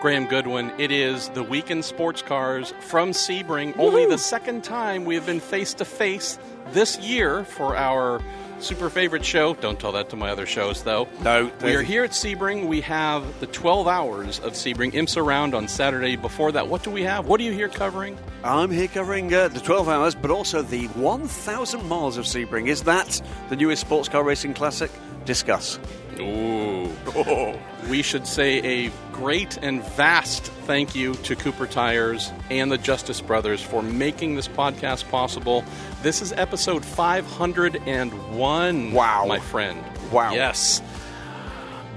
Graham 0.00 0.26
Goodwin. 0.26 0.72
It 0.78 0.90
is 0.90 1.28
the 1.30 1.42
Week 1.42 1.70
In 1.70 1.82
Sports 1.82 2.22
Cars 2.22 2.72
from 2.80 3.10
Sebring. 3.10 3.78
Only 3.78 4.06
the 4.06 4.16
second 4.16 4.64
time 4.64 5.04
we 5.04 5.14
have 5.14 5.26
been 5.26 5.40
face 5.40 5.74
to 5.74 5.84
face 5.84 6.38
this 6.72 6.98
year 6.98 7.44
for 7.44 7.76
our 7.76 8.22
super 8.60 8.88
favorite 8.88 9.26
show. 9.26 9.52
Don't 9.54 9.78
tell 9.78 9.92
that 9.92 10.08
to 10.10 10.16
my 10.16 10.30
other 10.30 10.46
shows, 10.46 10.82
though. 10.84 11.06
No, 11.22 11.50
We 11.62 11.74
are 11.74 11.82
here 11.82 12.02
at 12.02 12.12
Sebring. 12.12 12.66
We 12.66 12.80
have 12.80 13.40
the 13.40 13.46
12 13.46 13.88
hours 13.88 14.40
of 14.40 14.54
Sebring 14.54 14.92
IMSA 14.92 15.24
round 15.24 15.54
on 15.54 15.68
Saturday. 15.68 16.16
Before 16.16 16.50
that, 16.52 16.66
what 16.68 16.82
do 16.82 16.90
we 16.90 17.02
have? 17.02 17.26
What 17.26 17.38
are 17.40 17.44
you 17.44 17.52
here 17.52 17.68
covering? 17.68 18.18
I'm 18.42 18.70
here 18.70 18.88
covering 18.88 19.32
uh, 19.34 19.48
the 19.48 19.60
12 19.60 19.86
hours, 19.86 20.14
but 20.14 20.30
also 20.30 20.62
the 20.62 20.86
1,000 20.88 21.86
miles 21.88 22.16
of 22.16 22.24
Sebring. 22.24 22.68
Is 22.68 22.84
that 22.84 23.20
the 23.50 23.56
newest 23.56 23.82
sports 23.82 24.08
car 24.08 24.24
racing 24.24 24.54
classic? 24.54 24.90
Discuss. 25.26 25.78
Ooh. 26.20 27.58
We 27.88 28.02
should 28.02 28.26
say 28.26 28.86
a 28.86 28.90
great 29.10 29.56
and 29.62 29.82
vast 29.82 30.44
thank 30.44 30.94
you 30.94 31.14
to 31.14 31.34
Cooper 31.34 31.66
Tires 31.66 32.30
and 32.50 32.70
the 32.70 32.78
Justice 32.78 33.20
Brothers 33.20 33.60
for 33.62 33.82
making 33.82 34.36
this 34.36 34.46
podcast 34.46 35.10
possible. 35.10 35.64
This 36.02 36.22
is 36.22 36.32
episode 36.32 36.84
501. 36.84 38.92
Wow. 38.92 39.24
My 39.26 39.40
friend. 39.40 39.82
Wow. 40.12 40.34
Yes. 40.34 40.80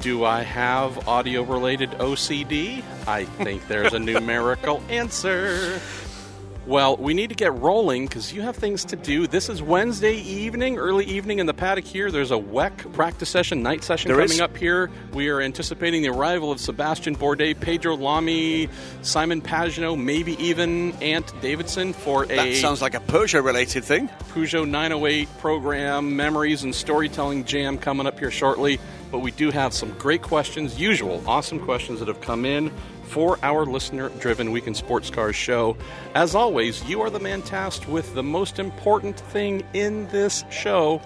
Do 0.01 0.25
I 0.25 0.41
have 0.41 1.07
audio 1.07 1.43
related 1.43 1.91
OCD? 1.91 2.81
I 3.07 3.25
think 3.25 3.67
there's 3.67 3.93
a 3.93 3.99
numerical 3.99 4.81
answer. 4.89 5.79
Well, 6.65 6.95
we 6.95 7.13
need 7.13 7.27
to 7.27 7.35
get 7.35 7.53
rolling 7.59 8.05
because 8.05 8.31
you 8.31 8.41
have 8.41 8.55
things 8.55 8.85
to 8.85 8.95
do. 8.95 9.27
This 9.27 9.49
is 9.49 9.61
Wednesday 9.61 10.15
evening, 10.15 10.77
early 10.77 11.03
evening 11.03 11.39
in 11.39 11.45
the 11.45 11.53
paddock 11.53 11.83
here. 11.83 12.09
There's 12.09 12.31
a 12.31 12.37
WEC 12.37 12.93
practice 12.93 13.27
session, 13.27 13.61
night 13.61 13.83
session 13.83 14.07
There 14.07 14.15
coming 14.15 14.31
is. 14.31 14.39
up 14.39 14.55
here. 14.55 14.89
We 15.11 15.27
are 15.27 15.41
anticipating 15.41 16.03
the 16.03 16.07
arrival 16.07 16.53
of 16.53 16.61
Sebastien 16.61 17.17
Bourdais, 17.17 17.59
Pedro 17.59 17.97
Lamy, 17.97 18.69
Simon 19.01 19.41
Pagenaud, 19.41 19.97
maybe 20.01 20.41
even 20.41 20.93
Ant 21.01 21.33
Davidson 21.41 21.91
for 21.91 22.25
That 22.25 22.33
a 22.33 22.53
That 22.53 22.55
sounds 22.61 22.81
like 22.81 22.93
a 22.93 23.01
Peugeot 23.01 23.43
related 23.43 23.83
thing. 23.83 24.07
Peugeot 24.33 24.65
908 24.65 25.37
program, 25.39 26.15
memories 26.15 26.63
and 26.63 26.73
storytelling 26.73 27.43
jam 27.43 27.77
coming 27.77 28.07
up 28.07 28.17
here 28.19 28.31
shortly. 28.31 28.79
But 29.13 29.19
we 29.19 29.29
do 29.29 29.51
have 29.51 29.75
some 29.75 29.91
great 29.99 30.23
questions, 30.23 30.79
usual 30.79 31.23
awesome 31.27 31.59
questions 31.59 31.99
that 31.99 32.07
have 32.07 32.19
come 32.19 32.45
in 32.45 32.71
for 33.03 33.37
our 33.43 33.63
listener 33.63 34.09
driven 34.17 34.51
Week 34.51 34.65
In 34.65 34.73
Sports 34.73 35.11
Cars 35.11 35.35
show. 35.35 35.77
As 36.15 36.33
always, 36.33 36.83
you 36.85 36.99
are 37.03 37.11
the 37.11 37.19
man 37.19 37.43
tasked 37.43 37.87
with 37.87 38.15
the 38.15 38.23
most 38.23 38.57
important 38.57 39.19
thing 39.19 39.61
in 39.73 40.07
this 40.07 40.43
show. 40.49 40.97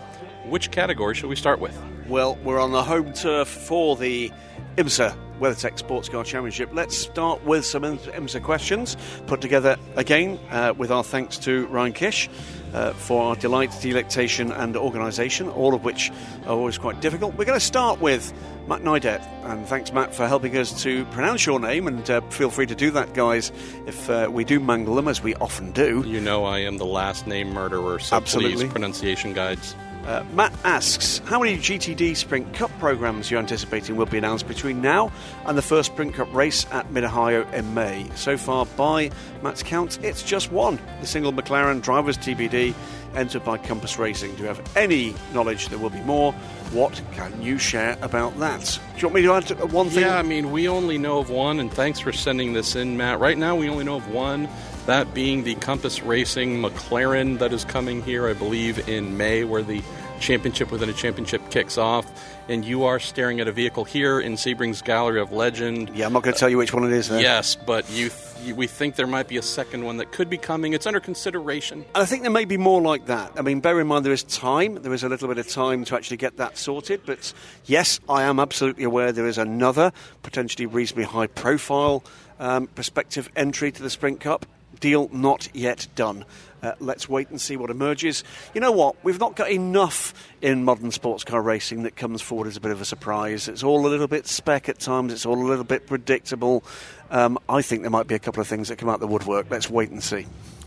Which 0.45 0.71
category 0.71 1.15
should 1.15 1.27
we 1.27 1.35
start 1.35 1.59
with? 1.59 1.77
Well, 2.07 2.37
we're 2.45 2.61
on 2.61 2.71
the 2.71 2.81
home 2.81 3.11
turf 3.11 3.49
for 3.49 3.97
the 3.97 4.31
IMSA 4.77 5.13
WeatherTech 5.41 5.77
Sports 5.77 6.07
Car 6.07 6.23
Championship. 6.23 6.69
Let's 6.71 6.97
start 6.97 7.43
with 7.43 7.65
some 7.65 7.83
IMSA 7.83 8.41
questions 8.41 8.95
put 9.25 9.41
together 9.41 9.75
again 9.97 10.39
uh, 10.49 10.73
with 10.77 10.91
our 10.91 11.03
thanks 11.03 11.37
to 11.39 11.67
Ryan 11.67 11.91
Kish 11.91 12.29
uh, 12.73 12.93
for 12.93 13.23
our 13.23 13.35
delight, 13.35 13.71
delectation, 13.81 14.51
and 14.51 14.75
organisation, 14.75 15.49
all 15.49 15.73
of 15.73 15.83
which 15.83 16.11
are 16.45 16.57
always 16.57 16.77
quite 16.77 17.01
difficult. 17.01 17.35
We're 17.35 17.45
going 17.45 17.59
to 17.59 17.65
start 17.65 18.01
with 18.01 18.33
Matt 18.67 18.81
Neidet, 18.81 19.21
and 19.43 19.65
thanks, 19.67 19.93
Matt, 19.93 20.13
for 20.13 20.27
helping 20.27 20.57
us 20.57 20.81
to 20.83 21.05
pronounce 21.05 21.45
your 21.45 21.59
name. 21.59 21.87
And 21.87 22.09
uh, 22.09 22.21
feel 22.29 22.49
free 22.49 22.65
to 22.65 22.75
do 22.75 22.91
that, 22.91 23.13
guys, 23.13 23.51
if 23.85 24.09
uh, 24.09 24.29
we 24.31 24.43
do 24.43 24.59
mangle 24.59 24.95
them, 24.95 25.07
as 25.07 25.23
we 25.23 25.35
often 25.35 25.71
do. 25.71 26.03
You 26.05 26.19
know 26.19 26.45
I 26.45 26.59
am 26.59 26.77
the 26.77 26.85
last 26.85 27.27
name 27.27 27.49
murderer, 27.49 27.99
so 27.99 28.15
Absolutely. 28.15 28.55
please 28.55 28.71
pronunciation 28.71 29.33
guides. 29.33 29.75
Uh, 30.07 30.23
Matt 30.33 30.53
asks, 30.63 31.17
how 31.25 31.37
many 31.37 31.57
GTD 31.57 32.15
Sprint 32.15 32.53
Cup 32.53 32.71
programs 32.79 33.29
you're 33.29 33.41
anticipating 33.41 33.97
will 33.97 34.05
be 34.05 34.17
announced 34.17 34.47
between 34.47 34.81
now 34.81 35.11
and 35.45 35.57
the 35.57 35.61
first 35.61 35.91
Sprint 35.91 36.13
Cup 36.13 36.33
race 36.33 36.65
at 36.71 36.89
Mid 36.93 37.03
Ohio 37.03 37.45
in 37.51 37.73
May? 37.73 38.09
So 38.15 38.37
far, 38.37 38.65
by 38.77 39.11
Matt's 39.43 39.63
count, 39.63 39.99
it's 40.01 40.23
just 40.23 40.49
one. 40.49 40.79
The 41.01 41.07
single 41.07 41.33
McLaren 41.33 41.81
Drivers 41.81 42.17
TBD 42.17 42.73
entered 43.15 43.43
by 43.43 43.57
Compass 43.57 43.99
Racing. 43.99 44.33
Do 44.35 44.43
you 44.43 44.47
have 44.47 44.61
any 44.77 45.13
knowledge 45.33 45.67
there 45.67 45.77
will 45.77 45.89
be 45.89 45.99
more? 46.01 46.31
What 46.71 47.01
can 47.11 47.41
you 47.41 47.57
share 47.57 47.97
about 48.01 48.39
that? 48.39 48.79
Do 48.95 49.01
you 49.01 49.07
want 49.07 49.15
me 49.15 49.21
to 49.23 49.33
add 49.33 49.71
one 49.73 49.89
thing? 49.89 50.03
Yeah, 50.03 50.17
I 50.17 50.23
mean, 50.23 50.51
we 50.51 50.69
only 50.69 50.97
know 50.97 51.19
of 51.19 51.29
one, 51.29 51.59
and 51.59 51.69
thanks 51.69 51.99
for 51.99 52.13
sending 52.13 52.53
this 52.53 52.77
in, 52.77 52.95
Matt. 52.95 53.19
Right 53.19 53.37
now, 53.37 53.57
we 53.57 53.67
only 53.67 53.83
know 53.83 53.97
of 53.97 54.07
one, 54.09 54.47
that 54.87 55.13
being 55.13 55.43
the 55.43 55.55
Compass 55.55 56.01
Racing 56.01 56.61
McLaren 56.61 57.39
that 57.39 57.53
is 57.53 57.65
coming 57.65 58.01
here, 58.01 58.27
I 58.27 58.33
believe, 58.33 58.87
in 58.89 59.17
May, 59.17 59.43
where 59.43 59.61
the 59.61 59.83
championship 60.19 60.71
within 60.71 60.89
a 60.89 60.93
championship 60.93 61.41
kicks 61.51 61.77
off. 61.77 62.09
And 62.47 62.63
you 62.63 62.85
are 62.85 62.97
staring 62.97 63.41
at 63.41 63.49
a 63.49 63.51
vehicle 63.51 63.83
here 63.83 64.19
in 64.21 64.33
Sebring's 64.33 64.81
Gallery 64.81 65.19
of 65.19 65.33
Legend. 65.33 65.91
Yeah, 65.93 66.05
I'm 66.05 66.13
not 66.13 66.23
going 66.23 66.33
to 66.33 66.39
tell 66.39 66.49
you 66.49 66.57
which 66.57 66.73
one 66.73 66.85
it 66.85 66.93
is. 66.93 67.09
There. 67.09 67.21
Yes, 67.21 67.55
but 67.55 67.89
you, 67.91 68.09
you, 68.45 68.55
we 68.55 68.65
think 68.65 68.95
there 68.95 69.07
might 69.07 69.27
be 69.27 69.35
a 69.35 69.41
second 69.41 69.83
one 69.83 69.97
that 69.97 70.13
could 70.13 70.29
be 70.29 70.37
coming. 70.37 70.71
It's 70.71 70.87
under 70.87 71.01
consideration. 71.01 71.79
And 71.93 72.03
I 72.03 72.05
think 72.05 72.21
there 72.21 72.31
may 72.31 72.45
be 72.45 72.55
more 72.55 72.81
like 72.81 73.07
that. 73.07 73.33
I 73.35 73.41
mean, 73.41 73.59
bear 73.59 73.79
in 73.81 73.87
mind 73.87 74.05
there 74.05 74.13
is 74.13 74.23
time. 74.23 74.75
There 74.81 74.93
is 74.93 75.03
a 75.03 75.09
little 75.09 75.27
bit 75.27 75.37
of 75.37 75.49
time 75.49 75.83
to 75.85 75.95
actually 75.95 76.17
get 76.17 76.37
that 76.37 76.57
sorted. 76.57 77.01
But 77.05 77.33
yes, 77.65 77.99
I 78.07 78.23
am 78.23 78.39
absolutely 78.39 78.85
aware 78.85 79.11
there 79.11 79.27
is 79.27 79.37
another 79.37 79.91
potentially 80.23 80.65
reasonably 80.65 81.03
high 81.03 81.27
profile 81.27 82.05
um, 82.39 82.67
prospective 82.67 83.29
entry 83.35 83.73
to 83.73 83.83
the 83.83 83.89
Sprint 83.89 84.21
Cup. 84.21 84.45
Deal 84.79 85.09
not 85.11 85.49
yet 85.53 85.87
done. 85.95 86.25
Uh, 86.61 86.73
let's 86.79 87.07
wait 87.07 87.29
and 87.29 87.39
see 87.39 87.55
what 87.55 87.69
emerges. 87.69 88.23
You 88.53 88.61
know 88.61 88.71
what? 88.71 88.95
We've 89.03 89.19
not 89.19 89.35
got 89.35 89.51
enough 89.51 90.13
in 90.41 90.63
modern 90.63 90.91
sports 90.91 91.23
car 91.23 91.41
racing 91.41 91.83
that 91.83 91.95
comes 91.95 92.21
forward 92.21 92.47
as 92.47 92.57
a 92.57 92.59
bit 92.59 92.71
of 92.71 92.81
a 92.81 92.85
surprise. 92.85 93.47
It's 93.47 93.63
all 93.63 93.85
a 93.85 93.89
little 93.89 94.07
bit 94.07 94.25
spec 94.27 94.67
at 94.67 94.79
times, 94.79 95.13
it's 95.13 95.25
all 95.25 95.37
a 95.37 95.45
little 95.47 95.63
bit 95.63 95.85
predictable. 95.87 96.63
Um, 97.11 97.37
I 97.47 97.61
think 97.61 97.81
there 97.83 97.91
might 97.91 98.07
be 98.07 98.15
a 98.15 98.19
couple 98.19 98.41
of 98.41 98.47
things 98.47 98.69
that 98.69 98.77
come 98.77 98.89
out 98.89 98.99
the 98.99 99.07
woodwork. 99.07 99.47
Let's 99.49 99.69
wait 99.69 99.91
and 99.91 100.03
see. 100.03 100.25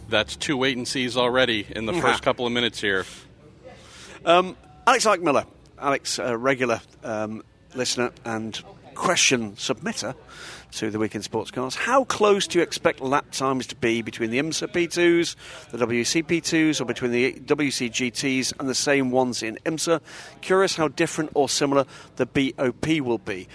That's 0.09 0.37
two 0.37 0.57
wait 0.57 0.77
and 0.77 0.87
sees 0.87 1.17
already 1.17 1.67
in 1.71 1.87
the 1.87 1.93
Yeah. 1.93 2.01
first 2.01 2.23
couple 2.23 2.47
of 2.47 2.53
minutes 2.53 2.81
here. 2.81 3.05
Um, 4.25 4.57
Alex 4.87 5.07
Ike 5.07 5.21
Miller, 5.23 5.45
Alex, 5.79 6.19
a 6.19 6.37
regular 6.37 6.81
um, 7.05 7.43
listener 7.75 8.11
and 8.25 8.61
question 9.01 9.53
submitter 9.53 10.15
to 10.73 10.91
the 10.91 10.99
Week 10.99 11.15
In 11.15 11.23
Sports 11.23 11.51
Cars. 11.51 11.75
How 11.75 12.05
close 12.05 12.47
do 12.47 12.59
you 12.59 12.63
expect 12.63 13.01
lap 13.01 13.31
times 13.31 13.67
to 13.69 13.75
be 13.77 14.03
between 14.03 14.31
the 14.31 14.39
IMSA 14.39 14.69
P2s, 14.69 15.37
the 15.71 15.79
WCP 15.79 16.27
P2s, 16.27 16.83
or 16.83 16.85
between 16.85 17.11
the 17.11 17.33
WCGTs 17.33 18.53
and 18.61 18.69
the 18.69 18.75
same 18.75 19.11
ones 19.11 19.43
in 19.43 19.59
IMSA? 19.65 20.03
Curious 20.43 20.77
how 20.77 20.89
different 20.89 21.31
or 21.35 21.49
similar 21.49 21.87
the 22.17 22.27
BOP 22.27 23.01
will 23.01 23.17
be. 23.17 23.49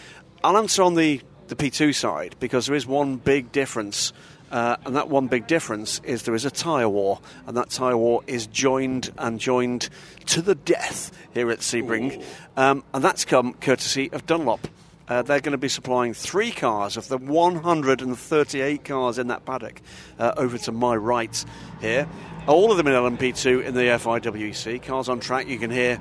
I'll 0.44 0.58
answer 0.58 0.82
on 0.82 0.96
the, 0.96 1.22
the 1.48 1.56
P2 1.56 1.94
side 1.94 2.36
because 2.40 2.66
there 2.66 2.76
is 2.76 2.88
one 2.88 3.18
big 3.18 3.52
difference. 3.52 4.14
Uh, 4.52 4.78
and 4.86 4.96
that 4.96 5.10
one 5.10 5.28
big 5.28 5.46
difference 5.48 6.02
is 6.04 6.24
there 6.24 6.36
is 6.36 6.46
a 6.46 6.52
tyre 6.52 6.90
war, 6.90 7.20
and 7.46 7.56
that 7.58 7.70
tyre 7.70 7.98
war 7.98 8.24
is 8.26 8.48
joined 8.48 9.12
and 9.18 9.40
joined 9.40 9.90
to 10.26 10.42
the 10.42 10.56
death 10.56 11.12
here 11.34 11.52
at 11.52 11.60
Sebring, 11.60 12.24
um, 12.56 12.84
and 12.94 13.04
that's 13.04 13.26
come 13.26 13.54
courtesy 13.56 14.12
of 14.12 14.26
Dunlop. 14.26 14.68
Uh, 15.08 15.22
they're 15.22 15.40
going 15.40 15.52
to 15.52 15.58
be 15.58 15.70
supplying 15.70 16.14
three 16.14 16.52
cars 16.52 16.98
of 16.98 17.08
the 17.08 17.18
138 17.18 18.84
cars 18.84 19.18
in 19.20 19.28
that 19.28 19.46
paddock 19.46 19.82
uh, 20.18 20.34
over 20.38 20.58
to 20.58 20.72
my 20.72 20.96
right 20.96 21.46
here. 21.80 22.08
All 22.48 22.72
of 22.72 22.78
them 22.78 22.88
in 22.88 22.94
LMP2 22.94 23.64
in 23.64 23.76
the 23.76 23.82
FIWC. 23.82 24.82
Cars 24.82 25.10
on 25.10 25.20
track, 25.20 25.48
you 25.48 25.60
can 25.60 25.70
hear 25.70 26.00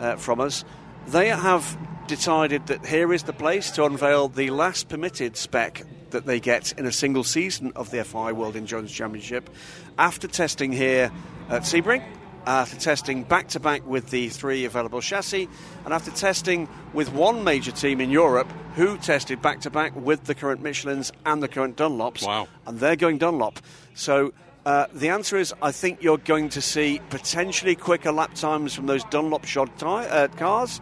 uh, 0.00 0.16
from 0.16 0.40
us. 0.40 0.64
They 1.08 1.28
have 1.28 1.76
decided 2.06 2.66
that 2.68 2.86
here 2.86 3.12
is 3.12 3.24
the 3.24 3.32
place 3.32 3.70
to 3.72 3.84
unveil 3.84 4.28
the 4.28 4.50
last 4.50 4.88
permitted 4.88 5.36
spec 5.36 5.84
that 6.10 6.24
they 6.24 6.40
get 6.40 6.72
in 6.78 6.86
a 6.86 6.92
single 6.92 7.24
season 7.24 7.72
of 7.76 7.90
the 7.90 8.02
FIA 8.02 8.34
World 8.34 8.56
Endurance 8.56 8.90
Championship. 8.90 9.50
After 9.98 10.26
testing 10.26 10.72
here 10.72 11.12
at 11.50 11.62
Sebring, 11.62 12.02
after 12.48 12.76
testing 12.76 13.24
back 13.24 13.48
to 13.48 13.60
back 13.60 13.86
with 13.86 14.08
the 14.08 14.30
three 14.30 14.64
available 14.64 15.02
chassis, 15.02 15.48
and 15.84 15.92
after 15.92 16.10
testing 16.10 16.66
with 16.94 17.12
one 17.12 17.44
major 17.44 17.70
team 17.70 18.00
in 18.00 18.10
Europe 18.10 18.50
who 18.74 18.96
tested 18.96 19.42
back 19.42 19.60
to 19.60 19.70
back 19.70 19.94
with 19.94 20.24
the 20.24 20.34
current 20.34 20.62
Michelins 20.62 21.12
and 21.26 21.42
the 21.42 21.48
current 21.48 21.76
Dunlops. 21.76 22.26
Wow. 22.26 22.48
And 22.66 22.80
they're 22.80 22.96
going 22.96 23.18
Dunlop. 23.18 23.60
So 23.94 24.32
uh, 24.64 24.86
the 24.94 25.10
answer 25.10 25.36
is 25.36 25.54
I 25.60 25.72
think 25.72 26.02
you're 26.02 26.18
going 26.18 26.48
to 26.50 26.62
see 26.62 27.00
potentially 27.10 27.76
quicker 27.76 28.12
lap 28.12 28.34
times 28.34 28.72
from 28.72 28.86
those 28.86 29.04
Dunlop 29.04 29.44
shod 29.44 29.70
uh, 29.82 30.28
cars. 30.36 30.80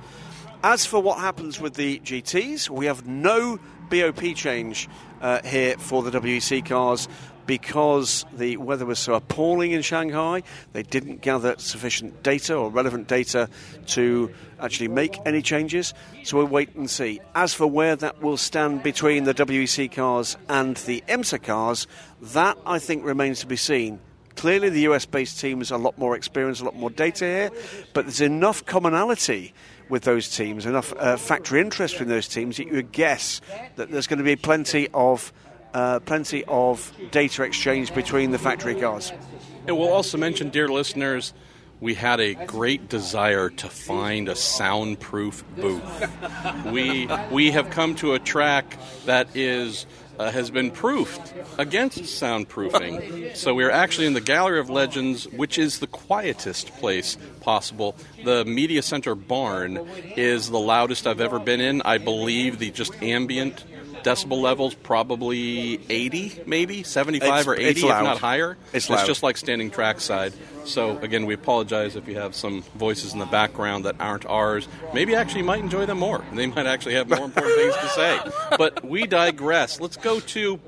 As 0.62 0.86
for 0.86 1.00
what 1.00 1.18
happens 1.18 1.60
with 1.60 1.74
the 1.74 1.98
GTs, 2.00 2.70
we 2.70 2.86
have 2.86 3.06
no 3.06 3.58
BOP 3.90 4.34
change 4.34 4.88
uh, 5.20 5.42
here 5.42 5.76
for 5.78 6.02
the 6.02 6.10
WEC 6.20 6.64
cars 6.64 7.08
because 7.46 8.24
the 8.32 8.56
weather 8.56 8.86
was 8.86 8.98
so 8.98 9.14
appalling 9.14 9.72
in 9.72 9.82
Shanghai. 9.82 10.42
They 10.72 10.82
didn't 10.82 11.20
gather 11.20 11.54
sufficient 11.58 12.22
data 12.22 12.54
or 12.54 12.70
relevant 12.70 13.08
data 13.08 13.48
to 13.88 14.30
actually 14.60 14.88
make 14.88 15.18
any 15.24 15.42
changes. 15.42 15.94
So 16.24 16.38
we'll 16.38 16.46
wait 16.46 16.74
and 16.74 16.90
see. 16.90 17.20
As 17.34 17.54
for 17.54 17.66
where 17.66 17.96
that 17.96 18.22
will 18.22 18.36
stand 18.36 18.82
between 18.82 19.24
the 19.24 19.34
WEC 19.34 19.92
cars 19.92 20.36
and 20.48 20.76
the 20.78 21.02
IMSA 21.08 21.42
cars, 21.42 21.86
that 22.20 22.58
I 22.66 22.78
think 22.78 23.04
remains 23.04 23.40
to 23.40 23.46
be 23.46 23.56
seen. 23.56 24.00
clearly 24.36 24.68
the 24.68 24.80
US 24.82 25.06
based 25.06 25.40
team 25.40 25.62
are 25.62 25.74
a 25.74 25.78
lot 25.78 25.98
more 25.98 26.14
experience, 26.14 26.60
a 26.60 26.64
lot 26.64 26.76
more 26.76 26.90
data 26.90 27.24
here, 27.24 27.50
but 27.92 28.04
there's 28.04 28.20
enough 28.20 28.64
commonality 28.64 29.52
with 29.88 30.02
those 30.02 30.28
teams, 30.28 30.66
enough 30.66 30.92
uh, 30.98 31.16
factory 31.16 31.60
interest 31.60 32.00
in 32.00 32.08
those 32.08 32.28
teams 32.28 32.56
that 32.56 32.66
you 32.66 32.74
would 32.74 32.92
guess 32.92 33.40
that 33.76 33.90
there's 33.90 34.06
going 34.06 34.18
to 34.18 34.24
be 34.24 34.36
plenty 34.36 34.88
of 34.94 35.32
uh, 35.74 36.00
plenty 36.00 36.44
of 36.44 36.92
data 37.10 37.42
exchange 37.42 37.94
between 37.94 38.30
the 38.30 38.38
factory 38.38 38.74
cars. 38.74 39.12
And 39.66 39.76
we'll 39.76 39.92
also 39.92 40.16
mention, 40.16 40.50
dear 40.50 40.68
listeners, 40.68 41.32
we 41.80 41.94
had 41.94 42.20
a 42.20 42.34
great 42.46 42.88
desire 42.88 43.50
to 43.50 43.68
find 43.68 44.28
a 44.28 44.36
soundproof 44.36 45.44
booth. 45.56 46.64
we 46.72 47.08
we 47.30 47.50
have 47.50 47.70
come 47.70 47.94
to 47.96 48.14
a 48.14 48.18
track 48.18 48.78
that 49.04 49.28
is 49.34 49.86
uh, 50.18 50.30
has 50.30 50.50
been 50.50 50.70
proofed 50.70 51.34
against 51.58 51.98
soundproofing. 51.98 53.36
so 53.36 53.54
we're 53.54 53.70
actually 53.70 54.06
in 54.06 54.14
the 54.14 54.20
Gallery 54.20 54.58
of 54.58 54.70
Legends, 54.70 55.28
which 55.28 55.58
is 55.58 55.78
the 55.78 55.86
quietest 55.86 56.68
place 56.78 57.18
possible. 57.40 57.94
The 58.24 58.44
Media 58.44 58.82
Center 58.82 59.14
barn 59.14 59.86
is 60.16 60.48
the 60.48 60.58
loudest 60.58 61.06
I've 61.06 61.20
ever 61.20 61.38
been 61.38 61.60
in. 61.60 61.82
I 61.82 61.98
believe 61.98 62.58
the 62.58 62.70
just 62.70 62.94
ambient 63.02 63.64
decibel 64.06 64.40
levels 64.40 64.74
probably 64.74 65.80
80 65.90 66.42
maybe? 66.46 66.82
75 66.84 67.28
It's- 67.28 67.46
or 67.46 67.54
80 67.56 67.66
it's 67.68 67.82
if 67.82 67.88
not 67.88 68.18
higher? 68.18 68.56
It's 68.72 68.88
loud. 68.88 69.00
it's 69.00 69.06
just 69.08 69.22
like 69.24 69.36
standing 69.36 69.70
trackside. 69.70 70.32
So 70.64 70.98
again 70.98 71.26
we 71.26 71.34
apologize 71.34 71.96
if 71.96 72.06
you 72.06 72.16
have 72.16 72.34
some 72.34 72.62
voices 72.76 73.12
in 73.12 73.18
the 73.18 73.26
background 73.26 73.84
that 73.84 73.96
aren't 73.98 74.24
ours. 74.26 74.68
Maybe 74.94 75.14
actually 75.16 75.40
you 75.40 75.46
might 75.46 75.60
enjoy 75.60 75.86
them 75.86 75.98
more. 75.98 76.24
They 76.32 76.46
might 76.46 76.66
actually 76.66 76.94
have 76.94 77.08
more 77.08 77.24
important 77.24 77.56
things 77.56 77.74
to 77.74 77.88
say. 77.88 78.20
But 78.56 78.84
we 78.84 79.06
digress. 79.06 79.80
Let's 79.80 79.96
go 79.96 80.20
to 80.20 80.60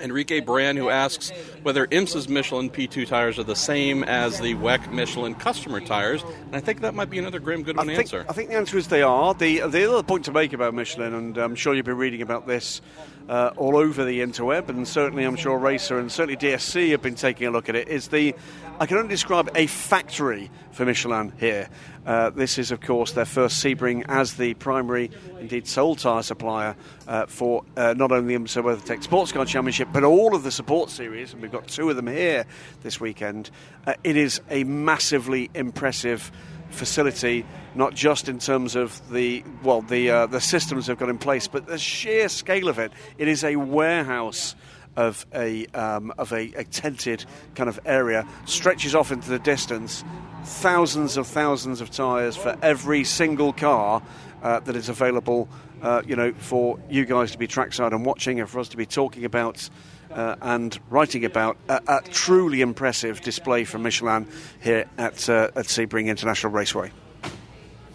Enrique 0.00 0.40
Brand, 0.40 0.78
who 0.78 0.88
asks 0.88 1.30
whether 1.62 1.86
IMSA's 1.86 2.28
Michelin 2.28 2.70
P2 2.70 3.06
tires 3.06 3.38
are 3.38 3.44
the 3.44 3.56
same 3.56 4.04
as 4.04 4.40
the 4.40 4.54
WEC 4.54 4.92
Michelin 4.92 5.34
customer 5.34 5.80
tires. 5.80 6.22
And 6.46 6.56
I 6.56 6.60
think 6.60 6.80
that 6.80 6.94
might 6.94 7.10
be 7.10 7.18
another 7.18 7.38
Graham 7.38 7.62
Goodwin 7.62 7.88
I 7.88 7.94
think, 7.94 8.06
answer. 8.06 8.26
I 8.28 8.32
think 8.32 8.50
the 8.50 8.56
answer 8.56 8.78
is 8.78 8.88
they 8.88 9.02
are. 9.02 9.34
The, 9.34 9.60
the 9.68 9.90
other 9.90 10.02
point 10.02 10.24
to 10.26 10.32
make 10.32 10.52
about 10.52 10.74
Michelin, 10.74 11.14
and 11.14 11.36
I'm 11.36 11.54
sure 11.54 11.74
you've 11.74 11.84
been 11.84 11.96
reading 11.96 12.22
about 12.22 12.46
this 12.46 12.80
uh, 13.28 13.52
all 13.56 13.76
over 13.76 14.04
the 14.04 14.20
interweb, 14.20 14.68
and 14.68 14.86
certainly 14.88 15.24
I'm 15.24 15.36
sure 15.36 15.58
Racer 15.58 15.98
and 15.98 16.10
certainly 16.10 16.36
DSC 16.36 16.90
have 16.90 17.02
been 17.02 17.14
taking 17.14 17.46
a 17.46 17.50
look 17.50 17.68
at 17.68 17.76
it, 17.76 17.88
is 17.88 18.08
the, 18.08 18.34
I 18.80 18.86
can 18.86 18.96
only 18.96 19.10
describe 19.10 19.50
a 19.54 19.66
factory 19.66 20.50
for 20.70 20.84
Michelin 20.86 21.32
here. 21.38 21.68
Uh, 22.08 22.30
this 22.30 22.56
is, 22.56 22.70
of 22.70 22.80
course, 22.80 23.12
their 23.12 23.26
first 23.26 23.62
Sebring 23.62 24.02
as 24.08 24.34
the 24.34 24.54
primary, 24.54 25.10
indeed 25.40 25.68
sole 25.68 25.94
tyre 25.94 26.22
supplier 26.22 26.74
uh, 27.06 27.26
for 27.26 27.64
uh, 27.76 27.92
not 27.98 28.10
only 28.10 28.34
the 28.34 28.42
IMSA 28.42 28.62
WeatherTech 28.64 29.02
Sports 29.02 29.30
Car 29.30 29.44
Championship, 29.44 29.88
but 29.92 30.04
all 30.04 30.34
of 30.34 30.42
the 30.42 30.50
support 30.50 30.88
series, 30.88 31.34
and 31.34 31.42
we've 31.42 31.52
got 31.52 31.68
two 31.68 31.90
of 31.90 31.96
them 31.96 32.06
here 32.06 32.46
this 32.82 32.98
weekend. 32.98 33.50
Uh, 33.86 33.92
it 34.04 34.16
is 34.16 34.40
a 34.48 34.64
massively 34.64 35.50
impressive 35.52 36.32
facility, 36.70 37.44
not 37.74 37.94
just 37.94 38.26
in 38.26 38.38
terms 38.38 38.74
of 38.74 39.06
the 39.10 39.44
well 39.62 39.82
the 39.82 40.10
uh, 40.10 40.26
the 40.26 40.40
systems 40.40 40.86
they've 40.86 40.98
got 40.98 41.10
in 41.10 41.18
place, 41.18 41.46
but 41.46 41.66
the 41.66 41.76
sheer 41.76 42.30
scale 42.30 42.68
of 42.68 42.78
it. 42.78 42.90
It 43.18 43.28
is 43.28 43.44
a 43.44 43.56
warehouse 43.56 44.54
of 44.98 45.24
a 45.32 45.64
um, 45.68 46.12
of 46.18 46.32
a, 46.32 46.52
a 46.54 46.64
tented 46.64 47.24
kind 47.54 47.68
of 47.68 47.78
area, 47.86 48.26
stretches 48.46 48.96
off 48.96 49.12
into 49.12 49.30
the 49.30 49.38
distance, 49.38 50.04
thousands 50.42 51.16
of 51.16 51.26
thousands 51.26 51.80
of 51.80 51.88
tyres 51.90 52.36
for 52.36 52.58
every 52.62 53.04
single 53.04 53.52
car 53.52 54.02
uh, 54.42 54.58
that 54.60 54.76
is 54.76 54.88
available. 54.88 55.48
Uh, 55.80 56.02
you 56.04 56.16
know, 56.16 56.32
for 56.32 56.76
you 56.90 57.04
guys 57.04 57.30
to 57.30 57.38
be 57.38 57.46
trackside 57.46 57.92
and 57.92 58.04
watching, 58.04 58.40
and 58.40 58.50
for 58.50 58.58
us 58.58 58.68
to 58.68 58.76
be 58.76 58.84
talking 58.84 59.24
about 59.24 59.70
uh, 60.10 60.34
and 60.42 60.80
writing 60.90 61.24
about 61.24 61.56
a, 61.68 61.80
a 61.86 62.02
truly 62.10 62.60
impressive 62.60 63.20
display 63.20 63.62
from 63.62 63.84
Michelin 63.84 64.26
here 64.60 64.86
at 64.98 65.28
uh, 65.28 65.52
at 65.54 65.66
Sebring 65.66 66.08
International 66.08 66.52
Raceway. 66.52 66.90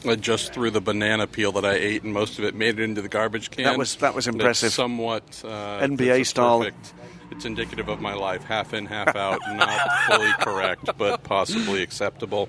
I 0.05 0.15
just 0.15 0.53
threw 0.53 0.69
the 0.69 0.81
banana 0.81 1.27
peel 1.27 1.51
that 1.53 1.65
I 1.65 1.73
ate, 1.73 2.03
and 2.03 2.13
most 2.13 2.37
of 2.39 2.45
it 2.45 2.55
made 2.55 2.79
it 2.79 2.83
into 2.83 3.01
the 3.01 3.07
garbage 3.09 3.51
can. 3.51 3.63
That 3.65 3.77
was- 3.77 3.95
that 3.97 4.13
was 4.15 4.27
impressive. 4.27 4.71
somewhat 4.73 5.23
uh, 5.45 5.79
NBA 5.81 6.19
it's 6.21 6.29
style. 6.29 6.59
perfect- 6.59 6.93
It's 7.31 7.45
indicative 7.45 7.87
of 7.89 7.99
my 8.01 8.13
life, 8.13 8.43
half 8.43 8.73
in, 8.73 8.85
half 8.85 9.15
out. 9.15 9.39
Not 9.53 9.79
fully 10.07 10.31
correct, 10.39 10.89
but 10.97 11.23
possibly 11.23 11.81
acceptable. 11.81 12.47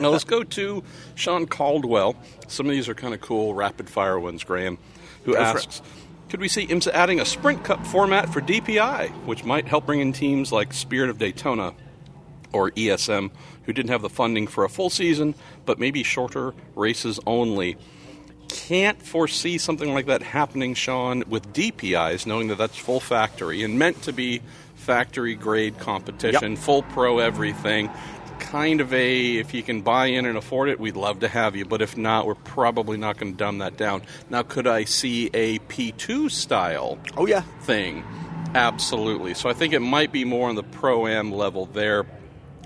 Now 0.00 0.08
let's 0.10 0.24
go 0.24 0.42
to 0.44 0.82
Sean 1.14 1.46
Caldwell. 1.46 2.16
Some 2.46 2.66
of 2.66 2.72
these 2.72 2.88
are 2.88 2.94
kind 2.94 3.14
of 3.14 3.20
cool, 3.20 3.54
rapid 3.54 3.88
fire 3.90 4.18
ones. 4.18 4.42
Graham, 4.44 4.78
who 5.24 5.34
Go 5.34 5.38
asks. 5.40 5.82
Could 6.30 6.40
we 6.40 6.48
see 6.48 6.66
IMSA 6.66 6.92
adding 6.92 7.20
a 7.20 7.24
Sprint 7.24 7.64
Cup 7.64 7.86
format 7.86 8.32
for 8.32 8.40
DPI, 8.40 9.08
which 9.24 9.44
might 9.44 9.66
help 9.66 9.86
bring 9.86 10.00
in 10.00 10.12
teams 10.12 10.52
like 10.52 10.72
Spirit 10.74 11.08
of 11.10 11.18
Daytona 11.18 11.72
or 12.52 12.70
ESM, 12.72 13.30
who 13.68 13.74
didn't 13.74 13.90
have 13.90 14.00
the 14.00 14.08
funding 14.08 14.46
for 14.46 14.64
a 14.64 14.68
full 14.70 14.88
season, 14.88 15.34
but 15.66 15.78
maybe 15.78 16.02
shorter 16.02 16.54
races 16.74 17.20
only. 17.26 17.76
Can't 18.48 19.02
foresee 19.02 19.58
something 19.58 19.92
like 19.92 20.06
that 20.06 20.22
happening, 20.22 20.72
Sean, 20.72 21.22
with 21.28 21.52
DPIs, 21.52 22.24
knowing 22.24 22.48
that 22.48 22.56
that's 22.56 22.78
full 22.78 22.98
factory 22.98 23.62
and 23.62 23.78
meant 23.78 24.00
to 24.04 24.12
be 24.14 24.40
factory 24.74 25.34
grade 25.34 25.78
competition, 25.78 26.52
Yep. 26.52 26.58
full 26.60 26.82
pro 26.82 27.18
everything. 27.18 27.90
Kind 28.38 28.80
of 28.80 28.94
a, 28.94 29.36
if 29.36 29.52
you 29.52 29.62
can 29.62 29.82
buy 29.82 30.06
in 30.06 30.24
and 30.24 30.38
afford 30.38 30.70
it, 30.70 30.80
we'd 30.80 30.96
love 30.96 31.20
to 31.20 31.28
have 31.28 31.56
you, 31.56 31.66
but 31.66 31.82
if 31.82 31.98
not, 31.98 32.26
we're 32.26 32.36
probably 32.36 32.96
not 32.96 33.18
going 33.18 33.32
to 33.32 33.36
dumb 33.36 33.58
that 33.58 33.76
down. 33.76 34.00
Now, 34.30 34.44
could 34.44 34.66
I 34.66 34.84
see 34.84 35.28
a 35.34 35.58
P2 35.58 36.30
style 36.30 36.98
Oh 37.18 37.26
yeah, 37.26 37.42
thing. 37.60 38.02
Absolutely. 38.54 39.34
So 39.34 39.50
I 39.50 39.52
think 39.52 39.74
it 39.74 39.80
might 39.80 40.10
be 40.10 40.24
more 40.24 40.48
on 40.48 40.54
the 40.54 40.62
pro 40.62 41.06
am 41.06 41.32
level 41.32 41.66
there. 41.66 42.06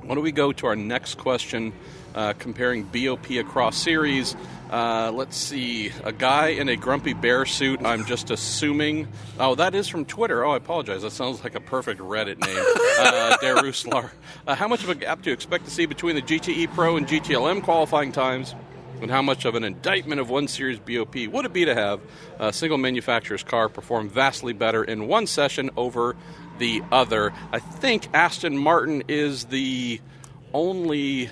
Why 0.03 0.17
don't 0.17 0.25
we 0.25 0.33
go 0.33 0.53
to 0.53 0.67
our 0.67 0.75
next 0.75 1.17
question, 1.17 1.73
uh, 2.15 2.33
comparing 2.33 2.83
BOP 2.83 3.31
across 3.31 3.77
series? 3.77 4.35
Uh, 4.69 5.13
let's 5.15 5.37
see. 5.37 5.93
A 6.03 6.13
guy 6.13 6.49
in 6.49 6.69
a 6.69 6.77
grumpy 6.77 7.13
bear 7.13 7.47
suit, 7.47 7.81
I'm 7.85 8.05
just 8.05 8.31
assuming. 8.31 9.07
Oh, 9.39 9.55
that 9.55 9.77
is 9.77 9.87
from 9.87 10.05
Twitter. 10.05 10.45
Oh, 10.45 10.53
I 10.53 10.57
apologize. 10.57 11.03
That 11.03 11.13
sounds 11.13 11.45
like 11.45 11.55
a 11.55 11.61
perfect 11.61 12.01
Reddit 12.01 12.41
name. 12.41 12.65
Uh, 12.99 13.37
Daruslar. 13.43 14.11
Uh, 14.45 14.55
how 14.57 14.67
much 14.67 14.83
of 14.83 14.89
a 14.89 14.97
gap 14.97 15.23
do 15.23 15.31
you 15.31 15.35
expect 15.35 15.67
to 15.67 15.71
see 15.71 15.87
between 15.87 16.17
the 16.17 16.23
GTE 16.23 16.75
Pro 16.75 16.97
and 16.97 17.07
GTLM 17.07 17.63
qualifying 17.63 18.11
times? 18.11 18.57
And 19.01 19.11
how 19.11 19.23
much 19.23 19.45
of 19.45 19.57
an 19.57 19.65
indictment 19.65 20.21
of 20.21 20.31
one 20.31 20.49
series 20.49 20.79
BOP 20.79 21.27
would 21.27 21.45
it 21.45 21.53
be 21.53 21.65
to 21.65 21.75
have 21.75 22.01
a 22.39 22.53
single 22.53 22.79
manufacturer's 22.79 23.43
car 23.43 23.69
perform 23.69 24.09
vastly 24.09 24.53
better 24.53 24.85
in 24.85 25.09
one 25.09 25.27
session 25.27 25.71
over 25.77 26.17
the 26.62 26.81
other? 26.93 27.32
I 27.53 27.59
think 27.59 28.09
Aston 28.14 28.56
Martin 28.56 29.03
is 29.09 29.47
the 29.47 30.00
only 30.55 31.29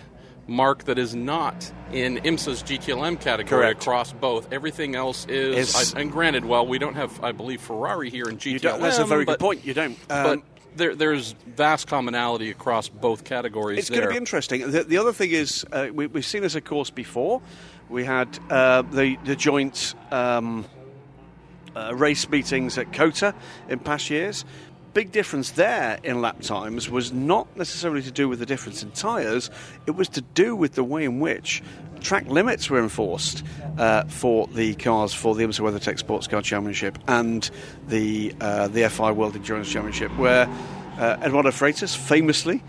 marque 0.48 0.84
that 0.84 0.98
is 0.98 1.14
not 1.14 1.72
in 1.92 2.16
IMSA's 2.16 2.64
GTLM 2.64 3.20
category 3.20 3.62
Correct. 3.62 3.82
across 3.82 4.12
both. 4.12 4.52
Everything 4.52 4.96
else 4.96 5.24
is, 5.26 5.72
Is- 5.72 5.94
I, 5.94 6.00
and 6.00 6.10
granted, 6.10 6.44
well, 6.44 6.66
we 6.66 6.80
don't 6.80 6.96
have, 6.96 7.22
I 7.22 7.30
believe, 7.30 7.60
Ferrari 7.60 8.10
here 8.10 8.28
in 8.28 8.38
GTLM. 8.38 8.80
that's 8.80 8.98
a 8.98 9.04
very 9.04 9.24
but, 9.24 9.38
good 9.38 9.44
point. 9.44 9.64
You 9.64 9.72
don't. 9.72 9.92
Um, 10.10 10.24
but 10.24 10.42
there, 10.74 10.96
there's 10.96 11.36
vast 11.46 11.86
commonality 11.86 12.50
across 12.50 12.88
both 12.88 13.22
categories. 13.22 13.78
It's 13.78 13.88
there. 13.88 14.00
going 14.00 14.08
to 14.08 14.12
be 14.14 14.18
interesting. 14.18 14.68
The, 14.68 14.82
the 14.82 14.98
other 14.98 15.12
thing 15.12 15.30
is, 15.30 15.64
uh, 15.70 15.88
we, 15.92 16.08
we've 16.08 16.26
seen 16.26 16.42
this, 16.42 16.56
of 16.56 16.64
course, 16.64 16.90
before. 16.90 17.40
We 17.88 18.04
had 18.04 18.36
uh, 18.50 18.82
the 18.82 19.16
the 19.24 19.34
joint 19.34 19.94
um, 20.12 20.64
uh, 21.74 21.94
race 21.94 22.28
meetings 22.28 22.78
at 22.78 22.92
COTA 22.92 23.34
in 23.68 23.78
past 23.78 24.10
years. 24.10 24.44
Big 24.92 25.12
difference 25.12 25.52
there 25.52 25.98
in 26.02 26.20
lap 26.20 26.40
times 26.40 26.90
was 26.90 27.12
not 27.12 27.56
necessarily 27.56 28.02
to 28.02 28.10
do 28.10 28.28
with 28.28 28.40
the 28.40 28.46
difference 28.46 28.82
in 28.82 28.90
tyres. 28.90 29.50
It 29.86 29.92
was 29.92 30.08
to 30.10 30.20
do 30.20 30.56
with 30.56 30.74
the 30.74 30.82
way 30.82 31.04
in 31.04 31.20
which 31.20 31.62
track 32.00 32.26
limits 32.26 32.68
were 32.68 32.80
enforced 32.80 33.44
uh, 33.78 34.04
for 34.04 34.46
the 34.48 34.74
cars 34.74 35.14
for 35.14 35.34
the 35.34 35.44
IMSA 35.44 35.60
WeatherTech 35.60 35.98
Sports 35.98 36.26
Car 36.26 36.42
Championship 36.42 36.98
and 37.06 37.48
the 37.88 38.34
uh, 38.40 38.68
the 38.68 38.88
FIA 38.88 39.12
World 39.12 39.36
Endurance 39.36 39.70
Championship, 39.70 40.10
where 40.16 40.48
uh, 40.98 41.18
Eduardo 41.22 41.50
Freitas 41.50 41.96
famously 41.96 42.62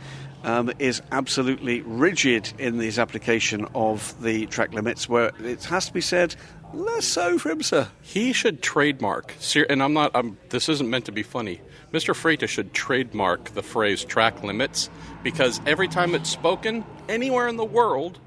um, 0.44 0.72
is 0.80 1.02
absolutely 1.12 1.82
rigid 1.82 2.52
in 2.58 2.80
his 2.80 3.00
application 3.00 3.66
of 3.74 4.20
the 4.22 4.46
track 4.48 4.74
limits, 4.74 5.10
where 5.10 5.32
it 5.40 5.64
has 5.66 5.88
to 5.88 5.94
be 5.94 6.02
said, 6.02 6.36
less 6.74 7.06
so 7.06 7.38
for 7.38 7.50
IMSA. 7.50 7.90
He 8.02 8.34
should 8.34 8.62
trademark, 8.62 9.36
and 9.70 9.82
I'm 9.82 9.94
not. 9.94 10.12
I'm, 10.14 10.38
this 10.50 10.70
isn't 10.70 10.90
meant 10.90 11.06
to 11.06 11.12
be 11.12 11.24
funny. 11.24 11.62
Mr. 11.92 12.16
Freitas 12.16 12.50
should 12.50 12.74
trademark 12.74 13.54
the 13.54 13.64
phrase 13.64 14.04
"track 14.06 14.44
limits" 14.44 14.90
because 15.24 15.60
every 15.66 15.88
time 15.88 16.16
it's 16.16 16.30
spoken 16.30 16.86
anywhere 17.10 17.48
in 17.48 17.58
the 17.58 17.66
world, 17.66 18.20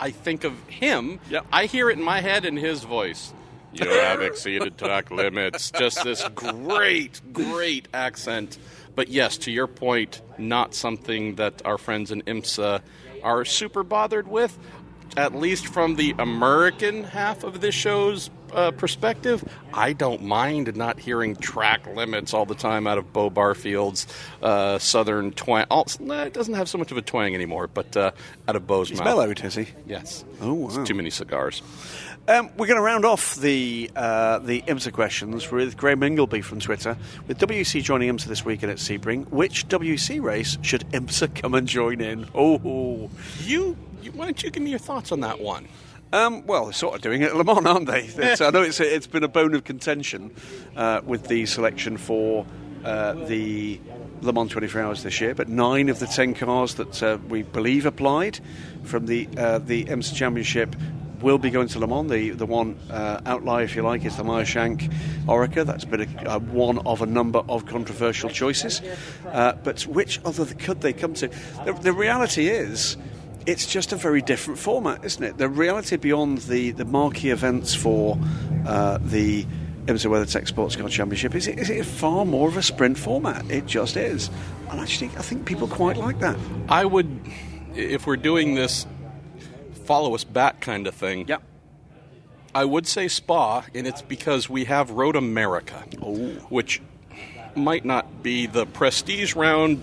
I 0.00 0.10
think 0.10 0.44
of 0.44 0.54
him. 0.68 1.20
Yep. 1.30 1.46
I 1.52 1.66
hear 1.66 1.90
it 1.90 1.98
in 1.98 2.04
my 2.04 2.20
head 2.20 2.44
in 2.44 2.56
his 2.56 2.84
voice. 2.84 3.32
You 3.72 3.88
have 3.88 4.22
exceeded 4.22 4.78
track 4.78 5.10
limits. 5.10 5.70
Just 5.70 6.02
this 6.02 6.26
great, 6.34 7.20
great 7.32 7.88
accent. 7.92 8.58
But 8.94 9.08
yes, 9.08 9.36
to 9.38 9.50
your 9.50 9.66
point, 9.66 10.22
not 10.38 10.74
something 10.74 11.34
that 11.34 11.60
our 11.66 11.76
friends 11.76 12.10
in 12.10 12.22
IMSA 12.22 12.80
are 13.22 13.44
super 13.44 13.82
bothered 13.82 14.28
with. 14.28 14.58
At 15.16 15.34
least 15.34 15.66
from 15.66 15.96
the 15.96 16.14
American 16.18 17.04
half 17.04 17.44
of 17.44 17.60
the 17.60 17.72
show's 17.72 18.30
uh, 18.52 18.70
perspective, 18.72 19.42
I 19.72 19.92
don't 19.92 20.22
mind 20.22 20.74
not 20.76 20.98
hearing 20.98 21.36
track 21.36 21.86
limits 21.86 22.32
all 22.34 22.46
the 22.46 22.54
time 22.54 22.86
out 22.86 22.98
of 22.98 23.12
Beaux 23.12 23.30
Barfield's 23.30 24.06
uh, 24.42 24.78
Southern 24.78 25.32
twang. 25.32 25.66
All, 25.70 25.86
nah, 26.00 26.22
it 26.24 26.32
doesn't 26.32 26.54
have 26.54 26.68
so 26.68 26.78
much 26.78 26.90
of 26.92 26.98
a 26.98 27.02
twang 27.02 27.34
anymore, 27.34 27.66
but 27.66 27.96
uh, 27.96 28.10
out 28.48 28.56
of 28.56 28.66
Beaux's 28.66 28.90
He's 28.90 28.98
mouth. 28.98 29.06
mellowed, 29.06 29.44
is 29.44 29.54
he? 29.54 29.68
Yes. 29.86 30.24
Oh, 30.40 30.52
wow. 30.54 30.66
It's 30.68 30.88
too 30.88 30.94
many 30.94 31.10
cigars. 31.10 31.62
Um, 32.28 32.50
we're 32.56 32.66
going 32.66 32.76
to 32.78 32.82
round 32.82 33.04
off 33.04 33.36
the 33.36 33.88
uh, 33.94 34.40
the 34.40 34.60
IMSA 34.62 34.92
questions 34.92 35.48
with 35.52 35.76
Graham 35.76 36.02
Ingleby 36.02 36.40
from 36.42 36.58
Twitter. 36.58 36.96
With 37.28 37.38
WC 37.38 37.84
joining 37.84 38.10
IMSA 38.10 38.24
this 38.24 38.44
weekend 38.44 38.72
at 38.72 38.78
Sebring, 38.78 39.28
which 39.28 39.68
WC 39.68 40.20
race 40.20 40.58
should 40.62 40.80
IMSA 40.90 41.40
come 41.40 41.54
and 41.54 41.68
join 41.68 42.00
in? 42.00 42.26
Oh, 42.34 43.10
You, 43.44 43.76
you, 44.02 44.10
why 44.10 44.24
don't 44.24 44.42
you 44.42 44.50
give 44.50 44.62
me 44.62 44.70
your 44.70 44.80
thoughts 44.80 45.12
on 45.12 45.20
that 45.20 45.38
one? 45.40 45.68
Um, 46.12 46.46
well, 46.46 46.64
they're 46.64 46.72
sort 46.72 46.94
of 46.94 47.02
doing 47.02 47.22
it 47.22 47.30
at 47.30 47.36
Le 47.36 47.44
Mans, 47.44 47.66
aren't 47.66 47.86
they? 47.86 48.04
It's- 48.06 48.40
I 48.40 48.50
know 48.50 48.62
it's 48.62 48.80
it's 48.80 49.06
been 49.06 49.24
a 49.24 49.28
bone 49.28 49.54
of 49.54 49.64
contention 49.64 50.30
uh, 50.76 51.00
with 51.04 51.26
the 51.28 51.46
selection 51.46 51.96
for 51.96 52.46
uh, 52.84 53.12
the 53.26 53.80
Le 54.22 54.32
Mans 54.32 54.50
24 54.50 54.80
Hours 54.80 55.02
this 55.02 55.20
year, 55.20 55.34
but 55.34 55.48
nine 55.48 55.88
of 55.88 55.98
the 55.98 56.06
ten 56.06 56.32
cars 56.34 56.74
that 56.76 57.02
uh, 57.02 57.18
we 57.28 57.42
believe 57.42 57.86
applied 57.86 58.38
from 58.84 59.06
the 59.06 59.28
uh, 59.36 59.58
the 59.58 59.84
IMSA 59.86 60.14
Championship 60.14 60.76
will 61.20 61.38
be 61.38 61.50
going 61.50 61.66
to 61.68 61.78
Le 61.80 61.86
Mans. 61.88 62.08
The 62.08 62.30
the 62.30 62.46
one 62.46 62.78
uh, 62.88 63.20
outlier, 63.26 63.64
if 63.64 63.74
you 63.74 63.82
like, 63.82 64.04
is 64.04 64.16
the 64.16 64.22
Meyershank 64.22 64.92
Acura. 65.26 65.66
That's 65.66 65.84
been 65.84 66.02
a, 66.02 66.28
uh, 66.36 66.38
one 66.38 66.78
of 66.86 67.02
a 67.02 67.06
number 67.06 67.40
of 67.48 67.66
controversial 67.66 68.30
choices. 68.30 68.80
Uh, 69.32 69.54
but 69.64 69.82
which 69.88 70.20
other 70.24 70.46
could 70.54 70.82
they 70.82 70.92
come 70.92 71.14
to? 71.14 71.28
The, 71.64 71.72
the 71.72 71.92
reality 71.92 72.46
is. 72.48 72.96
It's 73.46 73.66
just 73.66 73.92
a 73.92 73.96
very 73.96 74.22
different 74.22 74.58
format, 74.58 75.04
isn't 75.04 75.22
it? 75.22 75.38
The 75.38 75.48
reality 75.48 75.96
beyond 75.96 76.38
the, 76.38 76.72
the 76.72 76.84
marquee 76.84 77.30
events 77.30 77.74
for 77.74 78.18
uh, 78.66 78.98
the 79.00 79.44
IMSA 79.86 80.10
WeatherTech 80.10 80.48
Sports 80.48 80.74
Car 80.74 80.88
Championship 80.88 81.34
is 81.36 81.46
it, 81.46 81.58
is 81.60 81.70
it 81.70 81.86
far 81.86 82.24
more 82.24 82.48
of 82.48 82.56
a 82.56 82.62
sprint 82.62 82.98
format. 82.98 83.48
It 83.48 83.66
just 83.66 83.96
is. 83.96 84.30
And 84.70 84.80
actually, 84.80 85.10
I 85.16 85.22
think 85.22 85.46
people 85.46 85.68
quite 85.68 85.96
like 85.96 86.18
that. 86.18 86.36
I 86.68 86.84
would, 86.84 87.20
if 87.76 88.04
we're 88.06 88.16
doing 88.16 88.56
this 88.56 88.84
follow 89.84 90.14
us 90.16 90.24
back 90.24 90.60
kind 90.60 90.88
of 90.88 90.94
thing, 90.94 91.26
Yeah. 91.28 91.38
I 92.52 92.64
would 92.64 92.86
say 92.86 93.06
Spa, 93.06 93.64
and 93.74 93.86
it's 93.86 94.02
because 94.02 94.48
we 94.48 94.64
have 94.64 94.90
Road 94.90 95.14
America, 95.14 95.84
which 96.48 96.80
might 97.54 97.84
not 97.84 98.22
be 98.22 98.46
the 98.46 98.66
prestige 98.66 99.36
round 99.36 99.82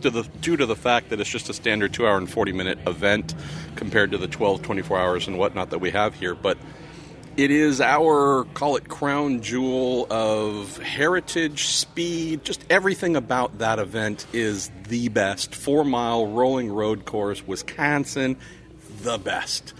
to 0.00 0.10
the, 0.10 0.22
due 0.40 0.56
to 0.56 0.66
the 0.66 0.76
fact 0.76 1.10
that 1.10 1.20
it's 1.20 1.30
just 1.30 1.48
a 1.48 1.54
standard 1.54 1.92
two 1.92 2.06
hour 2.06 2.16
and 2.16 2.30
40 2.30 2.52
minute 2.52 2.78
event 2.86 3.34
compared 3.76 4.10
to 4.12 4.18
the 4.18 4.28
12, 4.28 4.62
24 4.62 4.98
hours 4.98 5.26
and 5.26 5.38
whatnot 5.38 5.70
that 5.70 5.78
we 5.78 5.90
have 5.90 6.14
here. 6.14 6.34
But 6.34 6.58
it 7.38 7.52
is 7.52 7.80
our, 7.80 8.44
call 8.54 8.74
it 8.74 8.88
crown 8.88 9.42
jewel 9.42 10.08
of 10.10 10.76
heritage, 10.78 11.66
speed, 11.66 12.44
just 12.44 12.64
everything 12.68 13.14
about 13.14 13.58
that 13.58 13.78
event 13.78 14.26
is 14.32 14.72
the 14.88 15.08
best. 15.08 15.54
Four 15.54 15.84
mile 15.84 16.26
rolling 16.26 16.68
road 16.68 17.04
course, 17.04 17.46
Wisconsin, 17.46 18.36
the 19.02 19.18
best. 19.18 19.72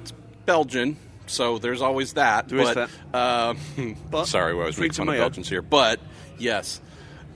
It's 0.00 0.12
Belgian, 0.46 0.96
so 1.26 1.58
there's 1.58 1.82
always 1.82 2.14
that. 2.14 2.48
There 2.48 2.62
but, 2.62 2.74
that. 2.74 2.90
Uh, 3.12 3.54
But 4.10 4.24
sorry, 4.26 4.52
I 4.52 4.64
was 4.64 4.78
reading 4.78 4.92
of 4.92 4.96
tomato. 4.96 5.18
Belgians 5.18 5.50
here, 5.50 5.60
but 5.60 6.00
yes, 6.38 6.80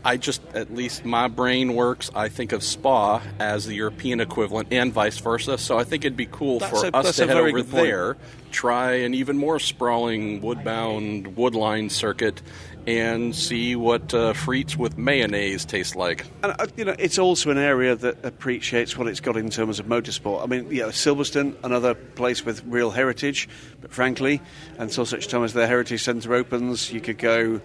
I 0.04 0.16
just 0.16 0.40
at 0.54 0.74
least 0.74 1.04
my 1.04 1.28
brain 1.28 1.74
works. 1.74 2.10
I 2.14 2.28
think 2.28 2.52
of 2.52 2.62
Spa 2.62 3.22
as 3.38 3.66
the 3.66 3.74
European 3.74 4.20
equivalent, 4.20 4.68
and 4.72 4.92
vice 4.92 5.18
versa. 5.18 5.58
So 5.58 5.78
I 5.78 5.84
think 5.84 6.04
it'd 6.04 6.16
be 6.16 6.26
cool 6.26 6.58
That's 6.58 6.80
for 6.80 6.86
a- 6.86 6.90
us 6.96 7.16
to 7.16 7.26
head 7.26 7.36
over 7.36 7.62
there, 7.62 8.16
try 8.50 8.92
an 8.94 9.14
even 9.14 9.36
more 9.36 9.58
sprawling 9.58 10.40
woodbound 10.40 11.34
woodline 11.34 11.90
circuit, 11.90 12.40
and 12.86 13.36
see 13.36 13.76
what 13.76 14.14
uh, 14.14 14.32
frites 14.32 14.74
with 14.76 14.96
mayonnaise 14.96 15.66
taste 15.66 15.96
like. 15.96 16.24
And 16.42 16.54
uh, 16.58 16.66
you 16.76 16.84
know, 16.86 16.96
it's 16.98 17.18
also 17.18 17.50
an 17.50 17.58
area 17.58 17.94
that 17.94 18.24
appreciates 18.24 18.96
what 18.96 19.06
it's 19.06 19.20
got 19.20 19.36
in 19.36 19.50
terms 19.50 19.78
of 19.78 19.86
motorsport. 19.86 20.42
I 20.42 20.46
mean, 20.46 20.68
yeah, 20.70 20.84
Silverstone, 20.86 21.56
another 21.62 21.94
place 21.94 22.44
with 22.44 22.64
real 22.64 22.90
heritage, 22.90 23.48
but 23.82 23.92
frankly, 23.92 24.40
until 24.78 25.04
such 25.04 25.28
time 25.28 25.44
as 25.44 25.52
their 25.52 25.66
heritage 25.66 26.02
centre 26.02 26.34
opens, 26.34 26.90
you 26.90 27.00
could 27.02 27.18
go, 27.18 27.60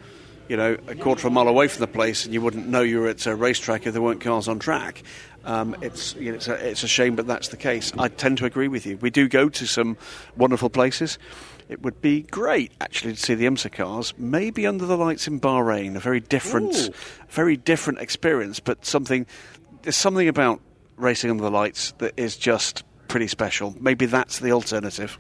you 0.48 0.58
know, 0.58 0.78
a 0.88 0.96
quarter 0.96 1.28
of 1.28 1.32
a 1.32 1.34
mile 1.34 1.48
away 1.48 1.68
from 1.68 1.82
the 1.82 1.88
place, 1.88 2.26
and 2.26 2.34
you 2.34 2.42
wouldn't 2.42 2.68
know 2.68 2.82
you 2.82 3.00
were 3.00 3.08
at 3.08 3.26
a 3.26 3.36
racetrack 3.36 3.88
if 3.88 3.94
there 3.94 4.02
weren't 4.02 4.22
cars 4.22 4.48
on 4.48 4.60
track. 4.60 5.04
Um, 5.44 5.76
it's 5.82 6.16
you 6.16 6.32
know, 6.32 6.36
it's 6.36 6.48
a, 6.48 6.70
it's 6.70 6.84
a 6.84 6.88
shame, 6.88 7.16
but 7.16 7.28
that's 7.28 7.50
the 7.50 7.58
case. 7.58 7.92
I 7.98 8.08
tend 8.08 8.40
to 8.40 8.46
agree 8.46 8.68
with 8.68 8.86
you. 8.86 8.98
We 8.98 9.10
do 9.10 9.28
go 9.28 9.50
to 9.50 9.68
some 9.68 9.98
wonderful 10.36 10.70
places. 10.70 11.20
It 11.68 11.82
would 11.82 12.02
be 12.02 12.22
great, 12.22 12.72
actually, 12.80 13.14
to 13.14 13.20
see 13.20 13.34
the 13.34 13.46
IMSA 13.46 13.72
cars, 13.72 14.14
maybe 14.18 14.68
under 14.68 14.86
the 14.86 14.98
lights 14.98 15.28
in 15.28 15.40
Bahrain. 15.40 15.96
A 15.96 16.00
very 16.00 16.20
different, 16.20 16.76
Ooh. 16.76 16.94
very 17.30 17.58
different 17.58 18.00
experience, 18.00 18.60
but 18.60 18.86
something. 18.86 19.26
There's 19.82 19.96
something 19.96 20.28
about 20.28 20.62
racing 20.98 21.30
under 21.30 21.44
the 21.44 21.52
lights 21.52 21.92
that 22.00 22.14
is 22.18 22.38
just 22.38 22.84
pretty 23.08 23.28
special. 23.28 23.76
Maybe 23.80 24.08
that's 24.08 24.40
the 24.40 24.52
alternative. 24.52 25.20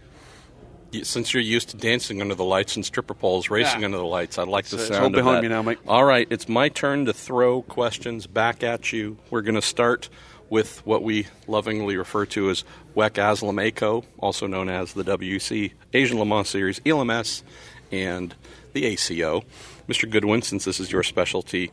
Since 1.03 1.33
you're 1.33 1.43
used 1.43 1.69
to 1.69 1.77
dancing 1.77 2.21
under 2.21 2.35
the 2.35 2.43
lights 2.45 2.75
and 2.77 2.85
stripper 2.85 3.13
poles, 3.13 3.49
racing 3.49 3.81
Yeah. 3.81 3.85
under 3.87 3.97
the 3.97 4.05
lights, 4.05 4.37
I 4.37 4.43
like 4.43 4.65
the 4.65 4.77
So 4.79 4.85
sound 4.93 5.05
of 5.07 5.11
behind 5.13 5.37
that. 5.37 5.41
me 5.43 5.47
now, 5.49 5.61
mate. 5.61 5.79
All 5.87 6.05
right, 6.05 6.25
it's 6.29 6.47
my 6.47 6.69
turn 6.69 7.05
to 7.05 7.13
throw 7.13 7.63
questions 7.63 8.27
back 8.27 8.63
at 8.63 8.93
you. 8.93 9.17
We're 9.29 9.41
going 9.41 9.55
to 9.55 9.61
start 9.61 10.07
with 10.49 10.85
what 10.85 11.03
we 11.03 11.27
lovingly 11.47 11.97
refer 11.97 12.25
to 12.27 12.49
as 12.49 12.63
WEC 12.95 13.11
Aslam 13.15 13.61
ACO, 13.61 14.03
also 14.19 14.47
known 14.47 14.69
as 14.69 14.93
the 14.93 15.03
WC 15.03 15.73
Asian 15.93 16.17
Le 16.17 16.25
Mans 16.25 16.47
Series 16.47 16.79
ELMS, 16.85 17.43
and 17.91 18.33
the 18.73 18.85
ACO. 18.85 19.43
Mr. 19.89 20.09
Goodwin, 20.09 20.43
since 20.43 20.63
this 20.65 20.79
is 20.79 20.91
your 20.91 21.03
specialty, 21.03 21.71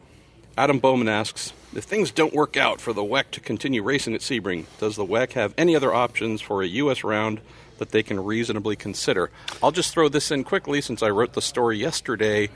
Adam 0.59 0.79
Bowman 0.81 1.09
asks 1.09 1.53
If 1.75 1.85
things 1.85 2.11
don't 2.11 2.35
work 2.35 2.57
out 2.57 2.81
for 2.81 2.93
the 2.93 3.03
WEC 3.05 3.31
to 3.33 3.41
continue 3.41 3.83
racing 3.83 4.15
at 4.15 4.21
Sebring, 4.21 4.65
does 4.81 4.97
the 4.97 5.07
WEC 5.07 5.33
have 5.35 5.55
any 5.57 5.77
other 5.77 5.95
options 5.95 6.41
for 6.43 6.63
a 6.63 6.67
U.S. 6.67 7.05
round 7.05 7.41
that 7.83 7.91
they 7.91 8.05
can 8.05 8.23
reasonably 8.23 8.77
consider? 8.77 9.31
I'll 9.61 9.73
just 9.73 9.93
throw 9.93 10.09
this 10.09 10.31
in 10.31 10.45
quickly 10.45 10.81
since 10.81 11.03
I 11.03 11.11
wrote 11.11 11.33
the 11.33 11.43
story 11.43 11.79
yesterday. 11.79 12.49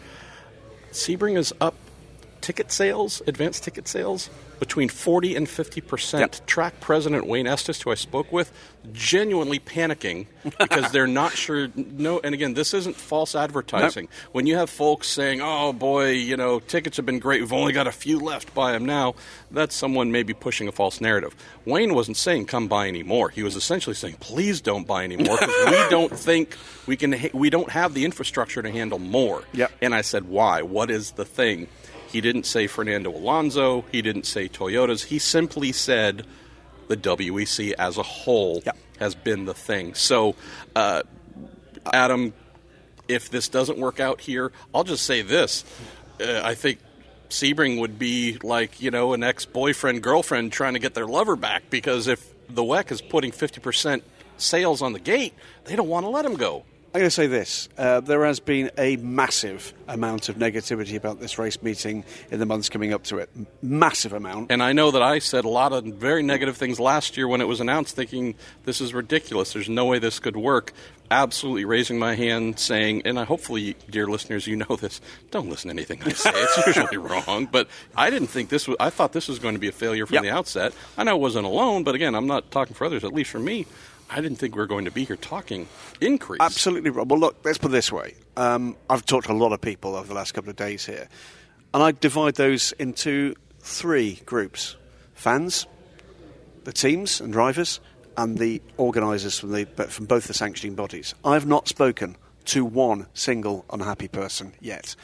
Sebring 0.92 1.36
is 1.36 1.52
up 1.60 1.74
ticket 2.40 2.70
sales, 2.70 3.20
advanced 3.26 3.64
ticket 3.64 3.88
sales, 3.88 4.30
between 4.58 4.88
40 4.88 5.36
and 5.36 5.48
50 5.48 5.80
percent. 5.80 6.36
Yep. 6.40 6.46
Track 6.46 6.80
president 6.80 7.26
Wayne 7.26 7.46
Estes, 7.46 7.82
who 7.82 7.90
I 7.90 7.94
spoke 7.94 8.30
with, 8.32 8.52
genuinely 8.92 9.58
panicking 9.58 10.26
because 10.58 10.90
they're 10.92 11.06
not 11.06 11.32
sure. 11.36 11.68
No, 11.76 12.20
and 12.20 12.34
again, 12.34 12.54
this 12.54 12.72
isn't 12.74 12.96
false 12.96 13.34
advertising. 13.34 14.08
When 14.32 14.46
you 14.46 14.56
have 14.56 14.70
folks 14.70 15.08
saying, 15.08 15.40
"Oh 15.42 15.72
boy, 15.72 16.10
you 16.10 16.36
know, 16.36 16.60
tickets 16.60 16.96
have 16.96 17.06
been 17.06 17.18
great. 17.18 17.40
We've 17.40 17.52
only 17.52 17.72
got 17.72 17.86
a 17.86 17.92
few 17.92 18.18
left. 18.18 18.54
Buy 18.54 18.72
them 18.72 18.84
now," 18.86 19.14
that's 19.50 19.74
someone 19.74 20.12
maybe 20.12 20.34
pushing 20.34 20.68
a 20.68 20.72
false 20.72 21.00
narrative. 21.00 21.34
Wayne 21.64 21.94
wasn't 21.94 22.16
saying, 22.16 22.46
"Come 22.46 22.68
buy 22.68 22.88
any 22.88 23.02
more." 23.02 23.28
He 23.30 23.42
was 23.42 23.56
essentially 23.56 23.94
saying, 23.94 24.16
"Please 24.20 24.60
don't 24.60 24.86
buy 24.86 25.04
any 25.04 25.16
more 25.16 25.36
because 25.38 25.66
we 25.66 25.86
don't 25.90 26.16
think 26.16 26.56
we 26.86 26.96
can. 26.96 27.12
Ha- 27.12 27.30
we 27.34 27.50
don't 27.50 27.70
have 27.70 27.94
the 27.94 28.04
infrastructure 28.04 28.62
to 28.62 28.70
handle 28.70 28.98
more." 28.98 29.42
Yep. 29.52 29.72
And 29.82 29.94
I 29.94 30.00
said, 30.02 30.24
"Why? 30.28 30.62
What 30.62 30.90
is 30.90 31.12
the 31.12 31.24
thing?" 31.24 31.68
He 32.08 32.20
didn't 32.20 32.44
say 32.46 32.66
Fernando 32.66 33.10
Alonso. 33.10 33.84
He 33.92 34.02
didn't 34.02 34.26
say 34.26 34.48
Toyotas. 34.48 35.04
He 35.04 35.18
simply 35.18 35.72
said 35.72 36.24
the 36.88 36.96
WEC 36.96 37.72
as 37.78 37.98
a 37.98 38.02
whole 38.02 38.62
Yep. 38.64 38.76
has 38.98 39.14
been 39.14 39.44
the 39.44 39.54
thing. 39.54 39.94
So, 39.94 40.34
uh, 40.74 41.02
Adam, 41.92 42.32
if 43.08 43.30
this 43.30 43.48
doesn't 43.48 43.78
work 43.78 44.00
out 44.00 44.20
here, 44.20 44.52
I'll 44.74 44.84
just 44.84 45.04
say 45.04 45.22
this. 45.22 45.64
Uh, 46.20 46.40
I 46.42 46.54
think 46.54 46.78
Sebring 47.28 47.80
would 47.80 47.98
be 47.98 48.38
like, 48.42 48.80
you 48.80 48.90
know, 48.90 49.12
an 49.12 49.22
ex 49.22 49.44
boyfriend, 49.44 50.02
girlfriend 50.02 50.52
trying 50.52 50.74
to 50.74 50.78
get 50.78 50.94
their 50.94 51.06
lover 51.06 51.36
back 51.36 51.70
because 51.70 52.06
if 52.06 52.32
the 52.48 52.62
WEC 52.62 52.92
is 52.92 53.00
putting 53.02 53.32
50% 53.32 54.02
sales 54.36 54.80
on 54.82 54.92
the 54.92 55.00
gate, 55.00 55.34
they 55.64 55.74
don't 55.76 55.88
want 55.88 56.04
to 56.04 56.10
let 56.10 56.24
him 56.24 56.36
go. 56.36 56.64
I'm 56.96 57.00
going 57.00 57.08
to 57.08 57.14
say 57.14 57.26
this. 57.26 57.68
Uh, 57.76 58.00
there 58.00 58.24
has 58.24 58.40
been 58.40 58.70
a 58.78 58.96
massive 58.96 59.74
amount 59.86 60.30
of 60.30 60.36
negativity 60.36 60.96
about 60.96 61.20
this 61.20 61.38
race 61.38 61.60
meeting 61.60 62.04
in 62.30 62.38
the 62.38 62.46
months 62.46 62.70
coming 62.70 62.94
up 62.94 63.02
to 63.04 63.18
it. 63.18 63.28
Massive 63.60 64.14
amount. 64.14 64.50
And 64.50 64.62
I 64.62 64.72
know 64.72 64.90
that 64.90 65.02
I 65.02 65.18
said 65.18 65.44
a 65.44 65.48
lot 65.50 65.74
of 65.74 65.84
very 65.84 66.22
negative 66.22 66.56
things 66.56 66.80
last 66.80 67.18
year 67.18 67.28
when 67.28 67.42
it 67.42 67.44
was 67.44 67.60
announced, 67.60 67.96
thinking 67.96 68.34
this 68.64 68.80
is 68.80 68.94
ridiculous. 68.94 69.52
There's 69.52 69.68
no 69.68 69.84
way 69.84 69.98
this 69.98 70.18
could 70.18 70.38
work. 70.38 70.72
Absolutely 71.10 71.66
raising 71.66 71.98
my 71.98 72.14
hand, 72.14 72.58
saying, 72.58 73.02
and 73.04 73.18
I 73.18 73.24
hopefully, 73.24 73.76
dear 73.90 74.06
listeners, 74.06 74.46
you 74.46 74.56
know 74.56 74.74
this. 74.76 75.02
Don't 75.30 75.50
listen 75.50 75.68
to 75.68 75.74
anything 75.74 76.02
I 76.02 76.08
say; 76.14 76.30
it's 76.34 76.66
usually 76.66 76.96
wrong. 76.96 77.44
But 77.52 77.68
I 77.94 78.08
didn't 78.08 78.28
think 78.28 78.48
this 78.48 78.66
was. 78.66 78.78
I 78.80 78.88
thought 78.88 79.12
this 79.12 79.28
was 79.28 79.38
going 79.38 79.54
to 79.54 79.60
be 79.60 79.68
a 79.68 79.72
failure 79.72 80.06
from 80.06 80.14
Yep. 80.14 80.22
the 80.22 80.30
outset. 80.30 80.72
I 80.96 81.04
know 81.04 81.10
I 81.10 81.14
wasn't 81.14 81.44
alone, 81.44 81.84
but 81.84 81.94
again, 81.94 82.14
I'm 82.14 82.26
not 82.26 82.50
talking 82.50 82.72
for 82.74 82.86
others. 82.86 83.04
At 83.04 83.12
least 83.12 83.30
for 83.30 83.38
me, 83.38 83.66
I 84.10 84.20
didn't 84.20 84.36
think 84.38 84.54
we 84.54 84.60
were 84.60 84.66
going 84.66 84.84
to 84.84 84.90
be 84.90 85.04
here 85.04 85.16
talking 85.16 85.68
increase. 86.00 86.40
Absolutely, 86.40 86.90
Rob. 86.90 87.10
Well, 87.10 87.20
look, 87.20 87.36
let's 87.44 87.58
put 87.58 87.68
it 87.68 87.72
this 87.72 87.90
way. 87.90 88.14
Um, 88.36 88.76
I've 88.88 89.04
talked 89.04 89.26
to 89.26 89.32
a 89.32 89.34
lot 89.34 89.52
of 89.52 89.60
people 89.60 89.96
over 89.96 90.06
the 90.06 90.14
last 90.14 90.32
couple 90.32 90.50
of 90.50 90.56
days 90.56 90.86
here, 90.86 91.08
and 91.74 91.82
I 91.82 91.92
divide 91.92 92.34
those 92.36 92.72
into 92.72 93.34
three 93.60 94.20
groups 94.26 94.76
fans, 95.14 95.66
the 96.64 96.72
teams 96.72 97.20
and 97.20 97.32
drivers, 97.32 97.80
and 98.16 98.38
the 98.38 98.62
organisers 98.76 99.38
from, 99.40 99.52
the, 99.52 99.64
but 99.64 99.90
from 99.90 100.06
both 100.06 100.26
the 100.26 100.34
sanctioning 100.34 100.74
bodies. 100.74 101.14
I've 101.24 101.46
not 101.46 101.68
spoken 101.68 102.16
to 102.46 102.64
one 102.64 103.06
single 103.14 103.64
unhappy 103.70 104.08
person 104.08 104.52
yet. 104.60 104.94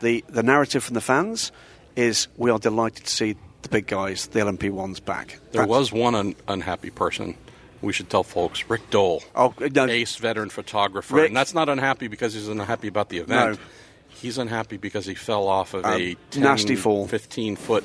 The, 0.00 0.24
the 0.28 0.42
narrative 0.42 0.82
from 0.82 0.94
the 0.94 1.00
fans 1.00 1.52
is 1.94 2.28
we 2.36 2.50
are 2.50 2.58
delighted 2.58 3.04
to 3.04 3.10
see 3.10 3.36
the 3.62 3.68
big 3.68 3.86
guys, 3.86 4.28
the 4.28 4.40
LMP1s, 4.40 5.04
back. 5.04 5.38
There 5.52 5.62
That's- 5.62 5.68
was 5.68 5.92
one 5.92 6.14
un- 6.14 6.36
unhappy 6.48 6.90
person. 6.90 7.36
We 7.82 7.92
should 7.92 8.08
tell 8.08 8.22
folks 8.24 8.68
Rick 8.68 8.90
Dole, 8.90 9.22
Oh, 9.34 9.54
uh, 9.60 9.68
no. 9.74 9.86
ace 9.86 10.16
veteran 10.16 10.48
photographer, 10.50 11.14
Rick- 11.16 11.28
and 11.28 11.36
that's 11.36 11.54
not 11.54 11.68
unhappy 11.68 12.08
because 12.08 12.34
he's 12.34 12.48
unhappy 12.48 12.88
about 12.88 13.08
the 13.10 13.18
event. 13.18 13.58
No. 13.58 13.64
He's 14.16 14.38
unhappy 14.38 14.76
because 14.76 15.06
he 15.06 15.14
fell 15.14 15.46
off 15.48 15.74
of 15.74 15.84
Um, 15.84 16.00
a 16.00 16.16
10, 16.30 16.42
nasty 16.42 16.76
fall. 16.76 17.06
15 17.06 17.56
foot 17.56 17.84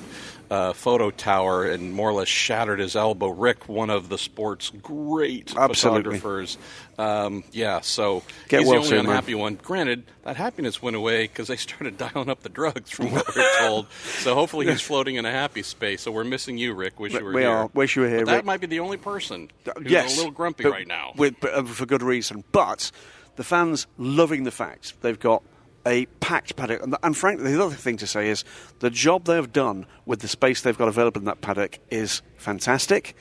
uh, 0.49 0.73
photo 0.73 1.11
tower 1.11 1.65
and 1.65 1.93
more 1.93 2.09
or 2.09 2.13
less 2.13 2.27
shattered 2.27 2.79
his 2.79 2.95
elbow. 2.95 3.29
Rick, 3.29 3.69
one 3.69 3.89
of 3.89 4.09
the 4.09 4.17
sport's 4.17 4.69
great 4.69 5.53
Absolutely. 5.55 5.99
photographers. 6.17 6.57
Um, 6.97 7.43
yeah, 7.53 7.79
so 7.81 8.23
Get 8.49 8.59
he's 8.59 8.67
well 8.67 8.73
the 8.73 8.77
only 8.79 8.89
soon, 8.89 8.97
man. 8.97 9.05
unhappy 9.07 9.35
one. 9.35 9.55
Granted, 9.55 10.03
that 10.23 10.35
happiness 10.35 10.81
went 10.81 10.95
away 10.97 11.23
because 11.23 11.47
they 11.47 11.55
started 11.57 11.97
dialing 11.97 12.29
up 12.29 12.43
the 12.43 12.49
drugs, 12.49 12.91
from 12.91 13.11
what 13.11 13.33
we're 13.35 13.59
told. 13.59 13.87
So 14.19 14.35
hopefully 14.35 14.67
he's 14.67 14.81
floating 14.81 15.15
in 15.15 15.25
a 15.25 15.31
happy 15.31 15.63
space. 15.63 16.01
So 16.01 16.11
we're 16.11 16.23
missing 16.25 16.57
you, 16.57 16.73
Rick. 16.73 16.99
Wish 16.99 17.13
you 17.13 17.19
were 17.23 17.31
here. 17.31 17.33
We 17.35 17.41
here. 17.41 17.49
are. 17.51 17.69
Wish 17.73 17.95
you 17.95 18.01
were 18.03 18.09
here, 18.09 18.25
But 18.25 18.31
that 18.31 18.45
might 18.45 18.59
be 18.61 18.67
the 18.67 18.79
only 18.81 18.97
person 18.97 19.49
who's 19.77 19.89
yes, 19.91 20.13
a 20.15 20.17
little 20.17 20.31
grumpy 20.31 20.65
right 20.65 20.87
now. 20.87 21.13
with, 21.15 21.35
but, 21.39 21.53
uh, 21.53 21.63
for 21.63 21.85
good 21.85 22.03
reason. 22.03 22.43
But 22.51 22.91
the 23.37 23.43
fans 23.45 23.87
loving 23.97 24.43
the 24.43 24.51
fact 24.51 24.95
they've 25.01 25.19
got 25.19 25.43
a 25.85 26.05
packed 26.19 26.55
paddock, 26.55 26.83
and, 26.83 26.95
and 27.03 27.17
frankly, 27.17 27.53
the 27.53 27.63
other 27.63 27.75
thing 27.75 27.97
to 27.97 28.07
say 28.07 28.29
is 28.29 28.43
the 28.79 28.89
job 28.89 29.25
they 29.25 29.35
have 29.35 29.53
done 29.53 29.85
with 30.05 30.19
the 30.19 30.27
space 30.27 30.61
they've 30.61 30.77
got 30.77 30.87
available 30.87 31.19
in 31.19 31.25
that 31.25 31.41
paddock 31.41 31.79
is 31.89 32.21
fantastic. 32.37 33.15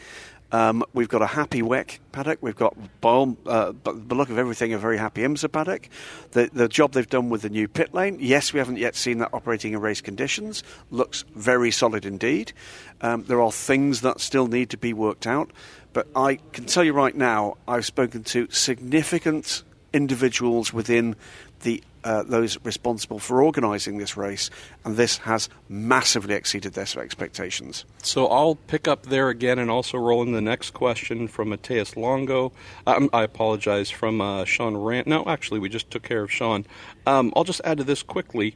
Um, 0.53 0.85
we've 0.93 1.09
got 1.09 1.23
a 1.23 1.27
happy 1.27 1.63
WEC 1.63 2.01
paddock. 2.11 2.39
We've 2.41 2.57
got, 2.57 2.77
by 3.01 3.11
uh, 3.47 3.73
the 3.85 4.15
look 4.15 4.31
of 4.31 4.39
everything, 4.39 4.73
a 4.73 4.79
very 4.79 4.99
happy 4.99 5.23
IMSA 5.23 5.53
paddock. 5.53 5.89
The, 6.33 6.51
the 6.53 6.69
job 6.69 6.93
they've 6.93 7.09
done 7.09 7.31
with 7.31 7.43
the 7.43 7.51
new 7.51 7.69
pit 7.69 7.95
lane, 7.95 8.19
yes, 8.21 8.53
we 8.53 8.59
haven't 8.59 8.79
yet 8.79 8.97
seen 8.97 9.19
that 9.19 9.31
operating 9.33 9.75
in 9.75 9.81
race 9.81 10.01
conditions. 10.01 10.65
Looks 10.91 11.25
very 11.37 11.71
solid 11.71 12.05
indeed. 12.05 12.53
Um, 13.01 13.25
there 13.25 13.41
are 13.41 13.53
things 13.53 14.01
that 14.01 14.21
still 14.21 14.49
need 14.49 14.71
to 14.71 14.77
be 14.77 14.93
worked 14.93 15.27
out. 15.27 15.53
But 15.93 16.09
I 16.17 16.37
can 16.53 16.65
tell 16.67 16.85
you 16.85 16.93
right 16.93 17.15
now, 17.15 17.57
I've 17.69 17.87
spoken 17.87 18.25
to 18.25 18.49
significant 18.51 19.63
individuals 19.93 20.73
within 20.73 21.17
the 21.63 21.83
uh, 22.03 22.23
those 22.23 22.59
responsible 22.65 23.19
for 23.19 23.43
organising 23.43 23.99
this 23.99 24.17
race, 24.17 24.49
and 24.85 24.97
this 24.97 25.19
has 25.19 25.49
massively 25.69 26.35
exceeded 26.35 26.73
their 26.73 26.87
expectations. 27.03 27.85
So 28.03 28.27
I'll 28.29 28.55
pick 28.55 28.89
up 28.89 29.05
there 29.05 29.29
again 29.29 29.59
and 29.59 29.71
also 29.71 29.99
roll 29.99 30.23
in 30.23 30.33
the 30.33 30.41
next 30.41 30.71
question 30.71 31.29
from 31.29 31.51
Mateus 31.51 31.97
Longo. 31.97 32.53
Um, 32.87 33.11
I 33.13 33.23
apologize 33.23 33.91
from 33.91 34.21
uh, 34.21 34.45
Sean 34.47 34.77
Rant. 34.77 35.07
No, 35.07 35.25
actually, 35.27 35.61
we 35.61 35.69
just 35.69 35.91
took 35.91 36.03
care 36.03 36.23
of 36.23 36.33
Sean. 36.33 36.65
Um, 37.07 37.33
I'll 37.37 37.45
just 37.45 37.61
add 37.65 37.79
to 37.79 37.85
this 37.85 38.03
quickly. 38.03 38.55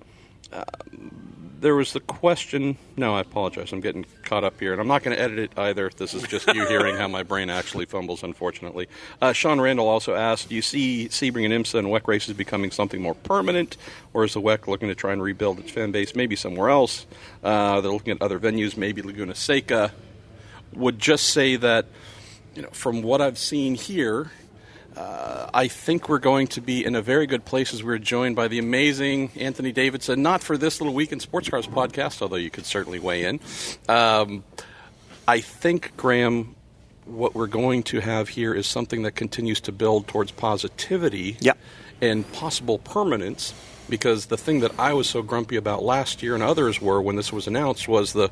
Uh, 0.50 0.64
there 1.64 1.74
was 1.74 1.94
the 1.94 2.00
question. 2.00 2.76
No, 2.94 3.14
I 3.14 3.22
apologize. 3.22 3.72
I'm 3.72 3.80
getting 3.80 4.04
caught 4.22 4.44
up 4.44 4.60
here, 4.60 4.72
and 4.72 4.80
I'm 4.82 4.86
not 4.86 5.02
going 5.02 5.16
to 5.16 5.22
edit 5.22 5.38
it 5.38 5.58
either. 5.58 5.90
This 5.96 6.12
is 6.12 6.22
just 6.24 6.46
you 6.48 6.66
hearing 6.66 6.94
how 6.94 7.08
my 7.08 7.22
brain 7.22 7.48
actually 7.48 7.86
fumbles, 7.86 8.22
unfortunately. 8.22 8.86
Uh, 9.22 9.32
Sean 9.32 9.58
Randall 9.58 9.88
also 9.88 10.14
asked 10.14 10.50
Do 10.50 10.54
you 10.54 10.60
see 10.60 11.08
Sebring 11.08 11.46
and 11.50 11.64
IMSA 11.64 11.78
and 11.78 11.88
WEC 11.88 12.06
races 12.06 12.34
becoming 12.34 12.70
something 12.70 13.00
more 13.00 13.14
permanent, 13.14 13.78
or 14.12 14.24
is 14.24 14.34
the 14.34 14.42
WEC 14.42 14.66
looking 14.66 14.88
to 14.88 14.94
try 14.94 15.14
and 15.14 15.22
rebuild 15.22 15.58
its 15.58 15.70
fan 15.70 15.90
base 15.90 16.14
maybe 16.14 16.36
somewhere 16.36 16.68
else? 16.68 17.06
Uh, 17.42 17.80
they're 17.80 17.90
looking 17.90 18.12
at 18.12 18.20
other 18.20 18.38
venues, 18.38 18.76
maybe 18.76 19.00
Laguna 19.00 19.34
Seca. 19.34 19.90
Would 20.74 20.98
just 20.98 21.28
say 21.30 21.56
that, 21.56 21.86
you 22.54 22.60
know, 22.60 22.68
from 22.72 23.00
what 23.00 23.22
I've 23.22 23.38
seen 23.38 23.74
here, 23.74 24.32
uh, 24.96 25.50
I 25.52 25.68
think 25.68 26.08
we're 26.08 26.18
going 26.18 26.46
to 26.48 26.60
be 26.60 26.84
in 26.84 26.94
a 26.94 27.02
very 27.02 27.26
good 27.26 27.44
place 27.44 27.74
as 27.74 27.82
we're 27.82 27.98
joined 27.98 28.36
by 28.36 28.48
the 28.48 28.58
amazing 28.58 29.30
Anthony 29.36 29.72
Davidson, 29.72 30.22
not 30.22 30.42
for 30.42 30.56
this 30.56 30.80
little 30.80 30.94
Week 30.94 31.12
in 31.12 31.20
Sports 31.20 31.48
Cars 31.48 31.66
podcast, 31.66 32.22
although 32.22 32.36
you 32.36 32.50
could 32.50 32.66
certainly 32.66 32.98
weigh 32.98 33.24
in. 33.24 33.40
Um, 33.88 34.44
I 35.26 35.40
think, 35.40 35.96
Graham, 35.96 36.54
what 37.06 37.34
we're 37.34 37.46
going 37.46 37.82
to 37.84 38.00
have 38.00 38.28
here 38.28 38.54
is 38.54 38.66
something 38.66 39.02
that 39.02 39.12
continues 39.12 39.60
to 39.62 39.72
build 39.72 40.06
towards 40.06 40.30
positivity 40.32 41.36
Yep. 41.40 41.58
and 42.00 42.30
possible 42.32 42.78
permanence. 42.78 43.52
Because 43.86 44.26
the 44.26 44.38
thing 44.38 44.60
that 44.60 44.72
I 44.78 44.94
was 44.94 45.06
so 45.10 45.20
grumpy 45.20 45.56
about 45.56 45.82
last 45.82 46.22
year 46.22 46.32
and 46.34 46.42
others 46.42 46.80
were 46.80 47.02
when 47.02 47.16
this 47.16 47.30
was 47.30 47.46
announced 47.46 47.86
was 47.86 48.14
the 48.14 48.30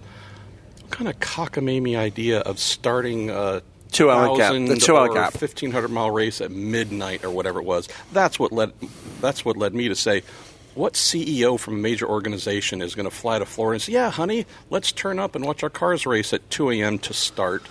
kind 0.88 1.08
of 1.10 1.20
cockamamie 1.20 1.94
idea 1.96 2.40
of 2.40 2.58
starting 2.58 3.28
a 3.28 3.60
Two-hour 3.92 4.36
gap, 4.36 4.52
the 4.52 4.58
1,000 4.60 4.80
two-hour 4.80 5.08
gap. 5.14 5.32
1500 5.34 5.88
mile 5.88 6.10
race 6.10 6.40
at 6.40 6.50
midnight 6.50 7.24
or 7.24 7.30
whatever 7.30 7.60
it 7.60 7.64
was. 7.64 7.88
That's 8.12 8.38
what 8.38 8.52
led. 8.52 8.72
That's 9.20 9.44
what 9.44 9.56
led 9.56 9.74
me 9.74 9.88
to 9.88 9.94
say, 9.94 10.22
what 10.74 10.94
CEO 10.94 11.58
from 11.58 11.74
a 11.74 11.78
major 11.78 12.06
organization 12.08 12.80
is 12.80 12.94
going 12.94 13.08
to 13.08 13.14
fly 13.14 13.38
to 13.38 13.44
Florida 13.46 13.74
and 13.74 13.82
say, 13.82 13.92
"Yeah, 13.92 14.10
honey, 14.10 14.46
let's 14.70 14.92
turn 14.92 15.18
up 15.18 15.34
and 15.34 15.44
watch 15.44 15.62
our 15.62 15.70
cars 15.70 16.06
race 16.06 16.32
at 16.32 16.48
2 16.50 16.70
a.m. 16.70 16.98
to 17.00 17.12
start." 17.12 17.62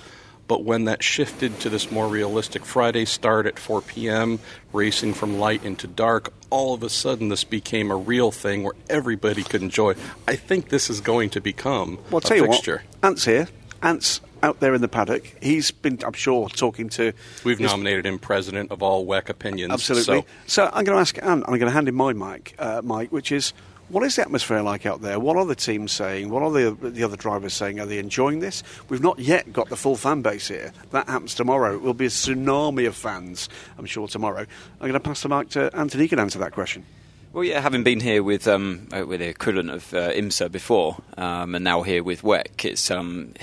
But 0.47 0.63
when 0.65 0.83
that 0.85 1.01
shifted 1.01 1.59
to 1.61 1.69
this 1.69 1.89
more 1.91 2.07
realistic 2.09 2.65
Friday 2.65 3.05
start 3.05 3.45
at 3.45 3.57
4 3.57 3.81
p.m., 3.81 4.39
racing 4.73 5.13
from 5.13 5.39
light 5.39 5.63
into 5.63 5.87
dark, 5.87 6.33
all 6.49 6.73
of 6.73 6.83
a 6.83 6.89
sudden 6.89 7.29
this 7.29 7.45
became 7.45 7.89
a 7.89 7.95
real 7.95 8.31
thing 8.31 8.63
where 8.63 8.73
everybody 8.89 9.43
could 9.43 9.61
enjoy. 9.61 9.95
I 10.27 10.35
think 10.35 10.67
this 10.67 10.89
is 10.89 10.99
going 10.99 11.29
to 11.29 11.39
become 11.41 11.95
Well, 12.09 12.15
I'll 12.15 12.17
a 12.17 12.21
tell 12.21 12.37
you 12.37 12.47
fixture. 12.47 12.83
what, 12.99 13.07
Ant's 13.11 13.23
here. 13.23 13.47
Ant's 13.81 14.19
out 14.43 14.59
there 14.59 14.73
in 14.73 14.81
the 14.81 14.87
paddock. 14.87 15.25
He's 15.41 15.71
been, 15.71 15.99
I'm 16.05 16.13
sure, 16.13 16.49
talking 16.49 16.89
to. 16.89 17.13
We've 17.43 17.59
his- 17.59 17.69
nominated 17.71 18.05
him 18.05 18.19
president 18.19 18.71
of 18.71 18.81
all 18.81 19.05
WEC 19.05 19.29
opinions. 19.29 19.73
Absolutely. 19.73 20.21
So 20.21 20.25
So, 20.47 20.65
I'm 20.73 20.83
going 20.83 20.95
to 20.95 21.01
ask 21.01 21.17
and 21.17 21.43
I'm 21.43 21.57
going 21.57 21.61
to 21.61 21.71
hand 21.71 21.87
him 21.87 21.95
my 21.95 22.13
mic, 22.13 22.55
uh, 22.59 22.81
Mike, 22.83 23.11
which 23.11 23.31
is 23.31 23.53
what 23.89 24.03
is 24.05 24.15
the 24.15 24.21
atmosphere 24.21 24.61
like 24.61 24.85
out 24.85 25.01
there? 25.01 25.19
What 25.19 25.35
are 25.35 25.45
the 25.45 25.55
teams 25.55 25.91
saying? 25.91 26.29
What 26.29 26.41
are 26.43 26.51
the, 26.51 26.71
the 26.89 27.03
other 27.03 27.17
drivers 27.17 27.53
saying? 27.53 27.79
Are 27.81 27.85
they 27.85 27.97
enjoying 27.99 28.39
this? 28.39 28.63
We've 28.87 29.03
not 29.03 29.19
yet 29.19 29.51
got 29.51 29.67
the 29.67 29.75
full 29.75 29.97
fan 29.97 30.21
base 30.21 30.47
here. 30.47 30.71
That 30.91 31.09
happens 31.09 31.35
tomorrow. 31.35 31.73
It 31.75 31.81
will 31.81 31.93
be 31.93 32.05
a 32.05 32.09
tsunami 32.09 32.87
of 32.87 32.95
fans, 32.95 33.49
I'm 33.77 33.85
sure, 33.85 34.07
tomorrow. 34.07 34.39
I'm 34.79 34.79
going 34.79 34.93
to 34.93 34.99
pass 35.01 35.21
the 35.23 35.29
mic 35.29 35.49
to 35.49 35.75
Anthony. 35.75 36.03
He 36.03 36.07
can 36.07 36.19
answer 36.19 36.39
that 36.39 36.53
question. 36.53 36.85
Well, 37.33 37.45
yeah, 37.45 37.61
having 37.61 37.83
been 37.83 38.01
here 38.01 38.23
with 38.23 38.45
um, 38.45 38.89
uh, 38.91 39.05
with 39.07 39.21
the 39.21 39.29
equivalent 39.29 39.69
of 39.69 39.93
uh, 39.93 40.11
IMSA 40.11 40.51
before, 40.51 40.97
um, 41.17 41.55
and 41.55 41.63
now 41.63 41.81
here 41.81 42.03
with 42.03 42.23
WEC, 42.23 42.65
it's 42.65 42.91
um, 42.91 43.33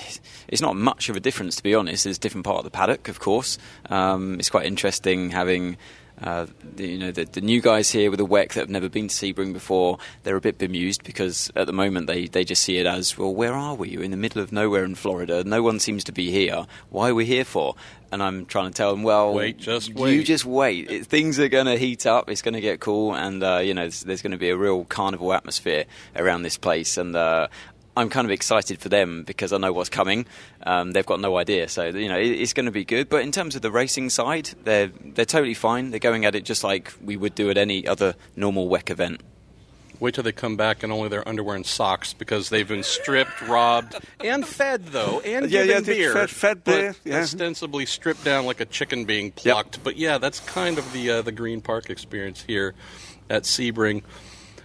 it's 0.46 0.60
not 0.60 0.76
much 0.76 1.08
of 1.08 1.16
a 1.16 1.20
difference 1.20 1.56
to 1.56 1.62
be 1.62 1.74
honest. 1.74 2.04
It's 2.04 2.18
a 2.18 2.20
different 2.20 2.44
part 2.44 2.58
of 2.58 2.64
the 2.64 2.70
paddock, 2.70 3.08
of 3.08 3.18
course. 3.18 3.56
Um, 3.88 4.38
it's 4.38 4.50
quite 4.50 4.66
interesting 4.66 5.30
having. 5.30 5.78
Uh, 6.22 6.46
the, 6.74 6.86
you 6.86 6.98
know 6.98 7.10
the, 7.12 7.24
the 7.24 7.40
new 7.40 7.60
guys 7.60 7.90
here 7.90 8.10
with 8.10 8.18
the 8.18 8.26
WEC 8.26 8.54
that 8.54 8.60
have 8.60 8.70
never 8.70 8.88
been 8.88 9.08
to 9.08 9.14
Sebring 9.14 9.52
before, 9.52 9.98
they're 10.22 10.36
a 10.36 10.40
bit 10.40 10.58
bemused 10.58 11.04
because 11.04 11.50
at 11.54 11.66
the 11.66 11.72
moment 11.72 12.06
they, 12.06 12.26
they 12.26 12.44
just 12.44 12.62
see 12.62 12.78
it 12.78 12.86
as 12.86 13.16
well. 13.16 13.34
Where 13.34 13.54
are 13.54 13.74
we? 13.74 13.90
You're 13.90 14.02
in 14.02 14.10
the 14.10 14.16
middle 14.16 14.42
of 14.42 14.52
nowhere 14.52 14.84
in 14.84 14.94
Florida. 14.94 15.44
No 15.44 15.62
one 15.62 15.78
seems 15.78 16.04
to 16.04 16.12
be 16.12 16.30
here. 16.30 16.66
Why 16.90 17.10
are 17.10 17.14
we 17.14 17.24
here 17.24 17.44
for? 17.44 17.74
And 18.10 18.22
I'm 18.22 18.46
trying 18.46 18.70
to 18.70 18.74
tell 18.74 18.90
them, 18.90 19.02
well, 19.02 19.34
Wait, 19.34 19.58
just 19.58 19.94
You 20.14 20.24
just 20.24 20.44
wait. 20.46 20.90
It, 20.90 21.06
things 21.06 21.38
are 21.38 21.48
going 21.48 21.66
to 21.66 21.76
heat 21.76 22.06
up. 22.06 22.30
It's 22.30 22.40
going 22.42 22.54
to 22.54 22.60
get 22.60 22.80
cool, 22.80 23.14
and 23.14 23.42
uh, 23.42 23.58
you 23.58 23.74
know, 23.74 23.82
there's, 23.82 24.02
there's 24.02 24.22
going 24.22 24.32
to 24.32 24.38
be 24.38 24.48
a 24.48 24.56
real 24.56 24.84
carnival 24.86 25.32
atmosphere 25.34 25.84
around 26.16 26.42
this 26.42 26.56
place. 26.56 26.96
And 26.96 27.14
uh, 27.14 27.48
I'm 27.98 28.08
kind 28.10 28.24
of 28.24 28.30
excited 28.30 28.80
for 28.80 28.88
them 28.88 29.24
because 29.24 29.52
I 29.52 29.58
know 29.58 29.72
what's 29.72 29.88
coming. 29.88 30.26
Um, 30.62 30.92
they've 30.92 31.04
got 31.06 31.20
no 31.20 31.36
idea, 31.36 31.68
so 31.68 31.86
you 31.86 32.08
know, 32.08 32.18
it, 32.18 32.28
it's 32.28 32.52
going 32.52 32.66
to 32.66 32.72
be 32.72 32.84
good. 32.84 33.08
But 33.08 33.22
in 33.22 33.32
terms 33.32 33.56
of 33.56 33.62
the 33.62 33.70
racing 33.70 34.10
side, 34.10 34.50
they're 34.64 34.90
they're 35.14 35.24
totally 35.24 35.54
fine. 35.54 35.90
They're 35.90 35.98
going 36.00 36.24
at 36.24 36.34
it 36.34 36.44
just 36.44 36.62
like 36.64 36.92
we 37.04 37.16
would 37.16 37.34
do 37.34 37.50
at 37.50 37.58
any 37.58 37.86
other 37.86 38.14
normal 38.36 38.68
WEC 38.68 38.90
event. 38.90 39.20
Wait 40.00 40.14
till 40.14 40.22
they 40.22 40.30
come 40.30 40.56
back 40.56 40.84
in 40.84 40.92
only 40.92 41.08
their 41.08 41.26
underwear 41.28 41.56
and 41.56 41.66
socks 41.66 42.12
because 42.12 42.50
they've 42.50 42.68
been 42.68 42.84
stripped, 42.84 43.40
robbed, 43.48 43.96
and 44.20 44.46
fed 44.46 44.86
though, 44.86 45.18
and 45.24 45.50
Yeah, 45.50 45.64
given 45.66 45.84
yeah, 45.84 45.92
beer. 45.94 46.12
fed- 46.12 46.30
fed 46.30 46.64
beer, 46.64 46.94
yeah. 47.04 47.18
ostensibly 47.18 47.84
stripped 47.84 48.22
down 48.24 48.46
like 48.46 48.60
a 48.60 48.64
chicken 48.64 49.06
being 49.06 49.32
plucked. 49.32 49.82
But 49.82 49.96
yeah, 49.96 50.18
that's 50.18 50.38
kind 50.38 50.78
of 50.78 50.92
the 50.92 51.10
uh, 51.10 51.22
the 51.22 51.32
Green 51.32 51.60
Park 51.60 51.90
experience 51.90 52.42
here 52.46 52.74
at 53.28 53.42
Sebring. 53.42 54.02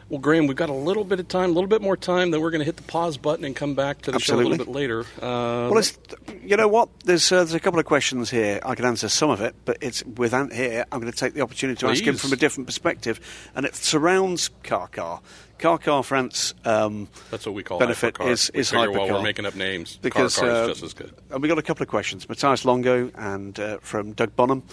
Well, 0.10 0.20
Graham, 0.20 0.48
we've 0.48 0.58
got 0.58 0.70
a 0.70 0.74
little 0.74 1.04
bit 1.04 1.20
of 1.20 1.28
time, 1.28 1.50
a 1.52 1.54
little 1.54 1.68
bit 1.70 1.82
more 1.82 1.98
time. 1.98 2.32
Then 2.32 2.42
we're 2.42 2.52
going 2.52 2.60
to 2.60 2.66
hit 2.66 2.76
the 2.78 2.84
pause 2.84 3.18
button 3.18 3.46
and 3.46 3.56
come 3.56 3.74
back 3.74 4.02
to 4.04 4.12
the 4.12 4.20
show 4.20 4.36
a 4.36 4.38
little 4.38 4.58
bit 4.58 4.68
later. 4.68 5.02
Uh, 5.22 5.70
Well, 5.72 5.78
it's, 5.78 5.98
you 6.44 6.56
know 6.58 6.68
what? 6.68 6.90
There's 7.06 7.32
uh, 7.32 7.38
there's 7.38 7.54
a 7.54 7.60
couple 7.60 7.80
of 7.80 7.86
questions 7.86 8.30
here. 8.30 8.60
I 8.64 8.76
can 8.76 8.86
answer 8.86 9.10
some 9.10 9.30
of 9.30 9.42
it, 9.42 9.56
but 9.66 9.78
it's 9.82 10.04
with 10.04 10.34
Ant 10.34 10.54
here. 10.54 10.86
I'm 10.92 11.00
going 11.00 11.12
to 11.12 11.18
take 11.18 11.34
the 11.34 11.42
opportunity 11.42 11.80
to 11.80 11.88
ask 11.88 12.04
him 12.04 12.16
from 12.16 12.34
a 12.34 12.36
different 12.36 12.68
perspective, 12.68 13.20
and 13.56 13.66
it 13.66 13.76
surrounds 13.76 14.50
car 14.64 14.88
car. 14.88 15.22
Car 15.60 15.78
car 15.78 16.04
France. 16.04 16.54
Um, 16.66 17.08
that's 17.32 17.46
what 17.46 17.56
we 17.56 17.64
call 17.64 17.80
benefit 17.80 18.16
hypercar. 18.16 18.30
is- 18.32 18.52
We 18.54 18.60
is 18.60 18.70
figure 18.72 18.92
while 18.92 19.08
we're 19.08 19.22
making 19.22 19.46
up 19.46 19.56
names. 19.56 19.98
because 20.02 20.36
car 20.36 20.48
car 20.50 20.56
uh, 20.56 20.62
is 20.64 20.68
just 20.70 20.84
as 20.84 20.94
good. 20.94 21.14
And 21.32 21.42
we 21.42 21.48
got 21.48 21.58
a 21.58 21.62
couple 21.62 21.84
of 21.84 21.90
questions. 21.90 22.28
Matthias 22.28 22.66
Longo 22.66 23.10
and 23.16 23.58
uh, 23.60 23.78
from 23.82 24.12
Doug 24.12 24.36
Bonham. 24.36 24.64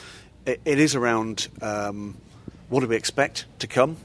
It, 0.46 0.60
it 0.64 0.78
is 0.80 0.94
around 0.96 1.46
um, 1.62 2.16
what 2.70 2.80
do 2.80 2.86
we 2.86 2.96
expect 2.96 3.44
to 3.58 3.66
come 3.66 3.98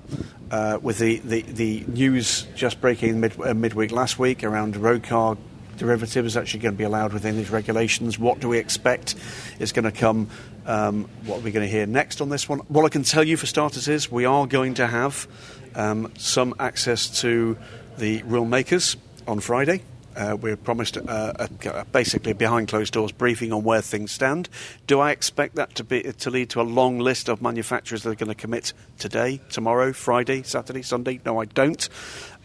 uh, 0.51 0.77
with 0.81 0.99
the, 0.99 1.19
the, 1.19 1.41
the 1.43 1.85
news 1.87 2.45
just 2.55 2.81
breaking 2.81 3.21
mid, 3.21 3.39
uh, 3.39 3.53
midweek 3.53 3.91
last 3.91 4.19
week 4.19 4.43
around 4.43 4.75
road 4.75 5.03
car 5.03 5.37
derivatives 5.77 6.35
actually 6.35 6.59
going 6.59 6.73
to 6.73 6.77
be 6.77 6.83
allowed 6.83 7.13
within 7.13 7.37
these 7.37 7.49
regulations. 7.49 8.19
What 8.19 8.39
do 8.39 8.49
we 8.49 8.57
expect 8.57 9.15
is 9.59 9.71
going 9.71 9.85
to 9.85 9.91
come 9.91 10.27
Um, 10.67 11.07
what 11.27 11.37
are 11.37 11.41
we 11.41 11.51
going 11.51 11.65
to 11.65 11.71
hear 11.71 11.85
next 11.85 12.21
on 12.21 12.29
this 12.29 12.49
one? 12.49 12.59
What 12.69 12.85
I 12.85 12.89
can 12.89 13.03
tell 13.03 13.23
you 13.23 13.37
for 13.37 13.45
starters 13.45 13.87
is 13.87 14.11
we 14.11 14.25
are 14.25 14.47
going 14.47 14.73
to 14.75 14.87
have 14.87 15.27
um, 15.75 16.11
some 16.17 16.55
access 16.57 17.21
to 17.21 17.55
the 17.99 18.23
rule 18.23 18.45
makers 18.45 18.97
on 19.27 19.41
Friday. 19.41 19.83
Uh, 20.15 20.37
we're 20.39 20.55
promised 20.55 20.97
uh, 20.97 21.01
a, 21.07 21.49
a 21.69 21.85
basically 21.85 22.33
behind 22.33 22.67
closed 22.67 22.93
doors 22.93 23.11
briefing 23.11 23.51
on 23.51 23.63
where 23.63 23.81
things 23.81 24.11
stand. 24.11 24.49
Do 24.87 24.99
I 24.99 25.11
expect 25.11 25.55
that 25.55 25.75
to 25.75 25.83
be 25.83 26.03
to 26.03 26.29
lead 26.29 26.49
to 26.51 26.61
a 26.61 26.63
long 26.63 26.99
list 26.99 27.29
of 27.29 27.41
manufacturers 27.41 28.03
that 28.03 28.09
are 28.11 28.15
going 28.15 28.29
to 28.29 28.35
commit 28.35 28.73
today, 28.97 29.41
tomorrow, 29.49 29.93
Friday, 29.93 30.43
Saturday, 30.43 30.81
Sunday? 30.81 31.19
No, 31.25 31.41
I 31.41 31.45
don't. 31.45 31.87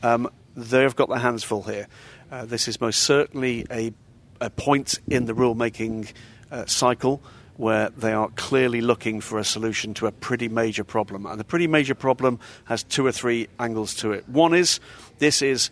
Um, 0.02 0.28
they've 0.56 0.94
got 0.94 1.08
their 1.08 1.18
hands 1.18 1.44
full 1.44 1.62
here. 1.62 1.86
Uh, 2.30 2.44
this 2.44 2.68
is 2.68 2.80
most 2.80 3.02
certainly 3.02 3.66
a, 3.70 3.92
a 4.40 4.50
point 4.50 4.98
in 5.08 5.26
the 5.26 5.32
rulemaking 5.32 6.12
uh, 6.50 6.66
cycle 6.66 7.22
where 7.56 7.90
they 7.90 8.12
are 8.12 8.30
clearly 8.36 8.80
looking 8.80 9.20
for 9.20 9.38
a 9.38 9.44
solution 9.44 9.92
to 9.92 10.06
a 10.06 10.12
pretty 10.12 10.48
major 10.48 10.82
problem. 10.82 11.26
And 11.26 11.38
the 11.38 11.44
pretty 11.44 11.66
major 11.66 11.94
problem 11.94 12.38
has 12.64 12.82
two 12.82 13.04
or 13.04 13.12
three 13.12 13.48
angles 13.58 13.94
to 13.96 14.12
it. 14.12 14.26
One 14.28 14.54
is 14.54 14.80
this 15.18 15.42
is 15.42 15.70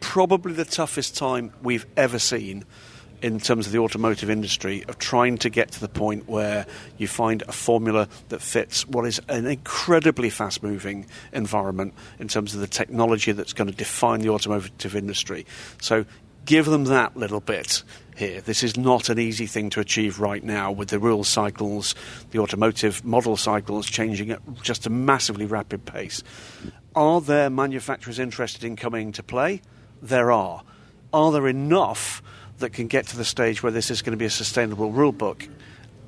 probably 0.00 0.52
the 0.52 0.64
toughest 0.64 1.16
time 1.16 1.52
we've 1.62 1.86
ever 1.96 2.18
seen 2.18 2.64
in 3.22 3.38
terms 3.38 3.66
of 3.66 3.72
the 3.72 3.78
automotive 3.78 4.30
industry 4.30 4.84
of 4.88 4.98
trying 4.98 5.36
to 5.38 5.50
get 5.50 5.70
to 5.72 5.80
the 5.80 5.88
point 5.88 6.28
where 6.28 6.66
you 6.96 7.06
find 7.06 7.42
a 7.42 7.52
formula 7.52 8.08
that 8.28 8.40
fits 8.40 8.86
what 8.86 9.06
is 9.06 9.20
an 9.28 9.46
incredibly 9.46 10.30
fast 10.30 10.62
moving 10.62 11.06
environment 11.32 11.94
in 12.18 12.28
terms 12.28 12.54
of 12.54 12.60
the 12.60 12.66
technology 12.66 13.32
that's 13.32 13.52
going 13.52 13.68
to 13.68 13.76
define 13.76 14.20
the 14.20 14.30
automotive 14.30 14.96
industry. 14.96 15.44
So 15.80 16.04
give 16.46 16.66
them 16.66 16.84
that 16.84 17.16
little 17.16 17.40
bit 17.40 17.82
here. 18.16 18.40
This 18.40 18.62
is 18.62 18.76
not 18.76 19.08
an 19.08 19.18
easy 19.18 19.46
thing 19.46 19.70
to 19.70 19.80
achieve 19.80 20.20
right 20.20 20.42
now 20.42 20.72
with 20.72 20.88
the 20.88 20.98
rule 20.98 21.24
cycles, 21.24 21.94
the 22.30 22.38
automotive 22.38 23.04
model 23.04 23.36
cycles 23.36 23.86
changing 23.86 24.30
at 24.30 24.40
just 24.62 24.86
a 24.86 24.90
massively 24.90 25.46
rapid 25.46 25.84
pace. 25.84 26.22
Are 26.94 27.20
there 27.20 27.50
manufacturers 27.50 28.18
interested 28.18 28.64
in 28.64 28.76
coming 28.76 29.12
to 29.12 29.22
play? 29.22 29.62
There 30.02 30.32
are. 30.32 30.62
Are 31.12 31.32
there 31.32 31.48
enough 31.48 32.22
that 32.58 32.70
can 32.70 32.86
get 32.86 33.06
to 33.08 33.16
the 33.16 33.24
stage 33.24 33.62
where 33.62 33.72
this 33.72 33.90
is 33.90 34.02
going 34.02 34.12
to 34.12 34.16
be 34.16 34.26
a 34.26 34.30
sustainable 34.30 34.92
rule 34.92 35.12
book 35.12 35.48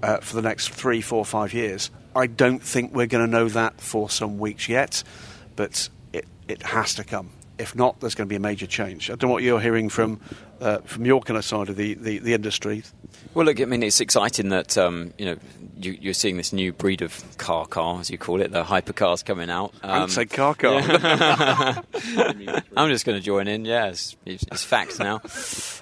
uh, 0.03 0.19
for 0.19 0.37
the 0.37 0.43
next 0.43 0.71
three, 0.71 1.01
four, 1.01 1.25
five 1.25 1.53
years? 1.53 1.91
I 2.15 2.27
don't 2.27 2.63
think 2.63 2.95
we're 2.95 3.07
going 3.07 3.25
to 3.25 3.31
know 3.31 3.49
that 3.49 3.81
for 3.81 4.11
some 4.11 4.39
weeks 4.39 4.69
yet, 4.69 5.03
but 5.57 5.89
it, 6.13 6.27
it 6.49 6.63
has 6.63 6.95
to 6.97 7.05
come. 7.05 7.31
If 7.59 7.75
not, 7.75 8.01
there's 8.01 8.15
going 8.15 8.29
to 8.29 8.33
be 8.33 8.37
a 8.37 8.41
major 8.41 8.67
change. 8.67 9.11
I 9.11 9.15
don't 9.15 9.29
know 9.29 9.35
what 9.35 9.43
you're 9.43 9.61
hearing 9.61 9.89
from 9.89 10.21
uh, 10.61 10.79
from 10.79 11.05
your 11.05 11.21
kind 11.21 11.37
of 11.37 11.45
side 11.45 11.69
of 11.69 11.77
the, 11.77 11.95
the, 11.95 12.19
the, 12.19 12.35
industry. 12.35 12.85
Well, 13.35 13.47
look, 13.47 13.61
I 13.61 13.65
mean, 13.65 13.83
it's 13.83 14.01
exciting 14.01 14.51
that 14.51 14.77
um, 14.77 15.15
you 15.17 15.25
know 15.25 15.37
you, 15.81 16.11
are 16.11 16.15
seeing 16.15 16.37
this 16.37 16.53
new 16.53 16.73
breed 16.73 17.03
of 17.03 17.25
car 17.39 17.67
car, 17.67 18.01
as 18.01 18.11
you 18.11 18.19
call 18.19 18.41
it, 18.41 18.53
the 18.53 18.63
hypercars 18.63 19.25
coming 19.25 19.51
out. 19.51 19.75
Um, 19.83 20.03
I 20.03 20.07
say 20.07 20.27
car 20.27 20.55
car. 20.55 20.83
Yeah. 22.39 22.61
I'm 22.77 22.89
just 22.91 23.05
going 23.05 23.19
to 23.19 23.25
join 23.25 23.49
in. 23.49 23.65
Yeah, 23.65 23.89
it's, 23.89 24.17
it's 24.27 24.65
fact 24.65 24.99
now. 24.99 25.21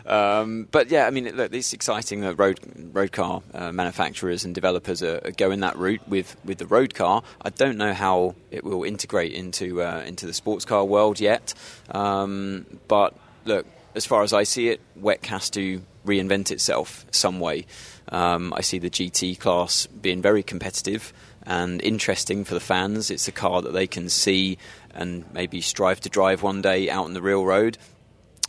Um, 0.07 0.69
but 0.71 0.91
yeah, 0.91 1.07
I 1.07 1.11
mean, 1.11 1.25
look, 1.37 1.53
it's 1.53 1.73
exciting 1.73 2.21
that 2.21 2.39
road 2.39 2.61
road 2.93 3.13
car 3.13 3.43
uh, 3.55 3.73
manufacturers 3.73 4.45
and 4.45 4.55
developers 4.55 5.03
are, 5.03 5.21
are, 5.25 5.31
going 5.33 5.61
that 5.61 5.77
route 5.77 6.07
with, 6.09 6.37
with 6.45 6.59
the 6.59 6.67
road 6.67 6.95
car. 6.95 7.23
I 7.43 7.51
don't 7.51 7.77
know 7.77 7.95
how 7.95 8.35
it 8.51 8.65
will 8.65 8.85
integrate 8.85 9.33
into 9.33 9.83
uh, 9.83 10.03
into 10.07 10.27
the 10.27 10.35
sports 10.35 10.65
car 10.65 10.85
world 10.85 11.21
yet, 11.21 11.55
um, 11.91 12.67
but 12.89 13.17
look 13.45 13.67
as 13.95 14.07
far 14.07 14.23
as 14.23 14.33
I 14.33 14.45
see 14.45 14.69
it, 14.69 14.81
WEC 15.01 15.27
has 15.27 15.51
to 15.51 15.83
reinvent 16.05 16.51
itself 16.51 17.07
some 17.11 17.41
way. 17.41 17.67
Um, 18.09 18.53
I 18.57 18.61
see 18.61 18.79
the 18.79 18.91
GT 18.91 19.39
class 19.39 19.87
being 19.87 20.23
very 20.23 20.43
competitive 20.43 21.13
and 21.43 21.83
interesting 21.83 22.45
for 22.45 22.55
the 22.55 22.61
fans. 22.61 23.11
It's 23.11 23.29
a 23.29 23.33
car 23.33 23.63
that 23.63 23.73
they 23.73 23.87
can 23.87 24.09
see 24.09 24.59
and 24.93 25.25
maybe 25.33 25.61
strive 25.61 26.01
to 26.01 26.09
drive 26.09 26.43
one 26.43 26.63
day 26.63 26.91
out 26.91 27.05
on 27.05 27.15
the 27.15 27.23
real 27.23 27.45
road. 27.45 27.79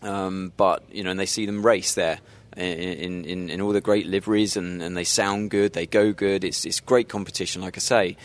Um, 0.02 0.52
but 0.58 0.84
you 0.92 1.04
know, 1.04 1.12
and 1.12 1.20
they 1.20 1.26
see 1.26 1.46
them 1.46 1.66
race 1.66 1.94
there 1.94 2.20
in 2.58 3.24
in, 3.26 3.50
in 3.50 3.62
all 3.62 3.72
the 3.72 3.82
great 3.82 4.08
liveries, 4.08 4.58
and, 4.58 4.82
and 4.82 4.98
they 4.98 5.04
sound 5.04 5.52
good, 5.52 5.74
they 5.74 5.86
go 5.86 6.12
good. 6.12 6.44
It's 6.44 6.66
it's 6.66 6.80
great 6.80 7.08
competition, 7.08 7.62
like 7.62 7.78
I 7.78 7.80
say. 7.80 8.18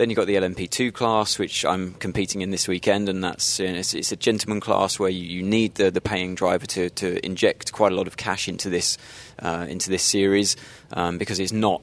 Then 0.00 0.08
you've 0.08 0.16
got 0.16 0.28
the 0.28 0.36
LMP2 0.36 0.94
class, 0.94 1.38
which 1.38 1.62
I'm 1.62 1.92
competing 1.92 2.40
in 2.40 2.50
this 2.50 2.66
weekend, 2.66 3.10
and 3.10 3.22
that's 3.22 3.60
you 3.60 3.70
know, 3.70 3.80
it's, 3.80 3.92
it's, 3.92 4.10
a 4.10 4.16
gentleman 4.16 4.58
class 4.58 4.98
where 4.98 5.10
you, 5.10 5.22
you, 5.24 5.42
need 5.42 5.74
the, 5.74 5.90
the 5.90 6.00
paying 6.00 6.34
driver 6.34 6.64
to, 6.68 6.88
to 6.88 7.22
inject 7.22 7.72
quite 7.72 7.92
a 7.92 7.94
lot 7.94 8.06
of 8.06 8.16
cash 8.16 8.48
into 8.48 8.70
this 8.70 8.96
uh, 9.40 9.66
into 9.68 9.90
this 9.90 10.02
series 10.02 10.56
um, 10.94 11.18
because 11.18 11.38
it's 11.38 11.52
not 11.52 11.82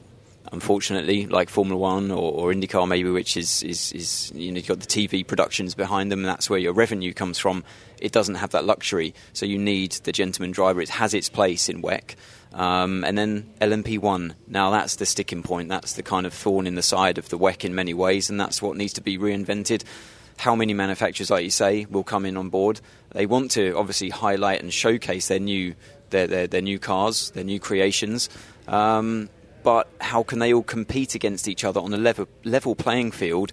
unfortunately, 0.52 1.28
like 1.28 1.48
Formula 1.48 1.80
One 1.80 2.10
or, 2.10 2.32
or 2.32 2.52
IndyCar, 2.52 2.88
maybe, 2.88 3.12
which 3.12 3.38
is, 3.38 3.62
is, 3.62 3.92
is, 3.92 4.32
you 4.34 4.52
know, 4.52 4.58
you've 4.58 4.68
got 4.68 4.80
the 4.80 4.88
TV 4.88 5.28
productions 5.28 5.76
behind 5.76 6.12
them, 6.12 6.22
and 6.22 6.28
that's 6.28 6.50
where 6.50 6.58
your 6.58 6.74
revenue 6.74 7.14
comes 7.14 7.38
from. 7.38 7.64
It 8.00 8.14
doesn't 8.14 8.36
have 8.36 8.50
that 8.50 8.66
luxury, 8.66 9.14
so 9.34 9.46
you 9.46 9.60
need 9.60 9.92
the 9.92 10.12
gentleman 10.12 10.52
driver. 10.52 10.82
It 10.82 10.90
has 10.90 11.14
its 11.14 11.30
place 11.30 11.70
in 11.70 11.84
WEC. 11.84 12.16
Um, 12.58 13.04
and 13.04 13.16
then 13.16 13.54
LMP1. 13.62 14.34
Now 14.48 14.72
that's 14.72 14.96
the 14.96 15.06
sticking 15.06 15.44
point. 15.44 15.70
That's 15.70 15.94
the 15.94 16.02
kind 16.02 16.26
of 16.26 16.34
thorn 16.34 16.66
in 16.66 16.74
the 16.74 16.82
side 16.82 17.20
of 17.20 17.30
the 17.30 17.38
WEC 17.38 17.64
in 17.64 17.76
many 17.76 17.94
ways, 17.94 18.32
and 18.32 18.40
that's 18.40 18.62
what 18.64 18.76
needs 18.76 18.94
to 18.94 19.02
be 19.02 19.18
reinvented. 19.18 19.84
How 20.38 20.56
many 20.56 20.74
manufacturers, 20.74 21.30
like 21.30 21.44
you 21.44 21.52
say, 21.52 21.86
will 21.86 22.04
come 22.04 22.26
in 22.26 22.36
on 22.36 22.50
board? 22.50 22.82
They 23.12 23.28
want 23.28 23.52
to 23.52 23.78
obviously 23.78 24.10
highlight 24.10 24.62
and 24.62 24.74
showcase 24.74 25.28
their 25.28 25.40
new 25.40 25.76
their 26.10 26.26
their, 26.26 26.48
their 26.48 26.62
new 26.62 26.80
cars, 26.80 27.30
their 27.32 27.44
new 27.44 27.60
creations. 27.60 28.28
Um, 28.68 29.30
but 29.62 29.88
how 30.02 30.24
can 30.24 30.40
they 30.40 30.52
all 30.52 30.64
compete 30.64 31.14
against 31.14 31.48
each 31.48 31.64
other 31.64 31.80
on 31.80 31.94
a 31.94 31.98
level 31.98 32.28
level 32.44 32.74
playing 32.74 33.12
field? 33.12 33.52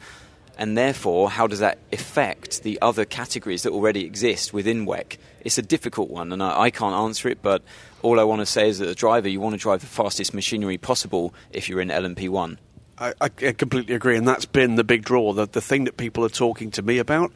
And 0.56 0.78
therefore, 0.78 1.28
how 1.30 1.46
does 1.46 1.58
that 1.58 1.78
affect 1.92 2.62
the 2.62 2.78
other 2.80 3.04
categories 3.04 3.64
that 3.64 3.72
already 3.72 4.04
exist 4.04 4.54
within 4.54 4.86
WEC? 4.86 5.18
It's 5.40 5.58
a 5.58 5.62
difficult 5.62 6.08
one, 6.08 6.32
and 6.32 6.42
I, 6.42 6.58
I 6.62 6.70
can't 6.70 6.94
answer 6.94 7.28
it. 7.28 7.42
But 7.42 7.62
all 8.04 8.20
I 8.20 8.24
want 8.24 8.40
to 8.40 8.46
say 8.46 8.68
is 8.68 8.78
that 8.78 8.86
the 8.86 8.94
driver, 8.94 9.28
you 9.28 9.40
want 9.40 9.54
to 9.54 9.60
drive 9.60 9.80
the 9.80 9.86
fastest 9.86 10.34
machinery 10.34 10.76
possible 10.76 11.34
if 11.50 11.68
you're 11.68 11.80
in 11.80 11.88
LMP1. 11.88 12.58
I, 12.96 13.14
I, 13.20 13.28
completely 13.28 13.96
agree, 13.96 14.16
and 14.16 14.28
that's 14.28 14.44
been 14.44 14.76
the 14.76 14.84
big 14.84 15.04
draw. 15.04 15.32
The, 15.32 15.46
the 15.46 15.60
thing 15.60 15.84
that 15.84 15.96
people 15.96 16.24
are 16.24 16.28
talking 16.28 16.70
to 16.72 16.82
me 16.82 16.98
about 16.98 17.32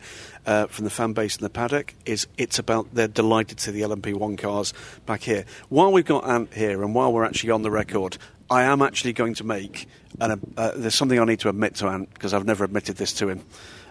uh, 0.46 0.66
from 0.66 0.84
the 0.84 0.90
fan 0.90 1.14
base 1.14 1.36
in 1.36 1.42
the 1.42 1.50
paddock 1.50 1.94
is 2.06 2.28
it's 2.36 2.60
about 2.60 2.86
they're 2.92 3.08
delighted 3.08 3.58
to 3.58 3.64
see 3.64 3.70
the 3.72 3.80
LMP1 3.80 4.38
cars 4.38 4.72
back 5.04 5.22
here. 5.22 5.46
While 5.68 5.90
we've 5.90 6.04
got 6.04 6.28
Ant 6.28 6.54
here, 6.54 6.84
and 6.84 6.94
while 6.94 7.12
we're 7.12 7.24
actually 7.24 7.50
on 7.50 7.62
the 7.62 7.72
record, 7.72 8.18
I 8.48 8.62
am 8.64 8.82
actually 8.82 9.14
going 9.14 9.34
to 9.34 9.44
make, 9.44 9.88
and 10.20 10.54
uh, 10.56 10.72
there's 10.76 10.94
something 10.94 11.18
I 11.18 11.24
need 11.24 11.40
to 11.40 11.48
admit 11.48 11.74
to 11.76 11.88
Ant 11.88 12.12
because 12.14 12.34
I've 12.34 12.46
never 12.46 12.62
admitted 12.62 12.96
this 12.96 13.14
to 13.14 13.28
him. 13.28 13.44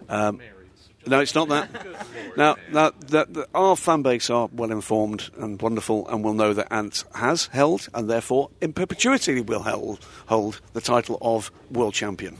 Um, 0.08 0.40
no, 1.06 1.20
it's 1.20 1.36
not 1.36 1.50
that. 1.50 1.70
now, 2.38 2.56
that, 2.72 3.48
our 3.54 3.76
fan 3.76 4.02
base 4.02 4.30
are 4.30 4.50
well 4.52 4.72
informed 4.72 5.30
and 5.38 5.62
wonderful, 5.62 6.08
and 6.08 6.24
will 6.24 6.34
know 6.34 6.54
that 6.54 6.72
Ant 6.72 7.04
has 7.16 7.48
held, 7.48 7.88
and 7.94 8.10
therefore 8.10 8.50
in 8.62 8.74
perpetuity 8.74 9.42
will 9.42 9.64
hold, 9.64 10.06
hold 10.28 10.62
the 10.74 10.82
title 10.82 11.18
of 11.22 11.52
world 11.72 11.94
champion. 11.94 12.38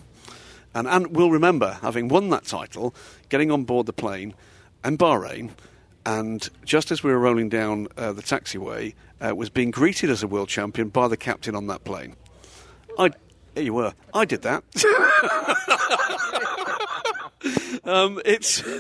And 0.74 0.88
Ant 0.88 1.12
will 1.12 1.32
remember 1.32 1.78
having 1.82 2.08
won 2.08 2.30
that 2.30 2.46
title, 2.46 2.94
getting 3.30 3.52
on 3.52 3.64
board 3.64 3.86
the 3.86 3.94
plane 3.94 4.34
in 4.84 4.98
Bahrain, 4.98 5.52
and 6.06 6.48
just 6.64 6.92
as 6.92 7.04
we 7.04 7.12
were 7.12 7.20
rolling 7.20 7.50
down 7.50 7.88
uh, 7.98 8.14
the 8.14 8.22
taxiway, 8.22 8.94
uh, 9.20 9.36
was 9.36 9.50
being 9.50 9.72
greeted 9.72 10.10
as 10.10 10.24
a 10.24 10.28
world 10.28 10.48
champion 10.48 10.90
by 10.90 11.08
the 11.08 11.18
captain 11.18 11.56
on 11.56 11.68
that 11.68 11.84
plane. 11.84 12.16
I, 12.98 13.12
there 13.58 13.66
you 13.66 13.74
were. 13.74 13.92
I 14.14 14.26
did 14.26 14.44
that. 14.44 14.64
um, 17.84 18.22
it's. 18.24 18.64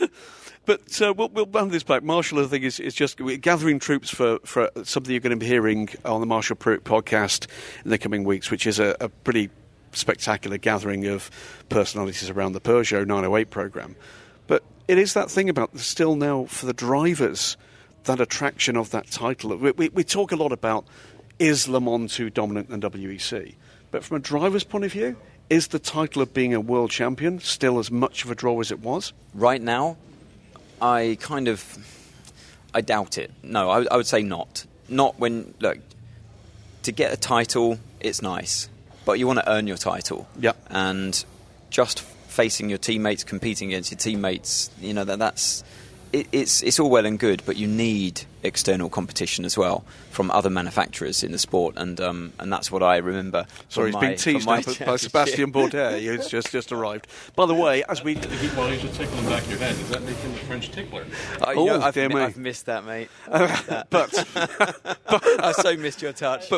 But 0.65 1.01
uh, 1.01 1.13
we'll, 1.13 1.29
we'll 1.29 1.67
this 1.67 1.83
back. 1.83 2.03
Marshall, 2.03 2.43
I 2.43 2.47
think, 2.47 2.65
is, 2.65 2.77
is 2.81 2.93
just 2.93 3.17
gathering 3.39 3.79
troops 3.79 4.09
for, 4.09 4.39
for 4.43 4.69
something 4.83 5.13
you're 5.13 5.21
going 5.21 5.29
to 5.29 5.37
be 5.37 5.45
hearing 5.45 5.87
on 6.03 6.19
the 6.19 6.27
Marshall 6.27 6.57
Pruett 6.57 6.79
podcast 6.79 7.47
in 7.85 7.91
the 7.91 7.97
coming 7.97 8.25
weeks, 8.25 8.51
which 8.51 8.67
is 8.67 8.77
a, 8.77 8.93
a 8.99 9.07
pretty 9.07 9.49
spectacular 9.93 10.57
gathering 10.57 11.07
of 11.07 11.31
personalities 11.69 12.29
around 12.29 12.51
the 12.51 12.59
Peugeot 12.59 13.07
908 13.07 13.49
program. 13.49 13.95
But 14.47 14.61
it 14.89 14.97
is 14.97 15.13
that 15.13 15.31
thing 15.31 15.47
about 15.47 15.79
still 15.79 16.17
now 16.17 16.43
for 16.43 16.65
the 16.65 16.73
drivers, 16.73 17.55
that 18.03 18.19
attraction 18.19 18.75
of 18.75 18.91
that 18.91 19.09
title. 19.09 19.55
We, 19.55 19.71
we, 19.71 19.87
we 19.87 20.03
talk 20.03 20.33
a 20.33 20.35
lot 20.35 20.51
about 20.51 20.85
is 21.39 21.69
Le 21.69 21.79
Mans 21.79 22.13
too 22.13 22.29
dominant 22.29 22.69
than 22.69 22.81
WEC? 22.81 23.55
But 23.91 24.03
from 24.03 24.17
a 24.17 24.19
driver's 24.19 24.63
point 24.63 24.85
of 24.85 24.91
view, 24.91 25.15
is 25.49 25.67
the 25.67 25.79
title 25.79 26.21
of 26.21 26.33
being 26.33 26.53
a 26.53 26.59
world 26.59 26.91
champion 26.91 27.39
still 27.39 27.79
as 27.79 27.89
much 27.89 28.25
of 28.25 28.31
a 28.31 28.35
draw 28.35 28.59
as 28.59 28.71
it 28.71 28.79
was? 28.79 29.13
Right 29.33 29.61
now, 29.61 29.97
I 30.81 31.17
kind 31.21 31.47
of, 31.47 31.63
I 32.73 32.81
doubt 32.81 33.17
it. 33.17 33.31
No, 33.43 33.69
I, 33.69 33.85
I 33.89 33.97
would 33.97 34.07
say 34.07 34.23
not. 34.23 34.65
Not 34.89 35.19
when 35.19 35.53
look 35.59 35.79
to 36.83 36.91
get 36.91 37.13
a 37.13 37.17
title, 37.17 37.79
it's 37.99 38.21
nice, 38.21 38.69
but 39.05 39.19
you 39.19 39.27
want 39.27 39.39
to 39.39 39.49
earn 39.49 39.67
your 39.67 39.77
title. 39.77 40.27
Yeah, 40.39 40.53
and 40.69 41.23
just 41.69 42.01
facing 42.01 42.69
your 42.69 42.77
teammates, 42.77 43.23
competing 43.23 43.69
against 43.69 43.91
your 43.91 43.97
teammates, 43.97 44.69
you 44.79 44.93
know 44.93 45.03
that 45.03 45.19
that's 45.19 45.63
it, 46.13 46.27
it's 46.31 46.63
it's 46.63 46.79
all 46.79 46.89
well 46.89 47.05
and 47.05 47.19
good, 47.19 47.43
but 47.45 47.55
you 47.57 47.67
need 47.67 48.21
external 48.43 48.89
competition 48.89 49.43
as 49.43 49.57
well 49.57 49.83
from 50.11 50.31
other 50.31 50.49
manufacturers 50.49 51.23
in 51.23 51.31
the 51.31 51.37
sport, 51.37 51.75
and 51.77 51.99
um, 51.99 52.33
and 52.39 52.51
that's 52.51 52.71
what 52.71 52.81
I 52.83 52.97
remember. 52.97 53.45
Sorry, 53.69 53.91
from 53.91 54.01
he's 54.01 54.01
my, 54.01 54.09
been 54.09 54.17
teased 54.17 54.45
from 54.45 54.53
my 54.55 54.59
up 54.59 54.79
by 54.85 54.95
Sebastien 54.95 55.51
Bourdais, 55.51 56.01
who's 56.03 56.27
just 56.27 56.51
just 56.51 56.71
arrived. 56.71 57.07
By 57.35 57.45
the 57.45 57.53
way, 57.53 57.83
as 57.83 58.03
we 58.03 58.15
While 58.15 58.69
he's 58.69 58.81
just 58.81 58.95
tickling 58.95 59.23
the 59.23 59.29
back 59.29 59.43
of 59.43 59.49
your 59.49 59.59
head, 59.59 59.75
does 59.75 59.89
that 59.89 60.03
make 60.03 60.17
him 60.17 60.33
a 60.33 60.37
French 60.37 60.71
tickler? 60.71 61.05
Oh, 61.41 61.51
you 61.51 61.65
know, 61.65 61.75
Oh, 61.75 61.81
I've, 61.81 61.93
dear 61.93 62.09
mi- 62.09 62.15
me. 62.15 62.21
I've 62.21 62.37
missed 62.37 62.65
that, 62.67 62.85
mate. 62.85 63.09
but 63.27 64.27
I 65.07 65.51
so 65.51 65.75
missed 65.77 66.01
your 66.01 66.13
touch. 66.13 66.49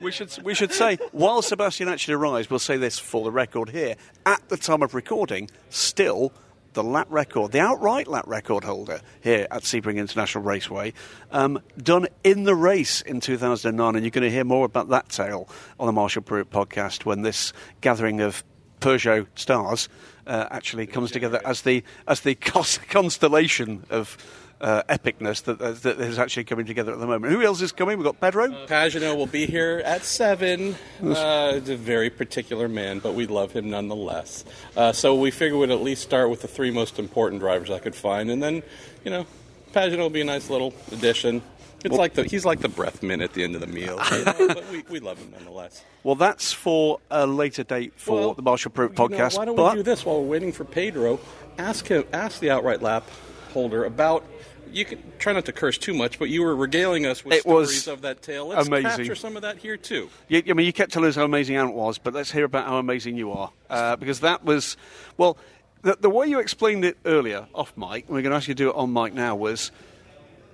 we 0.00 0.12
should 0.12 0.36
we 0.42 0.54
should 0.54 0.72
say 0.72 0.98
while 1.12 1.42
Sebastien 1.42 1.88
actually 1.88 2.14
arrives, 2.14 2.50
we'll 2.50 2.58
say 2.58 2.76
this 2.76 2.98
for 2.98 3.24
the 3.24 3.30
record 3.32 3.70
here. 3.70 3.96
At 4.26 4.48
the 4.48 4.56
time 4.56 4.82
of 4.82 4.94
recording, 4.94 5.50
still 5.70 6.32
the 6.72 6.82
lap 6.82 7.06
record, 7.10 7.52
the 7.52 7.60
outright 7.60 8.08
lap 8.08 8.24
record 8.26 8.64
holder 8.64 9.00
here 9.20 9.46
at 9.50 9.62
Sebring 9.62 9.98
International 9.98 10.42
Raceway, 10.42 10.92
um, 11.30 11.60
done 11.78 12.06
in 12.24 12.44
the 12.44 12.54
race 12.54 13.00
in 13.02 13.20
2009, 13.20 13.94
and 13.94 14.04
you're 14.04 14.10
going 14.10 14.22
to 14.22 14.30
hear 14.30 14.44
more 14.44 14.64
about 14.64 14.88
that 14.88 15.08
tale 15.08 15.48
on 15.78 15.86
the 15.86 15.92
Marshall 15.92 16.22
Pruett 16.22 16.44
podcast 16.44 17.04
when 17.04 17.22
this 17.22 17.52
gathering 17.80 18.20
of 18.20 18.44
Peugeot 18.80 19.26
stars 19.34 19.88
uh, 20.26 20.48
actually 20.50 20.86
comes 20.86 21.10
together 21.10 21.40
as 21.44 21.62
the 21.62 21.84
as 22.06 22.20
the 22.20 22.34
constellation 22.34 23.84
of. 23.90 24.16
Uh, 24.62 24.80
epicness 24.84 25.42
that, 25.42 25.60
uh, 25.60 25.72
that 25.72 25.98
is 25.98 26.20
actually 26.20 26.44
coming 26.44 26.64
together 26.64 26.92
at 26.92 27.00
the 27.00 27.06
moment. 27.06 27.32
Who 27.32 27.42
else 27.42 27.60
is 27.60 27.72
coming? 27.72 27.98
We've 27.98 28.04
got 28.04 28.20
Pedro. 28.20 28.46
Pagenaud 28.66 29.16
will 29.16 29.26
be 29.26 29.44
here 29.44 29.82
at 29.84 30.04
7. 30.04 30.76
Uh, 31.02 31.54
he's 31.54 31.68
a 31.68 31.76
very 31.76 32.10
particular 32.10 32.68
man, 32.68 33.00
but 33.00 33.14
we 33.14 33.26
love 33.26 33.50
him 33.50 33.70
nonetheless. 33.70 34.44
Uh, 34.76 34.92
so 34.92 35.16
we 35.16 35.32
figured 35.32 35.58
we'd 35.58 35.72
at 35.72 35.82
least 35.82 36.02
start 36.02 36.30
with 36.30 36.42
the 36.42 36.46
three 36.46 36.70
most 36.70 37.00
important 37.00 37.40
drivers 37.40 37.70
I 37.70 37.80
could 37.80 37.96
find, 37.96 38.30
and 38.30 38.40
then, 38.40 38.62
you 39.04 39.10
know, 39.10 39.26
Pagenaud 39.72 39.98
will 39.98 40.10
be 40.10 40.20
a 40.20 40.24
nice 40.24 40.48
little 40.48 40.72
addition. 40.92 41.42
It's 41.84 41.96
like 41.96 42.14
the, 42.14 42.22
he's 42.22 42.44
like 42.44 42.60
the 42.60 42.68
breath 42.68 43.02
mint 43.02 43.20
at 43.20 43.32
the 43.32 43.42
end 43.42 43.56
of 43.56 43.60
the 43.60 43.66
meal, 43.66 44.00
you 44.12 44.24
know, 44.24 44.34
but 44.46 44.70
we, 44.70 44.84
we 44.88 45.00
love 45.00 45.18
him 45.18 45.32
nonetheless. 45.32 45.82
Well, 46.04 46.14
that's 46.14 46.52
for 46.52 47.00
a 47.10 47.26
later 47.26 47.64
date 47.64 47.94
for 47.96 48.16
Well, 48.16 48.34
the 48.34 48.42
Marshall 48.42 48.70
Pruett 48.70 48.90
you 48.90 49.08
know, 49.08 49.08
podcast. 49.08 49.38
why 49.38 49.44
don't 49.44 49.56
but 49.56 49.72
we 49.72 49.78
do 49.78 49.82
this 49.82 50.06
while 50.06 50.20
we're 50.22 50.28
waiting 50.28 50.52
for 50.52 50.64
Pedro? 50.64 51.18
Ask 51.58 51.88
him, 51.88 52.04
ask 52.12 52.38
the 52.38 52.50
outright 52.50 52.80
lap 52.80 53.08
holder 53.52 53.84
about. 53.84 54.24
You 54.72 54.84
can 54.84 55.02
try 55.18 55.32
not 55.32 55.44
to 55.46 55.52
curse 55.52 55.76
too 55.78 55.92
much, 55.94 56.18
but 56.18 56.28
you 56.30 56.42
were 56.42 56.56
regaling 56.56 57.04
us 57.06 57.24
with 57.24 57.34
It 57.34 57.44
was 57.46 57.68
stories 57.68 57.88
of 57.88 58.02
that 58.02 58.22
tale. 58.22 58.46
Let's 58.48 58.66
amazing. 58.68 58.90
capture 58.90 59.14
some 59.14 59.36
of 59.36 59.42
that 59.42 59.58
here 59.58 59.76
too. 59.76 60.08
You, 60.28 60.42
I 60.48 60.52
mean, 60.54 60.66
you 60.66 60.72
kept 60.72 60.92
telling 60.92 61.08
us 61.10 61.14
how 61.16 61.24
amazing 61.24 61.56
Ant 61.56 61.74
was, 61.74 61.98
but 61.98 62.14
let's 62.14 62.30
hear 62.32 62.44
about 62.44 62.66
how 62.66 62.78
amazing 62.78 63.16
you 63.16 63.32
are. 63.32 63.50
Uh, 63.68 63.96
because 63.96 64.20
that 64.20 64.44
was, 64.44 64.76
well, 65.18 65.36
the, 65.82 65.96
the 66.00 66.08
way 66.10 66.26
you 66.26 66.38
explained 66.38 66.84
it 66.84 66.96
earlier 67.04 67.46
off 67.54 67.76
mic, 67.76 68.06
and 68.06 68.14
we're 68.14 68.22
going 68.22 68.30
to 68.30 68.36
ask 68.36 68.48
you 68.48 68.54
to 68.54 68.62
do 68.64 68.70
it 68.70 68.76
on 68.76 68.92
mic 68.92 69.12
now, 69.14 69.34
was 69.36 69.70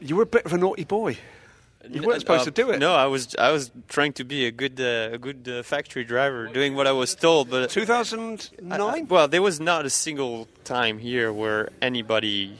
you 0.00 0.16
were 0.16 0.24
a 0.24 0.26
bit 0.26 0.44
of 0.46 0.52
a 0.52 0.58
naughty 0.58 0.84
boy. 0.84 1.16
You 1.88 2.02
weren't 2.02 2.20
supposed 2.20 2.42
Uh, 2.42 2.44
to 2.46 2.50
do 2.50 2.70
it. 2.70 2.80
No, 2.80 2.92
I 2.94 3.06
was 3.06 3.34
I 3.38 3.50
was 3.52 3.70
trying 3.88 4.12
to 4.14 4.24
be 4.24 4.46
a 4.46 4.50
good 4.50 4.78
uh, 4.80 5.14
a 5.14 5.18
good 5.18 5.48
uh, 5.48 5.62
factory 5.62 6.02
driver, 6.04 6.48
doing 6.48 6.74
what 6.74 6.86
I 6.86 6.92
was 6.92 7.14
told. 7.14 7.48
But 7.50 7.70
2009? 7.70 8.72
I- 8.80 8.84
I- 8.84 9.00
well, 9.02 9.28
there 9.28 9.40
was 9.40 9.58
not 9.60 9.86
a 9.86 9.90
single 9.90 10.48
time 10.64 10.98
here 10.98 11.32
where 11.32 11.70
anybody 11.80 12.58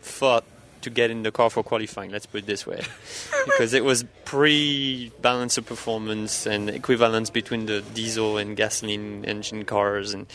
fought 0.00 0.44
to 0.82 0.90
get 0.90 1.10
in 1.10 1.22
the 1.22 1.32
car 1.32 1.50
for 1.50 1.62
qualifying. 1.62 2.10
Let's 2.10 2.26
put 2.26 2.40
it 2.40 2.46
this 2.46 2.66
way, 2.66 2.82
because 3.44 3.74
it 3.74 3.84
was 3.84 4.04
pre-balance 4.24 5.58
of 5.58 5.66
performance 5.66 6.46
and 6.46 6.70
equivalence 6.70 7.30
between 7.30 7.66
the 7.66 7.80
diesel 7.80 8.36
and 8.38 8.56
gasoline 8.56 9.24
engine 9.24 9.64
cars 9.64 10.14
and. 10.14 10.26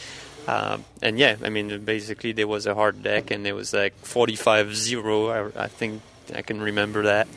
Uh, 0.47 0.77
and 1.01 1.19
yeah, 1.19 1.35
I 1.43 1.49
mean, 1.49 1.83
basically 1.83 2.31
there 2.31 2.47
was 2.47 2.67
a 2.67 2.73
hard 2.73 3.03
deck, 3.03 3.31
and 3.31 3.45
it 3.45 3.51
was 3.51 3.73
like 3.73 4.01
45-0. 4.01 5.53
I, 5.57 5.63
I 5.63 5.67
think 5.67 6.01
I 6.33 6.41
can 6.41 6.61
remember 6.61 7.03
that. 7.03 7.27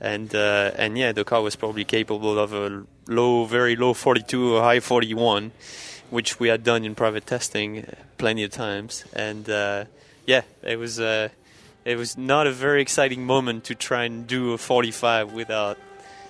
And 0.00 0.34
uh, 0.34 0.72
and 0.76 0.96
yeah, 0.96 1.12
the 1.12 1.24
car 1.24 1.42
was 1.42 1.56
probably 1.56 1.84
capable 1.84 2.38
of 2.38 2.52
a 2.52 2.84
low, 3.06 3.44
very 3.44 3.76
low 3.76 3.92
42 3.92 4.56
or 4.56 4.62
high 4.62 4.80
41, 4.80 5.52
which 6.08 6.40
we 6.40 6.48
had 6.48 6.64
done 6.64 6.84
in 6.84 6.94
private 6.94 7.26
testing 7.26 7.86
plenty 8.16 8.44
of 8.44 8.50
times. 8.50 9.04
And 9.12 9.48
uh, 9.48 9.84
yeah, 10.26 10.42
it 10.62 10.78
was 10.78 10.98
uh, 10.98 11.28
it 11.84 11.96
was 11.96 12.16
not 12.18 12.46
a 12.46 12.52
very 12.52 12.82
exciting 12.82 13.24
moment 13.24 13.64
to 13.64 13.74
try 13.74 14.04
and 14.04 14.26
do 14.26 14.52
a 14.52 14.58
45 14.58 15.32
without 15.32 15.78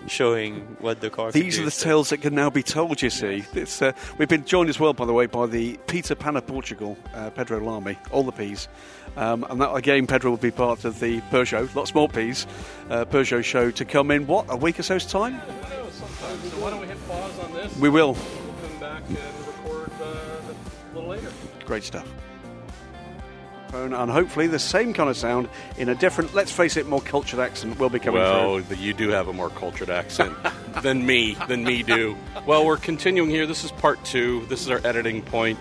showing 0.06 0.60
what 0.80 1.00
the 1.02 1.10
car. 1.10 1.26
could 1.30 1.42
These 1.42 1.56
do, 1.56 1.62
are 1.62 1.64
the 1.66 1.70
so- 1.70 1.84
tales 1.84 2.08
that 2.08 2.18
can 2.22 2.34
now 2.34 2.48
be 2.48 2.62
told, 2.62 3.02
you 3.02 3.10
see. 3.10 3.44
It's, 3.52 3.82
uh, 3.82 3.92
we've 4.16 4.28
been 4.28 4.46
joined 4.46 4.70
as 4.70 4.80
well, 4.80 4.94
by 4.94 5.04
the 5.04 5.12
way, 5.12 5.26
by 5.26 5.44
the 5.46 5.76
Peter 5.88 6.14
Panna 6.14 6.40
Portugal, 6.40 6.96
uh, 7.14 7.28
Pedro 7.30 7.60
Lamy, 7.60 7.98
all 8.10 8.22
the 8.22 8.32
peas, 8.32 8.68
Um, 9.16 9.44
and 9.50 9.60
that 9.60 9.74
again, 9.74 10.06
Pedro 10.06 10.30
will 10.30 10.38
be 10.38 10.52
part 10.52 10.84
of 10.84 11.00
the 11.00 11.20
Peugeot, 11.32 11.74
lots 11.74 11.92
more 11.96 12.08
peas, 12.08 12.46
uh, 12.90 13.04
Peugeot 13.04 13.42
show 13.44 13.70
to 13.72 13.84
come 13.84 14.10
in, 14.12 14.24
what, 14.28 14.46
a 14.48 14.56
week 14.56 14.78
or 14.78 14.84
so's 14.84 15.04
time? 15.04 15.40
So 15.42 16.56
why 16.62 16.70
don't 16.70 16.80
we 16.80 16.86
hit 16.86 17.08
pause 17.08 17.38
on 17.40 17.52
this? 17.52 17.76
We 17.76 17.88
will. 17.88 18.12
We'll 18.14 18.68
come 18.70 18.78
back 18.80 19.02
and 19.08 19.46
record 19.46 19.90
uh, 20.00 20.06
a 20.06 20.94
little 20.94 21.10
later. 21.10 21.28
Great 21.66 21.82
stuff. 21.82 22.06
And 23.72 23.94
and 23.94 24.10
hopefully 24.10 24.46
the 24.46 24.58
same 24.58 24.92
kind 24.92 25.08
of 25.08 25.16
sound 25.16 25.48
in 25.78 25.88
a 25.88 25.94
different, 25.94 26.34
let's 26.34 26.52
face 26.52 26.76
it, 26.76 26.86
more 26.86 27.00
cultured 27.00 27.38
accent 27.40 27.78
will 27.78 27.88
be 27.88 27.98
coming 27.98 28.20
Well, 28.20 28.60
through. 28.60 28.76
you 28.76 28.92
do 28.92 29.08
have 29.10 29.28
a 29.28 29.32
more 29.32 29.50
cultured 29.50 29.90
accent 29.90 30.34
than 30.82 31.06
me, 31.06 31.36
than 31.48 31.64
me 31.64 31.82
do. 31.82 32.16
Well, 32.46 32.66
we're 32.66 32.76
continuing 32.78 33.30
here. 33.30 33.46
This 33.46 33.64
is 33.64 33.70
part 33.72 34.04
two. 34.04 34.44
This 34.46 34.62
is 34.62 34.70
our 34.70 34.80
editing 34.84 35.22
point. 35.22 35.58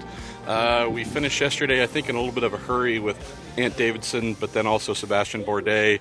Uh, 0.48 0.89
we 0.91 1.04
finished 1.04 1.39
yesterday, 1.39 1.84
I 1.84 1.86
think, 1.88 2.10
in 2.10 2.15
a 2.15 2.17
little 2.19 2.34
bit 2.34 2.43
of 2.43 2.54
a 2.54 2.58
hurry 2.58 2.98
with 2.98 3.17
Ant 3.58 3.78
Davidson, 3.78 4.34
but 4.34 4.54
then 4.54 4.65
also 4.65 4.93
Sebastien 4.95 5.43
Bourdais. 5.43 6.00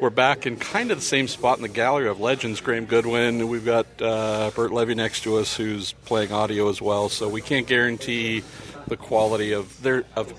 We're 0.00 0.08
back 0.08 0.46
in 0.46 0.56
kind 0.56 0.90
of 0.90 0.96
the 0.98 1.04
same 1.04 1.28
spot 1.28 1.58
in 1.58 1.62
the 1.62 1.68
gallery 1.68 2.08
of 2.08 2.18
legends. 2.20 2.62
Graham 2.62 2.86
Goodwin. 2.86 3.48
We've 3.48 3.64
got 3.66 3.84
uh, 4.00 4.50
Bert 4.54 4.72
Levy 4.72 4.94
next 4.94 5.24
to 5.24 5.36
us, 5.36 5.54
who's 5.54 5.92
playing 6.06 6.32
audio 6.32 6.70
as 6.70 6.80
well. 6.80 7.10
So 7.10 7.28
we 7.28 7.42
can't 7.42 7.66
guarantee 7.66 8.42
the 8.86 8.96
quality 8.96 9.52
of 9.52 9.82
their 9.82 10.04
of 10.16 10.32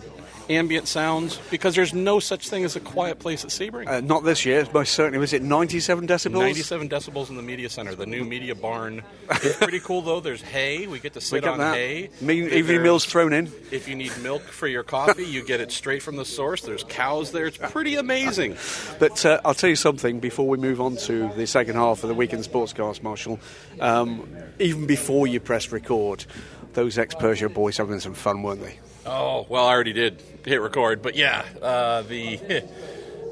ambient 0.58 0.88
sounds 0.88 1.38
because 1.50 1.76
there's 1.76 1.94
no 1.94 2.20
such 2.20 2.50
thing 2.50 2.64
as 2.64 2.76
a 2.76 2.80
quiet 2.80 3.20
place 3.20 3.44
at 3.44 3.50
Sebring. 3.50 3.88
Uh, 3.88 4.02
not 4.02 4.24
this 4.24 4.46
year, 4.46 4.68
most 4.74 4.94
certainly. 4.94 5.18
Was 5.20 5.34
it 5.34 5.42
97 5.42 6.08
decibels? 6.08 6.40
97 6.40 6.90
decibels 6.90 7.30
in 7.30 7.36
the 7.36 7.42
media 7.42 7.70
center, 7.70 7.96
the 7.96 8.06
new 8.06 8.24
media 8.24 8.56
barn. 8.56 9.04
It's 9.30 9.58
pretty 9.58 9.80
cool 9.80 10.02
though. 10.02 10.20
There's 10.20 10.42
hay. 10.42 10.88
We 10.88 11.00
get 11.00 11.14
to 11.14 11.22
sit 11.22 11.46
on 11.46 11.60
that. 11.60 11.76
hay. 11.76 12.10
Mean, 12.22 12.50
evening 12.50 12.84
meals 12.84 13.06
thrown 13.06 13.34
in. 13.34 13.52
If 13.72 13.88
you 13.88 13.96
need 13.96 14.12
milk 14.22 14.44
for 14.44 14.68
your 14.68 14.84
coffee, 14.96 15.26
you 15.26 15.44
get 15.44 15.60
it 15.62 15.72
straight 15.72 16.02
from 16.02 16.16
the 16.16 16.26
source. 16.26 16.62
There's 16.62 16.84
cows 16.84 17.32
there. 17.32 17.48
It's 17.48 17.58
pretty 17.58 17.96
amazing. 17.96 18.58
But 19.00 19.26
uh, 19.26 19.42
I'll 19.44 19.54
tell 19.56 19.70
you 19.70 19.76
something 19.76 20.20
before 20.20 20.48
we 20.48 20.58
move 20.58 20.80
on 20.80 20.96
to 20.98 21.30
the 21.36 21.48
second 21.48 21.76
half 21.76 22.04
of 22.04 22.08
the 22.10 22.14
Week 22.14 22.34
In 22.34 22.44
Sports 22.44 22.74
Cars, 22.74 23.02
Marshall. 23.02 23.40
Um, 23.80 24.28
even 24.60 24.86
before 24.86 25.26
you 25.28 25.40
press 25.40 25.72
record, 25.72 26.26
those 26.74 26.98
ex 26.98 27.16
Persia 27.16 27.50
boys 27.50 27.78
having 27.78 28.00
some 28.00 28.14
fun, 28.14 28.44
weren't 28.44 28.62
they? 28.62 28.80
Oh 29.06 29.46
well, 29.50 29.66
I 29.66 29.74
already 29.74 29.94
did 29.94 30.22
hit 30.46 30.62
record, 30.62 31.02
but 31.02 31.16
yeah, 31.16 31.46
uh, 31.62 32.02
the 32.04 32.38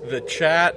the 0.09 0.21
chat 0.21 0.75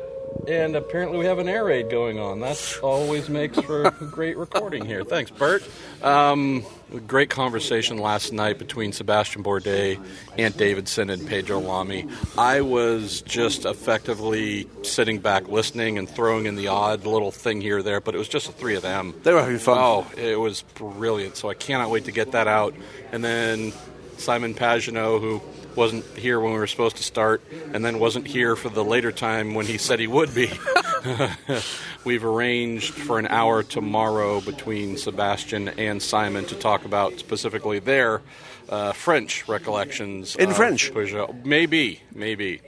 and 0.48 0.74
apparently 0.74 1.18
we 1.18 1.26
have 1.26 1.38
an 1.38 1.48
air 1.48 1.64
raid 1.64 1.90
going 1.90 2.18
on. 2.18 2.40
That 2.40 2.78
always 2.83 3.28
makes 3.28 3.61
for 3.61 3.90
great 3.90 4.37
recording 4.37 4.85
here. 4.85 5.05
Thanks, 5.05 5.31
Bert. 5.31 5.62
Um, 6.02 6.64
great 7.07 7.31
conversation 7.31 7.98
last 7.98 8.33
night 8.33 8.59
between 8.59 8.92
Sebastien 8.92 9.44
Bourdais, 9.44 10.00
Ant 10.37 10.57
Davidson, 10.57 11.11
and 11.11 11.26
Pedro 11.26 11.61
Lamy. 11.61 12.09
I 12.37 12.62
was 12.62 13.22
just 13.22 13.64
effectively 13.64 14.68
sitting 14.83 15.18
back 15.18 15.48
listening 15.48 15.98
and 15.98 16.09
throwing 16.09 16.46
in 16.46 16.57
the 16.57 16.68
odd 16.68 17.05
little 17.07 17.31
thing 17.31 17.61
here 17.61 17.78
or 17.78 17.83
there, 17.83 18.00
but 18.00 18.14
it 18.14 18.18
was 18.18 18.28
just 18.28 18.46
the 18.46 18.52
three 18.52 18.74
of 18.74 18.83
them. 18.83 19.14
They 19.22 19.33
were 19.33 19.40
having 19.40 19.59
fun. 19.59 19.78
Oh, 19.78 20.11
it 20.16 20.38
was 20.38 20.62
brilliant. 20.74 21.37
So 21.37 21.50
I 21.50 21.55
cannot 21.55 21.90
wait 21.90 22.07
to 22.07 22.12
get 22.12 22.33
that 22.33 22.48
out. 22.48 22.74
And 23.12 23.22
then 23.22 23.72
Simon 24.22 24.54
Pagenaud, 24.54 25.20
who 25.20 25.42
wasn't 25.74 26.04
here 26.16 26.38
when 26.40 26.52
we 26.52 26.58
were 26.58 26.66
supposed 26.66 26.96
to 26.96 27.02
start, 27.02 27.42
and 27.72 27.85
then 27.85 27.98
wasn't 27.98 28.26
here 28.26 28.56
for 28.56 28.68
the 28.68 28.85
later 28.85 29.11
time 29.11 29.54
when 29.54 29.66
he 29.66 29.78
said 29.78 29.98
he 29.98 30.06
would 30.06 30.35
be. 30.35 30.50
We've 32.04 32.24
arranged 32.24 32.94
for 32.94 33.18
an 33.18 33.26
hour 33.26 33.62
tomorrow 33.62 34.40
between 34.40 34.96
Sebastien 34.96 35.68
and 35.68 36.00
Simon 36.00 36.44
to 36.46 36.54
talk 36.54 36.85
about 36.85 37.18
specifically 37.18 37.78
their 37.78 38.22
uh, 38.68 38.92
French 38.92 39.48
recollections. 39.48 40.37
In 40.37 40.52
French? 40.52 40.92
Peugeot. 40.92 41.44
Maybe, 41.44 42.00
maybe. 42.14 42.61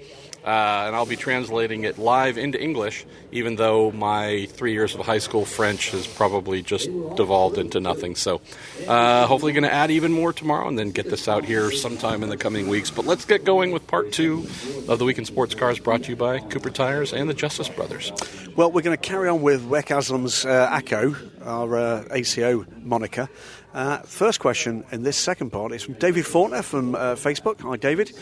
Uh, 0.44 0.85
and 0.87 0.94
I'll 0.94 1.07
be 1.07 1.16
translating 1.16 1.85
it 1.85 1.98
live 1.98 2.37
into 2.37 2.62
English, 2.62 3.07
even 3.33 3.57
though 3.57 3.90
my 3.90 4.46
three 4.50 4.72
years 4.72 4.94
of 4.94 5.00
high 5.00 5.18
school 5.18 5.46
French 5.46 5.90
has 5.92 6.07
probably 6.07 6.61
just 6.61 6.90
devolved 7.16 7.57
into 7.57 7.80
nothing. 7.80 8.14
So, 8.14 8.42
uh, 8.87 9.26
hopefully, 9.26 9.54
going 9.54 9.64
to 9.64 9.72
add 9.72 9.90
even 9.90 10.12
more 10.12 10.35
tomorrow 10.35 10.68
and 10.68 10.78
then 10.78 10.90
get 10.90 11.09
this 11.09 11.28
out 11.28 11.46
here 11.46 11.70
sometime 11.70 12.22
in 12.22 12.28
the 12.28 12.37
coming 12.37 12.68
weeks. 12.68 12.90
But 12.90 13.07
let's 13.07 13.24
get 13.24 13.44
going 13.44 13.72
with 13.72 13.87
part 13.87 14.12
two 14.12 14.46
of 14.87 14.98
the 14.98 15.07
Week 15.07 15.16
in 15.16 15.24
Sports 15.24 15.54
Cars 15.54 15.78
brought 15.78 16.02
to 16.04 16.11
you 16.11 16.16
by 16.16 16.40
Cooper 16.40 16.70
Tires 16.70 17.14
and 17.14 17.28
the 17.28 17.35
Justice 17.35 17.70
Brothers. 17.70 18.12
Well, 18.54 18.70
we're 18.70 18.83
going 18.83 18.96
to 18.96 19.02
carry 19.02 19.30
on 19.30 19.40
with 19.40 19.64
Wek 19.64 19.90
Aslam's 19.90 20.44
uh, 20.44 20.68
ACO, 20.70 21.16
our 21.42 21.76
uh, 21.76 22.04
ACO 22.11 22.66
moniker. 22.83 23.30
Uh, 23.72 23.98
first 23.98 24.38
question 24.38 24.85
in 24.92 25.02
this 25.02 25.16
second 25.16 25.50
part 25.50 25.72
is 25.72 25.83
from 25.83 25.94
David 25.94 26.24
Faulkner 26.24 26.62
from 26.62 26.94
uh, 26.94 27.14
Facebook. 27.14 27.61
Hi, 27.62 27.76
David. 27.76 28.12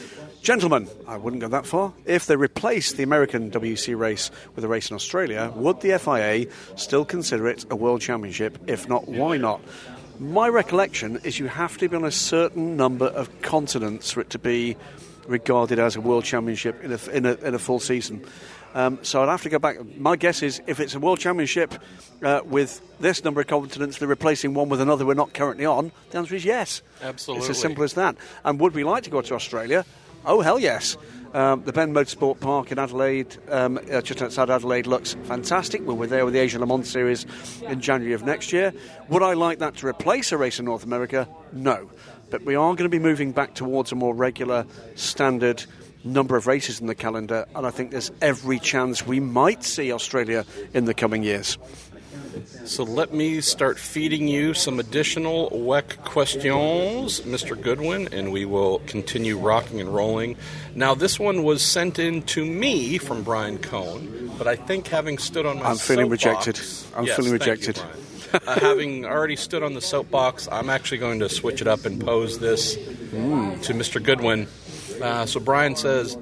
Gentlemen, 0.43 0.89
I 1.07 1.19
wouldn't 1.19 1.41
go 1.41 1.47
that 1.47 1.67
far. 1.67 1.93
If 2.05 2.27
they 2.27 2.35
replaced 2.35 2.97
the 2.97 3.05
American 3.05 3.53
WC 3.53 3.97
race 3.97 4.33
with 4.57 4.65
a 4.65 4.69
race 4.69 4.91
in 4.91 4.97
Australia, 4.97 5.53
would 5.55 5.81
the 5.83 5.97
FIA 6.01 6.47
still 6.75 7.05
consider 7.05 7.47
it 7.47 7.65
a 7.71 7.77
world 7.77 8.01
championship? 8.01 8.59
If 8.67 8.89
not, 8.89 9.07
why 9.07 9.37
not? 9.37 9.61
My 10.19 10.49
recollection 10.49 11.21
is 11.23 11.39
you 11.39 11.47
have 11.47 11.79
to 11.79 11.89
be 11.89 11.95
on 11.95 12.05
a 12.05 12.11
certain 12.11 12.77
number 12.77 13.07
of 13.07 13.41
continents 13.43 14.11
for 14.11 14.21
it 14.21 14.31
to 14.31 14.41
be 14.41 14.77
regarded 15.29 15.79
as 15.79 15.95
a 15.95 16.01
world 16.01 16.25
championship 16.25 16.83
in 16.83 16.91
a, 16.91 17.11
in 17.13 17.25
a, 17.25 17.35
in 17.35 17.55
a 17.55 17.59
full 17.61 17.79
season. 17.79 18.25
Um, 18.75 18.99
so 19.03 19.23
I'd 19.23 19.29
have 19.29 19.43
to 19.43 19.49
go 19.49 19.61
back. 19.61 19.77
My 19.97 20.17
guess 20.17 20.43
is 20.43 20.61
if 20.67 20.81
it's 20.81 20.97
a 20.97 20.99
world 20.99 21.21
championship 21.21 21.73
uh, 22.21 22.41
with 22.45 22.81
this 22.99 23.23
number 23.23 23.41
of 23.41 23.47
continents, 23.47 23.99
they're 23.99 24.09
replacing 24.09 24.55
one 24.55 24.69
with 24.69 24.81
another 24.81 25.07
we're 25.07 25.15
not 25.15 25.35
currently 25.35 25.67
on. 25.67 25.93
The 26.11 26.19
answer 26.19 26.35
is 26.35 26.45
yes. 26.45 26.83
Absolutely. 27.01 27.43
It's 27.43 27.51
as 27.51 27.61
simple 27.61 27.85
as 27.85 27.93
that. 27.95 28.17
And 28.45 28.59
would 28.59 28.75
we 28.75 28.83
like 28.83 29.05
to 29.05 29.11
go 29.11 29.21
to 29.21 29.35
Australia? 29.35 29.85
Oh, 30.25 30.41
hell 30.41 30.59
yes. 30.59 30.97
Um, 31.35 31.65
the 31.65 31.73
Bend 31.73 31.95
Motorsport 31.97 32.39
Park 32.39 32.71
in 32.71 32.79
Adelaide, 32.79 33.37
um, 33.49 33.81
uh, 33.91 34.03
just 34.03 34.23
outside 34.23 34.51
Adelaide, 34.51 34.87
looks 34.87 35.15
fantastic. 35.25 35.81
We 35.85 35.95
were 35.95 36.07
there 36.07 36.25
with 36.25 36.35
the 36.35 36.41
Asia 36.41 36.59
Le 36.59 36.67
Mans 36.67 36.89
Series 36.89 37.27
in 37.63 37.81
January 37.81 38.13
of 38.13 38.25
next 38.25 38.53
year. 38.53 38.73
Would 39.09 39.23
I 39.23 39.33
like 39.33 39.59
that 39.59 39.77
to 39.79 39.87
replace 39.87 40.31
a 40.31 40.37
race 40.37 40.59
in 40.59 40.67
North 40.67 40.85
America? 40.85 41.27
No. 41.53 41.91
But 42.31 42.45
we 42.45 42.55
are 42.55 42.75
going 42.75 42.89
to 42.89 42.89
be 42.89 42.99
moving 42.99 43.33
back 43.33 43.55
towards 43.55 43.91
a 43.91 43.95
more 43.95 44.15
regular, 44.15 44.67
standard 44.95 45.65
number 46.05 46.37
of 46.37 46.47
races 46.47 46.81
in 46.81 46.87
the 46.87 46.95
calendar, 46.95 47.47
and 47.55 47.67
I 47.67 47.71
think 47.71 47.91
there's 47.91 48.11
every 48.21 48.59
chance 48.59 49.07
we 49.07 49.21
might 49.21 49.65
see 49.65 49.93
Australia 49.93 50.45
in 50.75 50.85
the 50.85 50.95
coming 50.95 51.23
years. 51.23 51.59
So 52.65 52.85
let 52.85 53.13
me 53.13 53.41
start 53.41 53.79
feeding 53.79 54.29
you 54.29 54.55
some 54.55 54.79
additional 54.81 55.51
WEC 55.51 55.97
questions, 56.05 57.21
Mr. 57.21 57.61
Goodwin, 57.61 58.09
and 58.13 58.33
we 58.33 58.45
will 58.45 58.81
continue 58.87 59.39
rocking 59.39 59.81
and 59.81 59.95
rolling. 59.95 60.37
Now, 60.75 60.95
this 60.95 61.19
one 61.19 61.43
was 61.43 61.63
sent 61.63 61.99
in 61.99 62.23
to 62.23 62.45
me 62.45 62.99
from 62.99 63.23
Brian 63.23 63.59
Cohn, 63.59 64.31
but 64.39 64.47
I 64.47 64.57
think 64.57 64.87
having 64.89 65.19
stood 65.19 65.47
on 65.47 65.59
my 65.59 65.71
I'm 65.71 65.77
feeling 65.77 66.09
rejected. 66.09 66.61
I'm 66.97 67.05
Yes, 67.07 67.17
feeling 67.17 67.39
thank 67.39 67.47
you, 67.47 67.53
rejected. 67.53 67.83
Uh, 68.47 68.59
having 68.61 69.05
already 69.05 69.37
stood 69.37 69.63
on 69.63 69.75
the 69.75 69.81
soapbox, 69.83 70.49
I'm 70.51 70.71
actually 70.71 70.99
going 70.99 71.21
to 71.21 71.29
switch 71.29 71.61
it 71.61 71.69
up 71.69 71.85
and 71.85 72.01
pose 72.03 72.39
this 72.39 72.77
to 72.77 73.75
Mr. 73.75 74.03
Goodwin. 74.03 74.49
Uh, 75.03 75.27
so 75.27 75.39
Brian 75.39 75.77
says, 75.77 76.17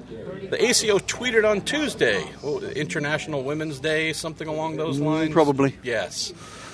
the 0.51 0.63
ACO 0.63 0.99
tweeted 0.99 1.49
on 1.49 1.61
Tuesday, 1.61 2.23
oh, 2.43 2.59
International 2.59 3.41
Women's 3.41 3.79
Day, 3.79 4.11
something 4.11 4.49
along 4.49 4.75
those 4.75 4.99
mm, 4.99 5.05
lines. 5.05 5.33
probably. 5.33 5.77
Yes. 5.81 6.33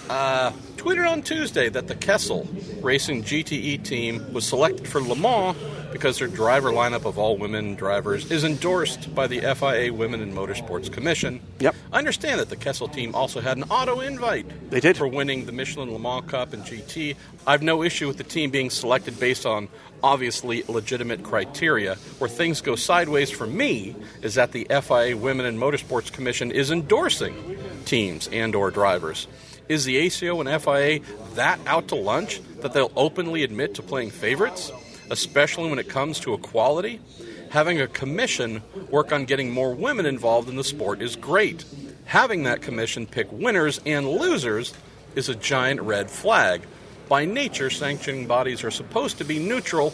Uh, 0.09 0.51
tweeted 0.77 1.09
on 1.09 1.21
Tuesday 1.21 1.67
that 1.67 1.87
the 1.87 1.95
Kessel 1.95 2.47
Racing 2.81 3.23
GTE 3.23 3.83
team 3.83 4.31
was 4.31 4.45
selected 4.45 4.87
for 4.87 5.01
Le 5.01 5.15
Mans 5.15 5.57
because 5.91 6.19
their 6.19 6.27
driver 6.27 6.71
lineup 6.71 7.05
of 7.05 7.17
all 7.17 7.37
women 7.37 7.75
drivers 7.75 8.31
is 8.31 8.43
endorsed 8.43 9.13
by 9.13 9.27
the 9.27 9.41
FIA 9.41 9.91
Women 9.93 10.21
in 10.21 10.33
Motorsports 10.33 10.91
Commission. 10.91 11.41
Yep. 11.59 11.75
I 11.91 11.97
understand 11.97 12.39
that 12.39 12.49
the 12.49 12.55
Kessel 12.55 12.87
team 12.87 13.15
also 13.15 13.41
had 13.41 13.57
an 13.57 13.63
auto 13.63 13.99
invite. 13.99 14.69
They 14.69 14.79
did. 14.79 14.95
For 14.95 15.07
winning 15.07 15.45
the 15.45 15.51
Michelin 15.51 15.91
Le 15.91 15.99
Mans 15.99 16.29
Cup 16.29 16.53
and 16.53 16.63
GT. 16.63 17.15
I've 17.45 17.63
no 17.63 17.83
issue 17.83 18.07
with 18.07 18.17
the 18.17 18.23
team 18.23 18.51
being 18.51 18.69
selected 18.69 19.19
based 19.19 19.45
on 19.45 19.67
obviously 20.03 20.63
legitimate 20.67 21.23
criteria. 21.23 21.95
Where 22.19 22.29
things 22.29 22.61
go 22.61 22.75
sideways 22.75 23.31
for 23.31 23.47
me 23.47 23.95
is 24.21 24.35
that 24.35 24.51
the 24.51 24.67
FIA 24.69 25.17
Women 25.17 25.45
in 25.45 25.57
Motorsports 25.57 26.11
Commission 26.11 26.51
is 26.51 26.71
endorsing 26.71 27.57
teams 27.85 28.27
and 28.31 28.55
or 28.55 28.71
drivers. 28.71 29.27
Is 29.69 29.83
the 29.83 29.97
ACO 29.97 30.39
and 30.39 30.61
FIA 30.61 31.01
that 31.35 31.59
out 31.65 31.89
to 31.89 31.95
lunch 31.95 32.41
that 32.61 32.73
they'll 32.73 32.91
openly 32.95 33.43
admit 33.43 33.75
to 33.75 33.81
playing 33.81 34.11
favorites, 34.11 34.71
especially 35.11 35.69
when 35.69 35.79
it 35.79 35.89
comes 35.89 36.19
to 36.21 36.33
equality? 36.33 37.01
Having 37.49 37.81
a 37.81 37.87
commission 37.87 38.61
work 38.89 39.11
on 39.11 39.25
getting 39.25 39.51
more 39.51 39.73
women 39.73 40.05
involved 40.05 40.49
in 40.49 40.55
the 40.55 40.63
sport 40.63 41.01
is 41.01 41.15
great. 41.15 41.65
Having 42.05 42.43
that 42.43 42.61
commission 42.61 43.05
pick 43.05 43.29
winners 43.31 43.81
and 43.85 44.07
losers 44.07 44.73
is 45.15 45.27
a 45.27 45.35
giant 45.35 45.81
red 45.81 46.09
flag. 46.09 46.61
By 47.09 47.25
nature, 47.25 47.69
sanctioning 47.69 48.27
bodies 48.27 48.63
are 48.63 48.71
supposed 48.71 49.17
to 49.17 49.25
be 49.25 49.39
neutral, 49.39 49.93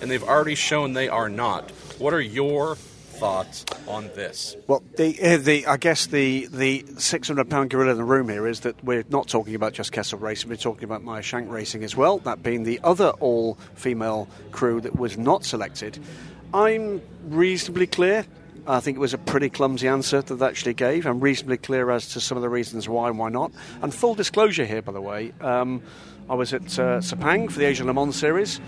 and 0.00 0.10
they've 0.10 0.22
already 0.22 0.54
shown 0.54 0.92
they 0.92 1.08
are 1.08 1.28
not. 1.28 1.70
What 1.98 2.14
are 2.14 2.20
your 2.20 2.76
thoughts 3.22 3.64
on 3.86 4.10
this? 4.16 4.56
Well, 4.66 4.82
the, 4.96 5.16
uh, 5.22 5.36
the 5.36 5.64
I 5.68 5.76
guess 5.76 6.06
the 6.06 6.48
the 6.48 6.84
600 6.98 7.48
pound 7.48 7.70
gorilla 7.70 7.92
in 7.92 7.96
the 7.96 8.04
room 8.04 8.28
here 8.28 8.48
is 8.48 8.60
that 8.60 8.82
we're 8.82 9.04
not 9.10 9.28
talking 9.28 9.54
about 9.54 9.74
just 9.74 9.92
Kessel 9.92 10.18
Racing, 10.18 10.50
we're 10.50 10.56
talking 10.56 10.82
about 10.82 11.04
Meyer 11.04 11.22
Shank 11.22 11.48
Racing 11.48 11.84
as 11.84 11.94
well, 11.94 12.18
that 12.18 12.42
being 12.42 12.64
the 12.64 12.80
other 12.82 13.10
all 13.20 13.54
female 13.74 14.26
crew 14.50 14.80
that 14.80 14.96
was 14.96 15.16
not 15.16 15.44
selected. 15.44 16.00
I'm 16.52 17.00
reasonably 17.28 17.86
clear. 17.86 18.26
I 18.66 18.80
think 18.80 18.96
it 18.96 19.00
was 19.00 19.14
a 19.14 19.18
pretty 19.18 19.50
clumsy 19.50 19.86
answer 19.86 20.20
that 20.20 20.34
they 20.34 20.46
actually 20.46 20.74
gave. 20.74 21.06
I'm 21.06 21.20
reasonably 21.20 21.58
clear 21.58 21.92
as 21.92 22.08
to 22.14 22.20
some 22.20 22.36
of 22.36 22.42
the 22.42 22.48
reasons 22.48 22.88
why 22.88 23.08
and 23.08 23.20
why 23.20 23.28
not. 23.28 23.52
And 23.82 23.94
full 23.94 24.16
disclosure 24.16 24.64
here, 24.64 24.82
by 24.82 24.92
the 24.92 25.00
way, 25.00 25.32
um, 25.40 25.80
I 26.28 26.34
was 26.34 26.52
at 26.52 26.62
uh, 26.76 26.98
Sepang 26.98 27.52
for 27.52 27.60
the 27.60 27.66
Asia 27.66 27.84
Le 27.84 27.94
Mans 27.94 28.16
series. 28.16 28.60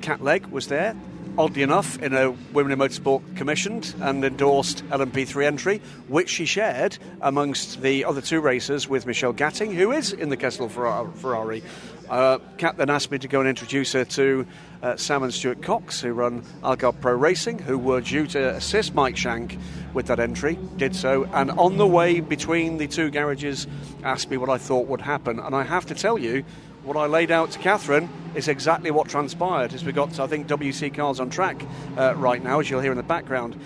Kat 0.00 0.24
Legge 0.24 0.46
was 0.46 0.68
there 0.68 0.96
oddly 1.38 1.62
enough, 1.62 2.02
in 2.02 2.12
a 2.12 2.32
Women 2.52 2.72
in 2.72 2.78
Motorsport 2.80 3.36
commissioned 3.36 3.94
and 4.00 4.24
endorsed 4.24 4.84
LMP3 4.88 5.46
entry, 5.46 5.80
which 6.08 6.28
she 6.28 6.44
shared 6.44 6.98
amongst 7.20 7.80
the 7.80 8.04
other 8.04 8.20
two 8.20 8.40
racers 8.40 8.88
with 8.88 9.06
Michelle 9.06 9.32
Gatting, 9.32 9.72
who 9.72 9.92
is 9.92 10.12
in 10.12 10.30
the 10.30 10.36
Kessel 10.36 10.68
Ferrari. 10.68 11.62
Uh, 12.10 12.38
Kat 12.56 12.76
then 12.76 12.90
asked 12.90 13.10
me 13.10 13.18
to 13.18 13.28
go 13.28 13.38
and 13.38 13.48
introduce 13.48 13.92
her 13.92 14.04
to 14.04 14.46
uh, 14.82 14.96
Sam 14.96 15.22
and 15.22 15.32
Stuart 15.32 15.62
Cox, 15.62 16.00
who 16.00 16.12
run 16.12 16.42
Algarve 16.62 17.00
Pro 17.00 17.14
Racing, 17.14 17.58
who 17.58 17.78
were 17.78 18.00
due 18.00 18.26
to 18.28 18.54
assist 18.56 18.94
Mike 18.94 19.16
Shank 19.16 19.58
with 19.94 20.06
that 20.06 20.18
entry. 20.18 20.58
Did 20.76 20.96
so, 20.96 21.24
and 21.34 21.50
on 21.52 21.76
the 21.76 21.86
way 21.86 22.20
between 22.20 22.78
the 22.78 22.88
two 22.88 23.10
garages, 23.10 23.66
asked 24.02 24.30
me 24.30 24.38
what 24.38 24.48
I 24.48 24.58
thought 24.58 24.88
would 24.88 25.02
happen. 25.02 25.38
And 25.38 25.54
I 25.54 25.62
have 25.62 25.86
to 25.86 25.94
tell 25.94 26.18
you, 26.18 26.44
what 26.84 26.96
I 26.96 27.06
laid 27.06 27.30
out 27.30 27.50
to 27.52 27.58
Catherine 27.58 28.08
is 28.34 28.48
exactly 28.48 28.90
what 28.90 29.08
transpired. 29.08 29.74
As 29.74 29.84
we 29.84 29.92
got, 29.92 30.18
I 30.18 30.26
think, 30.26 30.46
WEC 30.46 30.94
cars 30.94 31.20
on 31.20 31.30
track 31.30 31.64
uh, 31.96 32.14
right 32.16 32.42
now, 32.42 32.60
as 32.60 32.70
you'll 32.70 32.80
hear 32.80 32.92
in 32.92 32.96
the 32.96 33.02
background. 33.02 33.58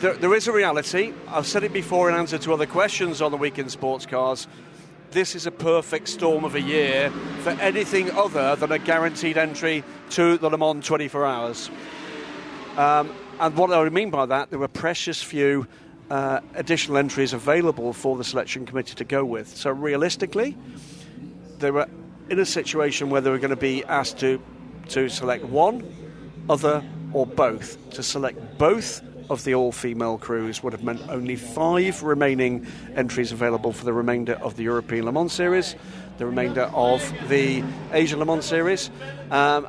There, 0.00 0.14
there 0.14 0.34
is 0.34 0.48
a 0.48 0.52
reality. 0.52 1.12
I've 1.28 1.46
said 1.46 1.62
it 1.62 1.72
before 1.72 2.08
in 2.08 2.14
answer 2.14 2.38
to 2.38 2.52
other 2.52 2.66
questions 2.66 3.22
on 3.22 3.30
the 3.30 3.36
Week 3.36 3.58
In 3.58 3.68
Sports 3.68 4.06
Cars. 4.06 4.48
This 5.12 5.36
is 5.36 5.46
a 5.46 5.52
perfect 5.52 6.08
storm 6.08 6.44
of 6.44 6.56
a 6.56 6.60
year 6.60 7.10
for 7.42 7.50
anything 7.50 8.10
other 8.10 8.56
than 8.56 8.72
a 8.72 8.78
guaranteed 8.78 9.38
entry 9.38 9.84
to 10.10 10.36
the 10.38 10.50
Le 10.50 10.58
Mans 10.58 10.84
24 10.84 11.24
hours. 11.24 11.70
Um, 12.76 13.14
and 13.38 13.56
what 13.56 13.72
I 13.72 13.88
mean 13.88 14.10
by 14.10 14.26
that, 14.26 14.50
there 14.50 14.58
were 14.58 14.68
precious 14.68 15.22
few 15.22 15.68
uh, 16.10 16.40
additional 16.54 16.98
entries 16.98 17.32
available 17.32 17.92
for 17.92 18.16
the 18.16 18.24
selection 18.24 18.66
committee 18.66 18.94
to 18.96 19.04
go 19.04 19.24
with. 19.24 19.56
So 19.56 19.70
realistically, 19.70 20.56
they 21.58 21.70
were 21.70 21.88
in 22.28 22.38
a 22.38 22.46
situation 22.46 23.10
where 23.10 23.20
they 23.20 23.30
were 23.30 23.38
going 23.38 23.50
to 23.50 23.56
be 23.56 23.84
asked 23.84 24.18
to 24.18 24.40
to 24.88 25.08
select 25.08 25.44
one, 25.44 25.82
other, 26.48 26.84
or 27.12 27.26
both. 27.26 27.78
To 27.90 28.02
select 28.02 28.58
both 28.58 29.02
of 29.30 29.44
the 29.44 29.54
all-female 29.54 30.18
crews 30.18 30.62
would 30.62 30.74
have 30.74 30.84
meant 30.84 31.00
only 31.08 31.36
five 31.36 32.02
remaining 32.02 32.66
entries 32.94 33.32
available 33.32 33.72
for 33.72 33.84
the 33.84 33.92
remainder 33.92 34.34
of 34.34 34.56
the 34.56 34.64
European 34.64 35.06
Le 35.06 35.12
Mans 35.12 35.32
Series, 35.32 35.74
the 36.18 36.26
remainder 36.26 36.64
of 36.74 37.00
the 37.28 37.64
Asia 37.92 38.18
Le 38.18 38.26
Mans 38.26 38.44
Series. 38.44 38.90
Um, 39.30 39.68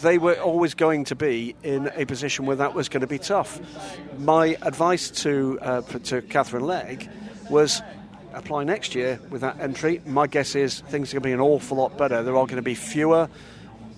they 0.00 0.16
were 0.16 0.40
always 0.40 0.72
going 0.72 1.04
to 1.04 1.14
be 1.14 1.54
in 1.62 1.90
a 1.94 2.06
position 2.06 2.46
where 2.46 2.56
that 2.56 2.72
was 2.72 2.88
going 2.88 3.02
to 3.02 3.06
be 3.06 3.18
tough. 3.18 3.60
My 4.18 4.56
advice 4.62 5.10
to 5.22 5.58
uh, 5.60 5.82
to 5.82 6.22
Katherine 6.22 6.64
Legge 6.64 7.10
was 7.50 7.82
apply 8.34 8.64
next 8.64 8.94
year 8.94 9.20
with 9.30 9.40
that 9.40 9.60
entry. 9.60 10.00
My 10.06 10.26
guess 10.26 10.54
is 10.54 10.80
things 10.80 11.12
are 11.12 11.14
going 11.14 11.22
to 11.22 11.28
be 11.28 11.32
an 11.32 11.40
awful 11.40 11.76
lot 11.76 11.96
better. 11.96 12.22
There 12.22 12.36
are 12.36 12.46
going 12.46 12.56
to 12.56 12.62
be 12.62 12.74
fewer 12.74 13.28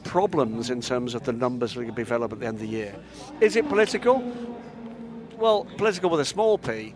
problems 0.04 0.70
in 0.70 0.80
terms 0.80 1.14
of 1.14 1.24
the 1.24 1.32
numbers 1.32 1.74
that 1.74 1.80
are 1.80 1.82
going 1.82 1.92
to 1.92 1.96
be 1.96 2.02
available 2.02 2.36
at 2.36 2.40
the 2.40 2.46
end 2.46 2.56
of 2.56 2.60
the 2.60 2.68
year. 2.68 2.94
Is 3.40 3.56
it 3.56 3.68
political? 3.68 4.20
Well, 5.38 5.66
political 5.76 6.10
with 6.10 6.20
a 6.20 6.24
small 6.24 6.58
p. 6.58 6.94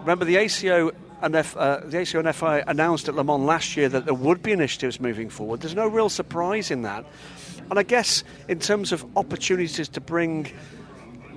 Remember 0.00 0.24
the 0.24 0.36
ACO 0.36 0.92
and 1.20 1.34
F, 1.34 1.56
uh, 1.56 1.80
the 1.84 1.98
ACO 1.98 2.20
and 2.20 2.34
FI 2.34 2.64
announced 2.66 3.08
at 3.08 3.14
Le 3.14 3.24
Mans 3.24 3.44
last 3.44 3.76
year 3.76 3.88
that 3.88 4.04
there 4.04 4.14
would 4.14 4.42
be 4.42 4.52
initiatives 4.52 5.00
moving 5.00 5.28
forward. 5.28 5.60
There's 5.60 5.74
no 5.74 5.88
real 5.88 6.08
surprise 6.08 6.70
in 6.70 6.82
that. 6.82 7.04
And 7.70 7.78
I 7.78 7.82
guess 7.82 8.24
in 8.48 8.60
terms 8.60 8.92
of 8.92 9.04
opportunities 9.16 9.88
to 9.88 10.00
bring 10.00 10.52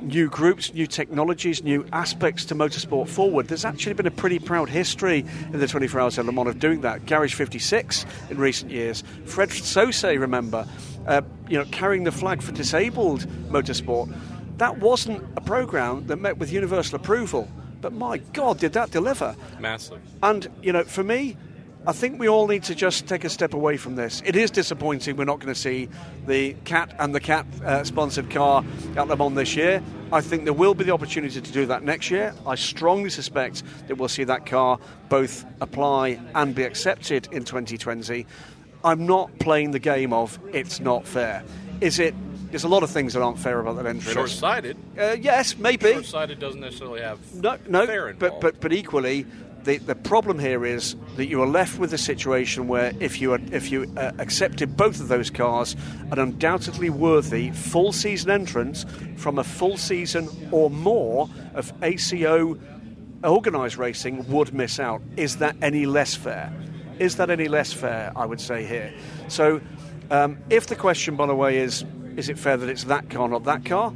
new 0.01 0.29
groups, 0.29 0.73
new 0.73 0.87
technologies, 0.87 1.63
new 1.63 1.85
aspects 1.93 2.45
to 2.45 2.55
motorsport 2.55 3.07
forward. 3.07 3.47
There's 3.47 3.65
actually 3.65 3.93
been 3.93 4.07
a 4.07 4.11
pretty 4.11 4.39
proud 4.39 4.69
history 4.69 5.25
in 5.53 5.59
the 5.59 5.67
24 5.67 6.01
Hours 6.01 6.17
of 6.17 6.25
Le 6.25 6.31
Mans 6.31 6.49
of 6.49 6.59
doing 6.59 6.81
that. 6.81 7.05
Garage 7.05 7.33
56 7.33 8.05
in 8.29 8.37
recent 8.37 8.71
years. 8.71 9.03
Fred 9.25 9.49
Sausset, 9.49 10.19
remember, 10.19 10.67
uh, 11.07 11.21
you 11.47 11.57
know, 11.57 11.65
carrying 11.71 12.03
the 12.03 12.11
flag 12.11 12.41
for 12.41 12.51
disabled 12.51 13.21
motorsport. 13.49 14.13
That 14.57 14.79
wasn't 14.79 15.23
a 15.35 15.41
program 15.41 16.05
that 16.07 16.17
met 16.17 16.37
with 16.37 16.51
universal 16.51 16.95
approval, 16.95 17.47
but 17.81 17.93
my 17.93 18.17
God, 18.17 18.59
did 18.59 18.73
that 18.73 18.91
deliver! 18.91 19.35
Massive. 19.59 19.99
And 20.21 20.47
you 20.61 20.71
know, 20.71 20.83
for 20.83 21.03
me, 21.03 21.35
I 21.87 21.93
think 21.93 22.19
we 22.19 22.29
all 22.29 22.47
need 22.47 22.61
to 22.65 22.75
just 22.75 23.07
take 23.07 23.23
a 23.23 23.29
step 23.29 23.55
away 23.55 23.75
from 23.75 23.95
this. 23.95 24.21
It 24.23 24.35
is 24.35 24.51
disappointing 24.51 25.17
we're 25.17 25.25
not 25.25 25.39
going 25.39 25.51
to 25.51 25.59
see 25.59 25.89
the 26.27 26.53
Cat 26.63 26.95
and 26.99 27.15
the 27.15 27.19
Cat 27.19 27.47
uh, 27.65 27.83
sponsored 27.83 28.29
car 28.29 28.63
at 28.95 29.07
Le 29.07 29.17
Mans 29.17 29.35
this 29.35 29.55
year. 29.55 29.81
I 30.11 30.21
think 30.21 30.43
there 30.43 30.53
will 30.53 30.75
be 30.75 30.83
the 30.83 30.93
opportunity 30.93 31.41
to 31.41 31.51
do 31.51 31.65
that 31.65 31.81
next 31.83 32.11
year. 32.11 32.35
I 32.45 32.53
strongly 32.53 33.09
suspect 33.09 33.63
that 33.87 33.95
we'll 33.95 34.09
see 34.09 34.25
that 34.25 34.45
car 34.45 34.77
both 35.09 35.43
apply 35.59 36.19
and 36.35 36.53
be 36.53 36.63
accepted 36.63 37.27
in 37.31 37.45
2020. 37.45 38.27
I'm 38.83 39.07
not 39.07 39.39
playing 39.39 39.71
the 39.71 39.79
game 39.79 40.13
of 40.13 40.39
it's 40.53 40.79
not 40.79 41.07
fair. 41.07 41.43
Is 41.81 41.97
it? 41.97 42.13
There's 42.51 42.63
a 42.63 42.67
lot 42.67 42.83
of 42.83 42.91
things 42.91 43.13
that 43.13 43.23
aren't 43.23 43.39
fair 43.39 43.59
about 43.59 43.77
that 43.77 43.87
entry. 43.87 44.13
Short 44.13 44.25
list. 44.27 44.39
sighted. 44.39 44.77
Uh, 44.99 45.15
yes, 45.19 45.57
maybe. 45.57 45.93
Short 45.93 46.05
sighted 46.05 46.39
doesn't 46.39 46.59
necessarily 46.59 47.01
have 47.01 47.33
No, 47.33 47.57
no, 47.67 47.87
fair 47.87 48.13
but, 48.13 48.39
but 48.41 48.59
but 48.59 48.73
equally, 48.73 49.25
the, 49.63 49.77
the 49.77 49.95
problem 49.95 50.39
here 50.39 50.65
is 50.65 50.95
that 51.15 51.27
you 51.27 51.41
are 51.41 51.47
left 51.47 51.79
with 51.79 51.93
a 51.93 51.97
situation 51.97 52.67
where 52.67 52.93
if 52.99 53.21
you 53.21 53.33
are, 53.33 53.39
if 53.51 53.71
you 53.71 53.91
uh, 53.97 54.11
accepted 54.17 54.75
both 54.75 54.99
of 54.99 55.07
those 55.07 55.29
cars, 55.29 55.75
an 56.11 56.19
undoubtedly 56.19 56.89
worthy 56.89 57.51
full 57.51 57.91
season 57.91 58.31
entrance 58.31 58.85
from 59.17 59.39
a 59.39 59.43
full 59.43 59.77
season 59.77 60.27
or 60.51 60.69
more 60.69 61.29
of 61.53 61.71
ACO 61.83 62.57
organised 63.23 63.77
racing 63.77 64.27
would 64.29 64.53
miss 64.53 64.79
out. 64.79 65.01
Is 65.15 65.37
that 65.37 65.55
any 65.61 65.85
less 65.85 66.15
fair? 66.15 66.51
Is 66.99 67.17
that 67.17 67.29
any 67.29 67.47
less 67.47 67.71
fair? 67.73 68.11
I 68.15 68.25
would 68.25 68.41
say 68.41 68.65
here. 68.65 68.93
So, 69.27 69.61
um, 70.09 70.37
if 70.49 70.67
the 70.67 70.75
question, 70.75 71.15
by 71.15 71.25
the 71.25 71.35
way, 71.35 71.57
is 71.57 71.85
is 72.17 72.29
it 72.29 72.37
fair 72.37 72.57
that 72.57 72.67
it's 72.67 72.85
that 72.85 73.09
car, 73.09 73.29
not 73.29 73.45
that 73.45 73.63
car? 73.63 73.93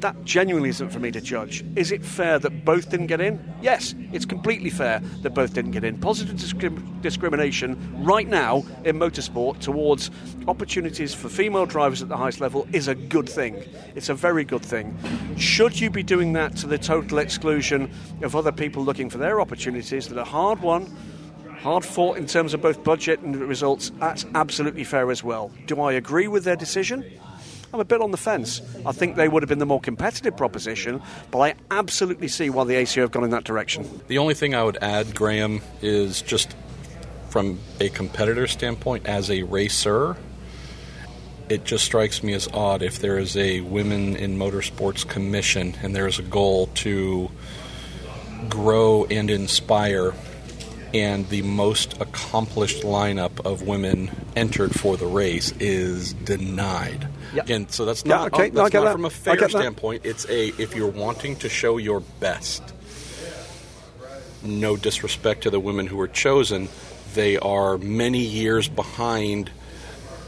That 0.00 0.24
genuinely 0.24 0.68
isn't 0.68 0.90
for 0.90 1.00
me 1.00 1.10
to 1.10 1.20
judge. 1.20 1.64
Is 1.74 1.90
it 1.90 2.04
fair 2.04 2.38
that 2.38 2.64
both 2.64 2.88
didn't 2.88 3.08
get 3.08 3.20
in? 3.20 3.42
Yes, 3.60 3.96
it's 4.12 4.24
completely 4.24 4.70
fair 4.70 5.00
that 5.22 5.30
both 5.30 5.54
didn't 5.54 5.72
get 5.72 5.82
in. 5.82 5.98
Positive 5.98 6.36
discrim- 6.36 7.02
discrimination 7.02 8.04
right 8.04 8.28
now 8.28 8.64
in 8.84 8.96
motorsport 8.96 9.58
towards 9.58 10.12
opportunities 10.46 11.14
for 11.14 11.28
female 11.28 11.66
drivers 11.66 12.00
at 12.00 12.08
the 12.08 12.16
highest 12.16 12.40
level 12.40 12.68
is 12.72 12.86
a 12.86 12.94
good 12.94 13.28
thing. 13.28 13.62
It's 13.96 14.08
a 14.08 14.14
very 14.14 14.44
good 14.44 14.64
thing. 14.64 14.96
Should 15.36 15.80
you 15.80 15.90
be 15.90 16.04
doing 16.04 16.32
that 16.34 16.54
to 16.58 16.68
the 16.68 16.78
total 16.78 17.18
exclusion 17.18 17.90
of 18.22 18.36
other 18.36 18.52
people 18.52 18.84
looking 18.84 19.10
for 19.10 19.18
their 19.18 19.40
opportunities 19.40 20.06
that 20.08 20.18
are 20.18 20.24
hard 20.24 20.60
won? 20.60 20.86
Hard 21.60 21.84
fought 21.84 22.18
in 22.18 22.26
terms 22.26 22.54
of 22.54 22.62
both 22.62 22.84
budget 22.84 23.18
and 23.20 23.34
results, 23.34 23.90
that's 23.98 24.24
absolutely 24.36 24.84
fair 24.84 25.10
as 25.10 25.24
well. 25.24 25.50
Do 25.66 25.80
I 25.80 25.94
agree 25.94 26.28
with 26.28 26.44
their 26.44 26.54
decision? 26.54 27.04
I'm 27.72 27.80
a 27.80 27.84
bit 27.84 28.00
on 28.00 28.10
the 28.10 28.16
fence. 28.16 28.62
I 28.86 28.92
think 28.92 29.16
they 29.16 29.28
would 29.28 29.42
have 29.42 29.48
been 29.48 29.58
the 29.58 29.66
more 29.66 29.80
competitive 29.80 30.36
proposition, 30.36 31.02
but 31.30 31.38
I 31.40 31.54
absolutely 31.70 32.28
see 32.28 32.48
why 32.50 32.64
the 32.64 32.76
ACO 32.76 33.02
have 33.02 33.10
gone 33.10 33.24
in 33.24 33.30
that 33.30 33.44
direction. 33.44 33.88
The 34.08 34.18
only 34.18 34.34
thing 34.34 34.54
I 34.54 34.62
would 34.64 34.78
add, 34.80 35.14
Graham, 35.14 35.60
is 35.82 36.22
just 36.22 36.54
from 37.28 37.58
a 37.78 37.90
competitor 37.90 38.46
standpoint, 38.46 39.06
as 39.06 39.30
a 39.30 39.42
racer, 39.42 40.16
it 41.48 41.64
just 41.64 41.84
strikes 41.84 42.22
me 42.22 42.32
as 42.34 42.48
odd 42.48 42.82
if 42.82 43.00
there 43.00 43.18
is 43.18 43.36
a 43.36 43.60
Women 43.60 44.16
in 44.16 44.38
Motorsports 44.38 45.06
Commission 45.06 45.74
and 45.82 45.94
there 45.94 46.06
is 46.06 46.18
a 46.18 46.22
goal 46.22 46.66
to 46.74 47.30
grow 48.48 49.04
and 49.10 49.30
inspire, 49.30 50.14
and 50.94 51.28
the 51.28 51.42
most 51.42 52.00
accomplished 52.00 52.82
lineup 52.82 53.44
of 53.44 53.62
women 53.62 54.10
entered 54.36 54.74
for 54.74 54.96
the 54.96 55.06
race 55.06 55.52
is 55.60 56.14
denied. 56.14 57.06
Yep. 57.34 57.44
Again, 57.44 57.68
so 57.68 57.84
that's 57.84 58.02
Yeah, 58.06 58.16
not, 58.16 58.32
okay, 58.32 58.48
no, 58.50 58.62
that's 58.62 58.70
get 58.70 58.78
not 58.78 58.84
that. 58.86 58.92
from 58.92 59.04
a 59.04 59.10
fair 59.10 59.34
get 59.36 59.50
that. 59.52 59.58
standpoint. 59.58 60.02
It's 60.04 60.24
a 60.28 60.48
if 60.60 60.74
you're 60.74 60.90
wanting 60.90 61.36
to 61.36 61.48
show 61.48 61.76
your 61.76 62.00
best, 62.20 62.62
no 64.42 64.76
disrespect 64.76 65.42
to 65.42 65.50
the 65.50 65.60
women 65.60 65.86
who 65.86 65.96
were 65.96 66.08
chosen, 66.08 66.68
they 67.14 67.36
are 67.38 67.76
many 67.78 68.20
years 68.20 68.68
behind 68.68 69.50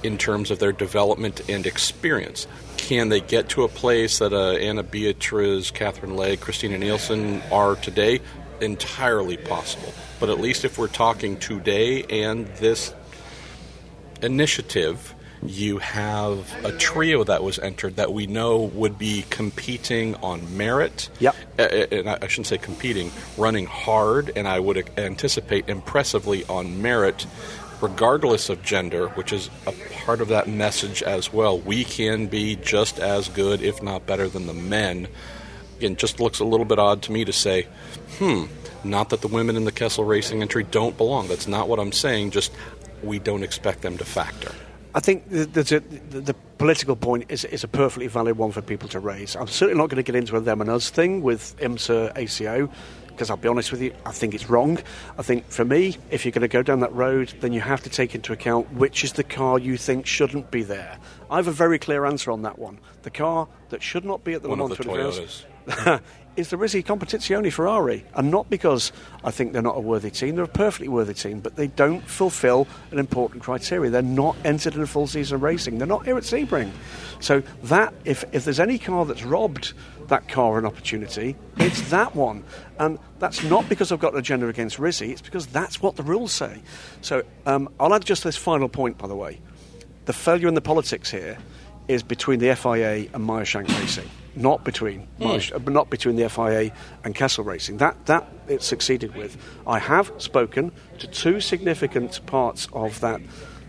in 0.02 0.18
terms 0.18 0.50
of 0.50 0.58
their 0.58 0.72
development 0.72 1.42
and 1.48 1.66
experience. 1.66 2.46
Can 2.76 3.10
they 3.10 3.20
get 3.20 3.50
to 3.50 3.64
a 3.64 3.68
place 3.68 4.18
that 4.18 4.32
uh, 4.32 4.52
Ana 4.52 4.82
Beatriz, 4.82 5.70
Katherine 5.70 6.16
Legge, 6.16 6.40
Christina 6.40 6.78
Nielsen 6.78 7.42
are 7.52 7.76
today? 7.76 8.20
Entirely 8.60 9.36
possible. 9.36 9.92
But 10.18 10.28
at 10.28 10.38
least 10.40 10.64
if 10.64 10.78
we're 10.78 10.88
talking 10.88 11.38
today 11.38 12.04
and 12.04 12.46
this 12.56 12.94
initiative, 14.22 15.14
you 15.42 15.78
have 15.78 16.52
a 16.66 16.72
trio 16.72 17.24
that 17.24 17.42
was 17.42 17.58
entered 17.58 17.96
that 17.96 18.12
we 18.12 18.26
know 18.26 18.58
would 18.58 18.98
be 18.98 19.24
competing 19.30 20.14
on 20.16 20.56
merit. 20.56 21.08
Yep. 21.18 21.34
And 21.58 22.08
I 22.10 22.26
shouldn't 22.26 22.48
say 22.48 22.58
competing, 22.58 23.10
running 23.38 23.64
hard, 23.64 24.32
and 24.36 24.46
I 24.46 24.60
would 24.60 24.90
anticipate 24.98 25.70
impressively 25.70 26.44
on 26.44 26.82
merit, 26.82 27.26
regardless 27.80 28.50
of 28.50 28.62
gender, 28.62 29.08
which 29.08 29.32
is 29.32 29.48
a 29.66 29.72
part 30.04 30.20
of 30.20 30.28
that 30.28 30.46
message 30.46 31.02
as 31.02 31.32
well. 31.32 31.58
We 31.58 31.84
can 31.84 32.26
be 32.26 32.56
just 32.56 32.98
as 32.98 33.30
good, 33.30 33.62
if 33.62 33.82
not 33.82 34.04
better, 34.06 34.28
than 34.28 34.46
the 34.46 34.52
men. 34.52 35.08
Again, 35.80 35.96
just 35.96 36.20
looks 36.20 36.40
a 36.40 36.44
little 36.44 36.66
bit 36.66 36.78
odd 36.78 37.00
to 37.04 37.12
me 37.12 37.24
to 37.24 37.32
say, 37.32 37.66
hmm, 38.18 38.44
not 38.84 39.08
that 39.08 39.22
the 39.22 39.28
women 39.28 39.56
in 39.56 39.64
the 39.64 39.72
Kessel 39.72 40.04
Racing 40.04 40.42
entry 40.42 40.62
don't 40.62 40.94
belong. 40.94 41.26
That's 41.28 41.48
not 41.48 41.70
what 41.70 41.78
I'm 41.78 41.90
saying, 41.90 42.32
just 42.32 42.52
we 43.02 43.18
don't 43.18 43.42
expect 43.42 43.80
them 43.80 43.96
to 43.96 44.04
factor. 44.04 44.52
I 44.94 45.00
think 45.00 45.30
th- 45.30 45.48
there's 45.52 45.72
a, 45.72 45.80
the, 45.80 46.20
the 46.20 46.34
political 46.58 46.96
point 46.96 47.30
is, 47.30 47.46
is 47.46 47.64
a 47.64 47.68
perfectly 47.68 48.08
valid 48.08 48.36
one 48.36 48.52
for 48.52 48.60
people 48.60 48.90
to 48.90 49.00
raise. 49.00 49.36
I'm 49.36 49.46
certainly 49.46 49.80
not 49.80 49.88
going 49.88 49.96
to 49.96 50.02
get 50.02 50.16
into 50.16 50.36
a 50.36 50.40
them 50.40 50.60
and 50.60 50.68
us 50.68 50.90
thing 50.90 51.22
with 51.22 51.56
IMSA 51.60 52.12
ACO 52.14 52.70
because 53.08 53.30
I'll 53.30 53.36
be 53.36 53.48
honest 53.48 53.70
with 53.70 53.82
you, 53.82 53.94
I 54.06 54.12
think 54.12 54.34
it's 54.34 54.48
wrong. 54.48 54.78
I 55.18 55.22
think 55.22 55.46
for 55.50 55.64
me, 55.64 55.96
if 56.10 56.24
you're 56.24 56.32
going 56.32 56.40
to 56.40 56.48
go 56.48 56.62
down 56.62 56.80
that 56.80 56.92
road, 56.94 57.32
then 57.40 57.52
you 57.52 57.60
have 57.60 57.82
to 57.82 57.90
take 57.90 58.14
into 58.14 58.32
account 58.32 58.72
which 58.72 59.04
is 59.04 59.12
the 59.12 59.24
car 59.24 59.58
you 59.58 59.76
think 59.76 60.06
shouldn't 60.06 60.50
be 60.50 60.62
there. 60.62 60.98
I 61.30 61.36
have 61.36 61.46
a 61.46 61.52
very 61.52 61.78
clear 61.78 62.06
answer 62.06 62.30
on 62.30 62.42
that 62.42 62.58
one. 62.58 62.78
The 63.02 63.10
car 63.10 63.46
that 63.68 63.82
should 63.82 64.04
not 64.04 64.24
be 64.24 64.32
at 64.32 64.42
the 64.42 64.48
One 64.48 64.58
Le 64.58 64.64
of 64.64 64.70
Mans 64.70 64.78
the 64.78 64.84
25 64.84 65.24
Toyotas. 65.24 65.44
is 66.36 66.50
the 66.50 66.56
Rizzi 66.56 66.82
Competizione 66.82 67.52
Ferrari. 67.52 68.04
And 68.14 68.30
not 68.30 68.48
because 68.48 68.92
I 69.24 69.30
think 69.30 69.52
they're 69.52 69.62
not 69.62 69.76
a 69.76 69.80
worthy 69.80 70.10
team, 70.10 70.36
they're 70.36 70.44
a 70.44 70.48
perfectly 70.48 70.88
worthy 70.88 71.14
team, 71.14 71.40
but 71.40 71.56
they 71.56 71.66
don't 71.68 72.02
fulfil 72.02 72.66
an 72.90 72.98
important 72.98 73.42
criteria. 73.42 73.90
They're 73.90 74.02
not 74.02 74.36
entered 74.44 74.74
in 74.74 74.82
a 74.82 74.86
full 74.86 75.06
season 75.06 75.40
racing, 75.40 75.78
they're 75.78 75.86
not 75.86 76.04
here 76.04 76.16
at 76.16 76.24
Sebring. 76.24 76.70
So, 77.20 77.42
that, 77.64 77.92
if, 78.04 78.24
if 78.32 78.44
there's 78.44 78.60
any 78.60 78.78
car 78.78 79.04
that's 79.04 79.22
robbed 79.24 79.74
that 80.08 80.26
car 80.26 80.58
an 80.58 80.66
opportunity, 80.66 81.36
it's 81.58 81.90
that 81.90 82.16
one. 82.16 82.42
And 82.78 82.98
that's 83.18 83.44
not 83.44 83.68
because 83.68 83.92
I've 83.92 84.00
got 84.00 84.14
an 84.14 84.18
agenda 84.18 84.48
against 84.48 84.78
Rizzi, 84.78 85.12
it's 85.12 85.20
because 85.20 85.46
that's 85.46 85.82
what 85.82 85.96
the 85.96 86.02
rules 86.02 86.32
say. 86.32 86.62
So, 87.02 87.22
um, 87.46 87.68
I'll 87.78 87.94
add 87.94 88.04
just 88.04 88.24
this 88.24 88.36
final 88.36 88.68
point, 88.68 88.98
by 88.98 89.06
the 89.06 89.16
way. 89.16 89.40
The 90.06 90.12
failure 90.14 90.48
in 90.48 90.54
the 90.54 90.62
politics 90.62 91.10
here 91.10 91.38
is 91.88 92.02
between 92.02 92.38
the 92.38 92.54
FIA 92.56 93.08
and 93.12 93.24
Meyer 93.24 93.44
Shank 93.44 93.68
Racing, 93.68 94.08
not 94.34 94.64
between 94.64 95.06
uh, 95.20 95.40
not 95.66 95.90
between 95.90 96.16
the 96.16 96.28
FIA 96.28 96.72
and 97.04 97.14
Kessel 97.14 97.44
Racing. 97.44 97.78
That 97.78 98.06
that 98.06 98.28
it 98.48 98.62
succeeded 98.62 99.14
with. 99.14 99.36
I 99.66 99.78
have 99.78 100.12
spoken 100.18 100.72
to 100.98 101.06
two 101.06 101.40
significant 101.40 102.24
parts 102.26 102.68
of 102.72 103.00
that 103.00 103.20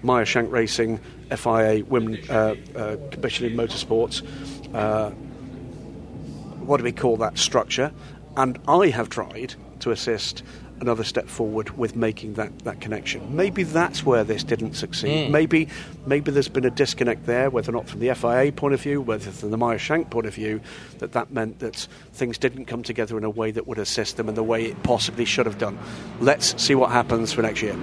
Meyer 0.04 0.26
Shank 0.26 0.52
Racing 0.52 1.00
FIA 1.30 1.84
Women 1.86 2.20
uh, 2.30 2.56
uh, 2.76 2.98
Commission 3.12 3.46
in 3.46 3.54
Motorsports. 3.54 4.22
Uh, 4.74 5.12
what 6.66 6.78
do 6.78 6.84
we 6.84 6.92
call 6.92 7.18
that 7.18 7.38
structure? 7.38 7.92
And 8.38 8.60
I 8.68 8.88
have 8.88 9.10
tried 9.10 9.56
to 9.80 9.92
assist 9.92 10.44
another 10.82 11.04
step 11.04 11.28
forward 11.28 11.70
with 11.78 11.96
making 11.96 12.34
that, 12.34 12.58
that 12.60 12.82
connection. 12.82 13.36
Maybe 13.36 13.64
that's 13.64 14.06
where 14.06 14.24
this 14.24 14.44
didn't 14.44 14.74
succeed. 14.74 15.28
Hmm. 15.28 15.32
Maybe 15.32 15.70
maybe 16.06 16.32
there's 16.32 16.50
been 16.50 16.66
a 16.66 16.72
disconnect 16.72 17.26
there, 17.26 17.50
whether 17.50 17.72
or 17.72 17.74
not 17.74 17.88
from 17.88 18.00
the 18.00 18.14
FIA 18.14 18.52
point 18.52 18.74
of 18.74 18.82
view, 18.82 19.02
whether 19.02 19.32
from 19.32 19.52
the 19.52 19.58
Meyer 19.58 19.78
Shank 19.78 20.10
point 20.10 20.26
of 20.26 20.34
view, 20.34 20.60
that 20.98 21.14
that 21.14 21.32
meant 21.32 21.60
that 21.60 21.88
things 22.14 22.38
didn't 22.38 22.66
come 22.66 22.84
together 22.84 23.18
in 23.18 23.24
a 23.24 23.30
way 23.30 23.52
that 23.52 23.68
would 23.68 23.78
assist 23.78 24.18
them 24.18 24.28
in 24.28 24.36
the 24.36 24.44
way 24.44 24.66
it 24.66 24.84
possibly 24.84 25.26
should 25.26 25.46
have 25.46 25.58
done. 25.58 25.78
Let's 26.20 26.62
see 26.62 26.76
what 26.76 26.92
happens 26.92 27.32
for 27.32 27.42
next 27.42 27.62
year. 27.62 27.78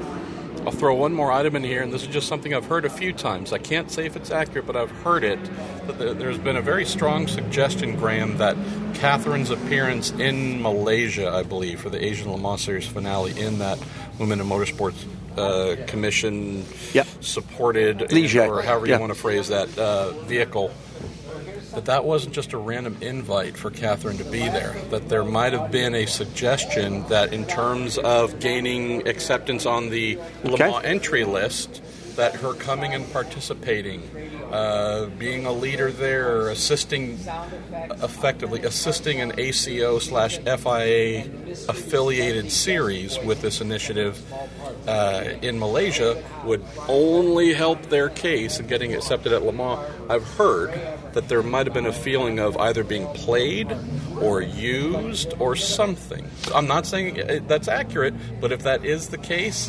I'll 0.68 0.74
throw 0.74 0.94
one 0.94 1.14
more 1.14 1.32
item 1.32 1.56
in 1.56 1.64
here, 1.64 1.80
and 1.80 1.90
this 1.90 2.02
is 2.02 2.08
just 2.08 2.28
something 2.28 2.52
I've 2.52 2.66
heard 2.66 2.84
a 2.84 2.90
few 2.90 3.14
times. 3.14 3.54
I 3.54 3.58
can't 3.58 3.90
say 3.90 4.04
if 4.04 4.16
it's 4.16 4.30
accurate, 4.30 4.66
but 4.66 4.76
I've 4.76 4.90
heard 4.90 5.24
it. 5.24 5.38
That 5.86 5.98
there- 5.98 6.12
there's 6.12 6.36
been 6.36 6.56
a 6.56 6.60
very 6.60 6.84
strong 6.84 7.26
suggestion, 7.26 7.96
Graham, 7.96 8.36
that 8.36 8.54
Catherine's 8.92 9.48
appearance 9.48 10.10
in 10.18 10.60
Malaysia, 10.60 11.30
I 11.30 11.42
believe, 11.42 11.80
for 11.80 11.88
the 11.88 12.04
Asian 12.04 12.30
Le 12.30 12.36
Mans 12.36 12.60
Series 12.60 12.84
finale 12.86 13.32
in 13.40 13.60
that 13.60 13.78
Women 14.18 14.42
in 14.42 14.46
Motorsports 14.46 15.06
uh, 15.38 15.76
Commission 15.86 16.66
Yep. 16.92 17.06
supported, 17.22 18.12
Liege, 18.12 18.36
or 18.36 18.60
however 18.60 18.86
you 18.88 18.98
want 18.98 19.14
to 19.14 19.18
phrase 19.18 19.48
that, 19.48 19.68
uh, 19.78 20.10
vehicle, 20.26 20.70
that 21.74 21.84
that 21.86 22.04
wasn't 22.04 22.34
just 22.34 22.52
a 22.52 22.58
random 22.58 22.96
invite 23.00 23.56
for 23.56 23.70
Catherine 23.70 24.18
to 24.18 24.24
be 24.24 24.40
there. 24.40 24.74
That 24.90 25.08
there 25.08 25.24
might 25.24 25.52
have 25.52 25.70
been 25.70 25.94
a 25.94 26.06
suggestion 26.06 27.06
that, 27.08 27.32
in 27.32 27.46
terms 27.46 27.98
of 27.98 28.40
gaining 28.40 29.06
acceptance 29.06 29.66
on 29.66 29.90
the 29.90 30.18
Le 30.44 30.54
Okay. 30.54 30.70
Mans 30.70 30.84
entry 30.84 31.24
list, 31.24 31.82
that 32.16 32.34
her 32.34 32.52
coming 32.52 32.94
and 32.94 33.10
participating, 33.12 34.02
uh, 34.50 35.08
being 35.18 35.46
a 35.46 35.52
leader 35.52 35.92
there, 35.92 36.48
assisting 36.48 37.16
effectively, 38.02 38.60
assisting 38.62 39.20
an 39.20 39.32
ACO 39.38 40.00
slash 40.00 40.38
FIA 40.38 41.30
affiliated 41.68 42.50
series 42.50 43.20
with 43.20 43.40
this 43.40 43.60
initiative 43.60 44.20
uh, 44.88 45.22
in 45.42 45.60
Malaysia 45.60 46.20
would 46.44 46.64
only 46.88 47.54
help 47.54 47.80
their 47.82 48.08
case 48.08 48.58
in 48.58 48.66
getting 48.66 48.94
accepted 48.94 49.32
at 49.32 49.44
Le 49.44 49.52
Mans. 49.52 49.78
I've 50.10 50.26
heard 50.34 50.70
that 51.18 51.28
there 51.28 51.42
might 51.42 51.66
have 51.66 51.74
been 51.74 51.86
a 51.86 51.92
feeling 51.92 52.38
of 52.38 52.56
either 52.58 52.84
being 52.84 53.04
played 53.08 53.76
or 54.20 54.40
used 54.40 55.34
or 55.40 55.56
something. 55.56 56.24
I'm 56.54 56.68
not 56.68 56.86
saying 56.86 57.42
that's 57.48 57.66
accurate, 57.66 58.14
but 58.40 58.52
if 58.52 58.62
that 58.62 58.84
is 58.84 59.08
the 59.08 59.18
case, 59.18 59.66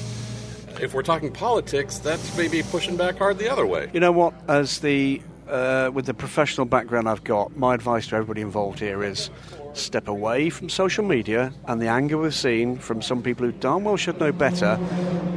if 0.79 0.93
we're 0.93 1.01
talking 1.01 1.31
politics, 1.31 1.97
that's 1.97 2.37
maybe 2.37 2.61
pushing 2.61 2.97
back 2.97 3.17
hard 3.17 3.39
the 3.39 3.49
other 3.49 3.65
way. 3.65 3.89
You 3.93 3.99
know 3.99 4.11
what? 4.11 4.35
As 4.47 4.77
the 4.81 5.23
uh, 5.47 5.89
with 5.91 6.05
the 6.05 6.13
professional 6.13 6.67
background 6.67 7.09
I've 7.09 7.23
got, 7.23 7.57
my 7.57 7.73
advice 7.73 8.05
to 8.09 8.15
everybody 8.17 8.41
involved 8.41 8.77
here 8.77 9.03
is 9.03 9.31
step 9.73 10.07
away 10.07 10.51
from 10.51 10.69
social 10.69 11.03
media 11.03 11.51
and 11.67 11.81
the 11.81 11.87
anger 11.87 12.19
we've 12.19 12.35
seen 12.35 12.77
from 12.77 13.01
some 13.01 13.23
people 13.23 13.47
who 13.47 13.53
darn 13.53 13.85
well 13.85 13.97
should 13.97 14.19
know 14.19 14.31
better. 14.31 14.77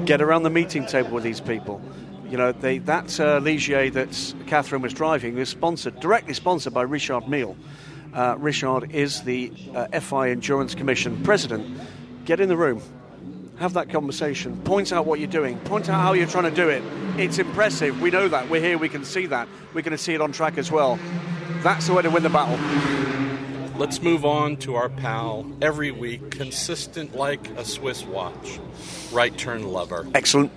Get 0.04 0.20
around 0.20 0.42
the 0.42 0.50
meeting 0.50 0.84
table 0.84 1.12
with 1.12 1.24
these 1.24 1.40
people. 1.40 1.80
You 2.32 2.38
know, 2.38 2.50
they, 2.50 2.78
that 2.78 3.20
uh, 3.20 3.40
Ligier 3.40 3.92
that 3.92 4.34
Catherine 4.46 4.80
was 4.80 4.94
driving 4.94 5.34
was 5.34 5.50
sponsored, 5.50 6.00
directly 6.00 6.32
sponsored 6.32 6.72
by 6.72 6.80
Richard 6.80 7.28
Mille. 7.28 7.54
Uh, 8.14 8.36
Richard 8.38 8.90
is 8.90 9.20
the 9.24 9.52
uh, 9.74 10.00
FIA 10.00 10.32
Endurance 10.32 10.74
Commission 10.74 11.22
president. 11.24 11.78
Get 12.24 12.40
in 12.40 12.48
the 12.48 12.56
room, 12.56 12.80
have 13.58 13.74
that 13.74 13.90
conversation, 13.90 14.56
point 14.62 14.94
out 14.94 15.04
what 15.04 15.18
you're 15.18 15.28
doing, 15.28 15.58
point 15.58 15.90
out 15.90 16.00
how 16.00 16.14
you're 16.14 16.26
trying 16.26 16.44
to 16.44 16.50
do 16.50 16.70
it. 16.70 16.82
It's 17.18 17.38
impressive. 17.38 18.00
We 18.00 18.10
know 18.10 18.28
that. 18.28 18.48
We're 18.48 18.62
here. 18.62 18.78
We 18.78 18.88
can 18.88 19.04
see 19.04 19.26
that. 19.26 19.46
We're 19.74 19.82
going 19.82 19.90
to 19.92 20.02
see 20.02 20.14
it 20.14 20.22
on 20.22 20.32
track 20.32 20.56
as 20.56 20.72
well. 20.72 20.98
That's 21.62 21.86
the 21.86 21.92
way 21.92 22.00
to 22.00 22.08
win 22.08 22.22
the 22.22 22.30
battle. 22.30 22.58
Let's 23.76 24.00
move 24.00 24.24
on 24.24 24.56
to 24.58 24.76
our 24.76 24.88
pal 24.88 25.44
every 25.60 25.90
week, 25.90 26.30
consistent 26.30 27.14
like 27.14 27.50
a 27.58 27.64
Swiss 27.66 28.06
watch, 28.06 28.58
right 29.12 29.36
turn 29.36 29.70
lover. 29.70 30.06
Excellent. 30.14 30.50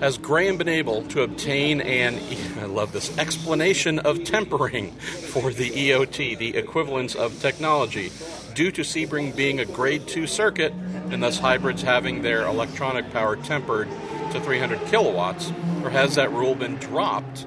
Has 0.00 0.18
Graham 0.18 0.58
been 0.58 0.68
able 0.68 1.02
to 1.04 1.22
obtain 1.22 1.80
an, 1.80 2.20
I 2.60 2.66
love 2.66 2.92
this, 2.92 3.16
explanation 3.16 3.98
of 3.98 4.24
tempering 4.24 4.92
for 4.92 5.52
the 5.52 5.70
EOT, 5.70 6.36
the 6.36 6.54
equivalence 6.54 7.14
of 7.14 7.40
technology, 7.40 8.12
due 8.54 8.70
to 8.72 8.82
Sebring 8.82 9.34
being 9.34 9.58
a 9.60 9.64
grade 9.64 10.06
2 10.06 10.26
circuit 10.26 10.74
and 11.10 11.22
thus 11.22 11.38
hybrids 11.38 11.80
having 11.80 12.20
their 12.20 12.46
electronic 12.46 13.10
power 13.10 13.36
tempered 13.36 13.88
to 14.32 14.40
300 14.40 14.84
kilowatts? 14.86 15.50
Or 15.82 15.88
has 15.88 16.16
that 16.16 16.30
rule 16.30 16.54
been 16.54 16.76
dropped 16.76 17.46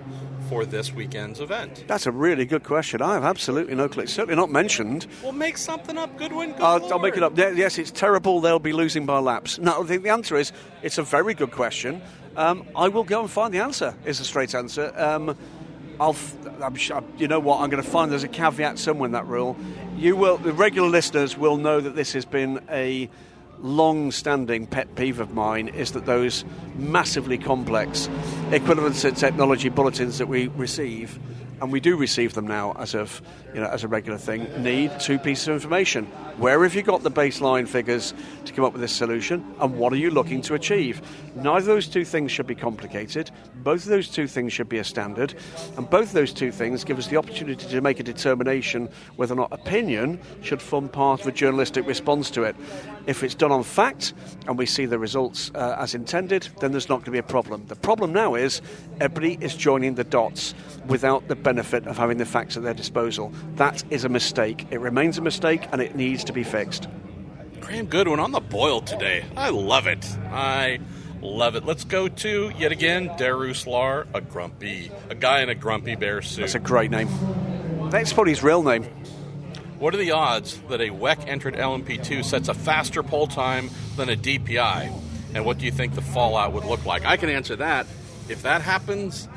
for 0.49 0.65
this 0.65 0.91
weekend's 0.91 1.39
event? 1.39 1.83
That's 1.87 2.07
a 2.07 2.11
really 2.11 2.45
good 2.45 2.63
question. 2.63 3.01
I 3.03 3.13
have 3.13 3.23
absolutely 3.23 3.75
no 3.75 3.87
clue. 3.87 4.03
It's 4.03 4.13
certainly 4.13 4.35
not 4.35 4.49
mentioned. 4.49 5.05
Well, 5.21 5.33
make 5.33 5.57
something 5.57 5.99
up, 5.99 6.17
Goodwin. 6.17 6.53
Good 6.53 6.61
I'll, 6.61 6.93
I'll 6.93 6.99
make 6.99 7.15
it 7.15 7.21
up. 7.21 7.37
Yes, 7.37 7.77
it's 7.77 7.91
terrible. 7.91 8.41
They'll 8.41 8.57
be 8.57 8.73
losing 8.73 9.05
by 9.05 9.19
laps. 9.19 9.59
No, 9.59 9.83
I 9.83 9.85
think 9.85 10.01
the 10.01 10.09
answer 10.09 10.35
is 10.35 10.51
it's 10.81 10.97
a 10.97 11.03
very 11.03 11.35
good 11.35 11.51
question. 11.51 12.01
Um, 12.39 12.65
I 12.73 12.87
will 12.87 13.03
go 13.03 13.19
and 13.19 13.29
find 13.29 13.53
the 13.53 13.59
answer. 13.59 13.93
Is 14.05 14.21
a 14.21 14.23
straight 14.23 14.55
answer. 14.55 14.93
Um, 14.95 15.37
I'll, 15.99 16.15
sure, 16.73 17.03
you 17.17 17.27
know 17.27 17.41
what? 17.41 17.59
I'm 17.59 17.69
going 17.69 17.83
to 17.83 17.89
find 17.89 18.09
there's 18.09 18.23
a 18.23 18.29
caveat 18.29 18.79
somewhere 18.79 19.07
in 19.07 19.11
that 19.11 19.27
rule. 19.27 19.57
You 19.97 20.15
will, 20.15 20.37
the 20.37 20.53
regular 20.53 20.87
listeners 20.87 21.37
will 21.37 21.57
know 21.57 21.81
that 21.81 21.97
this 21.97 22.13
has 22.13 22.23
been 22.23 22.63
a 22.69 23.09
long-standing 23.59 24.67
pet 24.67 24.95
peeve 24.95 25.19
of 25.19 25.33
mine 25.33 25.67
is 25.67 25.91
that 25.91 26.05
those 26.05 26.45
massively 26.77 27.37
complex 27.37 28.07
equivalency 28.51 29.13
technology 29.17 29.67
bulletins 29.67 30.19
that 30.19 30.27
we 30.27 30.47
receive 30.47 31.19
and 31.61 31.73
we 31.73 31.81
do 31.81 31.97
receive 31.97 32.35
them 32.35 32.47
now 32.47 32.71
as 32.79 32.95
of 32.95 33.21
you 33.53 33.59
know 33.59 33.67
as 33.67 33.83
a 33.83 33.87
regular 33.87 34.17
thing 34.17 34.47
need 34.61 34.91
two 34.99 35.17
pieces 35.17 35.47
of 35.47 35.55
information. 35.55 36.05
Where 36.37 36.63
have 36.63 36.73
you 36.73 36.83
got 36.83 37.03
the 37.03 37.11
baseline 37.11 37.67
figures 37.67 38.13
to 38.45 38.53
come 38.53 38.63
up 38.63 38.71
with 38.71 38.81
this 38.81 38.93
solution 38.93 39.43
and 39.59 39.77
what 39.77 39.91
are 39.91 39.97
you 39.97 40.09
looking 40.09 40.41
to 40.43 40.53
achieve? 40.53 41.01
Neither 41.35 41.57
of 41.57 41.65
those 41.65 41.87
two 41.87 42.05
things 42.05 42.31
should 42.31 42.47
be 42.47 42.55
complicated. 42.55 43.29
Both 43.55 43.83
of 43.83 43.89
those 43.89 44.07
two 44.07 44.25
things 44.25 44.53
should 44.53 44.69
be 44.69 44.77
a 44.77 44.83
standard 44.83 45.35
and 45.75 45.89
both 45.89 46.07
of 46.07 46.13
those 46.13 46.31
two 46.31 46.51
things 46.51 46.83
give 46.83 46.97
us 46.97 47.07
the 47.07 47.17
opportunity 47.17 47.67
to 47.67 47.81
make 47.81 47.99
a 47.99 48.03
determination 48.03 48.89
whether 49.17 49.33
or 49.33 49.37
not 49.37 49.51
opinion 49.51 50.19
should 50.41 50.61
form 50.61 50.87
part 50.87 51.21
of 51.21 51.27
a 51.27 51.31
journalistic 51.31 51.85
response 51.85 52.29
to 52.31 52.43
it. 52.43 52.55
If 53.05 53.23
it's 53.23 53.35
done 53.35 53.51
on 53.51 53.63
fact 53.63 54.13
and 54.47 54.57
we 54.57 54.65
see 54.65 54.85
the 54.85 54.99
results 54.99 55.51
uh, 55.55 55.75
as 55.79 55.95
intended 55.95 56.47
then 56.59 56.71
there's 56.71 56.89
not 56.89 56.97
going 56.97 57.05
to 57.05 57.11
be 57.11 57.17
a 57.17 57.23
problem. 57.23 57.65
The 57.67 57.75
problem 57.75 58.13
now 58.13 58.35
is 58.35 58.61
everybody 59.01 59.37
is 59.43 59.55
joining 59.55 59.95
the 59.95 60.03
dots 60.03 60.53
without 60.87 61.27
the 61.27 61.35
benefit 61.35 61.85
of 61.87 61.97
having 61.97 62.17
the 62.17 62.25
facts 62.25 62.55
at 62.55 62.63
their 62.63 62.73
disposal. 62.73 63.33
That 63.55 63.83
is 63.89 64.05
a 64.05 64.09
mistake. 64.09 64.67
It 64.71 64.79
remains 64.79 65.17
a 65.17 65.21
mistake 65.21 65.67
and 65.71 65.81
it 65.81 65.95
needs 65.95 66.23
to 66.25 66.33
be 66.33 66.43
fixed. 66.43 66.87
Graham 67.59 67.87
Goodwin 67.87 68.19
on 68.19 68.31
the 68.31 68.39
boil 68.39 68.81
today. 68.81 69.25
I 69.35 69.49
love 69.49 69.85
it. 69.87 70.05
I 70.31 70.79
love 71.21 71.55
it. 71.55 71.65
Let's 71.65 71.83
go 71.83 72.07
to, 72.07 72.51
yet 72.57 72.71
again, 72.71 73.09
Darus 73.09 73.67
Lar, 73.67 74.07
a 74.13 74.21
grumpy, 74.21 74.91
a 75.09 75.15
guy 75.15 75.41
in 75.41 75.49
a 75.49 75.55
grumpy 75.55 75.95
bear 75.95 76.21
suit. 76.21 76.41
That's 76.41 76.55
a 76.55 76.59
great 76.59 76.89
name. 76.89 77.09
That's 77.89 78.13
probably 78.13 78.31
his 78.31 78.43
real 78.43 78.63
name. 78.63 78.85
What 79.77 79.93
are 79.93 79.97
the 79.97 80.11
odds 80.11 80.59
that 80.69 80.81
a 80.81 80.89
WEC 80.89 81.27
entered 81.27 81.55
LMP2 81.55 82.25
sets 82.25 82.49
a 82.49 82.53
faster 82.53 83.01
pole 83.01 83.27
time 83.27 83.69
than 83.95 84.09
a 84.09 84.15
DPI? 84.15 84.91
And 85.33 85.45
what 85.45 85.57
do 85.57 85.65
you 85.65 85.71
think 85.71 85.95
the 85.95 86.01
fallout 86.01 86.53
would 86.53 86.65
look 86.65 86.85
like? 86.85 87.05
I 87.05 87.17
can 87.17 87.29
answer 87.29 87.55
that. 87.57 87.87
If 88.27 88.41
that 88.43 88.61
happens, 88.61 89.27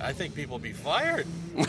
I 0.00 0.12
think 0.12 0.34
people 0.34 0.58
be 0.58 0.72
fired. 0.72 1.26
and 1.56 1.66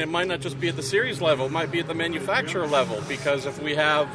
it 0.00 0.08
might 0.08 0.28
not 0.28 0.40
just 0.40 0.60
be 0.60 0.68
at 0.68 0.76
the 0.76 0.82
series 0.82 1.20
level, 1.20 1.46
it 1.46 1.52
might 1.52 1.70
be 1.70 1.80
at 1.80 1.86
the 1.86 1.94
manufacturer 1.94 2.66
level 2.66 3.02
because 3.08 3.46
if 3.46 3.62
we 3.62 3.74
have 3.74 4.08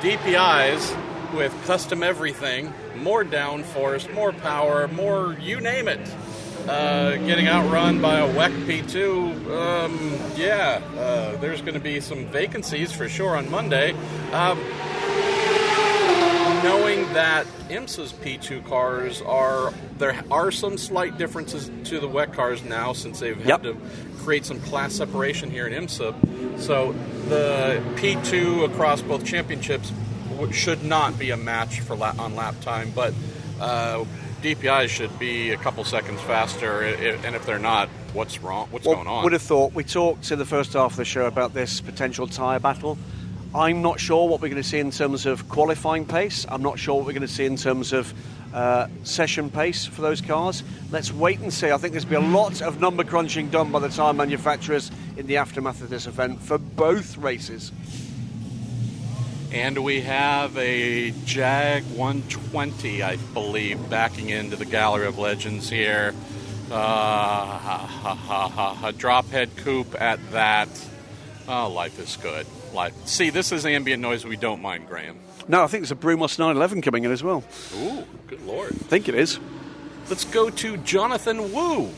DPIs 0.00 1.34
with 1.34 1.54
custom 1.66 2.02
everything, 2.02 2.72
more 2.96 3.24
downforce, 3.24 4.12
more 4.12 4.32
power, 4.32 4.88
more 4.88 5.36
you 5.40 5.60
name 5.60 5.88
it, 5.88 6.00
uh, 6.68 7.16
getting 7.26 7.48
outrun 7.48 8.00
by 8.00 8.20
a 8.20 8.34
WEC 8.34 8.82
P2, 8.82 9.50
um, 9.50 10.18
yeah, 10.36 10.82
uh, 10.96 11.36
there's 11.36 11.60
going 11.60 11.74
to 11.74 11.80
be 11.80 12.00
some 12.00 12.26
vacancies 12.26 12.92
for 12.92 13.08
sure 13.08 13.36
on 13.36 13.50
Monday. 13.50 13.92
Um, 14.32 14.60
knowing 16.62 17.10
that 17.14 17.46
IMSA's 17.68 18.12
P2 18.12 18.66
cars 18.66 19.22
are 19.22 19.72
there 19.98 20.22
are 20.30 20.50
some 20.50 20.76
slight 20.78 21.16
differences 21.18 21.70
to 21.84 22.00
the 22.00 22.08
WEC 22.08 22.32
cars 22.32 22.62
now 22.64 22.92
since 22.92 23.20
they've 23.20 23.38
Yep. 23.46 23.64
had 23.64 23.74
to 23.74 23.76
create 24.22 24.44
some 24.44 24.60
class 24.60 24.92
separation 24.94 25.50
here 25.50 25.66
in 25.66 25.72
IMSA. 25.84 26.14
So 26.60 26.92
the 27.28 27.82
P2 27.96 28.64
across 28.64 29.02
both 29.02 29.24
championships 29.24 29.92
w- 30.30 30.52
should 30.52 30.82
not 30.84 31.18
be 31.18 31.30
a 31.30 31.36
match 31.36 31.80
for 31.80 31.94
lap, 31.96 32.18
on 32.18 32.34
lap 32.36 32.54
time, 32.60 32.92
but 32.94 33.14
uh, 33.60 34.04
DPI 34.42 34.88
should 34.88 35.18
be 35.18 35.50
a 35.50 35.56
couple 35.56 35.84
seconds 35.84 36.20
faster. 36.22 36.82
And 36.82 37.34
if 37.36 37.44
they're 37.46 37.58
not, 37.58 37.88
what's 38.14 38.42
wrong? 38.42 38.68
What's 38.70 38.86
Well, 38.86 38.96
going 38.96 39.06
on? 39.06 39.22
Would 39.24 39.32
have 39.34 39.42
thought 39.42 39.72
we 39.74 39.84
talked 39.84 40.30
in 40.30 40.38
the 40.38 40.46
first 40.46 40.72
half 40.72 40.92
of 40.92 40.96
the 40.96 41.04
show 41.04 41.26
about 41.26 41.52
this 41.54 41.80
potential 41.80 42.26
tyre 42.26 42.58
battle. 42.58 42.96
I'm 43.52 43.82
not 43.82 43.98
sure 43.98 44.28
what 44.28 44.40
we're 44.40 44.48
going 44.48 44.62
to 44.62 44.68
see 44.68 44.78
in 44.78 44.92
terms 44.92 45.26
of 45.26 45.48
qualifying 45.48 46.06
pace. 46.06 46.46
I'm 46.48 46.62
not 46.62 46.78
sure 46.78 46.94
what 46.94 47.06
we're 47.06 47.12
going 47.12 47.22
to 47.22 47.28
see 47.28 47.46
in 47.46 47.56
terms 47.56 47.92
of 47.92 48.14
uh, 48.54 48.86
session 49.02 49.50
pace 49.50 49.86
for 49.86 50.02
those 50.02 50.20
cars. 50.20 50.62
Let's 50.92 51.12
wait 51.12 51.40
and 51.40 51.52
see. 51.52 51.72
I 51.72 51.76
think 51.76 51.92
there's 51.92 52.04
be 52.04 52.14
a 52.14 52.20
lot 52.20 52.62
of 52.62 52.80
number 52.80 53.02
crunching 53.02 53.50
done 53.50 53.72
by 53.72 53.80
the 53.80 53.88
tyre 53.88 54.12
manufacturers 54.12 54.92
in 55.16 55.26
the 55.26 55.38
aftermath 55.38 55.82
of 55.82 55.90
this 55.90 56.06
event 56.06 56.40
for 56.40 56.58
both 56.58 57.16
races. 57.16 57.72
And 59.50 59.82
we 59.82 60.02
have 60.02 60.56
a 60.56 61.10
Jag 61.24 61.82
120, 61.96 63.02
I 63.02 63.16
believe, 63.16 63.90
backing 63.90 64.28
into 64.28 64.54
the 64.54 64.64
Gallery 64.64 65.08
of 65.08 65.18
Legends 65.18 65.68
here. 65.68 66.14
Uh, 66.70 66.76
ha, 66.76 67.58
ha, 67.58 68.14
ha, 68.14 68.48
ha, 68.48 68.86
a 68.86 68.92
drop 68.92 69.26
coupe 69.56 70.00
at 70.00 70.20
that. 70.30 70.68
Oh, 71.48 71.68
life 71.68 71.98
is 71.98 72.16
good. 72.16 72.46
Life. 72.72 72.94
See, 73.06 73.30
this 73.30 73.52
is 73.52 73.66
ambient 73.66 74.00
noise 74.00 74.24
we 74.24 74.36
don't 74.36 74.62
mind, 74.62 74.86
Graham. 74.86 75.18
No, 75.48 75.64
I 75.64 75.66
think 75.66 75.82
there's 75.82 75.90
a 75.90 75.96
Brumos 75.96 76.38
911 76.38 76.82
coming 76.82 77.04
in 77.04 77.10
as 77.10 77.22
well. 77.22 77.42
Ooh, 77.76 78.04
good 78.28 78.42
lord. 78.42 78.72
I 78.72 78.84
think 78.84 79.08
it 79.08 79.14
is. 79.14 79.40
Let's 80.08 80.24
go 80.24 80.50
to 80.50 80.76
Jonathan 80.78 81.52
Wu. 81.52 81.88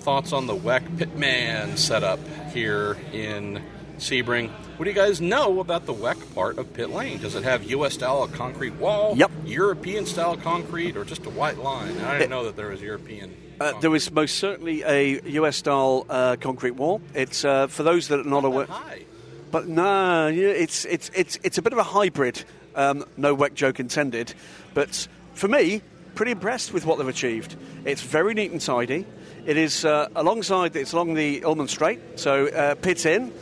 Thoughts 0.00 0.32
on 0.32 0.46
the 0.46 0.54
WEC 0.54 0.98
pit 0.98 1.18
lane 1.18 1.76
setup 1.76 2.20
here 2.52 2.96
in 3.12 3.62
Sebring. 3.98 4.50
What 4.76 4.84
do 4.84 4.90
you 4.90 4.96
guys 4.96 5.20
know 5.20 5.60
about 5.60 5.86
the 5.86 5.94
WEC 5.94 6.34
part 6.34 6.58
of 6.58 6.72
pit 6.74 6.90
lane? 6.90 7.18
Does 7.18 7.34
it 7.34 7.44
have 7.44 7.64
U.S. 7.70 7.94
style 7.94 8.26
concrete 8.28 8.74
wall? 8.74 9.16
Yep. 9.16 9.30
European 9.46 10.06
style 10.06 10.36
concrete, 10.36 10.96
or 10.96 11.04
just 11.04 11.24
a 11.26 11.30
white 11.30 11.58
line? 11.58 11.98
I 12.00 12.18
didn't 12.18 12.30
know 12.30 12.44
that 12.44 12.56
there 12.56 12.68
was 12.68 12.82
European. 12.82 13.34
Uh, 13.58 13.72
there 13.80 13.94
is 13.94 14.10
most 14.12 14.36
certainly 14.36 14.82
a 14.82 15.20
US 15.40 15.56
style 15.56 16.04
uh, 16.10 16.36
concrete 16.38 16.72
wall. 16.72 17.00
It's 17.14 17.44
uh, 17.44 17.68
for 17.68 17.82
those 17.82 18.08
that 18.08 18.20
are 18.20 18.24
not 18.24 18.44
aware. 18.44 18.66
High. 18.66 19.04
But 19.50 19.68
no, 19.68 20.28
yeah, 20.28 20.48
it's 20.48 20.84
it's 20.84 21.10
it's 21.14 21.38
it's 21.42 21.58
a 21.58 21.62
bit 21.62 21.72
of 21.72 21.78
a 21.78 21.84
hybrid. 21.84 22.44
Um, 22.74 23.04
no 23.16 23.34
wet 23.34 23.54
joke 23.54 23.80
intended. 23.80 24.34
But 24.74 25.08
for 25.34 25.48
me, 25.48 25.82
pretty 26.14 26.32
impressed 26.32 26.72
with 26.72 26.84
what 26.84 26.98
they've 26.98 27.08
achieved. 27.08 27.56
It's 27.84 28.02
very 28.02 28.34
neat 28.34 28.50
and 28.50 28.60
tidy. 28.60 29.06
It 29.46 29.56
is 29.56 29.84
uh, 29.84 30.08
alongside, 30.16 30.74
it's 30.74 30.92
along 30.92 31.14
the 31.14 31.44
Ulmann 31.44 31.68
Straight, 31.68 32.18
so 32.18 32.48
uh, 32.48 32.74
pit 32.74 33.06
in, 33.06 33.32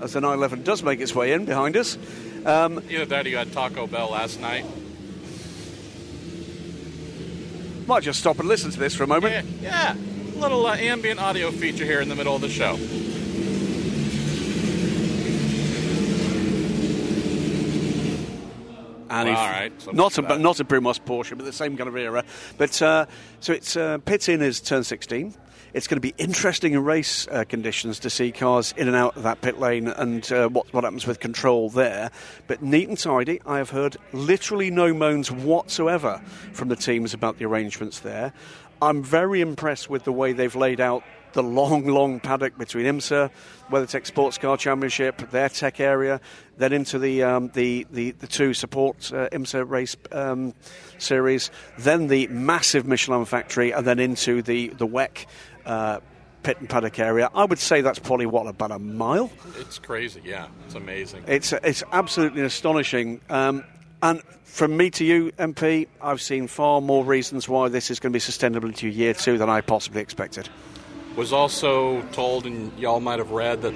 as 0.00 0.14
the 0.14 0.20
911 0.22 0.62
does 0.64 0.82
make 0.82 1.00
its 1.00 1.14
way 1.14 1.32
in 1.32 1.44
behind 1.44 1.76
us. 1.76 1.98
Um, 2.46 2.82
Either 2.88 3.04
that 3.04 3.26
or 3.26 3.28
you 3.28 3.36
had 3.36 3.52
Taco 3.52 3.86
Bell 3.86 4.10
last 4.10 4.40
night. 4.40 4.64
might 7.90 8.04
just 8.04 8.20
stop 8.20 8.38
and 8.38 8.48
listen 8.48 8.70
to 8.70 8.78
this 8.78 8.94
for 8.94 9.02
a 9.02 9.06
moment. 9.08 9.44
Yeah, 9.60 9.96
yeah. 9.96 10.40
little 10.40 10.64
uh, 10.64 10.76
ambient 10.76 11.18
audio 11.18 11.50
feature 11.50 11.84
here 11.84 12.00
in 12.00 12.08
the 12.08 12.14
middle 12.14 12.36
of 12.36 12.40
the 12.40 12.48
show. 12.48 12.76
And 19.26 19.34
Well, 19.34 19.44
all 19.44 19.50
right, 19.50 19.82
so 19.82 19.90
not 19.92 20.18
a 20.18 20.22
much 20.22 20.30
for 20.30 20.34
that. 20.36 20.40
not 20.40 20.60
a 20.60 20.64
Brumos 20.64 21.00
Porsche, 21.00 21.36
but 21.36 21.44
the 21.44 21.52
same 21.52 21.76
kind 21.76 21.88
of 21.88 21.96
era. 21.96 22.24
But 22.58 22.80
uh, 22.82 23.06
so 23.40 23.52
it's 23.52 23.76
uh, 23.76 23.98
pit 23.98 24.28
in 24.28 24.42
is 24.42 24.60
turn 24.60 24.84
16. 24.84 25.34
It's 25.72 25.86
going 25.86 25.98
to 25.98 26.00
be 26.00 26.14
interesting 26.18 26.72
in 26.72 26.82
race 26.82 27.28
uh, 27.28 27.44
conditions 27.44 28.00
to 28.00 28.10
see 28.10 28.32
cars 28.32 28.74
in 28.76 28.88
and 28.88 28.96
out 28.96 29.16
of 29.16 29.22
that 29.22 29.40
pit 29.40 29.60
lane 29.60 29.86
and 29.86 30.30
uh, 30.32 30.48
what 30.48 30.72
what 30.74 30.82
happens 30.82 31.06
with 31.06 31.20
control 31.20 31.70
there. 31.70 32.10
But 32.48 32.60
neat 32.60 32.88
and 32.88 32.98
tidy. 32.98 33.40
I 33.46 33.58
have 33.58 33.70
heard 33.70 33.96
literally 34.12 34.70
no 34.70 34.92
moans 34.92 35.30
whatsoever 35.30 36.20
from 36.52 36.68
the 36.68 36.76
teams 36.76 37.14
about 37.14 37.38
the 37.38 37.44
arrangements 37.44 38.00
there. 38.00 38.32
I'm 38.82 39.02
very 39.02 39.40
impressed 39.42 39.90
with 39.90 40.04
the 40.04 40.12
way 40.12 40.32
they've 40.32 40.56
laid 40.56 40.80
out 40.80 41.04
the 41.32 41.42
long, 41.42 41.86
long 41.86 42.20
paddock 42.20 42.56
between 42.58 42.86
IMSA, 42.86 43.30
WeatherTech 43.70 44.06
Sports 44.06 44.38
Car 44.38 44.56
Championship, 44.56 45.30
their 45.30 45.48
tech 45.48 45.80
area, 45.80 46.20
then 46.56 46.72
into 46.72 46.98
the 46.98 47.22
um, 47.22 47.48
the, 47.54 47.86
the 47.90 48.12
the 48.12 48.26
two 48.26 48.54
support 48.54 49.12
uh, 49.12 49.28
IMSA 49.30 49.68
race 49.68 49.96
um, 50.12 50.54
series, 50.98 51.50
then 51.78 52.08
the 52.08 52.26
massive 52.28 52.86
Michelin 52.86 53.24
factory, 53.24 53.70
and 53.70 53.86
then 53.86 53.98
into 53.98 54.42
the 54.42 54.68
the 54.68 54.86
WEC 54.86 55.26
uh, 55.66 56.00
pit 56.42 56.58
and 56.60 56.68
paddock 56.68 56.98
area. 56.98 57.30
I 57.34 57.44
would 57.44 57.58
say 57.58 57.80
that's 57.80 57.98
probably 57.98 58.26
what 58.26 58.46
about 58.46 58.70
a 58.70 58.78
mile. 58.78 59.30
It's 59.58 59.78
crazy, 59.78 60.22
yeah. 60.24 60.48
It's 60.66 60.74
amazing. 60.74 61.24
It's 61.26 61.52
it's 61.52 61.82
absolutely 61.92 62.42
astonishing. 62.42 63.20
Um, 63.28 63.64
and 64.02 64.22
from 64.44 64.76
me 64.76 64.90
to 64.90 65.04
you, 65.04 65.30
MP, 65.32 65.86
I've 66.00 66.22
seen 66.22 66.46
far 66.46 66.80
more 66.80 67.04
reasons 67.04 67.48
why 67.48 67.68
this 67.68 67.90
is 67.90 68.00
going 68.00 68.12
to 68.12 68.16
be 68.16 68.20
sustainable 68.20 68.72
to 68.72 68.88
year 68.88 69.14
two 69.14 69.38
than 69.38 69.50
I 69.50 69.60
possibly 69.60 70.00
expected. 70.00 70.48
Was 71.16 71.32
also 71.32 72.02
told, 72.12 72.46
and 72.46 72.78
y'all 72.78 73.00
might 73.00 73.18
have 73.18 73.30
read, 73.30 73.62
that 73.62 73.74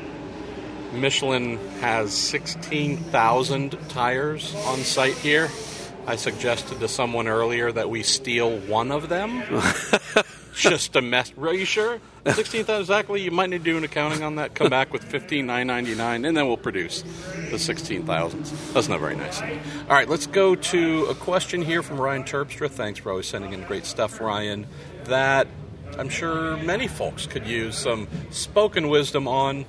Michelin 0.93 1.59
has 1.80 2.14
16,000 2.14 3.76
tires 3.89 4.55
on 4.66 4.78
site 4.78 5.16
here. 5.18 5.51
I 6.07 6.16
suggested 6.16 6.80
to 6.80 6.89
someone 6.89 7.28
earlier 7.28 7.72
that 7.72 7.91
we 7.91 8.03
steal 8.03 8.59
one 8.61 8.93
of 8.93 9.09
them. 9.09 9.43
Just 10.55 10.95
a 10.95 11.03
mess. 11.03 11.32
Are 11.37 11.53
you 11.53 11.64
sure? 11.64 12.01
16,000 12.26 12.80
exactly? 12.80 13.22
You 13.22 13.32
might 13.32 13.51
need 13.51 13.59
to 13.59 13.64
do 13.64 13.76
an 13.76 13.85
accounting 13.85 14.22
on 14.22 14.37
that. 14.37 14.55
Come 14.55 14.70
back 14.70 14.93
with 14.93 15.03
15,999, 15.03 16.24
and 16.24 16.37
then 16.37 16.47
we'll 16.47 16.57
produce 16.57 17.03
the 17.03 17.57
16,000s. 17.57 18.72
That's 18.72 18.89
not 18.89 19.01
very 19.01 19.16
nice. 19.16 19.41
All 19.43 19.49
right, 19.89 20.09
let's 20.09 20.28
go 20.28 20.55
to 20.55 21.07
a 21.07 21.14
question 21.14 21.61
here 21.61 21.82
from 21.82 22.01
Ryan 22.01 22.22
Terpstra. 22.22 22.70
Thanks 22.70 23.01
for 23.01 23.11
always 23.11 23.26
sending 23.26 23.53
in 23.53 23.64
great 23.64 23.85
stuff, 23.85 24.20
Ryan. 24.20 24.66
That 25.05 25.49
I'm 25.99 26.09
sure 26.09 26.57
many 26.59 26.89
folks 26.89 27.26
could 27.26 27.47
use 27.47 27.76
some 27.78 28.09
spoken 28.30 28.89
wisdom 28.89 29.28
on. 29.28 29.64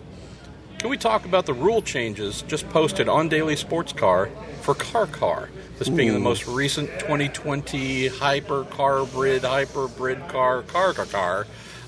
Can 0.79 0.89
we 0.89 0.97
talk 0.97 1.25
about 1.25 1.45
the 1.45 1.53
rule 1.53 1.81
changes 1.81 2.41
just 2.43 2.67
posted 2.69 3.07
on 3.07 3.29
Daily 3.29 3.55
Sports 3.55 3.93
Car 3.93 4.29
for 4.61 4.75
Car 4.75 5.07
Car? 5.07 5.49
This 5.77 5.89
being 5.89 6.13
the 6.13 6.19
most 6.19 6.47
recent 6.47 6.89
2020 6.99 8.07
hyper 8.07 8.63
carbrid, 8.65 9.41
hyperbrid 9.41 10.27
car, 10.29 10.63
car 10.63 10.93
car 10.93 11.05
car. 11.05 11.47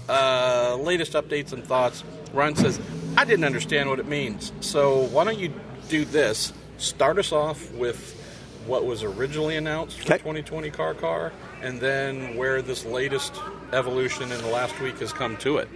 Uh, 0.10 0.78
latest 0.80 1.14
updates 1.14 1.52
and 1.52 1.64
thoughts. 1.66 2.04
Ryan 2.34 2.56
says, 2.56 2.80
I 3.18 3.26
didn't 3.26 3.46
understand 3.46 3.90
what 3.90 4.00
it 4.00 4.08
means. 4.08 4.52
So 4.62 5.04
why 5.08 5.24
don't 5.24 5.40
you 5.40 5.54
do 5.90 6.06
this? 6.06 6.54
Start 6.78 7.18
us 7.18 7.32
off 7.32 7.72
with 7.74 8.14
what 8.68 8.86
was 8.86 9.04
originally 9.04 9.56
announced 9.58 9.98
for 9.98 10.04
Okay. 10.14 10.18
2020 10.18 10.70
car 10.70 10.94
car, 10.94 11.32
and 11.62 11.80
then 11.80 12.36
where 12.36 12.62
this 12.62 12.86
latest 12.86 13.34
evolution 13.74 14.32
in 14.32 14.42
the 14.42 14.48
last 14.48 14.80
week 14.80 15.00
has 15.00 15.14
come 15.14 15.38
to 15.38 15.58
it. 15.58 15.68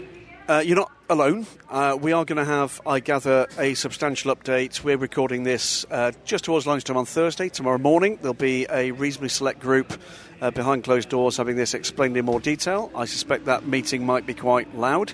Uh, 0.47 0.61
you're 0.65 0.75
not 0.75 0.91
alone. 1.09 1.45
Uh, 1.69 1.97
we 1.99 2.11
are 2.11 2.25
going 2.25 2.37
to 2.37 2.45
have, 2.45 2.81
I 2.85 2.99
gather, 2.99 3.47
a 3.57 3.73
substantial 3.73 4.35
update. 4.35 4.83
We're 4.83 4.97
recording 4.97 5.43
this 5.43 5.85
uh, 5.91 6.11
just 6.25 6.45
towards 6.45 6.67
lunchtime 6.67 6.97
on 6.97 7.05
Thursday. 7.05 7.47
Tomorrow 7.47 7.77
morning, 7.77 8.17
there'll 8.17 8.33
be 8.33 8.65
a 8.69 8.91
reasonably 8.91 9.29
select 9.29 9.59
group 9.59 9.93
uh, 10.41 10.51
behind 10.51 10.83
closed 10.83 11.09
doors 11.09 11.37
having 11.37 11.55
this 11.55 11.73
explained 11.73 12.17
in 12.17 12.25
more 12.25 12.39
detail. 12.39 12.91
I 12.95 13.05
suspect 13.05 13.45
that 13.45 13.65
meeting 13.65 14.05
might 14.05 14.25
be 14.25 14.33
quite 14.33 14.75
loud. 14.75 15.13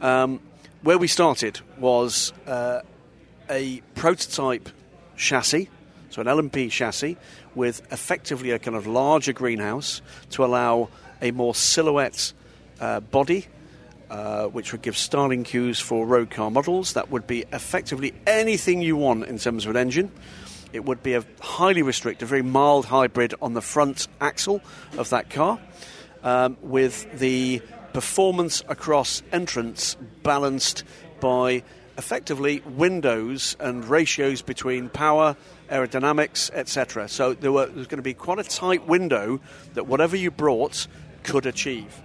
Um, 0.00 0.40
where 0.82 0.98
we 0.98 1.08
started 1.08 1.60
was 1.78 2.32
uh, 2.46 2.80
a 3.48 3.80
prototype 3.94 4.68
chassis, 5.16 5.68
so 6.10 6.20
an 6.20 6.26
LMP 6.26 6.70
chassis, 6.70 7.16
with 7.54 7.80
effectively 7.92 8.50
a 8.50 8.58
kind 8.58 8.76
of 8.76 8.86
larger 8.86 9.32
greenhouse 9.32 10.00
to 10.30 10.44
allow 10.44 10.88
a 11.22 11.30
more 11.30 11.54
silhouette 11.54 12.32
uh, 12.80 13.00
body, 13.00 13.46
uh, 14.10 14.46
which 14.46 14.72
would 14.72 14.82
give 14.82 14.96
styling 14.96 15.44
cues 15.44 15.78
for 15.78 16.06
road 16.06 16.30
car 16.30 16.50
models. 16.50 16.94
That 16.94 17.10
would 17.10 17.26
be 17.26 17.44
effectively 17.52 18.14
anything 18.26 18.82
you 18.82 18.96
want 18.96 19.24
in 19.24 19.38
terms 19.38 19.64
of 19.64 19.70
an 19.70 19.76
engine. 19.76 20.10
It 20.72 20.84
would 20.84 21.02
be 21.02 21.14
a 21.14 21.24
highly 21.40 21.82
restricted, 21.82 22.28
very 22.28 22.42
mild 22.42 22.86
hybrid 22.86 23.34
on 23.42 23.54
the 23.54 23.60
front 23.60 24.08
axle 24.20 24.60
of 24.96 25.10
that 25.10 25.30
car, 25.30 25.58
um, 26.22 26.56
with 26.62 27.18
the 27.18 27.60
performance 27.92 28.62
across 28.68 29.22
entrance 29.32 29.96
balanced 30.22 30.84
by 31.20 31.62
effectively 31.98 32.60
windows 32.60 33.56
and 33.60 33.84
ratios 33.84 34.42
between 34.42 34.88
power, 34.88 35.36
aerodynamics, 35.70 36.50
etc. 36.54 37.08
So 37.08 37.34
there, 37.34 37.52
were, 37.52 37.66
there 37.66 37.76
was 37.76 37.88
going 37.88 37.98
to 37.98 38.02
be 38.02 38.14
quite 38.14 38.38
a 38.38 38.44
tight 38.44 38.86
window 38.86 39.40
that 39.74 39.86
whatever 39.86 40.16
you 40.16 40.30
brought 40.30 40.86
could 41.22 41.46
achieve. 41.46 42.00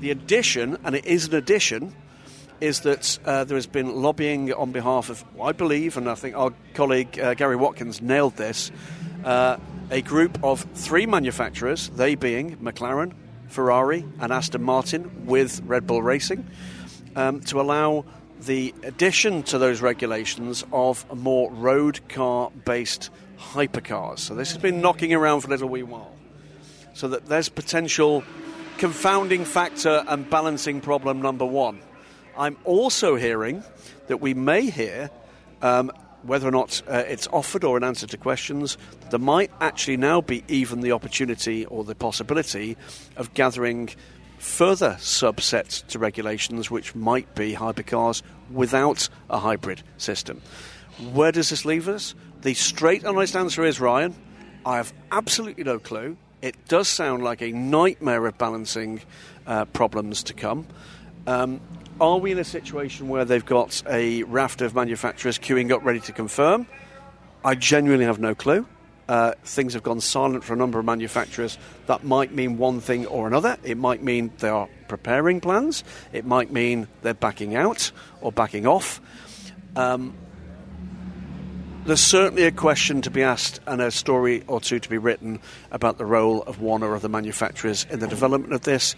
The 0.00 0.10
addition, 0.10 0.78
and 0.84 0.94
it 0.94 1.04
is 1.04 1.28
an 1.28 1.34
addition, 1.34 1.94
is 2.60 2.80
that 2.80 3.18
uh, 3.24 3.44
there 3.44 3.56
has 3.56 3.66
been 3.66 4.02
lobbying 4.02 4.52
on 4.52 4.72
behalf 4.72 5.08
of, 5.08 5.24
I 5.40 5.52
believe, 5.52 5.96
and 5.96 6.08
I 6.08 6.14
think 6.14 6.36
our 6.36 6.52
colleague 6.74 7.18
uh, 7.18 7.34
Gary 7.34 7.56
Watkins 7.56 8.02
nailed 8.02 8.36
this, 8.36 8.70
uh, 9.24 9.56
a 9.90 10.02
group 10.02 10.42
of 10.44 10.60
three 10.74 11.06
manufacturers, 11.06 11.88
they 11.90 12.14
being 12.14 12.56
McLaren, 12.58 13.12
Ferrari, 13.48 14.04
and 14.20 14.32
Aston 14.32 14.62
Martin, 14.62 15.26
with 15.26 15.62
Red 15.64 15.86
Bull 15.86 16.02
Racing, 16.02 16.46
um, 17.16 17.40
to 17.40 17.60
allow 17.60 18.04
the 18.42 18.74
addition 18.84 19.42
to 19.44 19.58
those 19.58 19.80
regulations 19.80 20.64
of 20.72 21.04
more 21.16 21.50
road 21.50 22.00
car 22.08 22.50
based 22.64 23.10
hypercars. 23.38 24.20
So 24.20 24.34
this 24.34 24.52
has 24.52 24.62
been 24.62 24.80
knocking 24.80 25.12
around 25.12 25.40
for 25.40 25.48
a 25.48 25.50
little 25.50 25.68
wee 25.68 25.82
while. 25.82 26.14
So 26.94 27.08
that 27.08 27.26
there's 27.26 27.48
potential 27.48 28.24
confounding 28.78 29.44
factor 29.44 30.04
and 30.08 30.28
balancing 30.28 30.80
problem 30.80 31.20
number 31.20 31.44
one. 31.44 31.80
I'm 32.36 32.56
also 32.64 33.16
hearing 33.16 33.62
that 34.06 34.20
we 34.20 34.34
may 34.34 34.70
hear, 34.70 35.10
um, 35.62 35.92
whether 36.22 36.48
or 36.48 36.50
not 36.50 36.82
uh, 36.88 37.04
it's 37.06 37.28
offered 37.28 37.64
or 37.64 37.76
an 37.76 37.84
answer 37.84 38.06
to 38.06 38.16
questions, 38.16 38.78
there 39.10 39.18
might 39.18 39.50
actually 39.60 39.98
now 39.98 40.20
be 40.20 40.44
even 40.48 40.80
the 40.80 40.92
opportunity 40.92 41.66
or 41.66 41.84
the 41.84 41.94
possibility 41.94 42.76
of 43.16 43.34
gathering 43.34 43.90
further 44.38 44.96
subsets 44.98 45.86
to 45.88 45.98
regulations 45.98 46.70
which 46.70 46.94
might 46.94 47.34
be 47.34 47.54
hypercars 47.54 48.22
without 48.50 49.08
a 49.28 49.38
hybrid 49.38 49.82
system. 49.98 50.40
Where 51.12 51.32
does 51.32 51.50
this 51.50 51.64
leave 51.64 51.88
us? 51.88 52.14
The 52.40 52.54
straight, 52.54 53.04
and 53.04 53.16
honest 53.16 53.36
answer 53.36 53.64
is 53.64 53.78
Ryan. 53.78 54.14
I 54.64 54.78
have 54.78 54.92
absolutely 55.12 55.64
no 55.64 55.78
clue. 55.78 56.16
It 56.42 56.56
does 56.68 56.88
sound 56.88 57.22
like 57.22 57.42
a 57.42 57.52
nightmare 57.52 58.26
of 58.26 58.38
balancing 58.38 59.02
uh, 59.46 59.66
problems 59.66 60.22
to 60.24 60.32
come. 60.32 60.66
Um, 61.26 61.60
are 62.00 62.16
we 62.16 62.32
in 62.32 62.38
a 62.38 62.44
situation 62.44 63.08
where 63.08 63.26
they've 63.26 63.44
got 63.44 63.82
a 63.86 64.22
raft 64.22 64.62
of 64.62 64.74
manufacturers 64.74 65.38
queuing 65.38 65.70
up 65.70 65.84
ready 65.84 66.00
to 66.00 66.12
confirm? 66.12 66.66
I 67.44 67.56
genuinely 67.56 68.06
have 68.06 68.18
no 68.18 68.34
clue. 68.34 68.66
Uh, 69.06 69.34
things 69.44 69.74
have 69.74 69.82
gone 69.82 70.00
silent 70.00 70.42
for 70.42 70.54
a 70.54 70.56
number 70.56 70.78
of 70.78 70.86
manufacturers. 70.86 71.58
That 71.86 72.04
might 72.04 72.32
mean 72.32 72.56
one 72.56 72.80
thing 72.80 73.06
or 73.06 73.26
another. 73.26 73.58
It 73.62 73.76
might 73.76 74.02
mean 74.02 74.32
they 74.38 74.48
are 74.48 74.68
preparing 74.88 75.40
plans. 75.40 75.84
It 76.12 76.24
might 76.24 76.50
mean 76.50 76.88
they're 77.02 77.12
backing 77.12 77.54
out 77.54 77.90
or 78.22 78.32
backing 78.32 78.66
off. 78.66 79.00
Um, 79.76 80.14
there's 81.84 82.00
certainly 82.00 82.44
a 82.44 82.52
question 82.52 83.02
to 83.02 83.10
be 83.10 83.22
asked 83.22 83.60
and 83.66 83.80
a 83.80 83.90
story 83.90 84.44
or 84.46 84.60
two 84.60 84.78
to 84.78 84.88
be 84.88 84.98
written 84.98 85.40
about 85.70 85.98
the 85.98 86.04
role 86.04 86.42
of 86.42 86.60
one 86.60 86.82
or 86.82 86.94
other 86.94 87.08
manufacturers 87.08 87.86
in 87.90 88.00
the 88.00 88.06
development 88.06 88.52
of 88.52 88.62
this. 88.62 88.94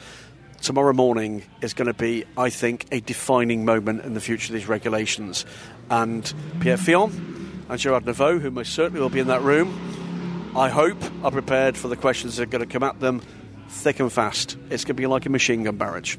Tomorrow 0.61 0.93
morning 0.93 1.45
is 1.61 1.75
going 1.75 1.87
to 1.87 1.95
be, 1.95 2.25
I 2.37 2.51
think, 2.51 2.87
a 2.93 3.01
defining 3.01 3.65
moment 3.65 4.05
in 4.05 4.15
the 4.15 4.21
future 4.21 4.53
of 4.53 4.55
these 4.55 4.69
regulations. 4.69 5.47
And 5.91 6.33
Pierre 6.61 6.77
Fillon 6.77 7.65
and 7.69 7.79
Gerard 7.79 8.05
Neveu, 8.05 8.41
who 8.41 8.51
most 8.51 8.73
certainly 8.73 9.01
will 9.01 9.09
be 9.09 9.21
in 9.21 9.29
that 9.29 9.43
room, 9.43 10.51
I 10.57 10.69
hope 10.69 11.03
are 11.25 11.31
prepared 11.31 11.77
for 11.77 11.89
the 11.89 11.97
questions 11.97 12.37
that 12.37 12.43
are 12.43 12.47
going 12.47 12.67
to 12.67 12.73
come 12.73 12.83
at 12.83 13.01
them 13.01 13.23
thick 13.69 14.01
and 14.01 14.13
fast. 14.13 14.57
It's 14.71 14.85
going 14.85 14.95
to 14.97 15.01
be 15.01 15.07
like 15.07 15.25
a 15.25 15.31
machine 15.31 15.63
gun 15.63 15.77
barrage. 15.77 16.17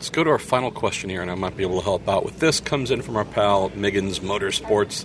Let's 0.00 0.08
go 0.08 0.24
to 0.24 0.30
our 0.30 0.38
final 0.38 0.70
question 0.70 1.10
here, 1.10 1.20
and 1.20 1.30
I 1.30 1.34
might 1.34 1.58
be 1.58 1.62
able 1.62 1.78
to 1.78 1.84
help 1.84 2.08
out 2.08 2.24
with 2.24 2.38
this. 2.38 2.58
Comes 2.58 2.90
in 2.90 3.02
from 3.02 3.18
our 3.18 3.24
pal 3.26 3.68
Miggins 3.74 4.20
Motorsports. 4.20 5.04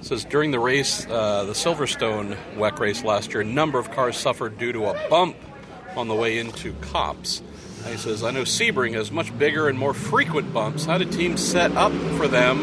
It 0.00 0.04
says 0.04 0.24
during 0.24 0.50
the 0.50 0.58
race, 0.58 1.06
uh, 1.08 1.44
the 1.44 1.52
Silverstone 1.52 2.36
WEC 2.56 2.80
race 2.80 3.04
last 3.04 3.32
year, 3.32 3.42
a 3.42 3.44
number 3.44 3.78
of 3.78 3.92
cars 3.92 4.16
suffered 4.16 4.58
due 4.58 4.72
to 4.72 4.86
a 4.86 5.08
bump 5.08 5.36
on 5.94 6.08
the 6.08 6.16
way 6.16 6.38
into 6.38 6.72
Copse. 6.80 7.42
He 7.86 7.96
says, 7.96 8.24
I 8.24 8.32
know 8.32 8.42
Sebring 8.42 8.94
has 8.94 9.12
much 9.12 9.38
bigger 9.38 9.68
and 9.68 9.78
more 9.78 9.94
frequent 9.94 10.52
bumps. 10.52 10.84
How 10.84 10.98
did 10.98 11.12
teams 11.12 11.40
set 11.40 11.70
up 11.76 11.92
for 12.16 12.26
them? 12.26 12.58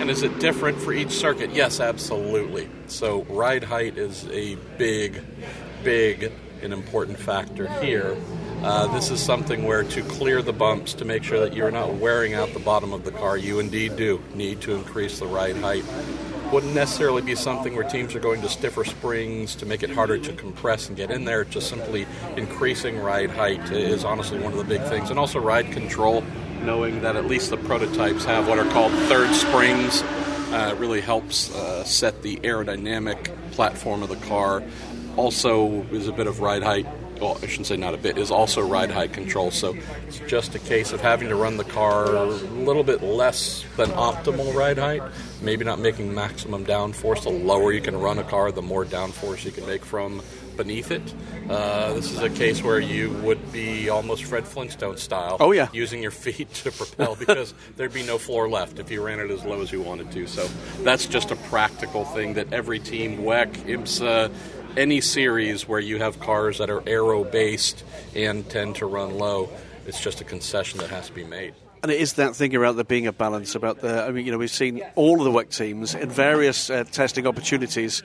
And 0.00 0.08
is 0.10 0.22
it 0.22 0.38
different 0.38 0.80
for 0.80 0.94
each 0.94 1.10
circuit? 1.10 1.50
Yes, 1.52 1.78
absolutely. 1.78 2.70
So, 2.86 3.24
ride 3.24 3.64
height 3.64 3.98
is 3.98 4.26
a 4.30 4.54
big, 4.78 5.22
big 5.84 6.32
and 6.62 6.72
important 6.72 7.18
factor 7.18 7.68
here. 7.82 8.16
Uh, 8.62 8.86
this 8.88 9.10
is 9.10 9.18
something 9.18 9.64
where 9.64 9.82
to 9.82 10.02
clear 10.02 10.42
the 10.42 10.52
bumps, 10.52 10.92
to 10.92 11.06
make 11.06 11.24
sure 11.24 11.40
that 11.40 11.54
you're 11.54 11.70
not 11.70 11.94
wearing 11.94 12.34
out 12.34 12.52
the 12.52 12.60
bottom 12.60 12.92
of 12.92 13.04
the 13.04 13.10
car, 13.10 13.34
you 13.38 13.58
indeed 13.58 13.96
do 13.96 14.22
need 14.34 14.60
to 14.60 14.74
increase 14.74 15.18
the 15.18 15.26
ride 15.26 15.56
height. 15.56 15.82
Wouldn't 16.52 16.74
necessarily 16.74 17.22
be 17.22 17.34
something 17.34 17.74
where 17.74 17.88
teams 17.88 18.14
are 18.14 18.20
going 18.20 18.42
to 18.42 18.50
stiffer 18.50 18.84
springs 18.84 19.54
to 19.56 19.66
make 19.66 19.82
it 19.82 19.88
harder 19.88 20.18
to 20.18 20.32
compress 20.34 20.88
and 20.88 20.96
get 20.96 21.10
in 21.10 21.24
there. 21.24 21.44
Just 21.44 21.70
simply 21.70 22.06
increasing 22.36 22.98
ride 23.00 23.30
height 23.30 23.72
is 23.72 24.04
honestly 24.04 24.38
one 24.38 24.52
of 24.52 24.58
the 24.58 24.64
big 24.64 24.82
things. 24.82 25.08
And 25.08 25.18
also 25.18 25.40
ride 25.40 25.72
control, 25.72 26.22
knowing 26.62 27.00
that 27.00 27.16
at 27.16 27.24
least 27.24 27.48
the 27.48 27.56
prototypes 27.56 28.26
have 28.26 28.46
what 28.46 28.58
are 28.58 28.70
called 28.72 28.92
third 29.08 29.34
springs. 29.34 30.02
Uh, 30.52 30.74
really 30.78 31.00
helps 31.00 31.54
uh, 31.54 31.82
set 31.84 32.20
the 32.20 32.36
aerodynamic 32.38 33.32
platform 33.52 34.02
of 34.02 34.10
the 34.10 34.16
car. 34.26 34.62
Also, 35.16 35.82
is 35.92 36.08
a 36.08 36.12
bit 36.12 36.26
of 36.26 36.40
ride 36.40 36.62
height 36.62 36.86
well, 37.20 37.38
I 37.42 37.46
shouldn't 37.46 37.66
say 37.66 37.76
not 37.76 37.94
a 37.94 37.98
bit, 37.98 38.18
is 38.18 38.30
also 38.30 38.66
ride 38.66 38.90
height 38.90 39.12
control. 39.12 39.50
So 39.50 39.76
it's 40.06 40.18
just 40.20 40.54
a 40.54 40.58
case 40.58 40.92
of 40.92 41.00
having 41.00 41.28
to 41.28 41.34
run 41.34 41.56
the 41.56 41.64
car 41.64 42.06
a 42.14 42.24
little 42.24 42.84
bit 42.84 43.02
less 43.02 43.64
than 43.76 43.90
optimal 43.90 44.54
ride 44.54 44.78
height, 44.78 45.02
maybe 45.42 45.64
not 45.64 45.78
making 45.78 46.14
maximum 46.14 46.64
downforce. 46.64 47.22
The 47.22 47.30
lower 47.30 47.72
you 47.72 47.80
can 47.80 47.96
run 47.96 48.18
a 48.18 48.24
car, 48.24 48.50
the 48.52 48.62
more 48.62 48.84
downforce 48.84 49.44
you 49.44 49.52
can 49.52 49.66
make 49.66 49.84
from 49.84 50.22
beneath 50.56 50.90
it. 50.90 51.14
Uh, 51.48 51.94
this 51.94 52.10
is 52.10 52.20
a 52.20 52.28
case 52.28 52.62
where 52.62 52.78
you 52.78 53.10
would 53.22 53.50
be 53.50 53.88
almost 53.88 54.24
Fred 54.24 54.46
Flintstone 54.46 54.98
style. 54.98 55.38
Oh, 55.40 55.52
yeah. 55.52 55.68
Using 55.72 56.02
your 56.02 56.10
feet 56.26 56.52
to 56.54 56.70
propel 56.70 57.16
because 57.16 57.54
there'd 57.76 57.94
be 57.94 58.02
no 58.02 58.18
floor 58.18 58.48
left 58.48 58.78
if 58.78 58.90
you 58.90 59.02
ran 59.02 59.20
it 59.20 59.30
as 59.30 59.42
low 59.44 59.62
as 59.62 59.72
you 59.72 59.80
wanted 59.80 60.12
to. 60.12 60.26
So 60.26 60.46
that's 60.82 61.06
just 61.06 61.30
a 61.30 61.36
practical 61.36 62.04
thing 62.04 62.34
that 62.34 62.52
every 62.52 62.78
team, 62.78 63.18
WEC, 63.18 63.52
IMSA, 63.66 64.30
any 64.76 65.00
series 65.00 65.66
where 65.68 65.80
you 65.80 65.98
have 65.98 66.20
cars 66.20 66.58
that 66.58 66.70
are 66.70 66.82
aero 66.86 67.24
based 67.24 67.84
and 68.14 68.48
tend 68.48 68.76
to 68.76 68.86
run 68.86 69.18
low, 69.18 69.48
it's 69.86 70.00
just 70.00 70.20
a 70.20 70.24
concession 70.24 70.78
that 70.80 70.90
has 70.90 71.08
to 71.08 71.12
be 71.12 71.24
made. 71.24 71.54
And 71.82 71.90
it 71.90 72.00
is 72.00 72.14
that 72.14 72.36
thing 72.36 72.54
about 72.54 72.76
there 72.76 72.84
being 72.84 73.06
a 73.06 73.12
balance 73.12 73.54
about 73.54 73.80
the. 73.80 74.04
I 74.04 74.10
mean, 74.10 74.26
you 74.26 74.32
know, 74.32 74.38
we've 74.38 74.50
seen 74.50 74.82
all 74.96 75.18
of 75.18 75.24
the 75.24 75.30
WEC 75.30 75.56
teams 75.56 75.94
in 75.94 76.10
various 76.10 76.68
uh, 76.68 76.84
testing 76.84 77.26
opportunities. 77.26 78.02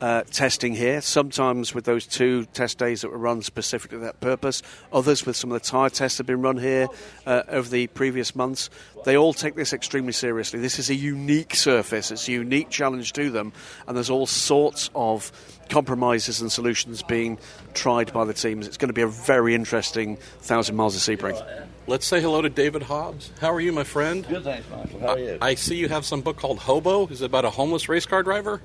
Uh, 0.00 0.22
testing 0.30 0.76
here, 0.76 1.00
sometimes 1.00 1.74
with 1.74 1.84
those 1.84 2.06
two 2.06 2.44
test 2.52 2.78
days 2.78 3.00
that 3.00 3.10
were 3.10 3.18
run 3.18 3.42
specifically 3.42 3.98
for 3.98 4.04
that 4.04 4.20
purpose, 4.20 4.62
others 4.92 5.26
with 5.26 5.34
some 5.34 5.50
of 5.50 5.60
the 5.60 5.68
tyre 5.68 5.90
tests 5.90 6.18
that 6.18 6.22
have 6.22 6.28
been 6.28 6.40
run 6.40 6.56
here 6.56 6.86
uh, 7.26 7.42
over 7.48 7.68
the 7.68 7.88
previous 7.88 8.36
months. 8.36 8.70
They 9.04 9.16
all 9.16 9.32
take 9.32 9.56
this 9.56 9.72
extremely 9.72 10.12
seriously. 10.12 10.60
This 10.60 10.78
is 10.78 10.88
a 10.88 10.94
unique 10.94 11.56
surface, 11.56 12.12
it's 12.12 12.28
a 12.28 12.32
unique 12.32 12.70
challenge 12.70 13.12
to 13.14 13.28
them, 13.28 13.52
and 13.88 13.96
there's 13.96 14.08
all 14.08 14.26
sorts 14.26 14.88
of 14.94 15.32
compromises 15.68 16.40
and 16.40 16.50
solutions 16.50 17.02
being 17.02 17.38
tried 17.74 18.12
by 18.12 18.24
the 18.24 18.34
teams. 18.34 18.66
It's 18.66 18.76
going 18.76 18.88
to 18.88 18.94
be 18.94 19.02
a 19.02 19.08
very 19.08 19.54
interesting 19.54 20.16
thousand 20.40 20.76
miles 20.76 20.96
of 20.96 21.02
Sebring. 21.02 21.66
Let's 21.86 22.06
say 22.06 22.20
hello 22.20 22.42
to 22.42 22.50
David 22.50 22.82
Hobbs. 22.82 23.30
How 23.40 23.52
are 23.52 23.60
you, 23.60 23.72
my 23.72 23.84
friend? 23.84 24.26
Good, 24.28 24.44
thanks, 24.44 24.68
Michael. 24.70 25.00
How 25.00 25.14
are 25.14 25.18
you? 25.18 25.38
I 25.40 25.54
see 25.54 25.76
you 25.76 25.88
have 25.88 26.04
some 26.04 26.20
book 26.20 26.36
called 26.36 26.58
Hobo. 26.58 27.06
Is 27.06 27.22
it 27.22 27.26
about 27.26 27.46
a 27.46 27.50
homeless 27.50 27.88
race 27.88 28.04
car 28.04 28.22
driver? 28.22 28.60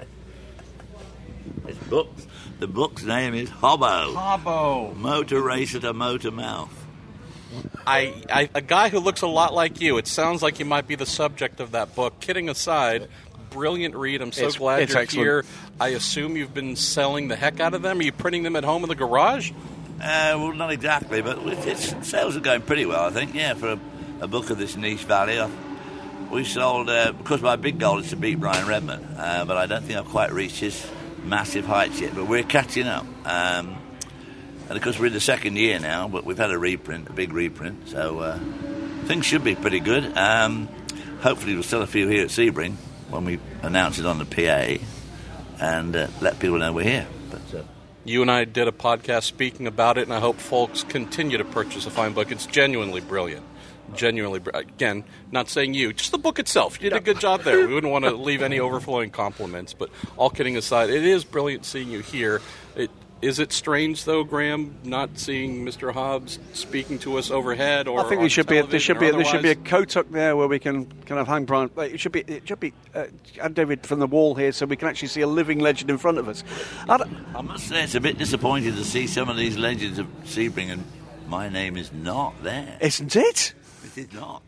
It's 1.68 1.78
books. 1.88 2.28
The 2.60 2.68
book's 2.68 3.04
name 3.04 3.34
is 3.34 3.50
Hobo. 3.50 4.14
Hobo. 4.14 4.94
Motor 4.96 5.42
racer 5.42 5.80
to 5.80 5.94
motor 5.94 6.32
mouth. 6.32 6.72
I, 7.86 8.14
I, 8.30 8.50
a 8.54 8.62
guy 8.62 8.90
who 8.90 9.00
looks 9.00 9.22
a 9.22 9.28
lot 9.28 9.54
like 9.54 9.80
you. 9.80 9.98
It 9.98 10.08
sounds 10.08 10.42
like 10.42 10.60
you 10.60 10.66
might 10.66 10.88
be 10.88 10.96
the 10.96 11.06
subject 11.06 11.60
of 11.60 11.72
that 11.72 11.96
book. 11.96 12.20
Kidding 12.20 12.50
aside, 12.50 13.08
brilliant 13.54 13.96
read. 13.96 14.22
I'm 14.22 14.32
so 14.32 14.42
It's- 14.42 14.58
glad 14.58 14.82
it's 14.82 14.94
you're 14.94 15.02
excellent. 15.02 15.26
here. 15.26 15.46
I 15.80 15.90
assume 15.90 16.36
you've 16.38 16.54
been 16.54 16.76
selling 16.76 17.28
the 17.28 17.36
heck 17.36 17.60
out 17.60 17.74
of 17.74 17.82
them. 17.82 18.00
Are 18.00 18.04
you 18.04 18.12
printing 18.12 18.44
them 18.44 18.56
at 18.56 18.64
home 18.64 18.84
in 18.84 18.90
the 18.90 18.96
garage? 18.96 19.52
Uh, 20.02 20.36
well, 20.38 20.54
not 20.54 20.72
exactly, 20.72 21.22
but 21.22 21.40
it's, 21.46 21.92
it's, 21.94 22.10
sales 22.10 22.36
are 22.36 22.42
going 22.42 22.62
pretty 22.62 22.86
well, 22.86 23.06
I 23.06 23.10
think. 23.12 23.34
Yeah, 23.34 23.54
for 23.54 23.74
a, 23.74 23.80
a 24.22 24.28
book 24.28 24.50
of 24.50 24.58
this 24.58 24.76
niche 24.76 25.04
value. 25.04 25.42
I- 25.42 25.50
We 26.32 26.44
sold, 26.46 26.90
uh, 26.90 27.12
because 27.12 27.42
my 27.44 27.56
big 27.58 27.78
goal 27.78 28.00
is 28.00 28.10
to 28.10 28.16
beat 28.16 28.40
Brian 28.40 28.68
Redman, 28.68 29.04
uh, 29.18 29.46
but 29.46 29.56
I 29.56 29.68
don't 29.68 29.84
think 29.84 30.00
I've 30.00 30.10
quite 30.10 30.32
reached 30.34 30.60
his 30.60 30.84
massive 31.24 31.66
heights 31.66 32.02
yet. 32.02 32.16
But 32.16 32.26
we're 32.28 32.42
catching 32.44 32.88
up. 32.88 33.06
Um, 33.26 33.78
and 34.68 34.72
of 34.78 34.82
course, 34.82 34.98
we're 34.98 35.08
in 35.08 35.14
the 35.14 35.20
second 35.20 35.58
year 35.58 35.78
now, 35.80 36.08
but 36.08 36.26
we've 36.26 36.38
had 36.40 36.50
a 36.50 36.58
reprint, 36.58 37.08
a 37.10 37.14
big 37.14 37.34
reprint, 37.34 37.88
so 37.90 38.20
uh, 38.20 38.40
things 39.06 39.26
should 39.28 39.44
be 39.44 39.54
pretty 39.54 39.80
good. 39.80 40.18
Um, 40.18 40.68
hopefully, 41.22 41.54
we'll 41.54 41.62
sell 41.64 41.84
a 41.84 41.88
few 41.88 42.08
here 42.08 42.24
at 42.24 42.30
Sebring 42.30 42.76
when 43.14 43.26
we 43.26 43.40
announce 43.62 44.00
it 44.00 44.06
on 44.06 44.18
the 44.18 44.26
PA 44.26 44.84
and 45.60 45.96
uh, 45.96 46.08
let 46.22 46.40
people 46.40 46.58
know 46.58 46.74
we're 46.74 46.84
here. 46.84 47.08
But, 47.30 47.60
uh, 47.60 47.64
You 48.06 48.22
and 48.22 48.30
I 48.32 48.44
did 48.46 48.68
a 48.68 48.72
podcast 48.72 49.24
speaking 49.24 49.68
about 49.68 49.98
it, 49.98 50.04
and 50.04 50.14
I 50.14 50.20
hope 50.20 50.38
folks 50.38 50.84
continue 50.84 51.38
to 51.38 51.46
purchase 51.46 51.86
a 51.86 51.92
fine 51.92 52.14
book. 52.14 52.32
It's 52.32 52.46
genuinely 52.46 53.02
brilliant. 53.02 53.46
Genuinely, 53.96 54.40
br- 54.40 54.52
again, 54.54 55.04
not 55.32 55.50
saying 55.50 55.74
you, 55.74 55.94
just 55.94 56.12
the 56.12 56.18
book 56.18 56.40
itself. 56.40 56.82
You 56.82 56.90
did 56.90 56.98
a 56.98 57.02
good 57.02 57.20
job 57.20 57.44
there. 57.44 57.58
We 57.68 57.74
wouldn't 57.74 57.92
want 57.94 58.06
to 58.06 58.12
leave 58.16 58.42
any 58.42 58.60
overflowing 58.60 59.12
compliments, 59.12 59.74
but 59.74 59.90
all 60.18 60.30
kidding 60.30 60.58
aside, 60.58 60.90
it 60.90 61.04
is 61.04 61.24
brilliant 61.24 61.66
seeing 61.66 61.90
you 61.92 62.00
here. 62.00 62.42
It, 62.76 62.90
is 63.24 63.40
it 63.40 63.54
strange 63.54 64.04
though, 64.04 64.24
Graham, 64.24 64.76
not 64.84 65.18
seeing 65.18 65.66
Mr. 65.66 65.94
Hobbs 65.94 66.40
speaking 66.54 67.00
to 67.00 67.18
us 67.18 67.32
overhead? 67.32 67.88
Or 67.88 68.00
I 68.06 68.10
think 68.10 68.22
there 68.22 68.30
should 68.30 68.48
be 68.48 68.58
a, 68.58 68.66
there 68.66 68.80
should 68.80 69.00
be 69.00 69.08
a, 69.08 69.14
there 69.14 69.24
should 69.24 69.42
be 69.42 69.50
a 69.50 69.52
otherwise? 69.52 69.70
coat 69.70 69.98
up 69.98 70.12
there 70.12 70.36
where 70.36 70.48
we 70.48 70.60
can 70.60 70.86
kind 71.06 71.20
of 71.20 71.28
hang 71.28 71.46
Brian. 71.46 71.72
It 71.78 72.00
should 72.00 72.12
be 72.12 72.22
it 72.28 72.48
should 72.48 72.60
be 72.60 72.74
uh, 72.94 73.06
add 73.42 73.54
David 73.54 73.86
from 73.86 74.00
the 74.00 74.08
wall 74.08 74.36
here 74.36 74.52
so 74.52 74.66
we 74.66 74.76
can 74.76 74.88
actually 74.90 75.08
see 75.08 75.22
a 75.22 75.28
living 75.28 75.60
legend 75.60 75.90
in 75.90 75.98
front 75.98 76.18
of 76.18 76.28
us. 76.28 76.44
I 76.90 77.04
I 77.36 77.42
must 77.42 77.68
say, 77.70 77.84
it's 77.84 77.96
a 77.96 78.02
bit 78.02 78.18
disappointing 78.18 78.76
to 78.76 78.84
see 78.84 79.08
some 79.08 79.30
of 79.30 79.38
these 79.38 79.58
legends 79.58 80.00
of 80.00 80.08
Sebring, 80.26 80.70
and 80.72 80.84
my 81.28 81.48
name 81.50 81.78
is 81.78 81.94
not 81.94 82.44
there. 82.44 82.78
isn't 82.82 83.16
it? 83.16 83.54
It 83.86 83.98
is 83.98 84.14
not. 84.14 84.44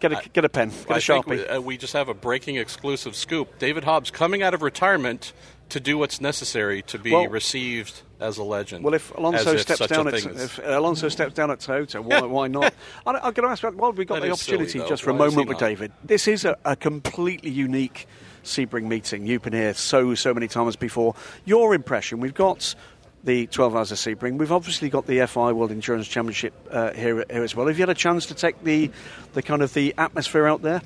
Get 0.00 0.12
a 0.12 0.28
get 0.30 0.44
a 0.44 0.48
pen, 0.48 0.70
get 0.70 0.90
a 0.90 0.94
I 0.94 1.00
think 1.00 1.26
sharpie. 1.26 1.28
we, 1.28 1.46
uh, 1.46 1.60
we 1.60 1.76
just 1.76 1.92
have 1.92 2.08
a 2.08 2.14
breaking 2.14 2.56
exclusive 2.56 3.14
scoop. 3.14 3.58
David 3.58 3.84
Hobbs 3.84 4.10
coming 4.10 4.42
out 4.42 4.54
of 4.54 4.62
retirement 4.62 5.32
to 5.70 5.80
do 5.80 5.96
what's 5.98 6.20
necessary 6.20 6.82
to 6.82 6.98
be 6.98 7.12
Well- 7.12 7.28
received 7.28 8.02
as 8.20 8.36
a 8.36 8.42
legend. 8.42 8.84
Well, 8.84 8.92
if 8.94 9.16
Alonso 9.16 9.38
as 9.38 9.46
if 9.54 9.60
steps 9.62 9.78
such 9.78 9.88
down 9.90 10.06
at 10.08 10.14
thing 10.20 10.36
if 10.36 10.58
Alonso 10.62 11.08
steps 11.08 11.32
down 11.34 11.50
at 11.50 11.60
Toyota, 11.60 12.00
why, 12.04 12.20
why 12.20 12.48
not? 12.48 12.74
I, 13.06 13.12
I'm 13.12 13.32
going 13.32 13.46
to 13.46 13.48
ask. 13.48 13.62
Well, 13.62 13.92
we've 13.92 14.06
got 14.06 14.16
That 14.16 14.26
the 14.26 14.32
is 14.32 14.40
silly, 14.40 14.58
opportunity 14.64 14.88
just 14.88 15.02
for 15.02 15.10
a 15.10 15.14
Why 15.14 15.26
is 15.26 15.32
moment 15.34 15.48
with 15.48 15.60
not? 15.60 15.66
David. 15.66 15.92
This 16.04 16.28
is 16.28 16.44
a, 16.44 16.56
a 16.64 16.76
completely 16.76 17.50
unique 17.50 18.06
Sebring 18.44 18.84
meeting. 18.84 19.26
You've 19.26 19.42
been 19.42 19.52
here 19.52 19.74
so 19.74 20.14
so 20.14 20.34
many 20.34 20.48
times 20.48 20.76
before. 20.76 21.14
Your 21.44 21.74
impression? 21.74 22.20
We've 22.20 22.34
got. 22.34 22.74
The 23.22 23.46
12 23.48 23.76
hours 23.76 23.92
of 23.92 23.98
Sebring. 23.98 24.38
We've 24.38 24.50
obviously 24.50 24.88
got 24.88 25.06
the 25.06 25.26
FIA 25.26 25.54
World 25.54 25.70
Endurance 25.72 26.08
Championship 26.08 26.54
uh, 26.70 26.92
here, 26.94 27.22
here 27.30 27.44
as 27.44 27.54
well. 27.54 27.66
Have 27.66 27.76
you 27.76 27.82
had 27.82 27.90
a 27.90 27.94
chance 27.94 28.24
to 28.26 28.34
take 28.34 28.64
the, 28.64 28.90
the 29.34 29.42
kind 29.42 29.60
of 29.60 29.74
the 29.74 29.94
atmosphere 29.98 30.46
out 30.46 30.62
there? 30.62 30.80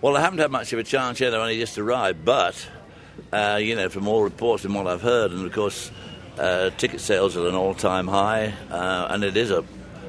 Well, 0.00 0.16
I 0.16 0.22
haven't 0.22 0.38
had 0.38 0.50
much 0.50 0.72
of 0.72 0.78
a 0.78 0.82
chance 0.82 1.20
yet. 1.20 1.34
I've 1.34 1.40
only 1.42 1.58
just 1.58 1.76
arrived, 1.76 2.24
but 2.24 2.66
uh, 3.32 3.58
you 3.60 3.76
know, 3.76 3.88
from 3.88 4.08
all 4.08 4.22
reports 4.22 4.64
and 4.64 4.74
what 4.74 4.86
I've 4.86 5.02
heard, 5.02 5.32
and 5.32 5.46
of 5.46 5.52
course, 5.52 5.90
uh, 6.38 6.70
ticket 6.70 7.00
sales 7.00 7.36
are 7.36 7.42
at 7.42 7.48
an 7.48 7.54
all-time 7.54 8.08
high, 8.08 8.54
uh, 8.70 9.08
and 9.10 9.24
it 9.24 9.36
is 9.36 9.50
a, 9.50 9.64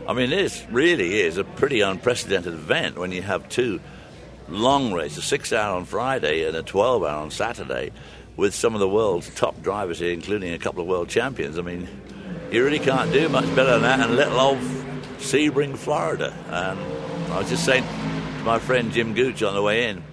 I 0.08 0.14
mean, 0.14 0.32
it 0.32 0.40
is 0.40 0.66
really 0.72 1.20
is 1.22 1.38
a 1.38 1.44
pretty 1.44 1.82
unprecedented 1.82 2.54
event 2.54 2.98
when 2.98 3.12
you 3.12 3.22
have 3.22 3.48
two 3.50 3.80
long 4.50 4.94
races, 4.94 5.20
a 5.20 5.22
six-hour 5.22 5.76
on 5.76 5.86
Friday 5.86 6.46
and 6.46 6.56
a 6.56 6.64
twelve-hour 6.64 7.22
on 7.22 7.32
Saturday, 7.32 7.92
with 8.36 8.54
some 8.56 8.74
of 8.74 8.80
the 8.80 8.90
world's 8.90 9.34
top 9.36 9.62
drivers 9.62 10.00
here, 10.00 10.12
including 10.12 10.54
a 10.54 10.60
couple 10.60 10.82
of 10.82 10.88
world 10.88 11.08
champions. 11.08 11.58
I 11.58 11.62
mean, 11.62 11.88
you 12.52 12.64
really 12.64 12.80
can't 12.80 13.12
do 13.12 13.30
much 13.30 13.46
better 13.56 13.80
than 13.80 13.84
that 13.84 14.10
in 14.10 14.16
little 14.16 14.40
old 14.40 14.60
Sebring, 15.20 15.78
Florida. 15.78 16.34
And 16.50 17.32
I 17.32 17.40
was 17.40 17.50
just 17.50 17.64
saying 17.64 17.84
to 17.84 18.44
my 18.44 18.60
friend 18.60 18.92
Jim 18.92 19.14
Gooch 19.14 19.42
on 19.44 19.54
the 19.54 19.62
way 19.62 19.88
in, 19.88 20.04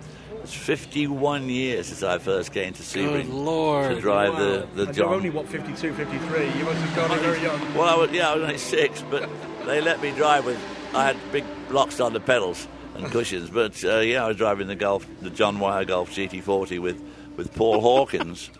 it's 0.50 0.58
51 0.66 1.48
years 1.48 1.86
since 1.86 2.02
I 2.02 2.18
first 2.18 2.52
came 2.52 2.72
to 2.72 2.82
Sebring 2.82 3.26
Good 3.26 3.28
Lord. 3.28 3.94
to 3.94 4.00
drive 4.00 4.36
the, 4.36 4.66
the 4.74 4.86
John. 4.86 4.94
You're 4.96 5.14
only, 5.14 5.30
what, 5.30 5.46
52, 5.46 5.94
53? 5.94 6.58
You 6.58 6.64
must 6.64 6.80
have 6.80 6.90
started 6.90 7.18
very 7.20 7.40
young. 7.40 7.74
Well, 7.74 7.88
I 7.88 7.94
was, 7.94 8.10
yeah, 8.10 8.30
I 8.30 8.34
was 8.34 8.42
only 8.42 8.58
six, 8.58 9.00
but 9.08 9.30
they 9.64 9.80
let 9.80 10.02
me 10.02 10.10
drive 10.10 10.44
with. 10.44 10.58
I 10.92 11.04
had 11.04 11.16
big 11.30 11.44
blocks 11.68 12.00
on 12.00 12.14
the 12.14 12.20
pedals 12.20 12.66
and 12.96 13.06
cushions, 13.12 13.48
but 13.48 13.82
uh, 13.84 13.98
yeah, 13.98 14.24
I 14.24 14.28
was 14.28 14.36
driving 14.36 14.66
the 14.66 14.74
Golf, 14.74 15.06
the 15.20 15.30
John 15.30 15.60
Wyer 15.60 15.84
Gulf 15.84 16.10
GT40 16.10 16.80
with 16.80 17.00
with 17.36 17.54
Paul 17.54 17.80
Hawkins, 17.88 18.50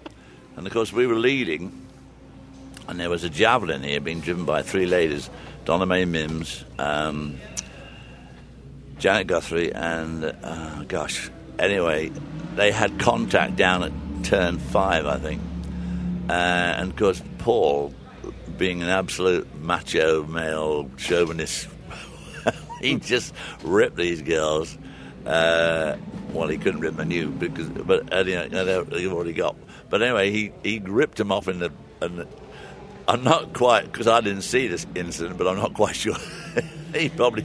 and 0.56 0.64
of 0.64 0.72
course 0.72 0.92
we 0.92 1.08
were 1.08 1.16
leading. 1.16 1.72
and 2.86 3.00
there 3.00 3.10
was 3.10 3.24
a 3.24 3.30
javelin 3.30 3.82
here 3.82 4.00
being 4.00 4.20
driven 4.20 4.44
by 4.44 4.62
three 4.62 4.86
ladies, 4.86 5.28
Donna 5.64 5.86
Mae 5.86 6.04
Mims, 6.04 6.64
um, 6.78 7.40
Janet 9.00 9.26
Guthrie, 9.26 9.72
and 9.72 10.24
uh, 10.24 10.84
gosh, 10.84 11.30
anyway, 11.60 12.10
they 12.56 12.72
had 12.72 12.98
contact 12.98 13.56
down 13.56 13.82
at 13.82 13.92
turn 14.24 14.58
five, 14.58 15.06
I 15.06 15.18
think, 15.18 15.40
uh, 16.28 16.32
and 16.32 16.90
of 16.90 16.96
course 16.96 17.22
Paul, 17.38 17.94
being 18.56 18.82
an 18.82 18.88
absolute 18.88 19.54
macho 19.60 20.24
male 20.24 20.90
chauvinist, 20.96 21.68
he 22.80 22.96
just 22.96 23.34
ripped 23.62 23.96
these 23.96 24.22
girls. 24.22 24.76
Uh, 25.26 25.96
well, 26.32 26.48
he 26.48 26.58
couldn't 26.58 26.80
rip 26.80 26.96
them 26.96 27.08
new 27.08 27.28
because, 27.28 27.68
but 27.68 28.12
uh, 28.12 28.24
you 28.24 28.48
know, 28.48 28.84
they've 28.84 29.12
already 29.12 29.32
got. 29.32 29.56
But 29.88 30.02
anyway, 30.02 30.30
he, 30.30 30.52
he 30.62 30.78
ripped 30.78 31.18
them 31.18 31.32
off 31.32 31.48
in 31.48 31.58
the. 31.58 31.72
In 32.00 32.16
the 32.16 32.28
I'm 33.08 33.24
not 33.24 33.54
quite 33.54 33.90
because 33.90 34.06
I 34.06 34.20
didn't 34.20 34.42
see 34.42 34.68
this 34.68 34.86
incident, 34.94 35.36
but 35.36 35.48
I'm 35.48 35.56
not 35.56 35.74
quite 35.74 35.96
sure. 35.96 36.14
he 36.94 37.08
probably. 37.08 37.44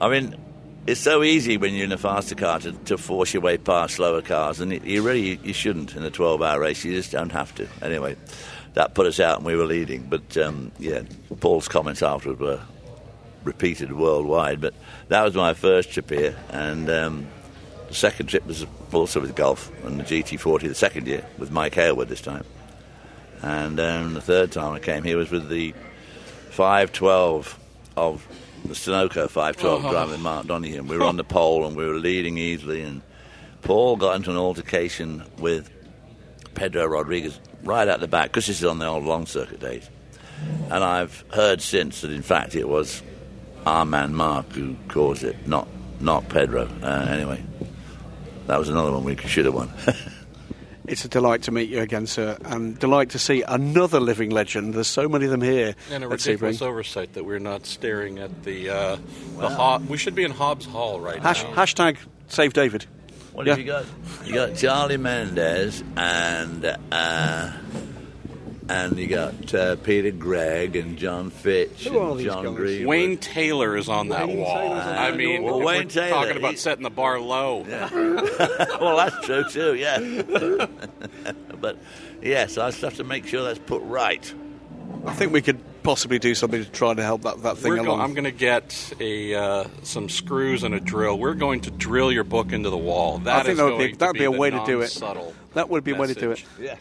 I 0.00 0.08
mean, 0.08 0.36
it's 0.86 1.00
so 1.00 1.22
easy 1.22 1.56
when 1.56 1.74
you're 1.74 1.84
in 1.84 1.92
a 1.92 1.98
faster 1.98 2.34
car 2.34 2.58
to, 2.60 2.72
to 2.72 2.98
force 2.98 3.32
your 3.32 3.42
way 3.42 3.56
past 3.56 3.96
slower 3.96 4.20
cars, 4.20 4.60
and 4.60 4.72
you 4.84 5.02
really 5.02 5.36
you 5.42 5.52
shouldn't 5.52 5.96
in 5.96 6.04
a 6.04 6.10
12-hour 6.10 6.60
race. 6.60 6.84
You 6.84 6.94
just 6.94 7.12
don't 7.12 7.32
have 7.32 7.54
to. 7.54 7.66
Anyway, 7.80 8.16
that 8.74 8.94
put 8.94 9.06
us 9.06 9.18
out, 9.20 9.38
and 9.38 9.46
we 9.46 9.56
were 9.56 9.64
leading. 9.64 10.02
But 10.02 10.36
um, 10.36 10.72
yeah, 10.78 11.02
Paul's 11.40 11.68
comments 11.68 12.02
afterwards 12.02 12.40
were 12.40 12.60
repeated 13.44 13.92
worldwide. 13.92 14.60
But 14.60 14.74
that 15.08 15.22
was 15.22 15.34
my 15.34 15.54
first 15.54 15.90
trip 15.90 16.10
here, 16.10 16.36
and 16.50 16.90
um, 16.90 17.26
the 17.88 17.94
second 17.94 18.26
trip 18.26 18.44
was 18.46 18.66
also 18.92 19.20
with 19.20 19.34
Gulf 19.34 19.70
and 19.84 19.98
the 19.98 20.04
GT40 20.04 20.68
the 20.68 20.74
second 20.74 21.06
year 21.06 21.24
with 21.38 21.50
Mike 21.50 21.74
Hailwood 21.74 22.08
this 22.08 22.20
time. 22.20 22.44
And 23.42 23.80
um, 23.80 24.14
the 24.14 24.20
third 24.20 24.52
time 24.52 24.72
I 24.72 24.78
came 24.78 25.02
here 25.02 25.16
was 25.16 25.30
with 25.30 25.48
the 25.48 25.74
512 26.50 27.58
of 27.96 28.26
the 28.64 28.74
Sunoco 28.74 29.28
512 29.28 29.84
Oh. 29.84 29.90
driving 29.90 30.22
Mark 30.22 30.46
Donohue. 30.46 30.78
And 30.78 30.88
we 30.88 30.96
were 30.96 31.04
on 31.04 31.16
the 31.16 31.24
pole 31.24 31.66
and 31.66 31.76
we 31.76 31.86
were 31.86 31.94
leading 31.98 32.38
easily. 32.38 32.80
And 32.82 33.02
Paul 33.62 33.96
got 33.96 34.16
into 34.16 34.30
an 34.30 34.36
altercation 34.36 35.22
with 35.38 35.70
Pedro 36.54 36.86
Rodriguez 36.86 37.38
right 37.62 37.86
at 37.88 38.00
the 38.00 38.08
back 38.08 38.30
because 38.30 38.46
this 38.46 38.58
is 38.60 38.64
on 38.64 38.78
the 38.78 38.86
old 38.86 39.04
long 39.04 39.26
circuit 39.26 39.60
days. 39.60 39.88
And 40.70 40.82
I've 40.84 41.24
heard 41.32 41.60
since 41.62 42.00
that 42.02 42.10
in 42.10 42.22
fact 42.22 42.54
it 42.54 42.68
was 42.68 43.02
our 43.66 43.84
man 43.84 44.14
Mark 44.14 44.52
who 44.52 44.76
caused 44.88 45.24
it, 45.24 45.46
not 45.46 45.66
not 46.00 46.28
Pedro. 46.28 46.68
Uh, 46.82 47.06
anyway, 47.08 47.42
that 48.46 48.58
was 48.58 48.68
another 48.68 48.92
one 48.92 49.04
we 49.04 49.16
should 49.16 49.44
have 49.46 49.54
won. 49.54 49.72
It's 50.86 51.04
a 51.04 51.08
delight 51.08 51.42
to 51.44 51.50
meet 51.50 51.70
you 51.70 51.80
again, 51.80 52.06
sir, 52.06 52.36
and 52.44 52.78
delight 52.78 53.10
to 53.10 53.18
see 53.18 53.42
another 53.42 54.00
living 54.00 54.28
legend. 54.30 54.74
There's 54.74 54.86
so 54.86 55.08
many 55.08 55.24
of 55.24 55.30
them 55.30 55.40
here 55.40 55.74
And 55.90 56.04
a 56.04 56.08
ridiculous 56.08 56.58
Sebring. 56.58 56.62
oversight 56.66 57.14
that 57.14 57.24
we're 57.24 57.38
not 57.38 57.64
staring 57.64 58.18
at 58.18 58.44
the 58.44 58.68
uh, 58.70 58.96
the 59.38 59.48
Hob- 59.48 59.88
We 59.88 59.96
should 59.96 60.14
be 60.14 60.24
in 60.24 60.30
Hobbs 60.30 60.66
Hall 60.66 61.00
right 61.00 61.22
Hash, 61.22 61.42
now. 61.42 61.52
hashtag 61.52 61.96
save 62.28 62.52
David. 62.52 62.84
What 63.32 63.46
Yeah. 63.46 63.52
have 63.54 63.60
you 63.60 63.66
got? 63.66 63.84
You 64.26 64.34
got 64.34 64.56
Charlie 64.56 64.98
Mendez 64.98 65.82
and 65.96 66.76
uh, 66.92 67.52
and 68.68 68.98
you 68.98 69.06
got 69.06 69.54
uh, 69.54 69.76
Peter 69.76 70.10
Gregg 70.10 70.76
and 70.76 70.96
John 70.96 71.30
Fitch 71.30 71.86
Who 71.86 72.12
and 72.12 72.20
John 72.20 72.44
guys? 72.44 72.54
Green. 72.54 72.86
Wayne 72.86 73.16
Taylor 73.18 73.76
is 73.76 73.88
on 73.88 74.08
that 74.08 74.26
Wayne 74.28 74.38
wall. 74.38 74.54
Taylor's 74.56 74.86
on 74.86 74.88
I 74.96 75.10
that 75.10 75.16
mean, 75.16 75.42
wall. 75.42 75.50
Well, 75.50 75.58
we're 75.60 75.66
Wayne 75.66 75.88
Taylor, 75.88 76.10
talking 76.10 76.36
about 76.36 76.50
he- 76.52 76.56
setting 76.56 76.82
the 76.82 76.90
bar 76.90 77.20
low. 77.20 77.58
well, 78.80 78.96
that's 78.96 79.26
true 79.26 79.44
too. 79.50 79.74
Yeah, 79.74 79.98
but 81.60 81.78
yes, 82.22 82.58
I 82.58 82.70
just 82.70 82.80
have 82.82 82.96
to 82.96 83.04
make 83.04 83.26
sure 83.26 83.44
that's 83.44 83.58
put 83.58 83.82
right. 83.82 84.34
I 85.06 85.12
think 85.12 85.32
we 85.32 85.42
could 85.42 85.58
possibly 85.82 86.18
do 86.18 86.34
something 86.34 86.64
to 86.64 86.70
try 86.70 86.94
to 86.94 87.02
help 87.02 87.22
that, 87.22 87.42
that 87.42 87.58
thing 87.58 87.72
We're 87.72 87.76
go- 87.76 87.90
along. 87.90 88.00
I'm 88.00 88.14
going 88.14 88.24
to 88.24 88.30
get 88.30 88.92
a 89.00 89.34
uh, 89.34 89.64
some 89.82 90.08
screws 90.08 90.62
and 90.62 90.74
a 90.74 90.80
drill. 90.80 91.18
We're 91.18 91.34
going 91.34 91.60
to 91.62 91.70
drill 91.70 92.10
your 92.10 92.24
book 92.24 92.52
into 92.52 92.70
the 92.70 92.78
wall. 92.78 93.18
That 93.18 93.44
think 93.44 93.52
is 93.52 93.58
that 93.58 93.64
would 93.64 93.78
be- 93.78 93.94
that 93.96 94.06
would 94.08 94.18
be 94.18 94.24
a 94.24 94.30
way 94.30 94.50
to 94.50 94.62
do 94.64 94.78
it. 94.78 94.84
non-subtle 95.00 95.34
That 95.52 95.68
would 95.68 95.84
be 95.84 95.90
a 95.92 95.96
way 95.96 96.06
to 96.06 96.14
do 96.14 96.30
it. 96.32 96.42
Yeah. 96.58 96.76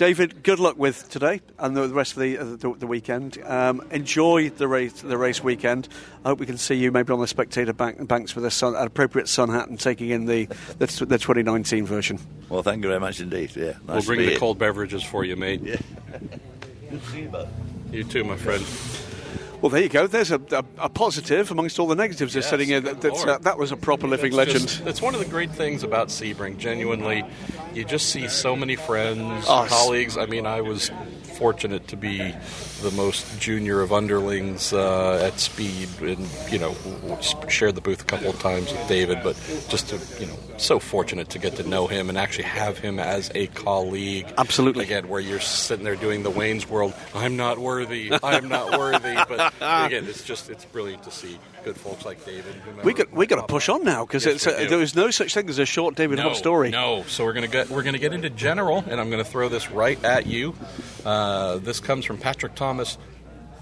David, 0.00 0.42
good 0.42 0.58
luck 0.58 0.78
with 0.78 1.10
today 1.10 1.42
and 1.58 1.76
the 1.76 1.86
the 1.86 1.92
rest 1.92 2.16
of 2.16 2.22
the 2.22 2.38
uh, 2.38 2.44
the, 2.56 2.74
the 2.78 2.86
weekend. 2.86 3.36
Um, 3.44 3.86
enjoy 3.90 4.48
the 4.48 4.66
race 4.66 5.02
the 5.02 5.18
race 5.18 5.44
weekend. 5.44 5.90
I 6.24 6.30
hope 6.30 6.40
we 6.40 6.46
can 6.46 6.56
see 6.56 6.74
you 6.74 6.90
maybe 6.90 7.12
on 7.12 7.20
the 7.20 7.26
spectator 7.26 7.74
bank, 7.74 8.08
banks 8.08 8.34
with 8.34 8.46
a 8.46 8.50
sun, 8.50 8.74
an 8.76 8.86
appropriate 8.86 9.28
sun 9.28 9.50
hat 9.50 9.68
and 9.68 9.78
taking 9.78 10.08
in 10.08 10.24
the 10.24 10.46
the, 10.78 10.86
the 10.86 11.18
2019 11.18 11.84
version. 11.84 12.18
Well, 12.48 12.62
thank 12.62 12.82
you 12.82 12.88
very 12.88 12.98
much 12.98 13.20
indeed. 13.20 13.54
Yeah, 13.54 13.72
nice 13.72 13.80
We'll 13.86 14.00
to 14.00 14.06
bring 14.06 14.18
be 14.20 14.24
the 14.24 14.30
here. 14.30 14.40
cold 14.40 14.58
beverages 14.58 15.02
for 15.02 15.22
you, 15.22 15.36
mate. 15.36 15.60
Yeah. 15.64 15.76
Good 16.88 17.02
to 17.02 17.10
see 17.10 17.20
you 17.20 17.28
both. 17.28 17.48
You 17.92 18.04
too, 18.04 18.24
my 18.24 18.36
friend. 18.36 18.64
Well, 19.60 19.68
there 19.68 19.82
you 19.82 19.88
go. 19.90 20.06
There's 20.06 20.30
a, 20.30 20.40
a, 20.52 20.64
a 20.78 20.88
positive 20.88 21.50
amongst 21.50 21.78
all 21.78 21.86
the 21.86 21.94
negatives 21.94 22.34
Yes, 22.34 22.48
sitting 22.48 22.68
here. 22.68 22.80
That, 22.80 23.04
uh, 23.04 23.38
that 23.38 23.58
was 23.58 23.72
a 23.72 23.76
proper 23.76 24.06
living 24.08 24.28
It's 24.28 24.36
legend. 24.36 24.68
just- 24.68 24.86
it's 24.86 25.02
one 25.02 25.14
of 25.14 25.20
the 25.20 25.26
great 25.28 25.50
things 25.50 25.82
about 25.82 26.08
Sebring. 26.08 26.56
Genuinely, 26.56 27.24
you 27.74 27.84
just 27.84 28.08
see 28.08 28.26
so 28.28 28.56
many 28.56 28.76
friends, 28.76 29.44
Oh, 29.48 29.66
colleagues. 29.68 30.16
I 30.16 30.24
mean, 30.26 30.46
I 30.46 30.62
was 30.62 30.90
fortunate 31.36 31.88
to 31.88 31.96
be 31.96 32.34
the 32.82 32.90
most 32.92 33.38
junior 33.40 33.80
of 33.80 33.92
underlings 33.92 34.72
uh, 34.72 35.22
at 35.24 35.38
Speed, 35.40 35.88
and 36.00 36.26
you 36.50 36.58
know, 36.58 36.74
shared 37.48 37.74
the 37.74 37.80
booth 37.80 38.02
a 38.02 38.04
couple 38.04 38.28
of 38.30 38.38
times 38.40 38.70
with 38.72 38.88
David. 38.88 39.18
But 39.22 39.36
just 39.68 39.88
to 39.88 39.98
you 40.22 40.26
know, 40.26 40.38
so 40.58 40.78
fortunate 40.78 41.28
to 41.30 41.38
get 41.38 41.56
to 41.56 41.62
know 41.68 41.86
him 41.86 42.08
and 42.08 42.16
actually 42.18 42.44
have 42.44 42.78
him 42.78 42.98
as 42.98 43.30
a 43.34 43.46
colleague. 43.48 44.26
Absolutely. 44.38 44.84
Again, 44.84 45.08
where 45.08 45.20
you're 45.20 45.40
sitting 45.40 45.84
there 45.84 45.96
doing 45.96 46.22
the 46.22 46.30
Wayne's 46.30 46.68
World. 46.68 46.94
I'm 47.14 47.36
not 47.36 47.58
worthy. 47.58 48.10
I'm 48.22 48.48
not 48.48 48.78
worthy. 48.78 49.14
But 49.28 49.49
again, 49.60 50.06
it's 50.06 50.24
just 50.24 50.50
it's 50.50 50.64
brilliant 50.64 51.02
to 51.04 51.10
see 51.10 51.38
good 51.64 51.76
folks 51.76 52.04
like 52.04 52.24
David. 52.24 52.54
we 52.82 52.94
got 52.94 53.12
we 53.12 53.26
got 53.26 53.36
to 53.36 53.42
push 53.42 53.68
on 53.68 53.84
now 53.84 54.04
because 54.06 54.26
Yes, 54.26 54.46
uh, 54.46 54.66
there 54.68 54.80
is 54.80 54.94
no 54.94 55.10
such 55.10 55.34
thing 55.34 55.48
as 55.48 55.58
a 55.58 55.66
short 55.66 55.94
David 55.94 56.18
no, 56.18 56.32
story. 56.32 56.70
No, 56.70 57.04
so 57.04 57.24
we're 57.24 57.32
gonna 57.32 57.48
get 57.48 57.68
we're 57.70 57.82
gonna 57.82 57.98
get 57.98 58.12
into 58.12 58.30
general, 58.30 58.84
and 58.88 59.00
I'm 59.00 59.10
gonna 59.10 59.24
throw 59.24 59.48
this 59.48 59.70
right 59.70 60.02
at 60.04 60.26
you. 60.26 60.54
Uh, 61.04 61.58
this 61.58 61.80
comes 61.80 62.04
from 62.04 62.18
Patrick 62.18 62.54
Thomas. 62.54 62.98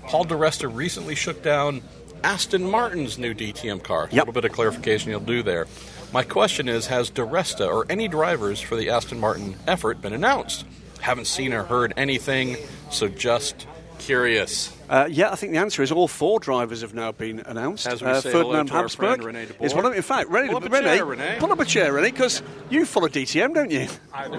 Paul 0.05 0.25
Di 0.25 0.35
Resta 0.35 0.75
recently 0.75 1.15
shook 1.15 1.43
down 1.43 1.83
Aston 2.25 2.69
Martin's 2.69 3.19
new 3.19 3.35
DTM 3.35 3.83
car. 3.83 4.09
A 4.11 4.15
little 4.15 4.33
bit 4.33 4.45
of 4.45 4.53
clarification 4.53 5.11
you'll 5.11 5.21
do 5.21 5.43
there. 5.43 5.67
My 6.13 6.23
question 6.23 6.69
is: 6.69 6.87
Has 6.87 7.11
Di 7.11 7.23
Resta 7.23 7.69
or 7.69 7.87
any 7.91 8.09
drivers 8.09 8.61
for 8.61 8.77
the 8.77 8.91
Aston 8.91 9.21
Martin 9.21 9.57
effort 9.67 10.01
been 10.01 10.13
announced? 10.13 10.65
Haven't 11.01 11.27
seen 11.27 11.53
or 11.53 11.63
heard 11.65 11.93
anything, 11.97 12.57
so 12.91 13.09
just 13.09 13.67
curious. 13.99 14.75
Uh, 14.89 15.07
yeah, 15.11 15.31
I 15.31 15.35
think 15.37 15.53
the 15.53 15.59
answer 15.59 15.83
is 15.83 15.93
all 15.93 16.09
four 16.09 16.41
drivers 16.41 16.81
have 16.81 16.95
now 16.95 17.13
been 17.13 17.41
announced. 17.41 17.87
As 17.87 18.01
we 18.03 18.09
uh, 18.09 18.21
say 18.21 18.31
hello 18.31 18.45
Ferdinand 18.45 18.67
to 18.69 18.73
our 18.75 18.81
Habsburg 18.83 19.23
friend 19.23 19.37
René 19.37 19.63
is 19.63 19.75
one 19.75 19.85
of 19.85 19.91
them. 19.91 19.97
In 19.99 20.03
fact, 20.03 20.31
René, 20.31 20.49
Pull 20.49 20.57
up 20.57 20.65
a 20.65 20.69
René, 20.69 20.83
chair, 20.97 21.05
René. 21.07 21.39
pull 21.39 21.53
up 21.53 21.61
a 21.61 21.65
chair, 21.67 21.93
René, 21.93 22.05
because 22.05 22.43
you 22.71 22.87
follow 22.87 23.09
DTM, 23.09 23.53
don't 23.55 23.71
you? 23.71 23.87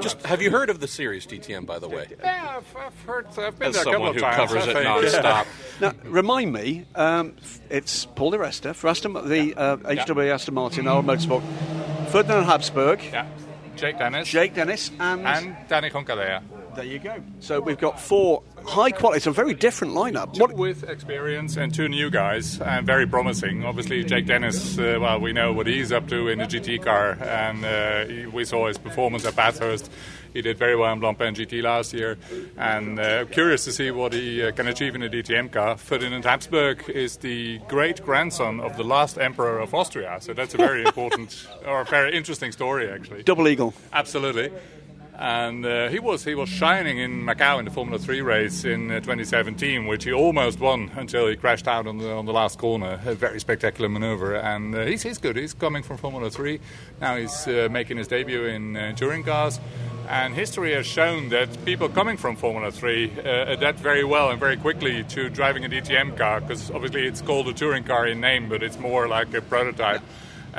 Just 0.01 0.26
have 0.26 0.41
you 0.41 0.49
heard 0.49 0.70
of 0.72 0.80
the 0.80 0.88
series 0.88 1.28
DTM, 1.28 1.66
by 1.68 1.78
the 1.78 1.88
way? 1.88 2.07
Yeah, 2.20 2.57
I've, 2.57 2.76
I've 2.76 2.99
heard. 3.01 3.28
I've 3.38 3.60
been 3.60 3.68
As 3.70 3.76
there 3.76 3.84
a 3.84 3.86
couple 3.91 4.07
of 4.07 4.18
times. 4.18 4.51
There's 4.51 4.64
someone 4.66 4.66
who 4.66 4.66
times. 4.66 4.66
covers 4.66 4.68
it 4.68 4.74
think. 4.74 4.84
non-stop. 4.86 5.47
Now, 5.82 5.93
remind 6.03 6.51
me, 6.51 6.86
um, 6.95 7.36
it's 7.70 8.05
Paul 8.05 8.32
Di 8.32 8.38
Resta 8.38 8.76
for 8.76 8.89
Aston, 8.89 9.14
the 9.14 9.53
uh, 9.55 9.78
HW 9.78 10.20
Aston 10.34 10.53
Martin, 10.55 10.88
R-Motorsport, 10.89 11.41
Ferdinand 12.10 12.43
Habsburg, 12.45 13.01
Yeah. 13.03 13.28
Jake 13.78 13.97
Dennis 13.97 14.28
Jake 14.28 14.53
Dennis, 14.55 14.91
and, 14.99 15.26
and 15.26 15.55
Dani 15.70 15.89
Juncadella. 15.89 16.41
There 16.80 16.88
you 16.88 16.99
go. 16.99 17.21
So 17.41 17.59
we've 17.59 17.77
got 17.77 17.99
four 17.99 18.41
high 18.65 18.91
quality, 18.91 19.30
a 19.30 19.34
very 19.34 19.53
different 19.53 19.93
lineup. 19.93 20.34
Two 20.34 20.41
What, 20.41 20.53
with 20.53 20.89
experience 20.89 21.57
and 21.57 21.73
two 21.73 21.89
new 21.89 22.09
guys, 22.09 22.61
and 22.61 22.86
very 22.86 23.05
promising. 23.05 23.65
Obviously, 23.65 24.03
Jake 24.05 24.25
Dennis. 24.25 24.80
Uh, 24.80 24.97
well, 25.01 25.19
we 25.19 25.34
know 25.34 25.51
what 25.51 25.67
he's 25.67 25.91
up 25.91 26.07
to 26.07 26.30
in 26.30 26.39
the 26.39 26.45
GT 26.45 26.82
car, 26.82 27.17
and 27.21 27.65
uh, 27.65 28.32
we 28.32 28.45
saw 28.45 28.67
his 28.67 28.77
performance 28.77 29.25
at 29.25 29.36
Bathurst. 29.36 29.91
He 30.34 30.41
did 30.41 30.57
very 30.57 30.75
well 30.77 30.93
in 30.93 31.01
Blancpain 31.01 31.36
GT 31.36 31.61
last 31.63 31.91
year, 31.91 32.17
and 32.55 32.97
uh, 32.97 33.25
curious 33.25 33.65
to 33.65 33.73
see 33.73 33.91
what 33.91 34.13
he 34.13 34.43
uh, 34.43 34.51
can 34.51 34.67
achieve 34.67 34.95
in 34.95 35.03
a 35.03 35.09
DTM 35.09 35.51
car. 35.51 35.75
Ferdinand 35.75 36.23
Habsburg 36.23 36.89
is 36.89 37.17
the 37.17 37.57
great 37.67 38.01
grandson 38.05 38.61
of 38.61 38.77
the 38.77 38.84
last 38.84 39.17
emperor 39.17 39.59
of 39.59 39.73
Austria, 39.73 40.17
so 40.21 40.34
that's 40.34 40.53
a 40.53 40.57
very 40.57 40.84
important 40.86 41.45
or 41.65 41.82
a 41.82 41.86
very 41.86 42.15
interesting 42.15 42.53
story, 42.53 42.89
actually. 42.89 43.23
double 43.23 43.47
eagle. 43.49 43.73
Absolutely. 43.91 44.51
And 45.20 45.65
uh, 45.65 45.89
he 45.89 45.99
was 45.99 46.24
he 46.24 46.34
was 46.34 46.47
shining 46.47 46.97
in 46.97 47.26
Macau 47.26 47.59
in 47.59 47.65
the 47.65 47.72
Formula 47.72 47.99
3 47.99 48.22
race 48.22 48.63
in 48.63 48.89
uh, 48.89 49.01
2017, 49.01 49.86
which 49.86 50.05
he 50.05 50.13
almost 50.13 50.61
won 50.61 50.91
until 50.95 51.28
he 51.28 51.36
crashed 51.36 51.67
out 51.67 51.88
on 51.88 51.97
the 51.97 52.09
on 52.09 52.26
the 52.26 52.32
last 52.32 52.57
corner. 52.57 53.01
A 53.05 53.15
very 53.15 53.41
spectacular 53.41 53.89
maneuver, 53.89 54.36
and 54.36 54.74
uh, 54.74 54.86
he's 54.86 55.03
he's 55.03 55.17
good. 55.17 55.36
He's 55.36 55.53
coming 55.53 55.84
from 55.84 55.97
Formula 55.97 56.30
3. 56.30 56.61
Now 57.01 57.17
he's 57.17 57.45
uh, 57.49 57.67
making 57.70 57.97
his 57.97 58.07
debut 58.07 58.45
in 58.45 58.78
uh, 58.78 58.93
touring 58.93 59.26
cars. 59.26 59.59
And 60.07 60.34
history 60.34 60.74
has 60.74 60.88
shown 60.88 61.30
that 61.30 61.65
people 61.65 61.89
coming 61.89 62.15
from 62.15 62.38
Formula 62.38 62.72
3 62.72 63.11
uh, 63.11 63.51
adapt 63.51 63.80
very 63.80 64.05
well 64.05 64.32
and 64.32 64.39
very 64.39 64.55
quickly 64.55 65.03
to 65.03 65.30
driving 65.30 65.65
a 65.65 65.70
DTM 65.70 66.17
car, 66.17 66.39
because 66.39 66.72
obviously 66.72 67.05
it's 67.05 67.22
called 67.22 67.49
a 67.49 67.53
touring 67.53 67.84
car 67.84 68.07
in 68.07 68.22
name, 68.22 68.47
but 68.47 68.63
it's 68.63 68.80
more 68.80 69.09
like 69.09 69.34
a 69.34 69.41
prototype. 69.41 70.01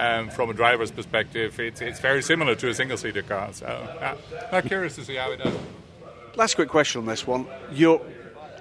Um, 0.00 0.30
from 0.30 0.48
a 0.48 0.54
driver's 0.54 0.90
perspective, 0.90 1.60
it's, 1.60 1.82
it's 1.82 2.00
very 2.00 2.22
similar 2.22 2.54
to 2.54 2.70
a 2.70 2.74
single-seater 2.74 3.20
car. 3.20 3.52
So, 3.52 3.66
uh, 3.66 4.16
I'm 4.50 4.66
curious 4.66 4.94
to 4.94 5.04
see 5.04 5.16
how 5.16 5.30
it 5.30 5.40
does. 5.44 5.54
Last 6.36 6.54
quick 6.54 6.70
question 6.70 7.02
on 7.02 7.06
this 7.06 7.26
one. 7.26 7.46
You're 7.70 8.00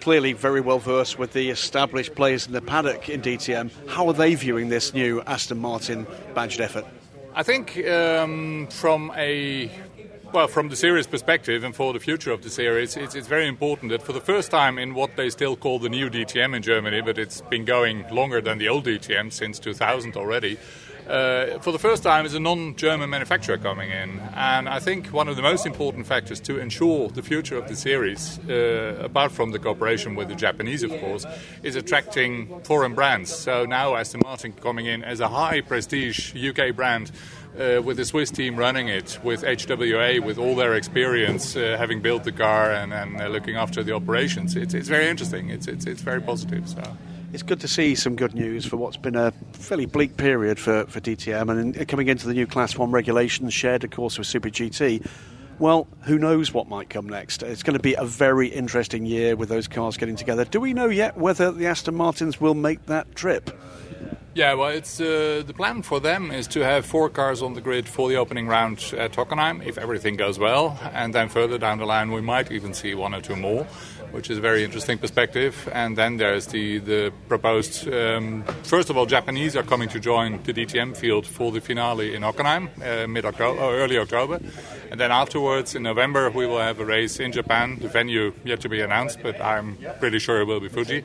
clearly 0.02 0.34
very 0.34 0.60
well 0.60 0.80
versed 0.80 1.18
with 1.18 1.32
the 1.32 1.50
established 1.50 2.14
players 2.14 2.46
in 2.46 2.52
the 2.52 2.62
paddock 2.62 3.08
in 3.08 3.22
DTM. 3.22 3.72
How 3.88 4.08
are 4.08 4.14
they 4.14 4.36
viewing 4.36 4.68
this 4.68 4.94
new 4.94 5.22
Aston 5.22 5.60
Martin 5.60 6.06
badged 6.34 6.60
effort? 6.60 6.86
I 7.34 7.44
think 7.44 7.78
um, 7.88 8.68
from 8.68 9.14
a 9.16 9.72
well, 10.34 10.48
from 10.48 10.70
the 10.70 10.76
series 10.76 11.08
perspective 11.08 11.64
and 11.64 11.76
for 11.76 11.94
the 11.94 12.00
future 12.00 12.32
of 12.32 12.44
the 12.44 12.50
series, 12.50 12.96
it's, 12.96 13.16
it's, 13.16 13.28
very 13.28 13.48
important 13.48 13.92
that 13.92 14.04
for 14.04 14.14
the 14.14 14.22
first 14.22 14.52
time 14.52 14.78
in 14.78 14.94
what 14.94 15.16
they 15.16 15.30
still 15.30 15.56
call 15.56 15.80
the 15.80 15.90
new 15.90 16.08
DTM 16.08 16.56
in 16.56 16.62
Germany, 16.62 17.02
but 17.02 17.18
it's 17.18 17.42
been 17.42 17.66
going 17.66 18.08
longer 18.10 18.40
than 18.40 18.60
the 18.60 18.70
old 18.70 18.86
DTM 18.86 19.34
since 19.34 19.58
2000 19.58 20.16
already, 20.16 20.60
uh, 21.10 21.60
for 21.60 21.72
the 21.72 21.80
first 21.80 22.03
time 22.03 22.26
is 22.26 22.34
a 22.36 22.39
non-German 22.39 23.10
manufacturer 23.10 23.57
coming 23.57 23.89
in, 23.89 24.20
and 24.36 24.70
I 24.70 24.80
think 24.80 25.07
one 25.07 25.28
of 25.28 25.36
the 25.36 25.41
most 25.41 25.66
important 25.66 26.05
factors 26.05 26.39
to 26.41 26.60
ensure 26.60 27.10
the 27.10 27.24
future 27.24 27.57
of 27.57 27.68
the 27.68 27.76
series, 27.76 28.39
uh, 28.47 28.99
apart 29.01 29.32
from 29.32 29.51
the 29.51 29.60
cooperation 29.60 30.16
with 30.16 30.30
the 30.30 30.36
Japanese, 30.36 30.84
of 30.84 30.91
course, 30.99 31.26
is 31.64 31.76
attracting 31.76 32.62
foreign 32.62 32.93
brands. 32.93 33.34
So 33.34 33.66
now 33.66 33.95
Aston 33.95 34.22
Martin 34.24 34.53
coming 34.53 34.86
in 34.86 35.03
as 35.03 35.20
a 35.20 35.28
high 35.28 35.62
prestige 35.62 36.36
UK 36.36 36.76
brand. 36.76 37.12
Uh, 37.60 37.82
with 37.82 37.97
the 37.97 38.05
Swiss 38.05 38.30
team 38.30 38.55
running 38.55 38.89
it, 38.89 39.20
with 39.24 39.41
HWA, 39.41 40.24
with 40.24 40.38
all 40.38 40.55
their 40.55 40.76
experience, 40.76 41.55
uh, 41.55 41.76
having 41.80 41.99
built 41.99 42.24
the 42.24 42.32
car 42.32 42.72
and, 42.72 42.93
and 42.93 43.20
uh, 43.20 43.28
looking 43.28 43.55
after 43.55 43.84
the 43.84 43.91
operations, 43.91 44.55
it's, 44.55 44.76
it's 44.76 44.88
very 44.88 45.07
interesting. 45.07 45.49
It's, 45.49 45.68
it's, 45.68 45.86
it's 45.88 46.01
very 46.01 46.22
positive. 46.22 46.70
So 46.70 46.84
it's 47.34 47.44
good 47.44 47.60
to 47.60 47.68
see 47.68 47.96
some 47.96 48.16
good 48.16 48.34
news 48.34 48.66
for 48.66 48.78
what's 48.78 48.98
been 48.98 49.16
a 49.16 49.32
fairly 49.54 49.86
bleak 49.86 50.18
period 50.18 50.60
for, 50.60 50.86
for 50.86 51.00
DTM 51.00 51.50
and 51.50 51.76
in, 51.76 51.86
coming 51.86 52.08
into 52.08 52.28
the 52.28 52.34
new 52.34 52.48
Class 52.48 52.78
1 52.78 52.92
regulations 52.92 53.54
shared, 53.54 53.84
of 53.84 53.92
course, 53.92 54.18
with 54.18 54.28
Super 54.28 54.50
GT. 54.50 55.06
Well, 55.60 55.88
who 56.04 56.18
knows 56.18 56.54
what 56.54 56.70
might 56.70 56.90
come 56.90 57.08
next? 57.08 57.44
It's 57.44 57.64
going 57.64 57.76
to 57.76 57.84
be 57.84 57.94
a 57.94 58.06
very 58.06 58.48
interesting 58.48 59.06
year 59.06 59.36
with 59.36 59.50
those 59.50 59.68
cars 59.68 59.98
getting 59.98 60.16
together. 60.16 60.46
Do 60.46 60.60
we 60.60 60.74
know 60.74 60.88
yet 60.88 61.18
whether 61.18 61.52
the 61.52 61.68
Aston 61.68 61.96
Martins 61.96 62.40
will 62.40 62.56
make 62.56 62.86
that 62.86 63.14
trip? 63.14 63.52
Yeah, 64.36 64.54
well, 64.54 64.70
it's 64.70 65.02
uh, 65.02 65.44
the 65.46 65.54
plan 65.54 65.82
for 65.82 66.00
them 66.00 66.32
is 66.32 66.48
to 66.50 66.62
have 66.62 66.86
four 66.86 67.10
cars 67.10 67.42
on 67.42 67.56
the 67.56 67.62
grid 67.62 67.90
for 67.90 68.08
the 68.08 68.16
opening 68.16 68.48
round 68.48 68.94
at 68.98 69.14
Hockenheim, 69.14 69.66
if 69.66 69.78
everything 69.78 70.16
goes 70.16 70.40
well, 70.40 70.80
and 70.94 71.14
then 71.14 71.28
further 71.28 71.58
down 71.58 71.80
the 71.80 71.86
line 71.86 72.12
we 72.12 72.22
might 72.22 72.52
even 72.52 72.74
see 72.74 72.96
one 72.96 73.14
or 73.14 73.22
two 73.22 73.36
more 73.36 73.68
which 74.12 74.30
is 74.30 74.38
a 74.38 74.41
very 74.41 74.64
interesting 74.64 74.97
perspective. 74.97 75.70
And 75.74 75.97
then 75.97 76.18
there's 76.18 76.47
the, 76.47 76.80
the 76.80 77.14
proposed, 77.28 77.88
um, 77.88 78.43
first 78.64 78.89
of 78.89 78.97
all, 78.97 79.05
Japanese 79.05 79.55
are 79.55 79.64
coming 79.64 79.89
to 79.89 79.99
join 79.99 80.41
the 80.43 80.53
DTM 80.53 80.95
field 80.95 81.26
for 81.26 81.51
the 81.51 81.62
finale 81.62 82.16
in 82.16 82.22
Hockenheim, 82.22 82.70
uh, 82.82 83.07
mid 83.07 83.26
October, 83.26 83.62
or 83.62 83.76
early 83.76 83.97
October. 83.97 84.39
And 84.91 84.99
then 84.99 85.12
afterwards, 85.12 85.76
in 85.76 85.84
November, 85.84 86.30
we 86.30 86.47
will 86.47 86.60
have 86.60 86.80
a 86.80 86.86
race 86.86 87.20
in 87.20 87.32
Japan. 87.32 87.78
The 87.80 87.88
venue 87.88 88.34
yet 88.43 88.62
to 88.62 88.70
be 88.70 88.82
announced, 88.82 89.20
but 89.22 89.39
I'm 89.39 89.78
pretty 89.99 90.20
sure 90.20 90.41
it 90.41 90.45
will 90.45 90.60
be 90.60 90.70
Fuji. 90.70 91.03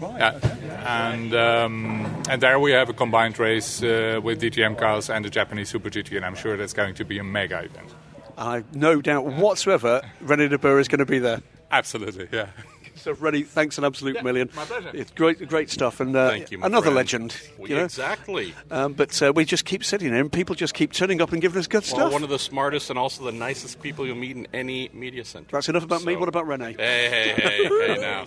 Yeah. 0.00 0.38
And, 0.84 1.34
um, 1.34 2.22
and 2.28 2.42
there 2.42 2.58
we 2.58 2.72
have 2.72 2.88
a 2.88 2.92
combined 2.92 3.38
race 3.38 3.82
uh, 3.82 4.20
with 4.22 4.40
DTM 4.40 4.78
cars 4.78 5.10
and 5.10 5.24
the 5.24 5.30
Japanese 5.30 5.68
Super 5.68 5.90
GT, 5.90 6.16
and 6.16 6.24
I'm 6.24 6.34
sure 6.34 6.56
that's 6.56 6.72
going 6.72 6.94
to 6.94 7.04
be 7.04 7.18
a 7.18 7.24
mega 7.24 7.60
event. 7.62 7.94
I've 8.36 8.74
no 8.74 9.00
doubt 9.00 9.26
whatsoever 9.26 10.02
René 10.24 10.48
de 10.48 10.58
Boer 10.58 10.80
is 10.80 10.88
going 10.88 10.98
to 11.00 11.06
be 11.06 11.18
there. 11.18 11.42
Absolutely, 11.72 12.28
yeah. 12.30 12.48
So, 12.94 13.12
Rennie, 13.14 13.42
thanks 13.42 13.78
an 13.78 13.84
absolute 13.84 14.16
yeah, 14.16 14.22
million. 14.22 14.50
My 14.54 14.64
pleasure. 14.64 14.90
It's 14.94 15.10
great, 15.10 15.48
great 15.48 15.70
stuff, 15.70 15.98
and 15.98 16.14
uh, 16.14 16.28
Thank 16.28 16.50
you, 16.52 16.62
another 16.62 16.84
friend. 16.84 16.96
legend. 16.96 17.36
You 17.58 17.76
know? 17.76 17.84
Exactly. 17.84 18.54
Um, 18.70 18.92
but 18.92 19.20
uh, 19.20 19.32
we 19.34 19.44
just 19.44 19.64
keep 19.64 19.84
sitting 19.84 20.10
there, 20.10 20.20
and 20.20 20.30
people 20.30 20.54
just 20.54 20.74
keep 20.74 20.92
turning 20.92 21.20
up 21.20 21.32
and 21.32 21.40
giving 21.40 21.58
us 21.58 21.66
good 21.66 21.82
well, 21.84 21.96
stuff. 21.96 22.12
one 22.12 22.22
of 22.22 22.28
the 22.28 22.38
smartest 22.38 22.90
and 22.90 22.98
also 22.98 23.24
the 23.24 23.32
nicest 23.32 23.82
people 23.82 24.06
you'll 24.06 24.14
meet 24.14 24.36
in 24.36 24.46
any 24.52 24.90
media 24.92 25.24
center. 25.24 25.48
That's 25.50 25.68
enough 25.68 25.84
about 25.84 26.04
me. 26.04 26.16
What 26.16 26.28
about 26.28 26.46
Renee? 26.46 26.76
Hey, 26.78 27.08
hey, 27.08 27.68
hey, 27.68 27.96
hey, 27.96 28.00
now. 28.00 28.26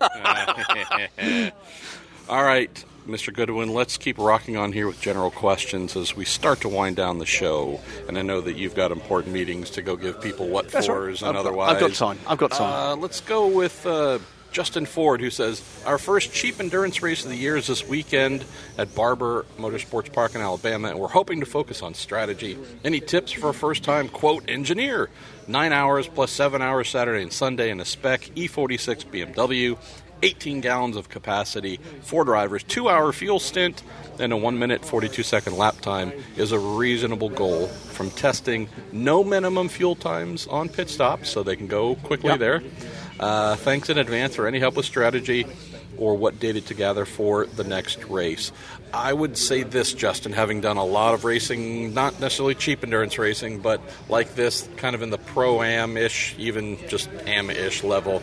All 2.28 2.42
right, 2.42 2.84
Mr. 3.06 3.32
Goodwin, 3.34 3.74
let's 3.74 3.98
keep 3.98 4.16
rocking 4.16 4.56
on 4.56 4.72
here 4.72 4.86
with 4.86 4.98
general 5.00 5.30
questions 5.30 5.94
as 5.94 6.16
we 6.16 6.24
start 6.24 6.62
to 6.62 6.68
wind 6.70 6.96
down 6.96 7.18
the 7.18 7.26
show. 7.26 7.80
And 8.08 8.16
I 8.16 8.22
know 8.22 8.40
that 8.40 8.56
you've 8.56 8.74
got 8.74 8.92
important 8.92 9.34
meetings 9.34 9.68
to 9.70 9.82
go 9.82 9.94
give 9.96 10.22
people 10.22 10.48
what 10.48 10.70
That's 10.70 10.86
fors 10.86 11.20
right. 11.20 11.28
and 11.28 11.36
I've 11.36 11.44
got- 11.44 11.48
otherwise. 11.48 11.74
I've 11.74 11.80
got 11.80 11.92
time. 11.92 12.18
I've 12.26 12.38
got 12.38 12.50
time. 12.52 12.72
Uh, 12.92 12.96
let's 12.96 13.20
go 13.20 13.46
with 13.48 13.84
uh, 13.84 14.20
Justin 14.52 14.86
Ford, 14.86 15.20
who 15.20 15.28
says 15.28 15.62
our 15.84 15.98
first 15.98 16.32
cheap 16.32 16.60
endurance 16.60 17.02
race 17.02 17.24
of 17.24 17.30
the 17.30 17.36
year 17.36 17.58
is 17.58 17.66
this 17.66 17.86
weekend 17.86 18.42
at 18.78 18.94
Barber 18.94 19.44
Motorsports 19.58 20.10
Park 20.10 20.34
in 20.34 20.40
Alabama, 20.40 20.88
and 20.88 20.98
we're 20.98 21.08
hoping 21.08 21.40
to 21.40 21.46
focus 21.46 21.82
on 21.82 21.92
strategy. 21.92 22.56
Any 22.84 23.00
tips 23.00 23.32
for 23.32 23.50
a 23.50 23.54
first-time 23.54 24.08
quote 24.08 24.48
engineer? 24.48 25.10
Nine 25.46 25.74
hours 25.74 26.08
plus 26.08 26.30
seven 26.30 26.62
hours 26.62 26.88
Saturday 26.88 27.22
and 27.22 27.30
Sunday 27.32 27.68
in 27.68 27.80
a 27.80 27.84
spec 27.84 28.22
E46 28.34 29.04
BMW. 29.34 29.76
18 30.24 30.60
gallons 30.62 30.96
of 30.96 31.08
capacity, 31.10 31.78
four 32.02 32.24
drivers, 32.24 32.62
two 32.62 32.88
hour 32.88 33.12
fuel 33.12 33.38
stint, 33.38 33.82
and 34.18 34.32
a 34.32 34.36
1 34.36 34.58
minute 34.58 34.84
42 34.84 35.22
second 35.22 35.56
lap 35.58 35.80
time 35.80 36.12
is 36.36 36.50
a 36.52 36.58
reasonable 36.58 37.28
goal 37.28 37.66
from 37.66 38.10
testing 38.10 38.68
no 38.92 39.22
minimum 39.22 39.68
fuel 39.68 39.94
times 39.94 40.46
on 40.46 40.68
pit 40.68 40.88
stops 40.88 41.28
so 41.28 41.42
they 41.42 41.56
can 41.56 41.66
go 41.66 41.94
quickly 41.96 42.30
Yep. 42.30 42.38
there. 42.38 42.62
Uh, 43.20 43.56
thanks 43.56 43.90
in 43.90 43.98
advance 43.98 44.34
for 44.34 44.46
any 44.46 44.58
help 44.58 44.76
with 44.76 44.86
strategy 44.86 45.46
or 45.96 46.16
what 46.16 46.40
data 46.40 46.60
to 46.60 46.74
gather 46.74 47.04
for 47.04 47.46
the 47.46 47.62
next 47.62 48.02
race. 48.06 48.50
I 48.92 49.12
would 49.12 49.36
say 49.36 49.62
this, 49.62 49.92
Justin, 49.92 50.32
having 50.32 50.60
done 50.60 50.76
a 50.76 50.84
lot 50.84 51.14
of 51.14 51.24
racing, 51.24 51.94
not 51.94 52.18
necessarily 52.18 52.54
cheap 52.56 52.82
endurance 52.82 53.18
racing, 53.18 53.60
but 53.60 53.80
like 54.08 54.34
this, 54.34 54.68
kind 54.76 54.94
of 54.96 55.02
in 55.02 55.10
the 55.10 55.18
pro 55.18 55.62
am 55.62 55.96
ish, 55.96 56.34
even 56.38 56.78
just 56.88 57.08
am 57.26 57.50
ish 57.50 57.84
level. 57.84 58.22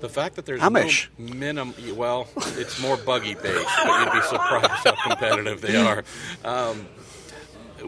The 0.00 0.08
fact 0.08 0.36
that 0.36 0.44
there's 0.44 0.60
Amish. 0.60 1.08
no 1.18 1.34
minimum, 1.34 1.74
well, 1.96 2.28
it's 2.36 2.80
more 2.80 2.96
buggy 2.96 3.34
based, 3.34 3.68
but 3.84 4.00
you'd 4.00 4.12
be 4.12 4.26
surprised 4.26 4.84
how 4.84 4.94
competitive 5.02 5.60
they 5.60 5.76
are. 5.76 6.04
Um, 6.44 6.86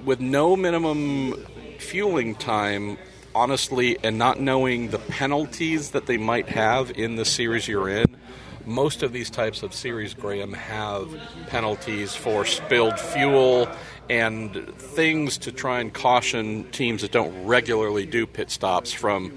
with 0.04 0.20
no 0.20 0.56
minimum 0.56 1.46
fueling 1.78 2.34
time, 2.34 2.98
honestly, 3.34 3.98
and 4.02 4.18
not 4.18 4.40
knowing 4.40 4.90
the 4.90 4.98
penalties 4.98 5.90
that 5.90 6.06
they 6.06 6.16
might 6.16 6.48
have 6.48 6.90
in 6.92 7.16
the 7.16 7.24
series 7.24 7.68
you're 7.68 7.88
in, 7.88 8.16
most 8.64 9.02
of 9.02 9.12
these 9.12 9.30
types 9.30 9.62
of 9.62 9.72
series, 9.72 10.14
Graham, 10.14 10.52
have 10.52 11.08
penalties 11.46 12.14
for 12.14 12.44
spilled 12.44 12.98
fuel 12.98 13.68
and 14.10 14.74
things 14.76 15.38
to 15.38 15.52
try 15.52 15.80
and 15.80 15.92
caution 15.92 16.64
teams 16.70 17.02
that 17.02 17.12
don't 17.12 17.46
regularly 17.46 18.06
do 18.06 18.26
pit 18.26 18.50
stops 18.50 18.92
from 18.92 19.36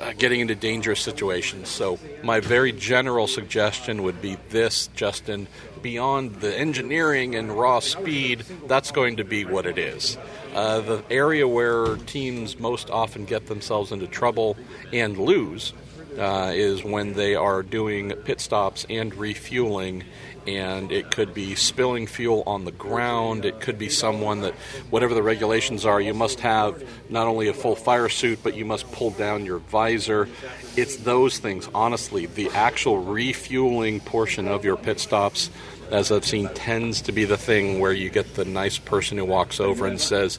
uh, 0.00 0.12
getting 0.16 0.40
into 0.40 0.54
dangerous 0.54 1.00
situations. 1.00 1.68
So, 1.68 1.98
my 2.22 2.40
very 2.40 2.72
general 2.72 3.26
suggestion 3.26 4.02
would 4.02 4.22
be 4.22 4.36
this, 4.48 4.88
Justin. 4.88 5.46
Beyond 5.82 6.36
the 6.36 6.56
engineering 6.56 7.34
and 7.34 7.52
raw 7.52 7.80
speed, 7.80 8.44
that's 8.66 8.90
going 8.90 9.16
to 9.16 9.24
be 9.24 9.44
what 9.44 9.66
it 9.66 9.78
is. 9.78 10.18
Uh, 10.54 10.80
the 10.80 11.04
area 11.10 11.46
where 11.46 11.96
teams 11.96 12.58
most 12.58 12.90
often 12.90 13.24
get 13.24 13.46
themselves 13.46 13.92
into 13.92 14.06
trouble 14.06 14.56
and 14.92 15.16
lose 15.16 15.72
uh, 16.18 16.52
is 16.54 16.82
when 16.82 17.12
they 17.14 17.34
are 17.34 17.62
doing 17.62 18.10
pit 18.24 18.40
stops 18.40 18.84
and 18.90 19.14
refueling. 19.14 20.04
And 20.46 20.90
it 20.90 21.10
could 21.10 21.34
be 21.34 21.54
spilling 21.54 22.06
fuel 22.06 22.42
on 22.46 22.64
the 22.64 22.72
ground. 22.72 23.44
It 23.44 23.60
could 23.60 23.78
be 23.78 23.88
someone 23.88 24.40
that, 24.40 24.54
whatever 24.88 25.14
the 25.14 25.22
regulations 25.22 25.84
are, 25.84 26.00
you 26.00 26.14
must 26.14 26.40
have 26.40 26.82
not 27.10 27.26
only 27.26 27.48
a 27.48 27.52
full 27.52 27.76
fire 27.76 28.08
suit, 28.08 28.40
but 28.42 28.56
you 28.56 28.64
must 28.64 28.90
pull 28.90 29.10
down 29.10 29.44
your 29.44 29.58
visor. 29.58 30.28
It's 30.76 30.96
those 30.96 31.38
things, 31.38 31.68
honestly. 31.74 32.26
The 32.26 32.48
actual 32.50 33.02
refueling 33.02 34.00
portion 34.00 34.48
of 34.48 34.64
your 34.64 34.76
pit 34.76 34.98
stops, 34.98 35.50
as 35.90 36.10
I've 36.10 36.24
seen, 36.24 36.48
tends 36.54 37.02
to 37.02 37.12
be 37.12 37.24
the 37.24 37.36
thing 37.36 37.78
where 37.78 37.92
you 37.92 38.08
get 38.08 38.34
the 38.34 38.44
nice 38.44 38.78
person 38.78 39.18
who 39.18 39.26
walks 39.26 39.60
over 39.60 39.86
and 39.86 40.00
says, 40.00 40.38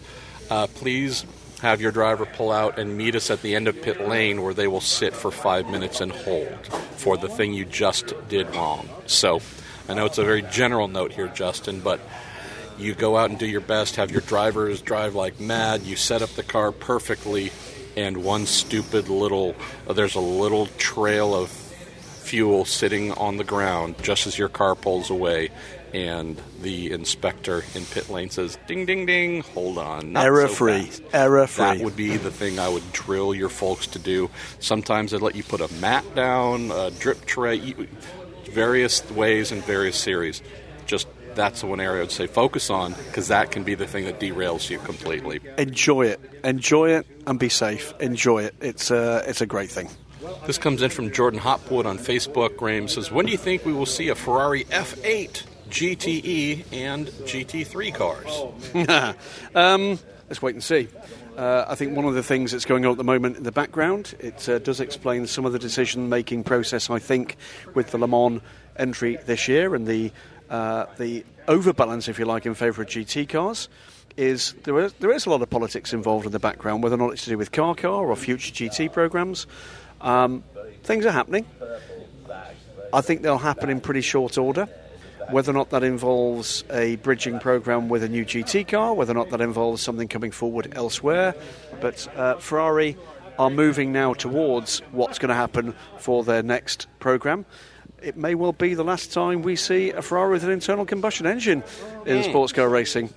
uh, 0.49 0.67
please 0.67 1.25
have 1.61 1.79
your 1.79 1.91
driver 1.91 2.25
pull 2.25 2.51
out 2.51 2.79
and 2.79 2.97
meet 2.97 3.15
us 3.15 3.29
at 3.29 3.43
the 3.43 3.55
end 3.55 3.67
of 3.67 3.79
pit 3.81 4.07
lane 4.07 4.41
where 4.41 4.53
they 4.53 4.67
will 4.67 4.81
sit 4.81 5.13
for 5.13 5.29
five 5.29 5.69
minutes 5.69 6.01
and 6.01 6.11
hold 6.11 6.65
for 6.97 7.17
the 7.17 7.29
thing 7.29 7.53
you 7.53 7.65
just 7.65 8.13
did 8.27 8.53
wrong. 8.55 8.89
So 9.05 9.41
I 9.91 9.93
know 9.93 10.05
it's 10.05 10.17
a 10.17 10.23
very 10.23 10.41
general 10.41 10.87
note 10.87 11.11
here, 11.11 11.27
Justin, 11.27 11.81
but 11.81 11.99
you 12.77 12.93
go 12.93 13.17
out 13.17 13.29
and 13.29 13.37
do 13.37 13.45
your 13.45 13.59
best, 13.59 13.97
have 13.97 14.09
your 14.09 14.21
drivers 14.21 14.81
drive 14.81 15.15
like 15.15 15.41
mad, 15.41 15.81
you 15.81 15.97
set 15.97 16.21
up 16.21 16.29
the 16.29 16.43
car 16.43 16.71
perfectly, 16.71 17.51
and 17.97 18.23
one 18.23 18.45
stupid 18.45 19.09
little, 19.09 19.53
uh, 19.85 19.91
there's 19.91 20.15
a 20.15 20.21
little 20.21 20.67
trail 20.77 21.35
of 21.35 21.49
fuel 21.49 22.63
sitting 22.63 23.11
on 23.11 23.35
the 23.35 23.43
ground 23.43 23.95
just 24.01 24.27
as 24.27 24.37
your 24.37 24.47
car 24.47 24.75
pulls 24.75 25.09
away. 25.09 25.49
And 25.93 26.41
the 26.61 26.91
inspector 26.91 27.65
in 27.75 27.83
pit 27.83 28.09
lane 28.09 28.29
says, 28.29 28.57
"Ding, 28.65 28.85
ding, 28.85 29.05
ding! 29.05 29.41
Hold 29.41 29.77
on, 29.77 30.13
not 30.13 30.23
Error 30.23 30.47
so 30.47 30.53
free. 30.53 30.83
fast." 30.83 31.03
Error 31.11 31.47
free. 31.47 31.65
That 31.65 31.81
would 31.81 31.97
be 31.97 32.15
the 32.15 32.31
thing 32.31 32.59
I 32.59 32.69
would 32.69 32.93
drill 32.93 33.35
your 33.35 33.49
folks 33.49 33.87
to 33.87 33.99
do. 33.99 34.29
Sometimes 34.61 35.11
they'd 35.11 35.21
let 35.21 35.35
you 35.35 35.43
put 35.43 35.59
a 35.59 35.67
mat 35.81 36.05
down, 36.15 36.71
a 36.71 36.91
drip 36.91 37.25
tray, 37.25 37.75
various 38.51 39.09
ways 39.11 39.51
and 39.51 39.63
various 39.63 39.97
series. 39.97 40.41
Just 40.85 41.07
that's 41.35 41.61
the 41.61 41.67
one 41.67 41.79
area 41.79 42.03
I'd 42.03 42.11
say 42.11 42.27
focus 42.27 42.69
on 42.69 42.93
because 42.93 43.29
that 43.29 43.51
can 43.51 43.63
be 43.63 43.75
the 43.75 43.87
thing 43.87 44.05
that 44.05 44.19
derails 44.19 44.69
you 44.69 44.79
completely. 44.79 45.39
Enjoy 45.57 46.03
it. 46.03 46.19
Enjoy 46.43 46.91
it 46.91 47.07
and 47.25 47.39
be 47.39 47.49
safe. 47.49 47.93
Enjoy 47.99 48.43
it. 48.43 48.55
It's, 48.61 48.91
uh, 48.91 49.23
it's 49.27 49.41
a 49.41 49.45
great 49.45 49.69
thing. 49.69 49.89
This 50.45 50.57
comes 50.57 50.81
in 50.81 50.89
from 50.89 51.11
Jordan 51.11 51.39
Hopwood 51.39 51.85
on 51.85 51.97
Facebook. 51.97 52.57
Graham 52.57 52.87
says, 52.87 53.11
When 53.11 53.25
do 53.25 53.31
you 53.31 53.37
think 53.37 53.65
we 53.65 53.73
will 53.73 53.85
see 53.85 54.09
a 54.09 54.15
Ferrari 54.15 54.65
F8 54.65 55.43
GTE 55.69 56.73
and 56.73 57.07
GT3 57.07 57.95
cars? 57.95 59.15
um, 59.55 59.99
let's 60.29 60.41
wait 60.41 60.55
and 60.55 60.63
see. 60.63 60.89
Uh, 61.41 61.65
I 61.67 61.73
think 61.73 61.97
one 61.97 62.05
of 62.05 62.13
the 62.13 62.21
things 62.21 62.51
that's 62.51 62.65
going 62.65 62.85
on 62.85 62.91
at 62.91 62.99
the 62.99 63.03
moment 63.03 63.35
in 63.35 63.41
the 63.41 63.51
background, 63.51 64.13
it 64.19 64.47
uh, 64.47 64.59
does 64.59 64.79
explain 64.79 65.25
some 65.25 65.43
of 65.43 65.53
the 65.53 65.57
decision 65.57 66.07
making 66.07 66.43
process, 66.43 66.87
I 66.91 66.99
think, 66.99 67.35
with 67.73 67.89
the 67.89 67.97
Le 67.97 68.07
Mans 68.07 68.43
entry 68.77 69.17
this 69.25 69.47
year 69.47 69.73
and 69.73 69.87
the, 69.87 70.11
uh, 70.51 70.85
the 70.99 71.25
overbalance, 71.47 72.07
if 72.07 72.19
you 72.19 72.25
like, 72.25 72.45
in 72.45 72.53
favour 72.53 72.83
of 72.83 72.89
GT 72.89 73.27
cars. 73.27 73.69
Is 74.17 74.53
there, 74.65 74.77
is 74.81 74.93
there 74.99 75.09
is 75.09 75.25
a 75.25 75.31
lot 75.31 75.41
of 75.41 75.49
politics 75.49 75.93
involved 75.93 76.27
in 76.27 76.31
the 76.31 76.37
background, 76.37 76.83
whether 76.83 76.93
or 76.93 76.99
not 76.99 77.13
it's 77.13 77.23
to 77.23 77.31
do 77.31 77.39
with 77.39 77.51
car 77.51 77.73
car 77.73 78.05
or 78.05 78.15
future 78.15 78.53
GT 78.53 78.93
programs. 78.93 79.47
Um, 79.99 80.43
things 80.83 81.07
are 81.07 81.11
happening. 81.11 81.47
I 82.93 83.01
think 83.01 83.23
they'll 83.23 83.39
happen 83.39 83.71
in 83.71 83.81
pretty 83.81 84.01
short 84.01 84.37
order. 84.37 84.69
Whether 85.31 85.51
or 85.51 85.53
not 85.53 85.69
that 85.69 85.83
involves 85.83 86.65
a 86.69 86.97
bridging 86.97 87.39
program 87.39 87.87
with 87.87 88.03
a 88.03 88.09
new 88.09 88.25
GT 88.25 88.67
car, 88.67 88.93
whether 88.93 89.11
or 89.11 89.15
not 89.15 89.29
that 89.29 89.39
involves 89.39 89.81
something 89.81 90.09
coming 90.09 90.31
forward 90.31 90.73
elsewhere, 90.75 91.33
but 91.79 92.05
uh, 92.17 92.35
Ferrari 92.35 92.97
are 93.39 93.49
moving 93.49 93.93
now 93.93 94.13
towards 94.13 94.79
what's 94.91 95.19
going 95.19 95.29
to 95.29 95.35
happen 95.35 95.73
for 95.97 96.25
their 96.25 96.43
next 96.43 96.87
program. 96.99 97.45
It 98.03 98.17
may 98.17 98.35
well 98.35 98.51
be 98.51 98.73
the 98.73 98.83
last 98.83 99.13
time 99.13 99.41
we 99.41 99.55
see 99.55 99.91
a 99.91 100.01
Ferrari 100.01 100.33
with 100.33 100.43
an 100.43 100.51
internal 100.51 100.85
combustion 100.85 101.25
engine 101.25 101.63
in 102.05 102.23
sports 102.23 102.51
car 102.51 102.67
racing. 102.67 103.09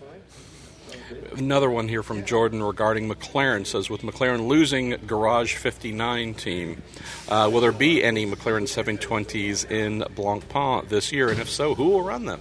Another 1.37 1.69
one 1.69 1.89
here 1.89 2.05
from 2.05 2.25
Jordan 2.25 2.63
regarding 2.63 3.09
McLaren 3.09 3.67
says, 3.67 3.91
with 3.91 4.03
McLaren 4.03 4.47
losing 4.47 4.91
Garage 5.05 5.57
59 5.57 6.35
team, 6.35 6.83
uh, 7.29 7.51
will 7.53 7.61
there 7.61 7.73
be 7.73 8.05
any 8.05 8.25
McLaren 8.25 8.69
720s 8.69 9.69
in 9.69 10.05
Blancpain 10.15 10.89
this 10.89 11.11
year? 11.11 11.31
And 11.31 11.41
if 11.41 11.51
so, 11.51 11.75
who 11.75 11.89
will 11.89 12.03
run 12.03 12.27
them? 12.27 12.41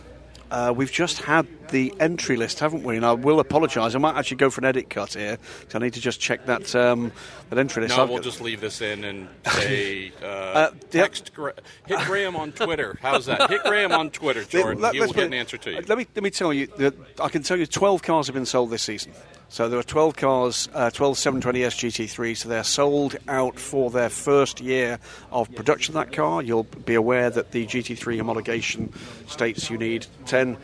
Uh, 0.52 0.72
we've 0.76 0.92
just 0.92 1.24
had 1.24 1.48
the 1.74 1.94
entry 2.00 2.38
list, 2.38 2.60
haven't 2.60 2.84
we? 2.84 2.96
And 2.96 3.06
I 3.06 3.12
will 3.14 3.40
apologise. 3.42 3.96
I 3.96 3.98
might 3.98 4.16
actually 4.16 4.38
go 4.38 4.50
for 4.50 4.62
an 4.62 4.66
edit 4.66 4.90
cut 4.90 5.16
here 5.16 5.38
because 5.60 5.76
I 5.76 5.80
need 5.80 5.94
to 5.96 6.00
just 6.00 6.22
check 6.22 6.46
that 6.46 6.74
um, 6.76 7.12
that 7.50 7.60
entry 7.60 7.82
list. 7.84 7.98
No, 7.98 8.04
I've 8.04 8.10
we'll 8.10 8.20
got- 8.20 8.24
just 8.24 8.40
leave 8.42 8.62
this 8.62 8.80
in 8.82 9.04
and 9.04 9.28
say, 9.48 10.14
uh, 10.22 10.26
Uh, 10.26 10.72
text 10.92 11.34
Gra- 11.34 11.54
hit 11.88 12.00
Graham 12.06 12.36
on 12.36 12.52
Twitter. 12.54 12.98
How's 13.02 13.26
that? 13.26 13.50
Hit 13.50 13.64
Graham 13.64 13.92
on 13.92 14.12
Twitter, 14.12 14.44
Jordan. 14.44 14.82
Let- 14.82 14.94
he 14.94 15.02
will 15.02 15.12
get 15.12 15.26
an 15.26 15.34
answer 15.34 15.58
to 15.58 15.72
you. 15.72 15.82
Let 15.88 15.98
me 15.98 16.08
let 16.16 16.24
me 16.24 16.30
tell 16.30 16.54
you 16.54 16.68
that 16.78 16.94
I 17.20 17.28
can 17.30 17.44
tell 17.44 17.58
you 17.58 17.66
12 17.66 18.02
cars 18.04 18.28
have 18.28 18.34
been 18.36 18.46
sold 18.46 18.70
this 18.70 18.84
season. 18.84 19.12
So 19.50 19.70
there 19.70 19.78
are 19.78 19.84
12 19.84 20.16
cars, 20.16 20.68
uh, 20.74 20.90
12 20.90 21.16
720S 21.16 21.76
GT3. 21.78 22.36
So 22.36 22.50
they're 22.50 22.64
sold 22.64 23.16
out 23.28 23.60
for 23.60 23.92
their 23.92 24.10
first 24.10 24.60
year 24.62 24.98
of 25.32 25.54
production 25.54 25.96
of 25.96 26.04
that 26.06 26.12
car. 26.16 26.42
You'll 26.42 26.64
be 26.64 26.96
aware 26.96 27.30
that 27.30 27.52
the 27.52 27.68
GT3 27.68 28.20
homologation 28.20 28.92
states 29.30 29.70
you 29.70 29.78
need 29.78 30.08
10 30.26 30.58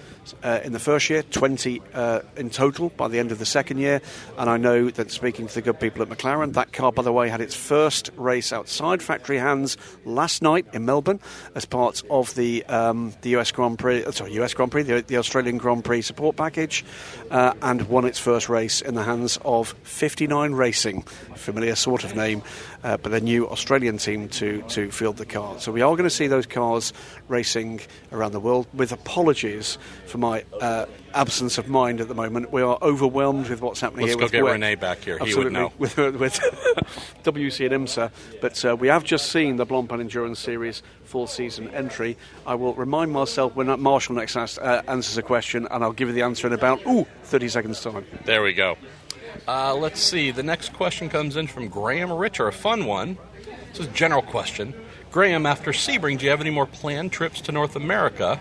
uh, 0.43 0.59
in 0.63 0.71
the 0.71 0.79
first 0.79 1.09
year, 1.09 1.23
20 1.23 1.81
uh, 1.93 2.21
in 2.37 2.49
total 2.49 2.89
by 2.89 3.07
the 3.07 3.19
end 3.19 3.31
of 3.31 3.39
the 3.39 3.45
second 3.45 3.77
year. 3.77 4.01
And 4.37 4.49
I 4.49 4.57
know 4.57 4.89
that 4.89 5.11
speaking 5.11 5.47
to 5.47 5.53
the 5.53 5.61
good 5.61 5.79
people 5.79 6.01
at 6.01 6.09
McLaren, 6.09 6.53
that 6.53 6.73
car, 6.73 6.91
by 6.91 7.03
the 7.03 7.11
way, 7.11 7.29
had 7.29 7.41
its 7.41 7.55
first 7.55 8.09
race 8.15 8.51
outside 8.53 9.01
factory 9.01 9.37
hands 9.37 9.77
last 10.05 10.41
night 10.41 10.65
in 10.73 10.85
Melbourne 10.85 11.19
as 11.55 11.65
part 11.65 12.03
of 12.09 12.33
the 12.35 12.63
um, 12.65 13.13
the 13.21 13.35
US 13.37 13.51
Grand 13.51 13.79
Prix, 13.79 14.03
uh, 14.05 14.11
sorry, 14.11 14.33
US 14.33 14.53
Grand 14.53 14.71
Prix, 14.71 14.83
the, 14.83 15.01
the 15.01 15.17
Australian 15.17 15.57
Grand 15.57 15.83
Prix 15.83 16.01
support 16.01 16.35
package, 16.35 16.85
uh, 17.31 17.53
and 17.61 17.83
won 17.89 18.05
its 18.05 18.19
first 18.19 18.49
race 18.49 18.81
in 18.81 18.95
the 18.95 19.03
hands 19.03 19.37
of 19.45 19.73
59 19.83 20.53
Racing, 20.53 21.03
familiar 21.35 21.75
sort 21.75 22.03
of 22.03 22.15
name, 22.15 22.43
uh, 22.83 22.97
but 22.97 23.13
a 23.13 23.19
new 23.19 23.47
Australian 23.49 23.97
team 23.97 24.29
to 24.29 24.61
to 24.69 24.91
field 24.91 25.17
the 25.17 25.25
car. 25.25 25.59
So 25.59 25.71
we 25.71 25.81
are 25.81 25.91
going 25.91 26.03
to 26.03 26.09
see 26.09 26.27
those 26.27 26.45
cars 26.45 26.93
racing 27.27 27.81
around 28.11 28.31
the 28.31 28.39
world. 28.39 28.67
With 28.73 28.91
apologies 28.91 29.77
for 30.05 30.17
my 30.17 30.43
uh, 30.61 30.85
absence 31.13 31.57
of 31.57 31.67
mind 31.67 32.01
at 32.01 32.07
the 32.07 32.15
moment, 32.15 32.51
we 32.51 32.61
are 32.61 32.77
overwhelmed 32.81 33.49
with 33.49 33.61
what's 33.61 33.81
happening 33.81 34.07
Let's 34.07 34.13
here. 34.13 34.19
go 34.19 34.25
with 34.25 34.31
get 34.31 34.43
WEC. 34.43 34.51
Renee 34.53 34.75
back 34.75 34.99
here. 34.99 35.17
He 35.17 35.35
would 35.35 35.47
Absolutely, 35.47 35.59
know. 35.59 35.73
with, 35.77 35.97
with 35.97 36.39
WEC 37.23 37.71
and 37.73 37.87
IMSA. 37.87 38.11
But 38.41 38.65
uh, 38.65 38.75
we 38.75 38.87
have 38.87 39.03
just 39.03 39.31
seen 39.31 39.57
the 39.57 39.65
Blancpain 39.65 39.99
Endurance 39.99 40.39
Series 40.39 40.83
full 41.03 41.27
season 41.27 41.69
entry. 41.69 42.17
I 42.45 42.55
will 42.55 42.73
remind 42.75 43.11
myself 43.11 43.55
when 43.55 43.67
Marshall 43.81 44.15
next 44.15 44.35
asks, 44.35 44.57
uh, 44.57 44.83
answers 44.87 45.17
a 45.17 45.23
question, 45.23 45.67
and 45.71 45.83
I'll 45.83 45.91
give 45.91 46.07
you 46.07 46.13
the 46.13 46.21
answer 46.21 46.47
in 46.47 46.53
about 46.53 46.85
ooh 46.87 47.05
30 47.23 47.49
seconds 47.49 47.81
time. 47.81 48.05
There 48.25 48.43
we 48.43 48.53
go. 48.53 48.77
Uh, 49.47 49.75
let's 49.75 50.01
see. 50.01 50.31
The 50.31 50.43
next 50.43 50.73
question 50.73 51.09
comes 51.09 51.35
in 51.35 51.47
from 51.47 51.67
Graham 51.67 52.11
Ritter, 52.11 52.47
a 52.47 52.53
fun 52.53 52.85
one. 52.85 53.17
This 53.71 53.81
is 53.81 53.87
a 53.87 53.91
general 53.91 54.21
question. 54.21 54.73
Graham, 55.11 55.45
after 55.45 55.71
Sebring, 55.71 56.19
do 56.19 56.25
you 56.25 56.31
have 56.31 56.41
any 56.41 56.51
more 56.51 56.65
planned 56.67 57.11
trips 57.11 57.41
to 57.41 57.51
North 57.51 57.75
America 57.75 58.39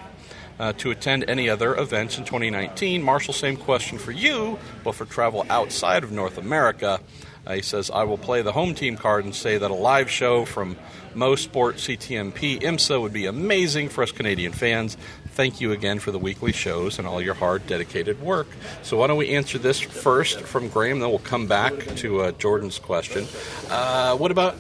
uh, 0.58 0.72
to 0.74 0.90
attend 0.90 1.24
any 1.28 1.48
other 1.48 1.74
events 1.74 2.18
in 2.18 2.24
2019? 2.24 3.02
Marshall, 3.02 3.32
same 3.32 3.56
question 3.56 3.96
for 3.98 4.12
you, 4.12 4.58
but 4.84 4.94
for 4.94 5.06
travel 5.06 5.46
outside 5.48 6.04
of 6.04 6.12
North 6.12 6.36
America. 6.36 7.00
Uh, 7.46 7.54
he 7.54 7.62
says, 7.62 7.90
I 7.90 8.04
will 8.04 8.18
play 8.18 8.42
the 8.42 8.52
home 8.52 8.74
team 8.74 8.96
card 8.98 9.24
and 9.24 9.34
say 9.34 9.56
that 9.56 9.70
a 9.70 9.74
live 9.74 10.10
show 10.10 10.44
from 10.44 10.76
Mosport 11.14 11.76
CTMP 11.76 12.60
IMSA 12.60 13.00
would 13.00 13.14
be 13.14 13.24
amazing 13.24 13.88
for 13.88 14.02
us 14.02 14.12
Canadian 14.12 14.52
fans. 14.52 14.98
Thank 15.38 15.60
you 15.60 15.70
again 15.70 16.00
for 16.00 16.10
the 16.10 16.18
weekly 16.18 16.50
shows 16.50 16.98
and 16.98 17.06
all 17.06 17.22
your 17.22 17.34
hard, 17.34 17.64
dedicated 17.68 18.20
work. 18.20 18.48
So, 18.82 18.96
why 18.96 19.06
don't 19.06 19.18
we 19.18 19.36
answer 19.36 19.56
this 19.56 19.78
first 19.78 20.40
from 20.40 20.66
Graham, 20.68 20.98
then 20.98 21.10
we'll 21.10 21.20
come 21.20 21.46
back 21.46 21.74
to 21.98 22.22
uh, 22.22 22.32
Jordan's 22.32 22.80
question. 22.80 23.24
Uh, 23.70 24.16
what 24.16 24.32
about 24.32 24.56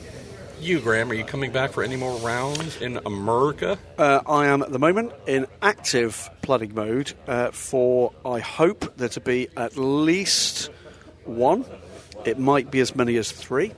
you, 0.60 0.78
Graham? 0.78 1.10
Are 1.10 1.14
you 1.14 1.24
coming 1.24 1.50
back 1.50 1.72
for 1.72 1.82
any 1.82 1.96
more 1.96 2.16
rounds 2.20 2.80
in 2.80 2.96
America? 3.04 3.76
Uh, 3.98 4.20
I 4.24 4.46
am 4.46 4.62
at 4.62 4.70
the 4.70 4.78
moment 4.78 5.14
in 5.26 5.48
active 5.62 6.30
planning 6.42 6.72
mode 6.76 7.12
uh, 7.26 7.50
for, 7.50 8.12
I 8.24 8.38
hope, 8.38 8.96
there 8.98 9.08
to 9.08 9.20
be 9.20 9.48
at 9.56 9.76
least 9.76 10.70
one. 11.24 11.64
It 12.24 12.38
might 12.38 12.70
be 12.70 12.80
as 12.80 12.94
many 12.94 13.16
as 13.16 13.30
three, 13.30 13.72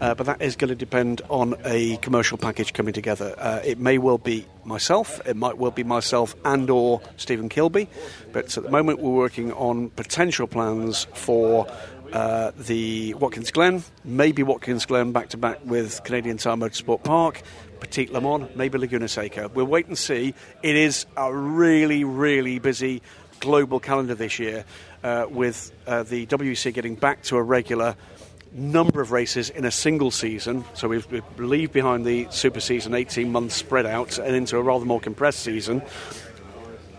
uh, 0.00 0.14
but 0.14 0.26
that 0.26 0.42
is 0.42 0.56
going 0.56 0.68
to 0.68 0.74
depend 0.74 1.22
on 1.30 1.54
a 1.64 1.96
commercial 1.98 2.36
package 2.36 2.72
coming 2.72 2.92
together. 2.92 3.34
Uh, 3.38 3.60
it 3.64 3.78
may 3.78 3.98
well 3.98 4.18
be 4.18 4.46
myself, 4.64 5.20
it 5.26 5.36
might 5.36 5.58
well 5.58 5.70
be 5.70 5.84
myself 5.84 6.34
and 6.44 6.68
or 6.70 7.00
Stephen 7.16 7.48
Kilbey, 7.48 7.88
but 8.32 8.56
at 8.56 8.64
the 8.64 8.70
moment 8.70 9.00
we're 9.00 9.10
working 9.10 9.52
on 9.52 9.90
potential 9.90 10.46
plans 10.46 11.06
for 11.14 11.66
uh, 12.12 12.52
the 12.56 13.14
Watkins 13.14 13.50
Glen, 13.50 13.82
maybe 14.04 14.42
Watkins 14.42 14.86
Glen 14.86 15.12
back 15.12 15.30
to 15.30 15.36
back 15.36 15.64
with 15.64 16.02
Canadian 16.04 16.36
Tire 16.36 16.56
Motorsport 16.56 17.02
Park, 17.02 17.42
Petit 17.80 18.06
Le 18.06 18.20
Mans, 18.20 18.48
maybe 18.54 18.78
Laguna 18.78 19.08
Seca. 19.08 19.50
We'll 19.52 19.66
wait 19.66 19.86
and 19.86 19.98
see. 19.98 20.34
It 20.62 20.76
is 20.76 21.06
a 21.16 21.34
really, 21.34 22.04
really 22.04 22.58
busy 22.58 23.02
global 23.44 23.78
calendar 23.78 24.14
this 24.14 24.38
year 24.38 24.64
uh, 25.02 25.26
with 25.28 25.70
uh, 25.86 26.02
the 26.02 26.24
WEC 26.24 26.72
getting 26.72 26.94
back 26.94 27.22
to 27.22 27.36
a 27.36 27.42
regular 27.42 27.94
number 28.54 29.02
of 29.02 29.12
races 29.12 29.50
in 29.50 29.66
a 29.66 29.70
single 29.70 30.10
season. 30.10 30.64
So 30.72 30.88
we've, 30.88 31.06
we 31.10 31.20
leave 31.36 31.70
behind 31.70 32.06
the 32.06 32.26
super 32.30 32.60
season 32.60 32.94
18 32.94 33.30
months 33.30 33.54
spread 33.54 33.84
out 33.84 34.16
and 34.16 34.34
into 34.34 34.56
a 34.56 34.62
rather 34.62 34.86
more 34.86 34.98
compressed 34.98 35.40
season. 35.40 35.82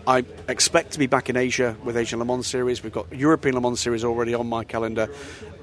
I 0.06 0.24
expect 0.48 0.92
to 0.92 0.98
be 1.00 1.06
back 1.06 1.28
in 1.28 1.36
Asia 1.36 1.76
with 1.82 1.96
Asian 1.96 2.20
Le 2.20 2.24
Mans 2.24 2.46
Series. 2.46 2.82
We've 2.82 2.92
got 2.92 3.12
European 3.12 3.56
Le 3.56 3.60
Mans 3.60 3.78
Series 3.78 4.04
already 4.04 4.34
on 4.34 4.48
my 4.48 4.62
calendar. 4.62 5.08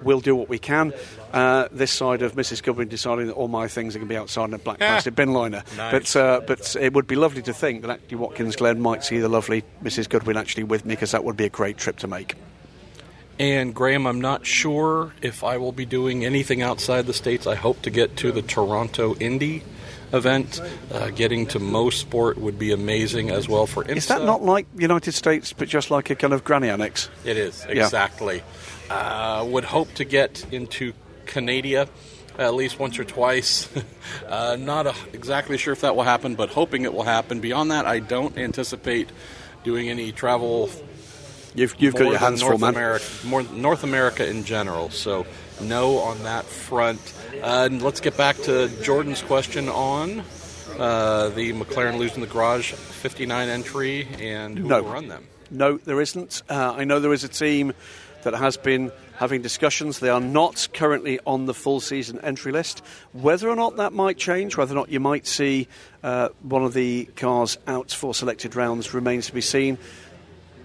We'll 0.03 0.19
do 0.19 0.35
what 0.35 0.49
we 0.49 0.59
can. 0.59 0.93
Uh, 1.31 1.69
this 1.71 1.91
side 1.91 2.21
of 2.21 2.33
Mrs. 2.33 2.61
Goodwin 2.61 2.89
deciding 2.89 3.27
that 3.27 3.33
all 3.33 3.47
my 3.47 3.69
things 3.69 3.95
are 3.95 3.99
going 3.99 4.09
to 4.09 4.13
be 4.13 4.17
outside 4.17 4.45
in 4.45 4.53
a 4.53 4.57
black 4.57 4.79
plastic 4.79 5.15
bin 5.15 5.31
liner. 5.31 5.63
Nice. 5.77 6.13
But, 6.13 6.15
uh, 6.15 6.41
but 6.45 6.75
it 6.75 6.93
would 6.93 7.07
be 7.07 7.15
lovely 7.15 7.41
to 7.43 7.53
think 7.53 7.83
that 7.83 7.91
actually 7.91 8.17
Watkins 8.17 8.57
Glen 8.57 8.81
might 8.81 9.05
see 9.05 9.19
the 9.19 9.29
lovely 9.29 9.63
Mrs. 9.81 10.09
Goodwin 10.09 10.35
actually 10.35 10.63
with 10.63 10.85
me 10.85 10.93
because 10.95 11.11
that 11.11 11.23
would 11.23 11.37
be 11.37 11.45
a 11.45 11.49
great 11.49 11.77
trip 11.77 11.97
to 11.99 12.07
make. 12.07 12.35
And 13.39 13.73
Graham, 13.73 14.05
I'm 14.05 14.21
not 14.21 14.45
sure 14.45 15.13
if 15.21 15.43
I 15.43 15.57
will 15.57 15.71
be 15.71 15.85
doing 15.85 16.25
anything 16.25 16.61
outside 16.61 17.05
the 17.05 17.13
states. 17.13 17.47
I 17.47 17.55
hope 17.55 17.81
to 17.83 17.89
get 17.89 18.17
to 18.17 18.31
the 18.31 18.41
Toronto 18.41 19.15
Indy 19.15 19.63
event. 20.13 20.61
Uh, 20.91 21.09
getting 21.09 21.47
to 21.47 21.59
Mosport 21.59 22.37
would 22.37 22.57
be 22.59 22.71
amazing 22.71 23.29
as 23.31 23.49
well 23.49 23.65
for 23.65 23.83
IMSA. 23.83 23.95
Is 23.97 24.07
that 24.07 24.23
not 24.23 24.43
like 24.43 24.67
United 24.77 25.13
States, 25.13 25.53
but 25.53 25.67
just 25.67 25.91
like 25.91 26.09
a 26.09 26.15
kind 26.15 26.33
of 26.33 26.43
granny 26.43 26.69
annex? 26.69 27.09
It 27.25 27.37
is 27.37 27.65
Yeah. 27.67 27.83
exactly. 27.85 28.43
Uh, 28.89 29.45
would 29.49 29.63
hope 29.63 29.93
to 29.95 30.05
get 30.05 30.45
into 30.51 30.93
Canada 31.25 31.87
at 32.37 32.53
least 32.53 32.79
once 32.79 32.97
or 32.99 33.03
twice. 33.03 33.69
uh, 34.27 34.57
not 34.59 34.87
uh 34.87 34.93
exactly 35.13 35.57
sure 35.57 35.73
if 35.73 35.81
that 35.81 35.95
will 35.95 36.03
happen, 36.03 36.35
but 36.35 36.49
hoping 36.49 36.83
it 36.83 36.93
will 36.93 37.03
happen. 37.03 37.39
Beyond 37.39 37.71
that, 37.71 37.85
I 37.85 37.99
don't 37.99 38.37
anticipate 38.37 39.09
doing 39.63 39.89
any 39.89 40.11
travel. 40.11 40.69
You've, 41.55 41.75
you've 41.77 41.93
got 41.93 42.07
your 42.09 42.17
hands 42.17 42.41
North 42.41 42.53
full, 42.53 42.59
man. 42.59 42.73
America, 42.73 43.05
more 43.25 43.43
North 43.43 43.83
America 43.83 44.27
in 44.27 44.43
general. 44.43 44.89
So 44.89 45.25
no 45.61 45.99
on 45.99 46.23
that 46.23 46.45
front. 46.45 47.12
Uh, 47.41 47.65
and 47.65 47.81
let's 47.81 47.99
get 47.99 48.15
back 48.17 48.37
to 48.37 48.69
Jordan's 48.83 49.21
question 49.21 49.67
on 49.69 50.21
uh, 50.77 51.29
the 51.29 51.51
McLaren 51.53 51.97
losing 51.97 52.21
the 52.21 52.27
garage 52.27 52.71
59 52.73 53.49
entry 53.49 54.07
and 54.19 54.57
who 54.57 54.67
No. 54.67 54.83
will 54.83 54.91
run 54.91 55.07
them. 55.07 55.27
No, 55.49 55.77
there 55.77 55.99
isn't. 56.01 56.41
Uh, 56.49 56.73
I 56.77 56.83
know 56.83 56.99
there 56.99 57.13
is 57.13 57.23
a 57.23 57.27
team 57.29 57.73
that 58.23 58.33
has 58.33 58.55
been 58.57 58.91
having 59.17 59.41
discussions. 59.41 59.99
They 59.99 60.09
are 60.09 60.21
not 60.21 60.67
currently 60.73 61.19
on 61.25 61.45
the 61.45 61.53
full 61.53 61.79
season 61.81 62.19
entry 62.21 62.51
list. 62.51 62.81
Whether 63.11 63.49
or 63.49 63.55
not 63.55 63.77
that 63.77 63.93
might 63.93 64.17
change, 64.17 64.55
whether 64.55 64.73
or 64.73 64.75
not 64.77 64.89
you 64.89 64.99
might 64.99 65.27
see 65.27 65.67
uh, 66.01 66.29
one 66.41 66.63
of 66.63 66.73
the 66.73 67.05
cars 67.17 67.57
out 67.67 67.91
for 67.91 68.13
selected 68.13 68.55
rounds, 68.55 68.93
remains 68.93 69.27
to 69.27 69.33
be 69.33 69.41
seen. 69.41 69.77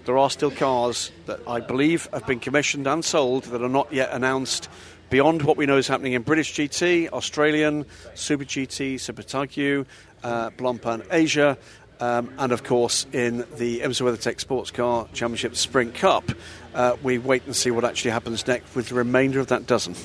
There 0.05 0.17
are 0.17 0.29
still 0.29 0.49
cars 0.49 1.11
that 1.27 1.39
I 1.47 1.59
believe 1.59 2.07
have 2.13 2.25
been 2.25 2.39
commissioned 2.39 2.87
and 2.87 3.03
sold 3.03 3.43
that 3.45 3.61
are 3.61 3.69
not 3.69 3.91
yet 3.93 4.11
announced 4.11 4.69
beyond 5.09 5.41
what 5.41 5.57
we 5.57 5.65
know 5.65 5.77
is 5.77 5.87
happening 5.87 6.13
in 6.13 6.21
British 6.21 6.53
GT, 6.53 7.09
Australian, 7.09 7.85
Super 8.15 8.45
GT, 8.45 8.99
Super 8.99 9.23
Taikyu, 9.23 9.85
uh, 10.23 10.49
Blancpain 10.51 11.05
Asia, 11.11 11.57
um, 11.99 12.31
and 12.37 12.51
of 12.51 12.63
course 12.63 13.05
in 13.11 13.39
the 13.57 13.81
IMSA 13.81 14.03
WeatherTech 14.03 14.39
Sports 14.39 14.71
Car 14.71 15.07
Championship 15.13 15.55
Sprint 15.55 15.95
Cup. 15.95 16.31
Uh, 16.73 16.95
we 17.03 17.17
wait 17.17 17.45
and 17.45 17.55
see 17.55 17.71
what 17.71 17.83
actually 17.83 18.11
happens 18.11 18.45
next 18.47 18.73
with 18.75 18.89
the 18.89 18.95
remainder 18.95 19.39
of 19.39 19.47
that 19.47 19.65
dozen. 19.65 19.95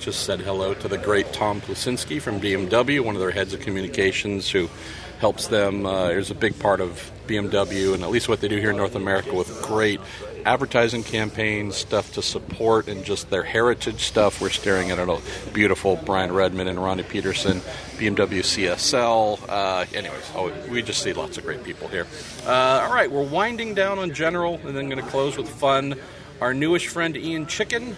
Just 0.00 0.24
said 0.24 0.40
hello 0.40 0.74
to 0.74 0.88
the 0.88 0.98
great 0.98 1.32
Tom 1.32 1.60
Plucinsky 1.60 2.22
from 2.22 2.40
BMW, 2.40 3.00
one 3.00 3.16
of 3.16 3.20
their 3.20 3.32
heads 3.32 3.52
of 3.52 3.60
communications, 3.60 4.48
who 4.48 4.70
helps 5.18 5.48
them. 5.48 5.84
Uh, 5.84 6.10
is 6.10 6.30
a 6.30 6.34
big 6.34 6.58
part 6.60 6.80
of 6.80 7.10
BMW 7.26 7.94
and 7.94 8.02
at 8.02 8.10
least 8.10 8.28
what 8.28 8.40
they 8.40 8.48
do 8.48 8.56
here 8.56 8.70
in 8.70 8.76
North 8.76 8.94
America 8.94 9.34
with 9.34 9.62
great 9.62 10.00
advertising 10.44 11.02
campaigns, 11.02 11.76
stuff 11.76 12.12
to 12.14 12.22
support, 12.22 12.88
and 12.88 13.04
just 13.04 13.30
their 13.30 13.42
heritage 13.42 14.02
stuff. 14.02 14.40
We're 14.40 14.50
staring 14.50 14.90
at 14.90 14.98
a 14.98 15.20
beautiful 15.52 15.96
Brian 15.96 16.32
Redman 16.32 16.68
and 16.68 16.82
Ronnie 16.82 17.02
Peterson, 17.02 17.60
BMW 17.96 18.40
CSL. 18.40 19.40
Uh, 19.48 19.86
anyways, 19.94 20.30
oh, 20.34 20.52
we 20.70 20.82
just 20.82 21.02
see 21.02 21.12
lots 21.12 21.38
of 21.38 21.44
great 21.44 21.64
people 21.64 21.88
here. 21.88 22.06
Uh, 22.46 22.86
all 22.86 22.94
right, 22.94 23.10
we're 23.10 23.28
winding 23.28 23.74
down 23.74 23.98
on 23.98 24.12
general 24.12 24.54
and 24.64 24.76
then 24.76 24.88
going 24.88 25.02
to 25.02 25.10
close 25.10 25.36
with 25.36 25.48
fun. 25.48 25.94
Our 26.40 26.54
newest 26.54 26.86
friend 26.86 27.16
Ian 27.16 27.46
Chicken 27.46 27.96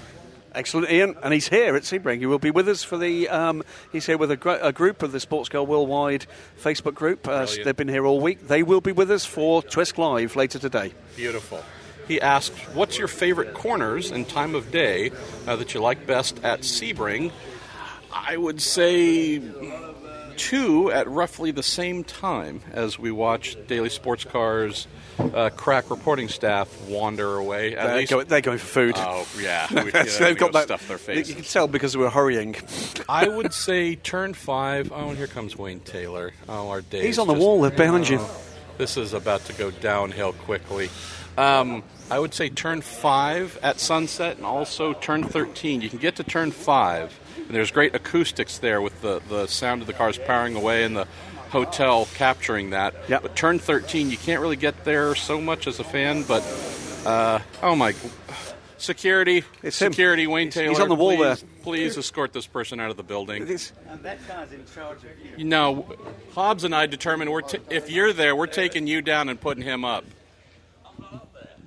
Excellent, 0.53 0.91
Ian, 0.91 1.17
and 1.23 1.33
he's 1.33 1.49
here 1.49 1.77
at 1.77 1.83
Sebring. 1.83 2.19
He 2.19 2.27
will 2.27 2.41
be 2.41 2.51
with 2.51 2.69
us 2.69 2.83
for 2.83 2.99
the. 2.99 3.29
Um, 3.29 3.63
he's 3.93 4.07
here 4.07 4.19
with 4.19 4.33
a, 4.33 4.37
gr- 4.37 4.59
a, 4.61 4.73
group 4.73 5.03
of 5.03 5.13
the 5.13 5.21
Sports 5.21 5.49
Car 5.49 5.63
Worldwide 5.63 6.27
Facebook 6.61 6.95
group. 6.95 7.29
Uh, 7.29 7.47
they've 7.65 7.77
been 7.77 7.89
here 7.89 8.05
all 8.05 8.21
week. 8.21 8.49
They 8.49 8.63
will 8.63 8.81
be 8.81 8.93
with 8.93 9.11
us 9.11 9.25
for 9.25 9.63
Twisk 9.63 9.97
Live 9.97 10.35
later 10.35 10.59
today. 10.59 10.93
Beautiful. 11.15 11.63
He 12.11 12.21
asked, 12.21 12.53
"What's 12.75 12.99
your 12.99 13.07
favorite 13.07 13.55
corners 13.55 14.11
and 14.11 14.29
time 14.29 14.57
of 14.57 14.73
day 14.73 15.13
uh, 15.47 15.55
that 15.55 15.75
you 15.75 15.81
like 15.81 16.09
best 16.09 16.43
at 16.43 16.63
Sebring?" 16.63 17.31
I 18.13 18.37
would 18.37 18.61
say 18.61 19.41
two 20.37 20.91
at 20.91 21.07
roughly 21.07 21.53
the 21.53 21.63
same 21.63 22.03
time 22.03 22.63
as 22.73 22.99
we 22.99 23.13
watch 23.13 23.57
Daily 23.69 23.91
Sports 23.91 24.25
Cars 24.25 24.89
uh, 25.21 25.51
crack 25.51 25.89
reporting 25.89 26.29
staff 26.29 26.69
wander 26.89 27.37
away. 27.37 27.77
At 27.77 27.87
they're, 27.87 27.97
least, 27.97 28.11
go, 28.11 28.25
they're 28.25 28.41
going 28.41 28.59
for 28.59 28.67
food. 28.67 28.95
Oh 28.97 29.25
yeah, 29.39 29.69
we, 29.85 29.93
yeah 29.93 30.03
so 30.07 30.25
they've 30.25 30.37
got 30.37 30.53
that. 30.55 30.65
stuff 30.65 30.89
their 30.89 30.99
faces. 30.99 31.29
You 31.29 31.37
can 31.37 31.45
tell 31.45 31.69
because 31.69 31.97
we're 31.97 32.11
hurrying. 32.11 32.57
I 33.09 33.29
would 33.37 33.53
say 33.53 33.95
turn 33.95 34.35
five. 34.35 34.91
Oh, 34.91 35.11
and 35.11 35.17
here 35.17 35.29
comes 35.29 35.57
Wayne 35.57 35.79
Taylor. 35.79 36.33
Oh, 36.49 36.71
our 36.71 36.81
day. 36.81 37.07
He's 37.07 37.21
on 37.21 37.29
the 37.29 37.35
wall 37.35 37.61
there 37.61 37.71
behind 37.71 38.09
you. 38.09 38.21
This 38.79 38.97
is 38.97 39.13
about 39.13 39.45
to 39.45 39.53
go 39.53 39.71
downhill 39.71 40.33
quickly. 40.33 40.91
Um, 41.37 41.83
I 42.11 42.19
would 42.19 42.35
say 42.35 42.49
turn 42.49 42.81
five 42.81 43.59
at 43.63 43.79
sunset, 43.81 44.37
and 44.37 44.45
also 44.47 44.93
turn 44.95 45.23
thirteen. 45.25 45.81
You 45.81 45.89
can 45.89 45.99
get 45.99 46.17
to 46.17 46.25
turn 46.25 46.51
five, 46.51 47.19
and 47.37 47.49
there's 47.51 47.71
great 47.71 47.95
acoustics 47.95 48.59
there 48.59 48.81
with 48.83 49.01
the 49.01 49.21
the 49.29 49.47
sound 49.47 49.81
of 49.83 49.87
the 49.87 49.93
cars 49.93 50.19
powering 50.19 50.57
away 50.57 50.85
and 50.85 50.97
the 50.97 51.07
hotel 51.51 52.07
capturing 52.15 52.71
that. 52.71 52.95
Yep. 53.09 53.23
But 53.23 53.35
turn 53.37 53.59
13, 53.59 54.09
you 54.09 54.17
can't 54.17 54.41
really 54.41 54.55
get 54.55 54.85
there 54.85 55.17
so 55.17 55.41
much 55.41 55.67
as 55.67 55.81
a 55.81 55.85
fan. 55.85 56.23
But 56.23 56.45
uh, 57.05 57.41
oh 57.61 57.75
my, 57.75 57.93
security, 58.79 59.43
It's 59.63 59.81
him. 59.83 59.93
security, 59.93 60.29
Wayne 60.29 60.47
He's- 60.47 60.55
Taylor. 60.55 60.69
he's 60.71 60.79
on 60.81 60.89
the 60.89 60.95
wall 60.95 61.17
please, 61.17 61.41
there. 61.41 61.49
Please 61.65 61.97
escort 61.99 62.33
this 62.33 62.47
person 62.47 62.79
out 62.79 62.91
of 62.91 62.97
the 62.97 63.03
building. 63.03 63.43
And 63.43 64.03
that 64.05 64.27
guy's 64.29 64.53
in 64.53 64.65
charge 64.73 64.99
of 64.99 65.39
you. 65.39 65.45
Know, 65.45 65.93
Hobbs 66.35 66.63
and 66.63 66.73
I 66.75 66.87
determined 66.87 67.33
we're 67.33 67.41
t- 67.43 67.59
if 67.69 67.91
you're 67.91 68.13
there, 68.13 68.37
we're 68.37 68.47
taking 68.47 68.87
you 68.87 69.03
down 69.03 69.29
and 69.29 69.41
putting 69.41 69.65
him 69.65 69.85
up. 69.85 70.05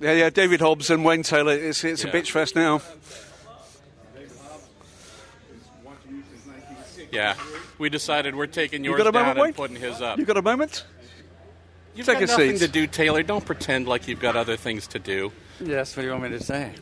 Yeah, 0.04 0.12
yeah, 0.12 0.30
David 0.30 0.60
Hobbs 0.60 0.90
and 0.90 1.04
Wayne 1.04 1.22
Taylor. 1.22 1.52
It's, 1.54 1.82
it's 1.84 2.04
Yeah. 2.04 2.10
a 2.10 2.12
bitch 2.12 2.30
fest 2.30 2.54
now. 2.54 2.80
Yeah, 7.10 7.34
we 7.78 7.88
decided 7.90 8.34
we're 8.34 8.46
taking 8.46 8.82
yours 8.84 8.98
got 8.98 9.06
a 9.06 9.12
down 9.12 9.22
moment, 9.22 9.38
and 9.38 9.42
Wayne? 9.44 9.52
putting 9.54 9.76
his 9.76 10.00
up. 10.00 10.18
You 10.18 10.24
got 10.24 10.36
a 10.36 10.42
moment? 10.42 10.84
You've 11.94 12.06
take 12.06 12.14
got 12.18 12.24
a 12.24 12.26
nothing 12.26 12.56
seat. 12.58 12.66
to 12.66 12.72
do, 12.72 12.86
Taylor. 12.88 13.22
Don't 13.22 13.44
pretend 13.44 13.86
like 13.86 14.08
you've 14.08 14.18
got 14.20 14.34
other 14.34 14.56
things 14.56 14.88
to 14.88 14.98
do. 14.98 15.30
Yes, 15.60 15.96
what 15.96 16.02
do 16.02 16.08
you 16.08 16.12
want 16.12 16.24
me 16.24 16.36
to 16.38 16.42
say? 16.42 16.72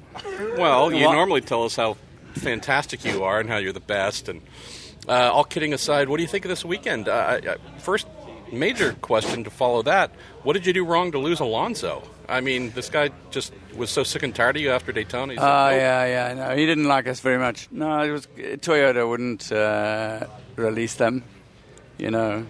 Well, 0.57 0.91
you 0.91 1.05
What? 1.05 1.13
normally 1.13 1.43
tell 1.43 1.65
us 1.65 1.77
how 1.77 1.99
fantastic 2.35 3.05
you 3.05 3.23
are 3.25 3.41
and 3.41 3.49
how 3.51 3.59
you're 3.59 3.75
the 3.75 3.81
best. 3.81 4.31
And 4.31 4.41
uh, 5.07 5.31
all 5.31 5.45
kidding 5.45 5.75
aside, 5.75 6.09
what 6.09 6.17
do 6.17 6.23
you 6.23 6.29
think 6.29 6.47
of 6.47 6.49
this 6.49 6.65
weekend? 6.65 7.09
Uh, 7.09 7.13
I- 7.13 7.51
I- 7.51 7.79
first 7.81 8.07
major 8.51 8.95
question 9.03 9.45
to 9.45 9.51
follow 9.51 9.83
that: 9.83 10.13
What 10.45 10.55
did 10.55 10.65
you 10.67 10.73
do 10.73 10.85
wrong 10.87 11.13
to 11.13 11.19
lose 11.19 11.41
Alonso? 11.41 12.03
I 12.33 12.41
mean, 12.41 12.73
this 12.73 12.89
guy 12.89 13.11
just 13.31 13.53
was 13.77 13.91
so 13.91 14.03
sick 14.03 14.23
and 14.23 14.35
tired 14.35 14.57
of 14.57 14.63
you 14.63 14.71
after 14.71 14.91
Daytona. 14.91 15.35
Oh, 15.35 15.37
said, 15.37 15.43
"Nope." 15.43 15.81
yeah, 15.81 16.05
yeah. 16.07 16.35
No, 16.35 16.57
he 16.57 16.65
didn't 16.65 16.89
like 16.89 17.07
us 17.07 17.21
very 17.21 17.39
much. 17.39 17.69
No, 17.71 18.01
it 18.01 18.11
was 18.11 18.27
Toyota 18.27 19.09
wouldn't 19.09 19.53
uh, 19.53 20.27
release 20.57 20.95
them. 20.95 21.25
You 21.99 22.11
know, 22.11 22.47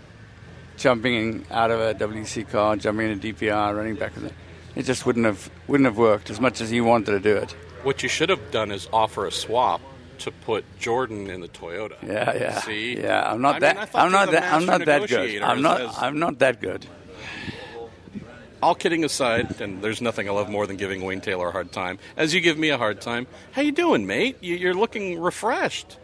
jumping 0.77 1.45
out 1.51 1.71
of 1.73 1.81
a 1.81 1.95
WEC 1.95 2.49
car, 2.49 2.77
jumping 2.77 3.11
in 3.11 3.19
a 3.19 3.21
DPi, 3.21 3.77
running 3.77 3.97
back 3.97 4.17
it. 4.17 4.33
It 4.77 4.85
just 4.85 5.05
wouldn't 5.05 5.27
have 5.27 5.51
wouldn't 5.67 5.87
have 5.87 5.99
worked 5.99 6.31
as 6.31 6.41
much 6.41 6.61
as 6.61 6.71
he 6.71 6.81
wanted 6.81 7.13
to 7.13 7.21
do 7.21 7.37
it. 7.37 7.51
What 7.83 8.03
you 8.05 8.09
should 8.09 8.29
have 8.29 8.53
done 8.53 8.71
is 8.71 8.89
offer 8.93 9.27
a 9.27 9.33
swap 9.33 9.81
to 10.19 10.31
put 10.31 10.65
Jordan 10.79 11.29
in 11.29 11.41
the 11.41 11.49
Toyota. 11.49 12.01
Yeah, 12.07 12.33
yeah. 12.35 12.61
See? 12.61 12.97
Yeah, 12.99 13.31
I'm 13.31 13.43
not 13.43 13.55
mean, 13.55 13.61
that. 13.63 13.77
I 13.79 13.85
thought 13.87 14.05
I'm 14.05 14.13
not 14.13 14.31
that. 14.31 14.53
I'm 14.53 14.67
not 14.67 14.85
that 14.85 15.09
good. 15.09 15.43
I'm 15.43 15.63
not. 15.63 15.81
as- 15.81 15.99
I'm 15.99 16.19
not 16.19 16.39
that 16.39 16.61
good. 16.61 16.87
All 18.63 18.75
kidding 18.75 19.05
aside, 19.05 19.61
and 19.61 19.83
there's 19.83 20.01
nothing 20.01 20.29
I 20.29 20.33
love 20.33 20.49
more 20.49 20.67
than 20.67 20.77
giving 20.77 21.03
Wayne 21.05 21.21
Taylor 21.21 21.49
a 21.49 21.53
hard 21.53 21.73
time. 21.73 21.99
As 22.17 22.33
you 22.35 22.41
give 22.41 22.57
me 22.59 22.69
a 22.71 22.79
hard 22.79 23.01
time, 23.01 23.27
how 23.53 23.63
you 23.63 23.73
doing, 23.73 24.07
mate? 24.07 24.37
You- 24.41 24.57
You're 24.57 24.75
looking 24.75 25.21
refreshed. 25.21 25.99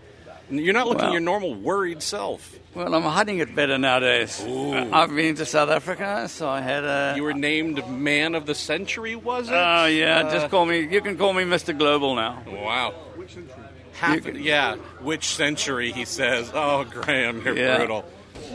You're 0.51 0.73
not 0.75 0.87
looking 0.87 1.05
Well- 1.05 1.13
your 1.13 1.21
normal 1.21 1.55
worried 1.55 2.03
self. 2.03 2.55
Well, 2.75 2.95
I'm 2.95 3.03
hiding 3.03 3.39
it 3.39 3.55
better 3.55 3.77
nowadays. 3.77 4.41
I've 4.47 5.15
been 5.15 5.35
to 5.37 5.47
South 5.47 5.69
Africa, 5.69 6.29
so 6.29 6.49
I 6.49 6.61
had 6.61 6.85
a. 6.85 7.15
You 7.17 7.23
were 7.25 7.33
named 7.35 7.87
Man 7.89 8.35
of 8.35 8.47
the 8.47 8.55
Century, 8.55 9.15
was 9.17 9.49
it? 9.49 9.55
Oh 9.55 9.87
yeah, 9.87 10.21
Uh, 10.27 10.31
just 10.33 10.49
call 10.51 10.65
me. 10.65 10.81
You 10.81 11.01
can 11.01 11.17
call 11.19 11.33
me 11.33 11.43
Mr. 11.45 11.77
Global 11.77 12.15
now. 12.15 12.43
Wow. 12.47 12.95
Which 13.17 13.35
century? 13.35 13.55
Half, 13.95 14.15
You 14.15 14.21
can- 14.21 14.43
yeah, 14.43 14.77
which 15.01 15.25
century, 15.29 15.91
he 15.93 16.05
says. 16.05 16.51
Oh, 16.55 16.85
Graham, 16.85 17.43
you're 17.45 17.57
Yeah. 17.57 17.77
brutal. 17.79 18.05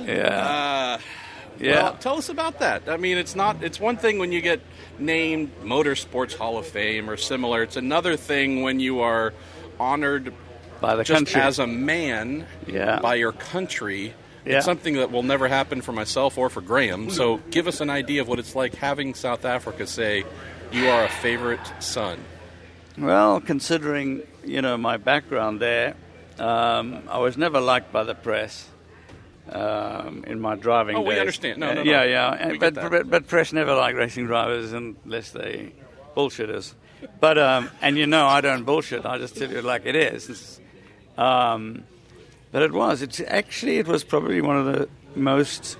Yeah, 0.05 0.97
Uh, 0.97 0.97
yeah. 1.59 1.83
Well, 1.83 1.93
tell 1.95 2.17
us 2.17 2.29
about 2.29 2.59
that. 2.59 2.87
I 2.89 2.97
mean, 2.97 3.17
it's 3.17 3.35
not. 3.35 3.63
It's 3.63 3.79
one 3.79 3.97
thing 3.97 4.19
when 4.19 4.31
you 4.31 4.41
get 4.41 4.61
named 4.99 5.51
Motorsports 5.63 6.35
Hall 6.35 6.57
of 6.57 6.65
Fame 6.67 7.09
or 7.09 7.17
similar. 7.17 7.63
It's 7.63 7.77
another 7.77 8.15
thing 8.15 8.61
when 8.61 8.79
you 8.79 9.01
are 9.01 9.33
honored 9.79 10.33
By 10.81 10.95
the 10.95 11.03
just 11.03 11.17
country. 11.17 11.41
as 11.41 11.59
a 11.59 11.67
man 11.67 12.45
Yeah. 12.67 12.99
by 12.99 13.15
your 13.15 13.31
country. 13.31 14.13
Yeah. 14.45 14.57
It's 14.57 14.65
something 14.65 14.95
that 14.95 15.09
will 15.11 15.23
never 15.23 15.47
happen 15.47 15.81
for 15.81 15.93
myself 15.93 16.37
or 16.37 16.49
for 16.49 16.59
Graham. 16.61 17.09
So, 17.09 17.37
give 17.49 17.65
us 17.67 17.79
an 17.79 17.89
idea 17.89 18.21
of 18.21 18.27
what 18.27 18.39
it's 18.39 18.55
like 18.55 18.75
having 18.75 19.13
South 19.13 19.45
Africa 19.45 19.87
say 19.87 20.25
you 20.71 20.89
are 20.89 21.05
a 21.05 21.09
favorite 21.09 21.61
son. 21.79 22.19
Well, 22.97 23.39
considering 23.41 24.23
you 24.43 24.61
know 24.61 24.77
my 24.77 24.97
background 24.97 25.59
there, 25.61 25.95
um, 26.39 27.03
I 27.09 27.19
was 27.19 27.37
never 27.37 27.59
liked 27.61 27.91
by 27.93 28.03
the 28.03 28.15
press 28.15 28.67
um, 29.49 30.23
in 30.25 30.39
my 30.39 30.55
driving 30.55 30.95
Oh, 30.95 31.01
we 31.01 31.19
understand. 31.19 31.59
No, 31.59 31.73
no, 31.73 31.83
no. 31.83 31.91
Yeah, 31.91 32.03
yeah. 32.03 32.53
But, 32.59 32.75
but 32.75 33.09
but 33.09 33.27
press 33.27 33.51
never 33.53 33.75
like 33.75 33.95
racing 33.95 34.27
drivers 34.27 34.71
unless 34.71 35.31
they 35.31 35.73
bullshitters. 36.15 36.73
But 37.19 37.37
um, 37.37 37.69
and 37.81 37.97
you 37.97 38.07
know 38.07 38.25
I 38.27 38.41
don't 38.41 38.63
bullshit. 38.63 39.05
I 39.05 39.17
just 39.17 39.35
tell 39.35 39.51
you 39.51 39.61
like 39.61 39.85
it 39.85 39.95
is. 39.95 40.59
Um, 41.17 41.83
but 42.51 42.61
it 42.61 42.71
was. 42.71 43.01
It's 43.01 43.19
actually 43.27 43.77
it 43.77 43.87
was 43.87 44.03
probably 44.03 44.41
one 44.41 44.57
of 44.57 44.65
the 44.65 44.87
most 45.15 45.77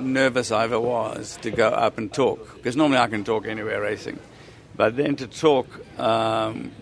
nervous 0.00 0.50
I 0.50 0.64
ever 0.64 0.80
was 0.80 1.38
to 1.42 1.50
go 1.50 1.68
up 1.68 1.98
and 1.98 2.12
talk 2.12 2.56
because 2.56 2.76
normally 2.76 2.98
I 2.98 3.06
can 3.06 3.24
talk 3.24 3.46
anywhere 3.46 3.80
racing, 3.80 4.18
but 4.74 4.96
then 4.96 5.16
to 5.16 5.26
talk, 5.26 5.66
um, 5.98 6.72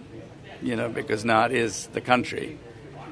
you 0.63 0.77
know, 0.77 0.89
because 0.89 1.25
now 1.25 1.45
it 1.45 1.53
is 1.53 1.89
the 1.89 2.01
country, 2.01 2.59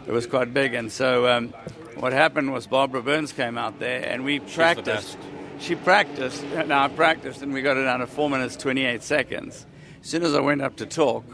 it 0.07 0.13
was 0.13 0.27
quite 0.27 0.53
big. 0.55 0.75
And 0.75 0.91
so 0.91 1.29
um, 1.29 1.55
what 1.97 2.13
happened 2.13 2.53
was 2.53 2.67
Barbara 2.67 3.03
Burns 3.03 3.33
came 3.33 3.57
out 3.59 3.79
there 3.79 4.03
and 4.09 4.25
we 4.25 4.41
practiced. 4.41 5.17
best. 5.17 5.19
She 5.59 5.75
practiced. 5.77 6.43
and 6.45 6.73
I 6.73 6.89
practiced 6.89 7.43
and 7.43 7.53
we 7.53 7.63
got 7.63 7.77
it 7.77 7.85
down 7.85 8.01
to 8.01 8.07
four 8.07 8.29
minutes 8.31 8.57
twenty 8.57 8.85
eight 8.85 9.03
seconds. 9.03 9.67
As 10.03 10.09
soon 10.09 10.23
as 10.25 10.35
I 10.35 10.41
went 10.41 10.63
up 10.63 10.77
to 10.77 10.87
talk, 10.87 11.25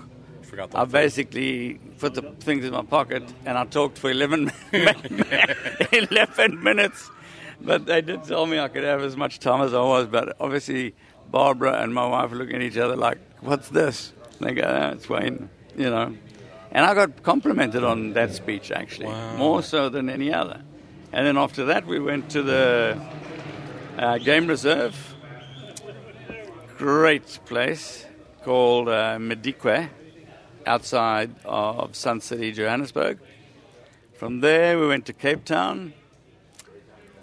Forgot 0.42 0.74
I 0.74 0.84
basically 0.84 1.74
put 1.98 2.14
the 2.14 2.22
things 2.40 2.64
in 2.64 2.72
my 2.72 2.82
pocket 2.82 3.22
and 3.46 3.56
I 3.58 3.64
talked 3.64 3.98
for 3.98 4.10
11, 4.10 4.50
11 5.92 6.62
minutes. 6.62 7.10
But 7.60 7.86
they 7.86 8.00
did 8.00 8.24
tell 8.24 8.46
me 8.46 8.58
I 8.58 8.68
could 8.68 8.84
have 8.84 9.02
as 9.02 9.16
much 9.16 9.40
time 9.40 9.60
as 9.62 9.74
I 9.74 9.80
was. 9.82 10.06
But 10.06 10.36
obviously, 10.40 10.94
Barbara 11.30 11.82
and 11.82 11.92
my 11.94 12.06
wife 12.06 12.32
looking 12.32 12.56
at 12.56 12.62
each 12.62 12.76
other 12.78 12.96
like, 12.96 13.18
what's 13.40 13.68
this? 13.68 14.12
And 14.38 14.48
they 14.48 14.54
go, 14.54 14.62
oh, 14.62 14.92
it's 14.94 15.08
Wayne. 15.08 15.50
you 15.76 15.90
know. 15.90 16.14
And 16.70 16.84
I 16.84 16.94
got 16.94 17.22
complimented 17.22 17.82
on 17.82 18.12
that 18.12 18.34
speech, 18.34 18.70
actually, 18.70 19.12
more 19.36 19.62
so 19.62 19.88
than 19.88 20.10
any 20.10 20.32
other. 20.32 20.62
And 21.12 21.26
then 21.26 21.38
after 21.38 21.64
that, 21.66 21.86
we 21.86 21.98
went 21.98 22.30
to 22.30 22.42
the 22.42 23.00
uh, 23.96 24.18
game 24.18 24.46
reserve. 24.46 25.14
Great 26.76 27.40
place 27.46 28.04
called 28.44 28.88
uh, 28.88 29.16
Madikwe, 29.18 29.88
outside 30.66 31.34
of 31.44 31.96
Sun 31.96 32.20
City, 32.20 32.52
Johannesburg. 32.52 33.18
From 34.14 34.40
there, 34.40 34.78
we 34.78 34.86
went 34.86 35.06
to 35.06 35.12
Cape 35.12 35.44
Town. 35.44 35.94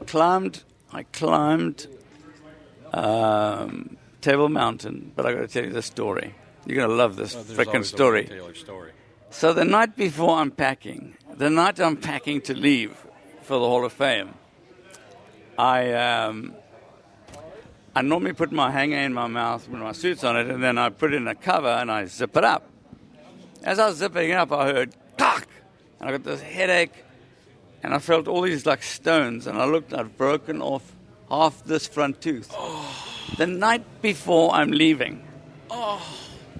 Climbed, 0.07 0.63
I 0.91 1.03
climbed 1.03 1.87
um, 2.93 3.97
Table 4.21 4.49
Mountain, 4.49 5.11
but 5.15 5.25
I 5.25 5.33
got 5.33 5.41
to 5.41 5.47
tell 5.47 5.63
you 5.63 5.71
the 5.71 5.81
story. 5.81 6.33
You're 6.65 6.77
going 6.77 6.89
to 6.89 6.95
love 6.95 7.15
this 7.15 7.33
there's 7.33 7.57
freaking 7.57 7.85
story. 7.85 8.25
Story. 8.55 8.91
So 9.37 9.51
the 9.51 9.65
night 9.65 9.97
before 9.97 10.37
I'm 10.37 10.49
packing, 10.49 11.17
the 11.35 11.49
night 11.49 11.81
I'm 11.81 11.97
packing 11.97 12.39
to 12.43 12.53
leave 12.53 12.95
for 13.41 13.59
the 13.59 13.67
Hall 13.67 13.83
of 13.83 13.91
Fame, 13.91 14.33
I 15.57 15.91
um, 15.91 16.55
I 17.93 18.01
normally 18.01 18.31
put 18.31 18.53
my 18.53 18.71
hanger 18.71 18.97
in 18.97 19.13
my 19.13 19.27
mouth 19.27 19.67
with 19.67 19.81
my 19.81 19.91
suit's 19.91 20.23
on 20.23 20.37
it, 20.37 20.47
and 20.47 20.63
then 20.63 20.77
I 20.77 20.87
put 20.87 21.13
it 21.13 21.17
in 21.17 21.27
a 21.27 21.35
cover 21.35 21.67
and 21.67 21.91
I 21.91 22.05
zip 22.05 22.37
it 22.37 22.45
up. 22.45 22.69
As 23.61 23.77
I 23.77 23.87
was 23.87 23.97
zipping 23.97 24.29
it 24.29 24.35
up, 24.35 24.53
I 24.53 24.71
heard 24.71 24.95
cock, 25.17 25.45
and 25.99 26.07
I 26.07 26.13
got 26.13 26.23
this 26.23 26.41
headache, 26.41 27.03
and 27.83 27.93
I 27.93 27.99
felt 27.99 28.29
all 28.29 28.39
these 28.39 28.65
like 28.65 28.83
stones, 28.83 29.47
and 29.47 29.57
I 29.57 29.65
looked, 29.65 29.93
I'd 29.93 30.17
broken 30.17 30.61
off 30.61 30.95
half 31.29 31.61
this 31.65 31.87
front 31.87 32.21
tooth. 32.21 32.55
The 33.37 33.47
night 33.47 33.83
before 34.01 34.53
I'm 34.53 34.71
leaving. 34.71 35.27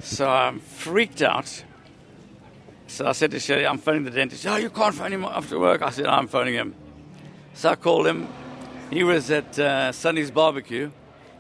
So 0.02 0.28
I'm 0.28 0.60
freaked 0.60 1.22
out. 1.22 1.64
So 2.96 3.06
I 3.06 3.12
said 3.12 3.32
to 3.32 3.42
Sherry, 3.42 3.68
I'm 3.68 3.78
phoning 3.78 4.06
the 4.06 4.10
dentist. 4.10 4.48
Oh, 4.48 4.56
you 4.56 4.70
can't 4.70 4.96
phone 4.96 5.12
him 5.12 5.26
after 5.26 5.60
work. 5.60 5.82
I 5.82 5.90
said, 5.90 6.06
I'm 6.06 6.30
phoning 6.30 6.54
him. 6.54 6.74
So 7.54 7.72
I 7.72 7.76
called 7.76 8.08
him. 8.08 8.26
He 8.90 9.04
was 9.04 9.30
at 9.32 9.60
uh, 9.60 9.92
Sonny's 9.92 10.32
barbecue. 10.32 10.90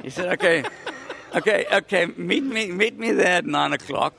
He 0.03 0.10
said, 0.10 0.34
okay, 0.34 0.65
okay, 1.36 1.65
okay, 1.72 2.07
meet 2.18 2.44
me, 2.44 2.73
meet 2.73 2.99
me 2.99 3.14
there 3.14 3.38
at 3.38 3.45
9 3.45 3.72
o'clock. 3.72 4.15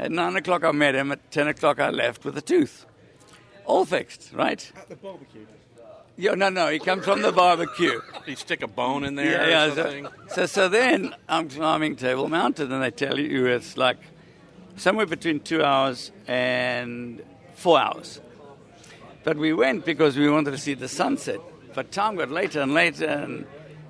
At 0.00 0.10
9 0.10 0.34
o'clock, 0.34 0.64
I 0.64 0.72
met 0.72 0.96
him. 0.96 1.12
At 1.12 1.30
10 1.30 1.46
o'clock, 1.46 1.78
I 1.78 1.90
left 1.90 2.24
with 2.24 2.36
a 2.36 2.42
tooth. 2.42 2.86
All 3.66 3.84
fixed, 3.84 4.32
right? 4.32 4.72
At 4.74 4.88
the 4.88 4.96
barbecue? 4.96 5.46
Yeah, 6.16 6.34
no, 6.34 6.48
no, 6.48 6.70
he 6.70 6.80
comes 6.80 7.04
from 7.04 7.22
the 7.22 7.30
barbecue. 7.30 8.00
Did 8.14 8.30
you 8.30 8.34
stick 8.34 8.62
a 8.62 8.66
bone 8.66 9.04
in 9.04 9.14
there 9.14 9.30
Yeah, 9.30 9.46
or 9.46 9.68
yeah. 9.68 9.74
something? 9.76 10.06
So, 10.26 10.34
so, 10.34 10.46
so 10.46 10.68
then 10.68 11.14
I'm 11.28 11.48
climbing 11.48 11.94
Table 11.94 12.28
Mountain, 12.28 12.72
and 12.72 12.82
they 12.82 12.90
tell 12.90 13.16
you 13.16 13.46
it's 13.46 13.76
like 13.76 13.98
somewhere 14.80 15.04
between 15.04 15.40
two 15.40 15.62
hours 15.62 16.10
and 16.26 17.22
four 17.54 17.78
hours. 17.78 18.18
But 19.22 19.36
we 19.36 19.52
went 19.52 19.84
because 19.84 20.16
we 20.16 20.30
wanted 20.30 20.52
to 20.52 20.58
see 20.58 20.72
the 20.72 20.88
sunset. 20.88 21.40
But 21.74 21.92
time 21.92 22.16
got 22.16 22.30
later 22.30 22.62
and 22.62 22.72
later, 22.72 23.04
and 23.04 23.44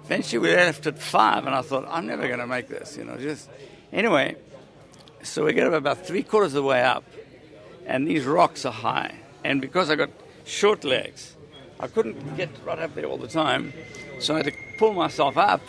eventually 0.04 0.38
we 0.40 0.54
left 0.54 0.86
at 0.88 0.98
five, 0.98 1.46
and 1.46 1.54
I 1.54 1.62
thought, 1.62 1.86
I'm 1.88 2.06
never 2.06 2.26
going 2.26 2.40
to 2.40 2.46
make 2.46 2.66
this, 2.68 2.96
you 2.96 3.04
know. 3.04 3.16
Just 3.16 3.48
anyway, 3.92 4.34
so 5.22 5.44
we 5.44 5.58
up 5.60 5.72
about 5.72 6.04
three 6.04 6.24
quarters 6.24 6.54
of 6.54 6.62
the 6.64 6.68
way 6.68 6.82
up, 6.82 7.04
and 7.86 8.06
these 8.06 8.24
rocks 8.24 8.64
are 8.64 8.72
high. 8.72 9.14
And 9.44 9.60
because 9.60 9.90
I 9.90 9.94
got 9.94 10.10
short 10.44 10.82
legs, 10.82 11.36
I 11.78 11.86
couldn't 11.86 12.36
get 12.36 12.50
right 12.66 12.80
up 12.80 12.96
there 12.96 13.06
all 13.06 13.16
the 13.16 13.28
time, 13.28 13.72
so 14.18 14.34
I 14.34 14.38
had 14.38 14.46
to 14.46 14.52
pull 14.76 14.92
myself 14.92 15.36
up. 15.36 15.62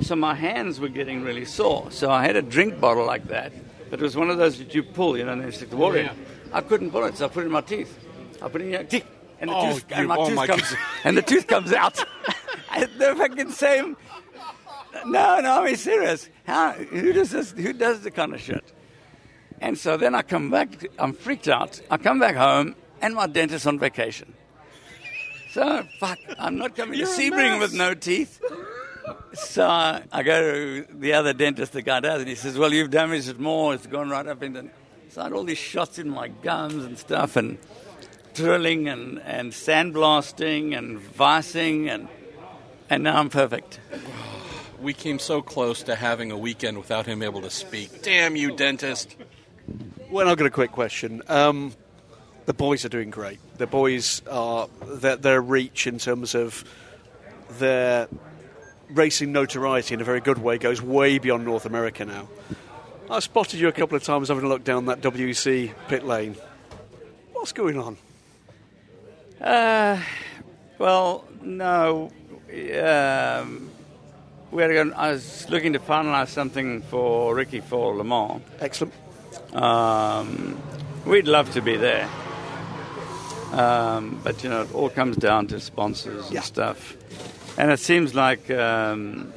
So 0.00 0.16
my 0.16 0.34
hands 0.34 0.80
were 0.80 0.88
getting 0.88 1.22
really 1.22 1.44
sore. 1.44 1.90
So 1.90 2.10
I 2.10 2.24
had 2.24 2.36
a 2.36 2.42
drink 2.42 2.80
bottle 2.80 3.04
like 3.04 3.28
that, 3.28 3.52
but 3.90 4.00
it 4.00 4.02
was 4.02 4.16
one 4.16 4.30
of 4.30 4.38
those 4.38 4.58
that 4.58 4.74
you 4.74 4.82
pull, 4.82 5.16
you 5.16 5.24
know, 5.24 5.32
and 5.32 5.42
you 5.42 5.50
stick 5.52 5.70
the 5.70 5.76
water 5.76 5.98
in. 5.98 6.10
I 6.52 6.60
couldn't 6.60 6.90
pull 6.90 7.04
it, 7.04 7.16
so 7.16 7.26
I 7.26 7.28
put 7.28 7.42
it 7.42 7.46
in 7.46 7.52
my 7.52 7.60
teeth. 7.60 7.98
I 8.42 8.48
put 8.48 8.60
it 8.60 8.64
in 8.66 8.72
your 8.72 8.84
teeth, 8.84 9.06
and 9.40 9.50
the 9.50 9.54
Oh, 9.56 9.72
tooth, 9.72 9.84
you- 9.90 9.96
and 9.96 10.08
my 10.08 10.16
oh 10.16 10.26
tooth 10.28 10.36
my 10.36 10.46
comes, 10.46 10.70
God. 10.70 10.78
and 11.04 11.16
the 11.16 11.22
tooth 11.22 11.46
comes 11.46 11.72
out. 11.72 12.04
And 12.74 12.90
the 12.98 13.14
fucking 13.16 13.50
same. 13.52 13.96
No, 15.06 15.40
no, 15.40 15.62
I'm 15.64 15.76
serious. 15.76 16.28
How? 16.44 16.72
Who 16.72 17.12
does 17.12 17.30
this? 17.30 17.52
Who 17.52 17.72
does 17.72 18.00
the 18.02 18.10
kind 18.10 18.34
of 18.34 18.40
shit? 18.40 18.64
And 19.60 19.78
so 19.78 19.96
then 19.96 20.14
I 20.14 20.22
come 20.22 20.50
back. 20.50 20.86
I'm 20.98 21.12
freaked 21.12 21.48
out. 21.48 21.80
I 21.90 21.96
come 21.96 22.18
back 22.18 22.34
home, 22.36 22.74
and 23.00 23.14
my 23.14 23.26
dentist's 23.26 23.66
on 23.66 23.78
vacation. 23.78 24.34
So 25.52 25.86
fuck, 26.00 26.18
I'm 26.38 26.56
not 26.58 26.76
coming 26.76 26.98
to 26.98 27.06
Sebring 27.06 27.58
with 27.60 27.72
no 27.72 27.94
teeth. 27.94 28.40
So 29.34 29.66
I, 29.66 30.02
I 30.12 30.22
go 30.22 30.40
to 30.40 30.86
the 30.92 31.12
other 31.12 31.32
dentist 31.32 31.72
the 31.72 31.82
guy 31.82 32.00
does, 32.00 32.20
and 32.20 32.28
he 32.28 32.34
says, 32.34 32.58
"Well, 32.58 32.72
you've 32.72 32.90
damaged 32.90 33.28
it 33.28 33.38
more. 33.38 33.74
It's 33.74 33.86
gone 33.86 34.10
right 34.10 34.26
up 34.26 34.42
into." 34.42 34.70
So 35.10 35.20
I 35.20 35.24
had 35.24 35.32
all 35.32 35.44
these 35.44 35.58
shots 35.58 35.98
in 35.98 36.08
my 36.10 36.28
gums 36.28 36.84
and 36.84 36.98
stuff, 36.98 37.36
and 37.36 37.58
drilling 38.34 38.88
and 38.88 39.20
and 39.20 39.52
sandblasting 39.52 40.76
and 40.76 40.98
vicing, 40.98 41.88
and 41.88 42.08
and 42.90 43.02
now 43.02 43.18
I'm 43.18 43.30
perfect. 43.30 43.80
We 44.80 44.92
came 44.92 45.18
so 45.18 45.40
close 45.40 45.82
to 45.84 45.94
having 45.94 46.30
a 46.30 46.36
weekend 46.36 46.76
without 46.76 47.06
him 47.06 47.22
able 47.22 47.42
to 47.42 47.50
speak. 47.50 48.02
Damn 48.02 48.36
you, 48.36 48.56
dentist. 48.56 49.16
Well, 50.10 50.28
I've 50.28 50.36
got 50.36 50.46
a 50.46 50.50
quick 50.50 50.72
question. 50.72 51.22
Um, 51.28 51.72
the 52.44 52.54
boys 52.54 52.84
are 52.84 52.88
doing 52.88 53.10
great. 53.10 53.40
The 53.58 53.66
boys 53.66 54.22
are 54.30 54.68
their, 54.86 55.16
their 55.16 55.40
reach 55.40 55.86
in 55.86 55.98
terms 55.98 56.34
of 56.34 56.64
their 57.58 58.08
racing 58.90 59.32
notoriety 59.32 59.94
in 59.94 60.00
a 60.00 60.04
very 60.04 60.20
good 60.20 60.38
way 60.38 60.58
goes 60.58 60.80
way 60.82 61.18
beyond 61.18 61.44
North 61.44 61.66
America 61.66 62.04
now. 62.04 62.28
I 63.10 63.20
spotted 63.20 63.60
you 63.60 63.68
a 63.68 63.72
couple 63.72 63.96
of 63.96 64.02
times 64.02 64.28
having 64.28 64.44
a 64.44 64.48
look 64.48 64.64
down 64.64 64.86
that 64.86 65.00
WEC 65.00 65.72
pit 65.88 66.04
lane. 66.04 66.36
What's 67.32 67.52
going 67.52 67.78
on? 67.78 67.96
Uh, 69.40 70.00
well, 70.78 71.24
no. 71.42 72.10
Um, 72.48 73.70
we 74.50 74.62
had 74.62 74.68
to 74.68 74.74
go, 74.74 74.92
I 74.96 75.10
was 75.12 75.48
looking 75.50 75.72
to 75.74 75.78
finalise 75.78 76.28
something 76.28 76.82
for 76.82 77.34
Ricky 77.34 77.60
for 77.60 77.94
Le 77.94 78.04
Mans. 78.04 78.42
Excellent. 78.60 78.94
Um, 79.52 80.60
we'd 81.04 81.28
love 81.28 81.52
to 81.52 81.60
be 81.60 81.76
there. 81.76 82.08
Um, 83.52 84.20
but, 84.24 84.42
you 84.42 84.50
know, 84.50 84.62
it 84.62 84.74
all 84.74 84.90
comes 84.90 85.16
down 85.16 85.46
to 85.48 85.60
sponsors 85.60 86.30
Yeah. 86.30 86.38
and 86.38 86.44
stuff. 86.44 86.95
And 87.58 87.70
it 87.70 87.80
seems 87.80 88.14
like 88.14 88.50
um, 88.50 89.32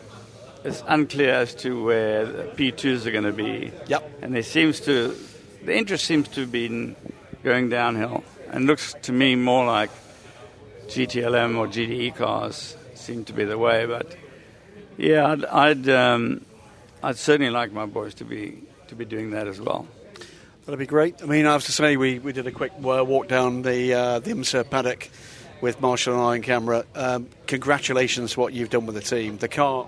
it's 0.64 0.84
unclear 0.88 1.34
as 1.34 1.56
to 1.56 1.84
where 1.84 2.26
P2s 2.26 3.06
are 3.06 3.12
going 3.12 3.24
to 3.24 3.32
be. 3.32 3.72
Yep. 3.88 4.20
And 4.22 4.36
there 4.36 4.44
seems 4.44 4.80
to, 4.82 5.16
the 5.64 5.76
interest 5.76 6.06
seems 6.06 6.28
to 6.30 6.42
have 6.42 6.52
been 6.52 6.96
going 7.44 7.70
downhill. 7.70 8.24
And 8.52 8.66
looks 8.66 8.94
to 9.04 9.12
me 9.12 9.36
more 9.36 9.66
like 9.66 9.92
GTLM 10.88 11.58
or 11.58 11.68
GTE 11.68 12.16
cars 12.16 12.76
seem 12.96 13.24
to 13.26 13.34
be 13.34 13.46
the 13.46 13.58
way. 13.58 13.86
But 13.86 14.16
yeah, 14.98 15.28
I'd, 15.32 15.46
I'd, 15.46 15.90
um, 15.90 16.46
I'd 17.02 17.18
certainly 17.18 17.52
like 17.52 17.72
my 17.72 17.86
boys 17.86 18.16
to 18.16 18.26
be 18.26 18.64
to 18.90 18.96
be 18.96 19.06
doing 19.06 19.32
that 19.32 19.48
as 19.48 19.62
well. 19.62 19.88
That'd 20.66 20.80
be 20.80 20.86
great. 20.86 21.22
I 21.24 21.26
mean, 21.26 21.46
I 21.46 21.54
have 21.54 21.64
to 21.66 21.72
say, 21.72 21.96
we, 21.96 22.20
we 22.20 22.34
did 22.34 22.46
a 22.48 22.52
quick 22.52 22.74
uh, 22.78 23.04
walk 23.06 23.28
down 23.28 23.62
the 23.62 23.94
uh, 23.94 24.20
the 24.20 24.32
IMSA 24.32 24.70
paddock 24.70 25.10
with 25.62 25.80
Marshall 25.80 26.14
and 26.16 26.22
I 26.22 26.26
on 26.36 26.42
camera. 26.42 26.86
Um, 26.96 27.28
congratulations 27.50 28.38
what 28.38 28.54
you've 28.54 28.70
done 28.70 28.86
with 28.86 28.94
the 28.96 29.02
team. 29.02 29.38
The 29.40 29.48
car 29.48 29.88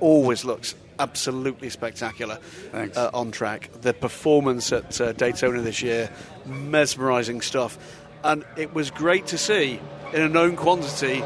always 0.00 0.44
looks 0.44 0.74
absolutely 0.98 1.70
spectacular 1.70 2.38
Uh, 2.74 3.10
on 3.14 3.30
track. 3.30 3.70
The 3.80 3.94
performance 3.94 4.70
at 4.70 5.00
uh, 5.00 5.12
Daytona 5.12 5.62
this 5.62 5.80
year, 5.80 6.10
mesmerising 6.46 7.40
stuff. 7.40 7.78
And 8.22 8.44
it 8.56 8.74
was 8.74 8.90
great 8.90 9.26
to 9.28 9.38
see, 9.38 9.80
in 10.12 10.20
a 10.20 10.28
known 10.28 10.56
quantity, 10.56 11.24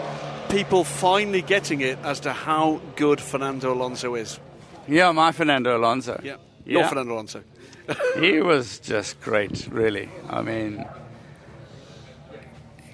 people 0.49 0.85
finally 0.85 1.43
getting 1.43 1.81
it 1.81 1.99
as 2.05 2.21
to 2.21 2.33
how 2.33 2.81
good 2.95 3.21
Fernando 3.21 3.75
Alonso 3.75 4.15
is. 4.15 4.39
Yeah, 4.87 5.11
my 5.11 5.33
Fernando 5.33 5.77
Alonso. 5.77 6.21
Yeah. 6.23 6.37
Your 6.65 6.85
Fernando 6.87 7.15
Alonso. 7.15 7.43
he 8.21 8.41
was 8.41 8.79
just 8.79 9.21
great, 9.21 9.67
really. 9.71 10.09
I 10.31 10.41
mean, 10.43 10.85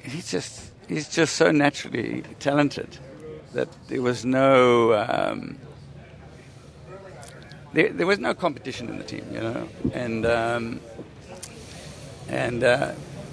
he 0.03 0.23
just 0.23 0.70
he's 0.91 1.09
just 1.09 1.37
so 1.37 1.51
naturally 1.53 2.23
talented 2.41 2.99
that 3.55 3.69
there 3.89 4.03
was 4.03 4.25
no 4.25 4.93
um, 4.95 5.57
there, 7.73 7.91
there 7.93 8.07
was 8.07 8.19
no 8.19 8.35
competition 8.35 8.89
in 8.89 8.99
the 8.99 9.05
team, 9.05 9.25
you 9.33 9.41
know, 9.41 9.69
and 9.93 10.27
um, 10.27 10.81
and 12.29 12.65
uh, 12.65 12.93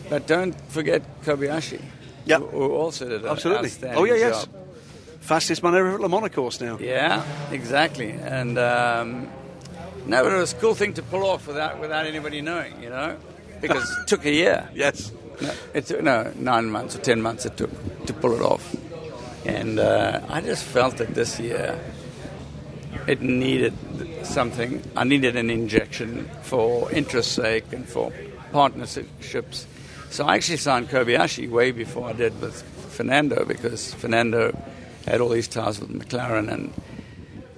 but 0.10 0.28
don't 0.28 0.56
forget 0.70 1.02
Kobayashi, 1.24 1.82
Yeah. 2.26 2.38
who, 2.40 2.48
who 2.48 2.72
also 2.76 3.10
did 3.10 3.26
Absolutely. 3.26 3.72
Oh, 3.96 4.04
yeah, 4.06 4.16
yes. 4.16 4.46
job. 4.46 4.54
Fastest 5.20 5.62
man 5.64 5.76
ever 5.76 5.96
at 5.96 6.00
Le 6.00 6.08
Mans 6.08 6.30
course 6.30 6.62
now. 6.62 6.78
Yeah, 6.80 7.24
exactly. 7.52 8.12
And 8.12 8.58
um, 8.58 9.28
no, 10.06 10.24
but 10.24 10.32
it 10.32 10.38
was 10.38 10.54
a 10.54 10.56
cool 10.56 10.74
thing 10.76 10.94
to 10.94 11.04
pull 11.04 11.26
off 11.26 11.48
without 11.48 11.80
without 11.80 12.06
anybody 12.06 12.42
knowing, 12.42 12.82
you 12.82 12.90
know, 12.90 13.18
because 13.60 13.90
it 13.98 14.08
took 14.08 14.26
a 14.26 14.32
year. 14.32 14.70
Yes. 14.74 15.12
No, 15.42 15.54
it 15.74 15.86
took 15.86 16.02
no 16.02 16.32
nine 16.36 16.70
months 16.70 16.96
or 16.96 17.00
ten 17.00 17.22
months 17.22 17.46
it 17.46 17.58
took 17.58 18.06
to 18.06 18.14
pull 18.14 18.34
it 18.34 18.42
off, 18.42 18.76
and 19.46 19.80
uh, 19.80 20.22
I 20.30 20.42
just 20.42 20.64
felt 20.64 20.98
that 20.98 21.14
this 21.14 21.40
year 21.40 21.80
it 23.08 23.22
needed 23.22 23.74
something. 24.24 24.84
I 24.96 25.04
needed 25.04 25.36
an 25.36 25.50
injection 25.50 26.30
for 26.42 26.92
interest 26.92 27.34
sake 27.34 27.72
and 27.72 27.88
for 27.88 28.12
partnerships. 28.52 29.68
So 30.10 30.26
I 30.26 30.36
actually 30.36 30.58
signed 30.58 30.90
Kobayashi 30.90 31.50
way 31.50 31.72
before 31.72 32.10
I 32.10 32.14
did 32.14 32.40
with 32.42 32.62
Fernando 32.90 33.46
because 33.46 33.94
Fernando 33.94 34.58
had 35.06 35.22
all 35.22 35.30
these 35.30 35.48
ties 35.48 35.80
with 35.80 35.90
McLaren 35.90 36.52
and 36.52 36.74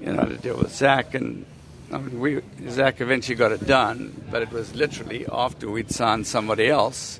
you 0.01 0.13
know 0.13 0.25
to 0.25 0.37
deal 0.37 0.57
with 0.57 0.73
Zak 0.75 1.13
and 1.13 1.45
I 1.91 1.97
mean 1.97 2.19
we 2.19 2.41
Zak 2.69 3.01
eventually 3.01 3.35
got 3.35 3.51
it 3.51 3.65
done, 3.65 4.21
but 4.29 4.41
it 4.41 4.51
was 4.51 4.75
literally 4.75 5.25
after 5.31 5.69
we'd 5.69 5.91
signed 5.91 6.27
somebody 6.27 6.67
else 6.67 7.19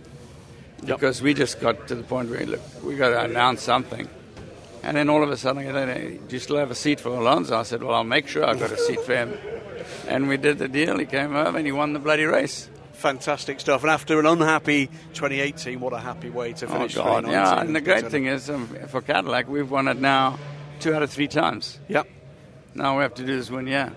because 0.86 1.22
we 1.22 1.34
just 1.34 1.60
got 1.60 1.88
to 1.88 1.96
the 1.96 2.04
point 2.04 2.30
where 2.30 2.46
look 2.46 2.62
we 2.84 2.96
got 2.96 3.10
to 3.10 3.24
announce 3.24 3.62
something. 3.62 4.08
And 4.82 4.96
then 4.96 5.10
all 5.10 5.24
of 5.24 5.30
a 5.30 5.38
sudden, 5.38 5.76
I 5.76 6.18
do 6.18 6.20
you 6.30 6.40
still 6.40 6.58
have 6.58 6.72
a 6.72 6.76
seat 6.76 7.00
for 7.00 7.10
Alonso? 7.10 7.58
I 7.58 7.64
said, 7.64 7.84
well, 7.84 7.96
I'll 7.96 8.04
make 8.04 8.28
sure 8.28 8.46
I've 8.46 8.60
got 8.60 8.72
a 8.72 8.78
seat 8.78 9.02
for 9.02 9.14
him. 9.14 9.38
And 10.08 10.30
we 10.30 10.38
did 10.38 10.58
the 10.58 10.68
deal. 10.68 10.98
He 10.98 11.06
came 11.06 11.36
over 11.36 11.58
and 11.58 11.66
he 11.66 11.72
won 11.72 11.94
the 11.94 12.00
bloody 12.00 12.24
race. 12.24 12.70
Fantastic 12.94 13.60
stuff. 13.60 13.82
And 13.82 13.92
after 13.92 14.20
an 14.20 14.26
unhappy 14.26 14.88
2018, 15.14 15.80
what 15.80 15.94
a 15.94 16.00
happy 16.00 16.30
way 16.30 16.54
to 16.54 16.68
finish 16.68 16.98
oh, 16.98 17.04
God. 17.04 17.28
Yeah, 17.28 17.62
and 17.62 17.76
the 17.76 17.82
great 17.82 18.08
thing 18.08 18.26
is, 18.26 18.50
um, 18.50 18.68
for 18.88 19.02
Cadillac, 19.02 19.48
we've 19.48 19.70
won 19.70 19.88
it 19.88 19.98
now 19.98 20.38
two 20.80 20.94
out 20.94 21.04
of 21.04 21.10
three 21.10 21.28
times. 21.28 21.80
Yep. 21.88 22.08
Now 22.76 22.98
we 22.98 23.04
have 23.04 23.14
to 23.16 23.26
do 23.26 23.38
this 23.38 23.50
one 23.50 23.68
year. 23.68 23.94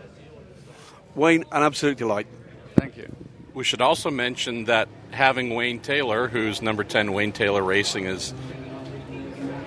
Wayne, 1.14 1.44
an 1.52 1.62
absolute 1.62 1.98
delight. 1.98 2.26
We 3.54 3.64
should 3.64 3.82
also 3.82 4.10
mention 4.10 4.64
that 4.64 4.88
having 5.10 5.54
Wayne 5.54 5.80
Taylor, 5.80 6.26
who's 6.28 6.62
number 6.62 6.84
10 6.84 7.12
Wayne 7.12 7.32
Taylor 7.32 7.62
Racing, 7.62 8.06
is 8.06 8.32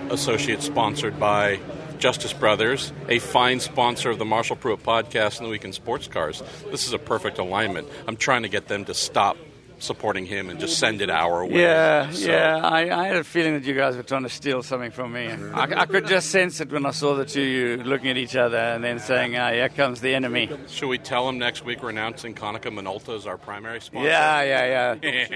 associate 0.10 0.64
sponsored 0.64 1.20
by 1.20 1.60
Justice 2.00 2.34
Brothers, 2.34 2.92
a 3.10 3.20
fine 3.20 3.60
sponsor 3.60 4.10
of 4.10 4.18
the 4.18 4.26
Marshall 4.26 4.56
Pruett 4.56 4.80
podcast 4.80 5.38
and 5.38 5.46
the 5.46 5.52
Week 5.52 5.64
in 5.64 5.72
Sports 5.72 6.08
Cars. 6.08 6.42
This 6.72 6.88
is 6.88 6.94
a 6.94 7.00
perfect 7.00 7.38
alignment. 7.38 7.88
I'm 8.08 8.18
trying 8.18 8.44
to 8.44 8.50
get 8.50 8.68
them 8.68 8.86
to 8.86 8.94
stop 8.94 9.38
supporting 9.80 10.26
him 10.26 10.50
and 10.50 10.60
just 10.60 10.80
send 10.80 11.02
it 11.02 11.10
our 11.10 11.46
way. 11.46 11.62
Yeah, 11.62 12.10
So- 12.12 12.30
yeah. 12.30 12.58
I, 12.64 13.02
I 13.04 13.08
had 13.08 13.18
a 13.18 13.24
feeling 13.24 13.54
that 13.54 13.64
you 13.66 13.74
guys 13.74 13.96
were 13.98 14.04
trying 14.04 14.24
to 14.24 14.30
steal 14.30 14.64
something 14.64 14.92
from 14.92 15.12
me. 15.12 15.28
I, 15.28 15.82
I 15.82 15.86
could 15.86 16.08
just 16.08 16.30
sense 16.32 16.62
it 16.62 16.72
when 16.72 16.86
I 16.86 16.92
saw 16.92 17.16
the 17.16 17.26
two 17.26 17.42
of 17.42 17.48
you 17.48 17.84
looking 17.84 18.10
at 18.10 18.18
each 18.18 18.36
other 18.36 18.58
and 18.58 18.84
then 18.84 19.00
saying, 19.00 19.36
ah, 19.38 19.52
here 19.52 19.70
comes 19.70 20.02
the 20.02 20.16
enemy. 20.16 20.50
Should 20.68 20.88
we 20.88 20.98
tell 20.98 21.28
him 21.28 21.38
next 21.38 21.66
week 21.66 21.84
we're 21.84 21.90
announcing 21.90 22.34
Konica 22.36 22.72
Minolta 22.74 23.16
as 23.16 23.28
our 23.28 23.38
primary 23.38 23.82
sponsor? 23.82 24.08
Yeah, 24.10 24.42
yeah, 24.44 24.96
yeah. 25.02 25.12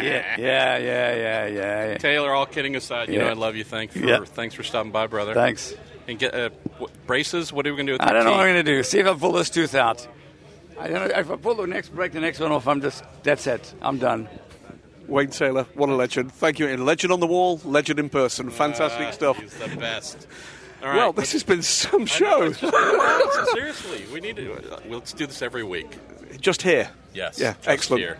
Yeah, 0.00 0.36
yeah, 0.38 0.78
yeah, 0.78 1.46
yeah, 1.46 1.46
yeah. 1.88 1.98
Taylor, 1.98 2.32
all 2.32 2.46
kidding 2.46 2.76
aside, 2.76 3.08
you 3.08 3.14
Yeah. 3.16 3.24
know 3.24 3.30
I 3.30 3.32
love 3.34 3.56
you. 3.56 3.64
Thanks 3.64 3.94
for 3.96 4.04
Yeah. 4.06 4.24
thanks 4.24 4.54
for 4.54 4.62
stopping 4.62 4.92
by, 4.92 5.06
brother. 5.06 5.34
Thanks. 5.34 5.74
And 6.08 6.18
get 6.18 6.34
uh, 6.34 6.50
what, 6.78 6.90
braces. 7.06 7.52
What 7.52 7.66
are 7.66 7.70
we 7.70 7.76
going 7.76 7.86
to 7.86 7.92
do? 7.92 7.94
With 7.94 8.02
I 8.02 8.12
don't 8.12 8.24
know 8.24 8.32
what? 8.32 8.40
I'm 8.40 8.54
going 8.54 8.64
to 8.64 8.72
do. 8.76 8.82
See 8.82 8.98
if 8.98 9.06
I 9.06 9.14
pull 9.14 9.32
this 9.32 9.50
tooth 9.50 9.74
out. 9.74 10.06
I 10.80 10.88
don't 10.88 11.08
know. 11.08 11.14
If 11.18 11.30
I 11.30 11.36
pull 11.36 11.54
the 11.54 11.66
next 11.66 11.90
break, 11.94 12.12
the 12.12 12.20
next 12.20 12.40
one 12.40 12.52
off, 12.52 12.66
I'm 12.66 12.80
just, 12.80 13.04
that's 13.22 13.46
it. 13.46 13.72
I'm 13.82 13.98
done. 13.98 14.28
Wayne 15.06 15.28
Taylor, 15.30 15.64
what 15.74 15.88
a 15.88 15.94
legend. 15.94 16.32
Thank 16.32 16.58
you. 16.58 16.74
Legend 16.76 17.12
on 17.12 17.20
the 17.20 17.26
wall, 17.26 17.60
legend 17.64 17.98
in 17.98 18.08
person. 18.08 18.48
Fantastic 18.50 19.08
Ah, 19.08 19.10
stuff. 19.10 19.36
He's 19.38 19.54
the 19.54 19.68
best. 19.76 20.26
All 20.82 20.88
right. 20.88 20.96
Well, 20.96 21.12
this 21.12 21.32
has 21.32 21.42
been 21.42 21.62
some 21.62 22.02
I 22.02 22.04
know, 22.04 22.06
show. 22.06 22.52
just- 22.52 23.50
seriously, 23.52 24.04
we 24.12 24.20
need 24.20 24.36
to. 24.36 24.52
uh, 24.54 24.78
Let's 24.88 25.12
do 25.12 25.26
this 25.26 25.42
every 25.42 25.64
week. 25.64 25.98
Just 26.40 26.62
here. 26.62 26.88
Yes. 27.12 27.38
Yeah, 27.40 27.54
just 27.54 27.68
excellent. 27.68 28.02
Here. 28.02 28.18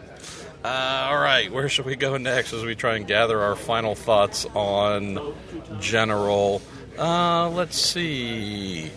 Uh, 0.64 1.08
all 1.10 1.18
right, 1.18 1.50
where 1.50 1.68
should 1.70 1.86
we 1.86 1.96
go 1.96 2.16
next 2.18 2.52
as 2.52 2.64
we 2.64 2.74
try 2.74 2.96
and 2.96 3.06
gather 3.06 3.40
our 3.40 3.56
final 3.56 3.94
thoughts 3.94 4.44
on 4.54 5.34
general? 5.80 6.60
Uh, 6.98 7.48
let's 7.50 7.78
see. 7.78 8.90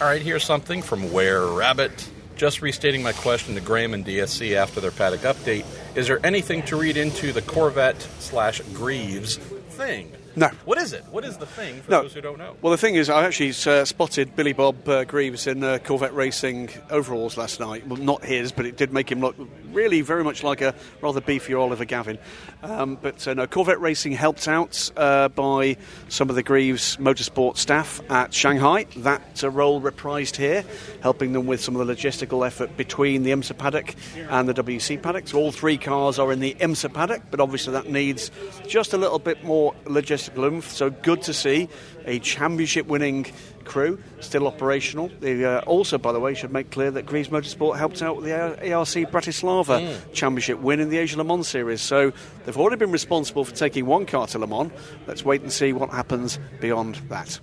All 0.00 0.06
right, 0.06 0.22
here's 0.22 0.44
something 0.44 0.80
from 0.80 1.12
Where 1.12 1.44
Rabbit. 1.46 2.08
Just 2.40 2.62
restating 2.62 3.02
my 3.02 3.12
question 3.12 3.54
to 3.54 3.60
Graham 3.60 3.92
and 3.92 4.02
DSC 4.02 4.54
after 4.54 4.80
their 4.80 4.90
paddock 4.90 5.20
update. 5.20 5.66
Is 5.94 6.06
there 6.06 6.24
anything 6.24 6.62
to 6.62 6.76
read 6.76 6.96
into 6.96 7.34
the 7.34 7.42
Corvette 7.42 8.00
slash 8.18 8.62
Greaves 8.72 9.36
thing? 9.36 10.10
No. 10.36 10.48
What 10.64 10.78
is 10.78 10.92
it? 10.92 11.04
What 11.10 11.24
is 11.24 11.36
the 11.38 11.46
thing 11.46 11.80
for 11.82 11.90
No. 11.90 12.02
those 12.02 12.14
who 12.14 12.20
don't 12.20 12.38
know? 12.38 12.56
Well, 12.62 12.70
the 12.70 12.76
thing 12.78 12.94
is, 12.94 13.10
I 13.10 13.24
actually 13.24 13.50
uh, 13.66 13.84
spotted 13.84 14.36
Billy 14.36 14.52
Bob 14.52 14.88
uh, 14.88 15.02
Greaves 15.04 15.46
in 15.48 15.64
uh, 15.64 15.78
Corvette 15.82 16.14
Racing 16.14 16.70
overalls 16.88 17.36
last 17.36 17.58
night. 17.58 17.86
Well, 17.86 17.98
not 17.98 18.24
his, 18.24 18.52
but 18.52 18.64
it 18.64 18.76
did 18.76 18.92
make 18.92 19.10
him 19.10 19.20
look 19.20 19.34
really 19.72 20.02
very 20.02 20.22
much 20.22 20.44
like 20.44 20.60
a 20.60 20.74
rather 21.00 21.20
beefier 21.20 21.60
Oliver 21.60 21.84
Gavin. 21.84 22.18
Um, 22.62 22.96
but 23.00 23.26
uh, 23.26 23.34
no, 23.34 23.46
Corvette 23.48 23.80
Racing 23.80 24.12
helped 24.12 24.46
out 24.46 24.90
uh, 24.96 25.28
by 25.28 25.76
some 26.08 26.30
of 26.30 26.36
the 26.36 26.42
Greaves 26.44 26.96
motorsport 26.98 27.56
staff 27.56 28.00
at 28.08 28.32
Shanghai. 28.32 28.84
That 28.98 29.42
uh, 29.42 29.50
role 29.50 29.80
reprised 29.80 30.36
here, 30.36 30.64
helping 31.02 31.32
them 31.32 31.46
with 31.46 31.60
some 31.60 31.74
of 31.74 31.84
the 31.86 31.92
logistical 31.92 32.46
effort 32.46 32.76
between 32.76 33.24
the 33.24 33.32
IMSA 33.32 33.58
paddock 33.58 33.96
and 34.16 34.48
the 34.48 34.54
WEC 34.54 35.02
paddock. 35.02 35.26
So 35.26 35.38
all 35.38 35.50
three 35.50 35.76
cars 35.76 36.18
are 36.20 36.30
in 36.32 36.38
the 36.38 36.54
IMSA 36.60 36.94
paddock, 36.94 37.22
but 37.32 37.40
obviously 37.40 37.72
that 37.72 37.88
needs 37.88 38.30
just 38.68 38.92
a 38.92 38.96
little 38.96 39.18
bit 39.18 39.42
more 39.42 39.74
logistical 39.86 40.19
So 40.28 40.90
good 40.90 41.22
to 41.22 41.34
see 41.34 41.68
a 42.04 42.18
championship 42.18 42.86
winning 42.86 43.26
crew 43.64 43.98
still 44.20 44.46
operational. 44.46 45.10
They 45.20 45.44
uh, 45.44 45.60
also, 45.60 45.96
by 45.98 46.12
the 46.12 46.20
way, 46.20 46.34
should 46.34 46.52
make 46.52 46.70
clear 46.70 46.90
that 46.90 47.06
Greaves 47.06 47.28
Motorsport 47.28 47.76
helped 47.76 48.02
out 48.02 48.16
with 48.16 48.24
the 48.24 48.34
ARC 48.34 48.88
Bratislava 49.10 50.12
championship 50.12 50.58
win 50.58 50.80
in 50.80 50.90
the 50.90 50.98
Asia 50.98 51.16
Le 51.16 51.24
Mans 51.24 51.46
series. 51.46 51.80
So 51.80 52.12
they've 52.44 52.56
already 52.58 52.76
been 52.76 52.90
responsible 52.90 53.44
for 53.44 53.54
taking 53.54 53.86
one 53.86 54.06
car 54.06 54.26
to 54.28 54.38
Le 54.38 54.46
Mans. 54.46 54.72
Let's 55.06 55.24
wait 55.24 55.42
and 55.42 55.52
see 55.52 55.72
what 55.72 55.90
happens 55.90 56.38
beyond 56.60 56.96
that. 57.08 57.38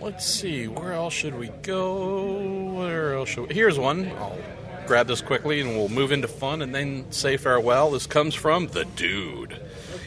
Let's 0.00 0.26
see, 0.26 0.68
where 0.68 0.92
else 0.92 1.14
should 1.14 1.38
we 1.38 1.48
go? 1.62 2.74
Where 2.74 3.14
else 3.14 3.30
should 3.30 3.48
we? 3.48 3.54
Here's 3.54 3.78
one. 3.78 4.08
I'll 4.18 4.36
grab 4.86 5.06
this 5.06 5.22
quickly 5.22 5.62
and 5.62 5.70
we'll 5.70 5.88
move 5.88 6.12
into 6.12 6.28
fun 6.28 6.60
and 6.60 6.74
then 6.74 7.10
say 7.10 7.38
farewell. 7.38 7.90
This 7.92 8.06
comes 8.06 8.34
from 8.34 8.66
The 8.66 8.84
Dude. 8.84 9.58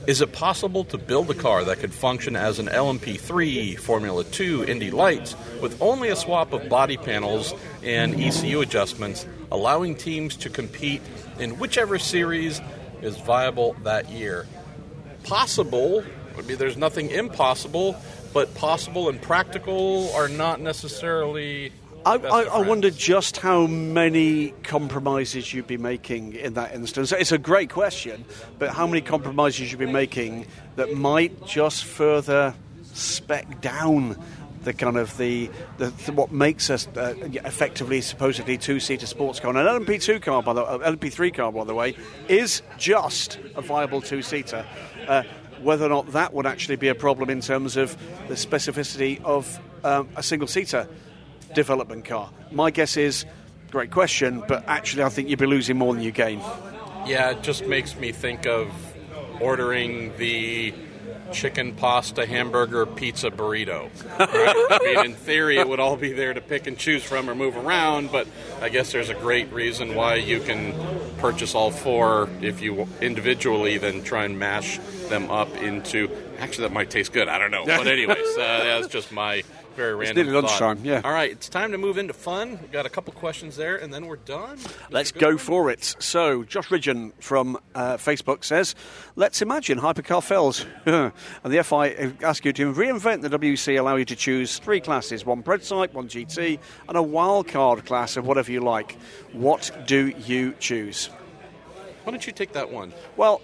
Is 0.08 0.22
it 0.22 0.32
possible 0.32 0.84
to 0.86 0.98
build 0.98 1.30
a 1.30 1.34
car 1.34 1.64
that 1.66 1.80
could 1.80 1.94
function 1.94 2.36
as 2.36 2.60
an 2.60 2.68
LMP3, 2.68 3.78
Formula 3.78 4.24
2, 4.24 4.64
Indy 4.64 4.90
Lights 4.90 5.36
with 5.62 5.80
only 5.82 6.10
a 6.10 6.16
swap 6.16 6.54
of 6.54 6.70
body 6.70 6.98
panels 6.98 7.54
and 7.84 8.20
ECU 8.20 8.62
adjustments, 8.62 9.28
allowing 9.52 9.96
teams 9.96 10.38
to 10.38 10.50
compete 10.50 11.02
in 11.40 11.60
whichever 11.60 12.00
series 12.00 12.62
is 13.02 13.18
viable 13.18 13.76
that 13.84 14.10
year? 14.10 14.48
possible. 15.28 16.04
I 16.38 16.42
mean, 16.42 16.58
there's 16.58 16.78
nothing 16.78 17.10
impossible, 17.10 17.96
but 18.34 18.54
possible 18.56 19.10
and 19.10 19.22
practical 19.22 20.12
are 20.14 20.30
not 20.30 20.62
necessarily. 20.62 21.72
I, 22.08 22.16
I, 22.16 22.44
I 22.44 22.60
wonder 22.60 22.90
just 22.90 23.36
how 23.36 23.68
many 23.68 24.52
compromises 24.64 25.54
you'd 25.54 25.68
be 25.68 25.76
making 25.76 26.36
in 26.36 26.54
that 26.54 26.74
instance. 26.74 27.12
It's 27.12 27.34
a 27.34 27.38
great 27.38 27.70
question, 27.70 28.24
but 28.58 28.70
how 28.70 28.88
many 28.88 29.02
compromises 29.02 29.70
you'd 29.70 29.80
be 29.80 29.88
making 29.88 30.46
that 30.78 30.94
might 30.94 31.46
just 31.46 31.84
further 31.84 32.54
spec 32.94 33.60
down 33.60 34.16
the 34.64 34.72
kind 34.72 34.96
of 34.96 35.18
the, 35.18 35.50
the, 35.80 35.88
the 36.06 36.14
what 36.14 36.32
makes 36.32 36.70
us 36.70 36.88
uh, 36.96 37.14
effectively 37.44 38.00
supposedly 38.00 38.58
two-seater 38.58 39.06
sports 39.06 39.42
car. 39.42 39.50
And 39.50 39.60
an 39.60 39.86
LMP2 39.86 40.22
car, 40.22 40.42
by 40.42 40.54
the 40.54 40.64
uh, 40.64 40.78
LMP3 40.78 41.34
car, 41.34 41.52
by 41.52 41.66
the 41.66 41.76
way, 41.76 41.94
is 42.30 42.62
just 42.78 43.38
a 43.56 43.62
viable 43.62 44.02
two-seater. 44.02 44.66
Uh, 45.10 45.24
whether 45.62 45.86
or 45.86 45.90
not 45.90 46.14
that 46.14 46.34
would 46.34 46.46
actually 46.46 46.78
be 46.78 46.88
a 46.88 46.96
problem 46.96 47.30
in 47.30 47.42
terms 47.42 47.76
of 47.76 47.98
the 48.30 48.36
specificity 48.36 49.22
of 49.24 49.60
um, 49.84 50.08
a 50.16 50.24
single-seater 50.24 50.88
development 51.54 52.06
car? 52.06 52.30
My 52.52 52.72
guess 52.72 52.98
is, 52.98 53.26
great 53.72 53.92
question, 53.92 54.44
but 54.48 54.68
actually 54.68 55.04
I 55.04 55.10
think 55.10 55.30
you'd 55.30 55.40
be 55.40 55.46
losing 55.46 55.78
more 55.78 55.94
than 55.94 56.04
you 56.04 56.12
gain. 56.12 56.40
Yeah, 57.06 57.32
it 57.32 57.44
just 57.44 57.66
makes 57.66 57.96
me 57.96 58.12
think 58.12 58.46
of 58.46 58.70
ordering 59.40 60.16
the 60.18 60.74
chicken 61.32 61.76
pasta 61.76 62.26
hamburger 62.26 62.86
pizza 62.86 63.30
burrito. 63.30 63.90
Right? 64.18 64.68
I 64.72 64.80
mean, 64.84 65.06
in 65.06 65.14
theory, 65.14 65.58
it 65.58 65.68
would 65.68 65.80
all 65.80 65.98
be 65.98 66.14
there 66.14 66.34
to 66.34 66.42
pick 66.42 66.68
and 66.68 66.78
choose 66.78 67.04
from 67.04 67.30
or 67.30 67.36
move 67.36 67.58
around, 67.58 68.12
but 68.12 68.28
I 68.62 68.70
guess 68.70 68.92
there's 68.92 69.10
a 69.10 69.14
great 69.14 69.52
reason 69.52 69.96
why 69.96 70.16
you 70.16 70.40
can 70.40 70.74
purchase 71.18 71.56
all 71.56 71.72
four 71.72 72.30
if 72.42 72.62
you 72.62 72.88
individually 73.02 73.78
then 73.78 74.04
try 74.04 74.26
and 74.26 74.40
mash 74.40 74.80
them 75.10 75.30
up 75.30 75.54
into. 75.58 76.10
Actually, 76.40 76.68
that 76.68 76.74
might 76.74 76.90
taste 76.90 77.14
good. 77.14 77.28
I 77.28 77.40
don't 77.40 77.52
know. 77.52 77.66
But 77.66 77.88
anyways, 77.88 78.38
uh, 78.38 78.64
that's 78.64 78.88
just 78.88 79.12
my 79.12 79.44
very 79.78 79.96
random 79.96 80.26
nearly 80.26 80.42
thought. 80.42 80.60
lunchtime, 80.62 80.84
yeah. 80.84 81.02
All 81.06 81.12
right, 81.12 81.32
it's 81.32 81.48
time 81.48 81.72
to 81.72 81.78
move 81.78 81.98
into 81.98 82.14
fun. 82.14 82.60
We've 82.62 82.72
got 82.72 82.86
a 82.86 82.90
couple 82.90 83.14
questions 83.14 83.56
there, 83.56 83.78
and 83.78 83.94
then 83.94 84.08
we're 84.08 84.18
done. 84.18 84.58
Let's 84.90 85.12
go 85.12 85.38
for 85.38 85.70
it. 85.70 85.96
So, 86.00 86.44
Josh 86.44 86.68
Ridgen 86.70 87.14
from 87.22 87.58
uh, 87.76 87.98
Facebook 87.98 88.44
says, 88.44 88.76
Let's 89.16 89.42
imagine 89.42 89.80
Hypercar 89.80 90.24
fails, 90.24 90.66
and 90.86 91.14
the 91.44 91.64
FI 91.64 92.14
ask 92.24 92.44
you 92.44 92.52
to 92.54 92.74
reinvent 92.74 93.22
the 93.22 93.30
WEC, 93.30 93.80
allow 93.80 93.96
you 93.96 94.06
to 94.06 94.16
choose 94.16 94.58
three 94.58 94.82
classes 94.82 95.26
one 95.26 95.44
Prototype, 95.44 95.94
one 95.94 96.10
GT, 96.10 96.60
and 96.90 96.98
a 96.98 97.02
wildcard 97.02 97.86
class 97.86 98.18
of 98.18 98.26
whatever 98.26 98.52
you 98.52 98.62
like. 98.62 98.98
What 99.32 99.72
do 99.86 100.08
you 100.26 100.56
choose? 100.60 101.08
Why 102.04 102.12
don't 102.12 102.26
you 102.26 102.34
take 102.34 102.54
that 102.54 102.72
one? 102.72 102.94
Well, 103.16 103.42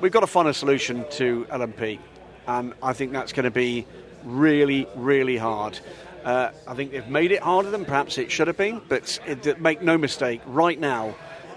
we've 0.00 0.12
got 0.12 0.20
to 0.20 0.26
find 0.26 0.48
a 0.48 0.54
solution 0.54 1.06
to 1.12 1.46
LMP, 1.50 1.98
and 2.46 2.74
I 2.82 2.92
think 2.92 3.12
that's 3.12 3.32
going 3.32 3.44
to 3.44 3.50
be 3.50 3.86
really, 4.24 4.86
really 4.94 5.36
hard. 5.36 5.78
Uh, 6.24 6.50
I 6.68 6.74
think 6.74 6.92
they've 6.92 7.08
made 7.08 7.32
it 7.32 7.42
harder 7.42 7.70
than 7.70 7.84
perhaps 7.84 8.18
it 8.18 8.30
should 8.30 8.46
have 8.46 8.56
been, 8.56 8.80
but 8.88 9.18
it, 9.26 9.60
make 9.60 9.82
no 9.82 9.98
mistake, 9.98 10.40
right 10.46 10.78
now, 10.78 11.14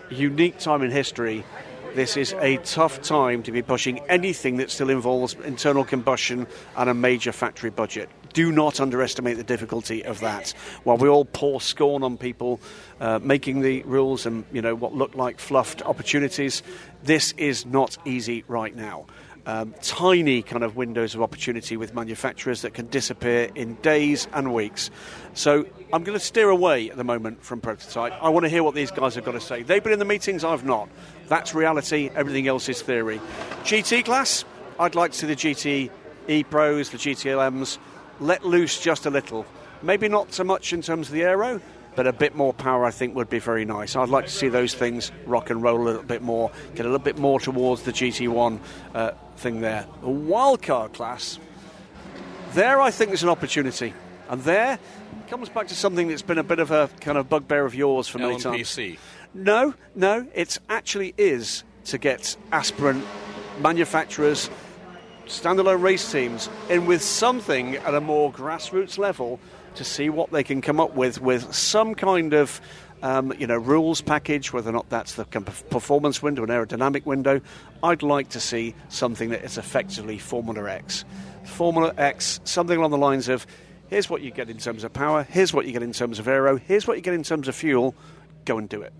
unique 0.09 0.57
time 0.57 0.81
in 0.81 0.91
history. 0.91 1.43
This 1.93 2.17
is 2.17 2.33
a 2.39 2.57
tough 2.57 3.01
time 3.01 3.43
to 3.43 3.51
be 3.51 3.61
pushing 3.61 3.99
anything 4.09 4.57
that 4.57 4.69
still 4.69 4.89
involves 4.89 5.33
internal 5.45 5.85
combustion 5.85 6.45
and 6.75 6.89
a 6.89 6.93
major 6.93 7.31
factory 7.31 7.69
budget. 7.69 8.09
Do 8.33 8.51
not 8.51 8.81
underestimate 8.81 9.37
the 9.37 9.45
difficulty 9.45 10.03
of 10.03 10.19
that. 10.19 10.49
While 10.83 10.97
we 10.97 11.07
all 11.07 11.23
pour 11.23 11.61
scorn 11.61 12.03
on 12.03 12.17
people 12.17 12.59
uh, 12.99 13.19
making 13.21 13.61
the 13.61 13.81
rules 13.83 14.25
and 14.25 14.43
you 14.51 14.61
know 14.61 14.75
what 14.75 14.93
look 14.93 15.15
like 15.15 15.39
fluffed 15.39 15.83
opportunities, 15.83 16.63
this 17.03 17.31
is 17.37 17.65
not 17.65 17.97
easy 18.03 18.43
right 18.49 18.75
now 18.75 19.05
um, 19.45 19.73
tiny 19.81 20.41
kind 20.41 20.63
of 20.63 20.75
windows 20.75 21.15
of 21.15 21.21
opportunity 21.21 21.77
with 21.77 21.93
manufacturers 21.93 22.61
that 22.61 22.73
can 22.73 22.87
disappear 22.87 23.49
in 23.55 23.75
days 23.75 24.27
and 24.33 24.53
weeks. 24.53 24.89
So 25.33 25.65
I'm 25.93 26.03
going 26.03 26.17
to 26.17 26.23
steer 26.23 26.49
away 26.49 26.89
at 26.89 26.97
the 26.97 27.03
moment 27.03 27.43
from 27.43 27.61
prototype. 27.61 28.13
I 28.21 28.29
want 28.29 28.45
to 28.45 28.49
hear 28.49 28.63
what 28.63 28.75
these 28.75 28.91
guys 28.91 29.15
have 29.15 29.25
got 29.25 29.33
to 29.33 29.41
say. 29.41 29.63
They've 29.63 29.83
been 29.83 29.93
in 29.93 29.99
the 29.99 30.05
meetings, 30.05 30.43
I've 30.43 30.65
not. 30.65 30.89
That's 31.27 31.53
reality, 31.53 32.09
everything 32.15 32.47
else 32.47 32.69
is 32.69 32.81
theory. 32.81 33.19
GT 33.63 34.05
class, 34.05 34.45
I'd 34.79 34.95
like 34.95 35.11
to 35.11 35.17
see 35.17 35.27
the 35.27 35.35
GT 35.35 35.89
E 36.27 36.43
Pros, 36.43 36.89
the 36.89 36.97
GTLMs 36.97 37.77
let 38.19 38.45
loose 38.45 38.79
just 38.79 39.05
a 39.05 39.09
little. 39.09 39.45
Maybe 39.81 40.07
not 40.07 40.33
so 40.33 40.43
much 40.43 40.73
in 40.73 40.81
terms 40.81 41.07
of 41.07 41.13
the 41.13 41.23
aero, 41.23 41.61
but 41.95 42.07
a 42.07 42.13
bit 42.13 42.35
more 42.35 42.53
power 42.53 42.85
I 42.85 42.91
think 42.91 43.15
would 43.15 43.29
be 43.29 43.39
very 43.39 43.65
nice. 43.65 43.95
I'd 43.95 44.09
like 44.09 44.25
to 44.25 44.31
see 44.31 44.49
those 44.49 44.73
things 44.73 45.11
rock 45.25 45.49
and 45.49 45.61
roll 45.61 45.81
a 45.81 45.83
little 45.83 46.03
bit 46.03 46.21
more, 46.21 46.51
get 46.75 46.85
a 46.85 46.89
little 46.89 47.03
bit 47.03 47.17
more 47.17 47.39
towards 47.39 47.83
the 47.83 47.91
GT1 47.91 48.59
uh, 48.93 49.11
thing 49.37 49.61
there. 49.61 49.85
A 50.01 50.07
wildcard 50.07 50.93
class, 50.93 51.39
there 52.53 52.81
I 52.81 52.91
think 52.91 53.09
there's 53.09 53.23
an 53.23 53.29
opportunity. 53.29 53.93
And 54.29 54.41
there 54.43 54.79
comes 55.27 55.49
back 55.49 55.67
to 55.67 55.75
something 55.75 56.07
that's 56.07 56.21
been 56.21 56.37
a 56.37 56.43
bit 56.43 56.59
of 56.59 56.71
a 56.71 56.89
kind 57.01 57.17
of 57.17 57.29
bugbear 57.29 57.65
of 57.65 57.75
yours 57.75 58.07
for 58.07 58.19
many 58.19 58.33
times. 58.43 58.55
No, 59.33 59.73
no, 59.95 60.27
it 60.33 60.57
actually 60.69 61.13
is 61.17 61.63
to 61.85 61.97
get 61.97 62.35
aspirant 62.51 63.05
manufacturers, 63.59 64.49
standalone 65.27 65.81
race 65.81 66.11
teams 66.11 66.49
in 66.69 66.85
with 66.85 67.01
something 67.01 67.75
at 67.77 67.93
a 67.93 68.01
more 68.01 68.31
grassroots 68.31 68.97
level 68.97 69.39
to 69.75 69.83
see 69.83 70.09
what 70.09 70.31
they 70.31 70.43
can 70.43 70.61
come 70.61 70.79
up 70.79 70.95
with 70.95 71.21
with 71.21 71.53
some 71.53 71.95
kind 71.95 72.33
of 72.33 72.61
um, 73.01 73.33
you 73.37 73.47
know 73.47 73.57
rules 73.57 74.01
package, 74.01 74.51
whether 74.51 74.69
or 74.69 74.73
not 74.73 74.89
that's 74.89 75.15
the 75.15 75.25
performance 75.25 76.21
window, 76.21 76.43
an 76.43 76.49
aerodynamic 76.49 77.05
window. 77.05 77.41
I'd 77.83 78.03
like 78.03 78.29
to 78.29 78.39
see 78.39 78.75
something 78.89 79.29
that 79.29 79.43
is 79.43 79.57
effectively 79.57 80.17
Formula 80.17 80.69
X. 80.69 81.05
Formula 81.43 81.93
X, 81.97 82.39
something 82.43 82.77
along 82.77 82.91
the 82.91 82.97
lines 82.97 83.29
of 83.29 83.45
here's 83.89 84.09
what 84.09 84.21
you 84.21 84.31
get 84.31 84.49
in 84.49 84.57
terms 84.57 84.83
of 84.83 84.91
power, 84.93 85.23
here's 85.23 85.53
what 85.53 85.65
you 85.65 85.71
get 85.71 85.83
in 85.83 85.93
terms 85.93 86.19
of 86.19 86.27
aero, 86.27 86.57
here's 86.57 86.87
what 86.87 86.97
you 86.97 87.03
get 87.03 87.13
in 87.13 87.23
terms 87.23 87.47
of 87.47 87.55
fuel. 87.55 87.93
Go 88.45 88.57
and 88.57 88.67
do 88.67 88.81
it. 88.81 88.93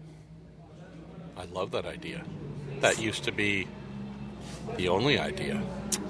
I 1.38 1.46
love 1.46 1.72
that 1.72 1.86
idea. 1.86 2.24
That 2.82 3.00
used 3.00 3.24
to 3.26 3.32
be 3.32 3.68
the 4.78 4.90
only 4.90 5.20
idea. 5.20 5.62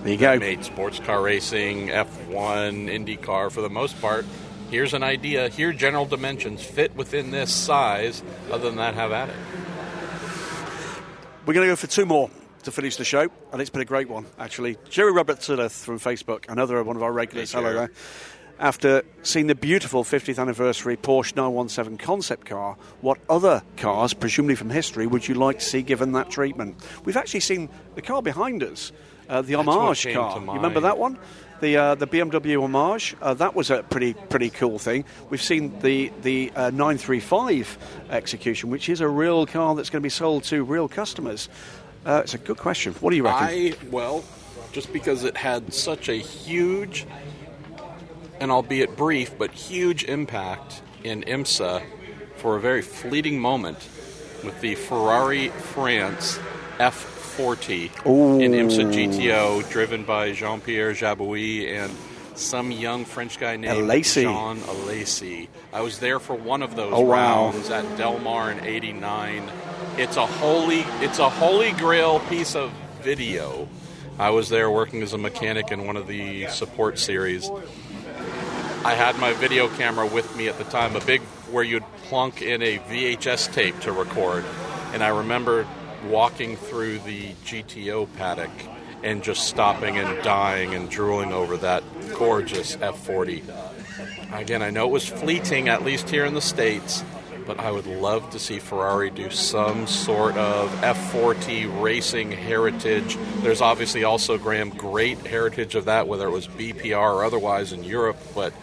There 0.04 0.14
you 0.14 0.20
go. 0.20 0.38
made 0.38 0.64
sports 0.64 1.00
car 1.00 1.22
racing, 1.22 1.88
F1, 1.88 2.90
IndyCar 2.90 3.52
for 3.52 3.62
the 3.62 3.70
most 3.70 4.00
part 4.02 4.26
here's 4.70 4.94
an 4.94 5.04
idea, 5.04 5.50
here 5.50 5.74
general 5.74 6.06
dimensions 6.06 6.64
fit 6.64 6.96
within 6.96 7.32
this 7.32 7.54
size. 7.54 8.24
Other 8.52 8.70
than 8.70 8.78
that, 8.78 8.94
have 8.96 9.12
at 9.12 9.30
it. 9.30 9.36
We're 11.46 11.54
going 11.54 11.68
to 11.68 11.72
go 11.72 11.76
for 11.76 11.88
two 11.88 12.06
more 12.06 12.30
to 12.64 12.72
finish 12.72 12.96
the 12.98 13.06
show, 13.06 13.28
and 13.52 13.62
it's 13.62 13.70
been 13.70 13.82
a 13.82 13.86
great 13.86 14.10
one, 14.10 14.26
actually. 14.40 14.78
Jerry 14.90 15.12
Roberts 15.12 15.46
from 15.46 16.00
Facebook, 16.00 16.46
another 16.50 16.84
one 16.84 16.96
of 16.96 17.04
our 17.04 17.12
regulars. 17.12 17.52
Hey, 17.52 17.60
Hello 17.60 17.74
there. 17.74 17.92
After 18.58 19.04
seeing 19.22 19.48
the 19.48 19.56
beautiful 19.56 20.06
50th 20.06 20.40
anniversary 20.40 20.96
Porsche 20.96 21.36
917 21.36 21.98
concept 21.98 22.48
car, 22.48 22.78
what 23.02 23.20
other 23.30 23.62
cars, 23.76 24.14
presumably 24.14 24.56
from 24.56 24.70
history, 24.70 25.06
would 25.08 25.28
you 25.28 25.36
like 25.36 25.60
to 25.60 25.66
see 25.66 25.82
given 25.82 26.14
that 26.14 26.30
treatment? 26.30 26.78
We've 27.04 27.18
actually 27.18 27.42
seen 27.42 27.70
the 27.96 28.02
car 28.02 28.22
behind 28.22 28.64
us, 28.64 28.94
uh, 29.28 29.42
the 29.42 29.56
That's 29.56 29.68
Homage 29.68 30.14
car. 30.14 30.40
You 30.40 30.54
remember 30.54 30.80
that 30.80 30.98
one? 30.98 31.20
The 31.66 31.78
uh, 31.78 31.96
the 31.96 32.08
BMW 32.08 32.62
Homage. 32.64 33.16
Uh, 33.22 33.34
that 33.34 33.56
was 33.56 33.72
a 33.72 33.82
pretty 33.84 34.14
pretty 34.14 34.52
cool 34.52 34.78
thing. 34.78 35.04
We've 35.30 35.42
seen 35.42 35.80
the 35.80 36.12
the 36.22 36.52
uh, 36.56 36.70
935 36.70 37.78
execution, 38.12 38.70
which 38.70 38.88
is 38.88 39.02
a 39.02 39.08
real 39.08 39.46
car 39.48 39.76
that's 39.76 39.90
going 39.90 40.02
to 40.02 40.06
be 40.06 40.10
sold 40.10 40.44
to 40.46 40.64
real 40.64 40.88
customers. 40.88 41.50
Uh, 42.06 42.22
it's 42.24 42.36
a 42.36 42.38
good 42.38 42.58
question. 42.58 42.94
What 42.94 43.10
do 43.10 43.16
you 43.16 43.26
reckon? 43.26 43.48
I 43.48 43.74
well, 43.90 44.24
just 44.72 44.94
because 44.94 45.24
it 45.24 45.36
had 45.36 45.74
such 45.74 46.08
a 46.08 46.16
huge, 46.16 47.08
and 48.40 48.52
albeit 48.52 48.96
brief, 48.96 49.36
but 49.38 49.52
huge 49.52 50.04
impact 50.04 50.84
in 51.04 51.24
IMSA 51.24 51.84
for 52.36 52.58
a 52.58 52.60
very 52.60 52.84
fleeting 52.84 53.40
moment 53.40 53.90
with 54.44 54.62
the 54.62 54.76
Ferrari 54.76 55.50
France 55.50 56.40
F 56.80 57.15
40 57.36 57.92
Ooh. 58.06 58.40
in 58.40 58.54
IMSA 58.54 58.94
GTO, 58.94 59.70
driven 59.70 60.06
by 60.06 60.32
Jean 60.32 60.62
Pierre 60.62 60.94
Jabouille 60.94 61.68
and 61.68 61.92
some 62.36 62.72
young 62.72 63.04
French 63.04 63.40
guy 63.40 63.58
named 63.58 63.90
Alesi. 63.90 64.24
Jean 64.24 64.58
Alesi. 64.60 65.48
I 65.74 65.82
was 65.82 66.00
there 66.00 66.20
for 66.20 66.36
one 66.36 66.62
of 66.62 66.76
those 66.76 66.94
oh, 66.94 67.02
wow. 67.02 67.52
rounds 67.52 67.70
at 67.70 67.98
Del 67.98 68.20
Mar 68.20 68.52
in 68.52 68.64
'89. 68.64 69.52
It's 69.98 70.18
a 70.18 70.26
holy, 70.26 70.82
it's 71.02 71.20
a 71.20 71.30
holy 71.30 71.72
grail 71.74 72.20
piece 72.22 72.56
of 72.56 72.72
video. 73.02 73.68
I 74.18 74.30
was 74.30 74.48
there 74.48 74.72
working 74.72 75.02
as 75.02 75.12
a 75.12 75.18
mechanic 75.18 75.72
in 75.72 75.86
one 75.86 75.98
of 75.98 76.08
the 76.08 76.48
support 76.48 77.00
series. 77.00 77.50
I 78.86 78.94
had 78.94 79.18
my 79.20 79.34
video 79.34 79.68
camera 79.68 80.06
with 80.06 80.36
me 80.38 80.48
at 80.48 80.58
the 80.58 80.64
time, 80.66 80.96
a 80.96 81.04
big 81.04 81.22
where 81.52 81.64
you'd 81.64 81.84
plunk 82.04 82.42
in 82.42 82.62
a 82.62 82.78
VHS 82.80 83.52
tape 83.54 83.78
to 83.82 83.92
record. 83.92 84.46
And 84.94 85.04
I 85.04 85.10
remember 85.10 85.68
walking 86.10 86.56
through 86.56 87.00
the 87.00 87.30
GTO 87.46 88.08
paddock 88.16 88.52
and 89.04 89.24
just 89.24 89.48
stopping 89.48 89.98
and 89.98 90.24
dying 90.24 90.74
and 90.74 90.90
drooling 90.90 91.32
over 91.32 91.58
that 91.58 91.84
gorgeous 92.16 92.76
F40. 92.78 93.44
Again, 94.34 94.62
I 94.62 94.72
know 94.72 94.88
it 94.88 94.92
was 94.92 95.08
fleeting, 95.08 95.70
at 95.70 95.84
least 95.84 96.10
here 96.10 96.26
in 96.26 96.34
the 96.34 96.42
States, 96.42 97.04
but 97.46 97.60
I 97.60 97.72
would 97.72 97.86
love 97.86 98.32
to 98.32 98.40
see 98.40 98.60
Ferrari 98.60 99.12
do 99.12 99.30
some 99.30 99.86
sort 99.88 100.36
of 100.38 100.72
F40 100.82 101.82
racing 101.82 102.32
heritage. 102.32 103.18
There's 103.38 103.62
obviously 103.62 104.04
also, 104.04 104.38
Graham, 104.38 104.72
great 104.72 105.20
heritage 105.20 105.76
of 105.76 105.86
that, 105.86 106.08
whether 106.08 106.28
it 106.28 106.32
was 106.32 106.48
BPR 106.48 107.16
or 107.16 107.24
otherwise 107.24 107.72
in 107.74 107.84
Europe, 107.84 108.18
but. 108.34 108.54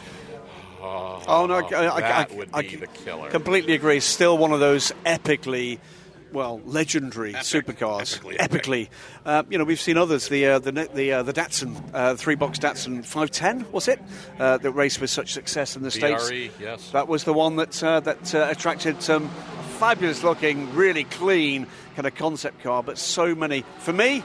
Uh, 0.83 1.23
oh 1.29 1.47
no! 1.47 1.59
I, 1.59 2.01
that 2.01 2.33
I, 2.33 2.35
would 2.35 2.53
be 2.53 2.75
the 2.75 2.89
killer. 2.89 3.31
Completely 3.31 3.75
agree. 3.75 4.01
Still 4.01 4.37
one 4.37 4.53
of 4.53 4.59
those 4.59 4.91
epically 5.07 5.79
well, 6.33 6.61
legendary 6.65 7.35
Epic. 7.35 7.47
supercars. 7.47 8.19
Epically, 8.19 8.37
epically. 8.39 8.89
Uh, 9.25 9.43
you 9.49 9.59
know, 9.59 9.65
we've 9.65 9.81
seen 9.81 9.97
others. 9.97 10.29
The 10.29 10.47
uh, 10.47 10.59
the 10.59 10.73
the, 10.73 11.13
uh, 11.13 11.23
the 11.23 11.33
Datsun 11.33 11.81
uh, 11.93 12.17
three 12.17 12.35
box 12.35 12.59
Datsun 12.59 13.05
510 13.05 13.71
was 13.73 13.89
it 13.89 14.01
uh, 14.39 14.59
that 14.59 14.73
raced 14.73 15.01
with 15.01 15.11
such 15.11 15.33
success 15.33 15.77
in 15.77 15.83
the 15.83 15.91
BRE, 15.91 16.19
states? 16.19 16.55
Yes, 16.61 16.91
that 16.91 17.09
was 17.09 17.25
the 17.25 17.33
one 17.33 17.57
that 17.57 17.83
uh, 17.83 18.01
that 18.01 18.35
attracted 18.35 19.03
some 19.03 19.29
fabulous 19.79 20.23
looking, 20.23 20.73
really 20.75 21.05
clean 21.05 21.67
kind 21.95 22.07
of 22.07 22.15
concept 22.15 22.63
car. 22.63 22.83
But 22.83 22.99
so 22.99 23.35
many 23.35 23.65
for 23.79 23.93
me. 23.93 24.23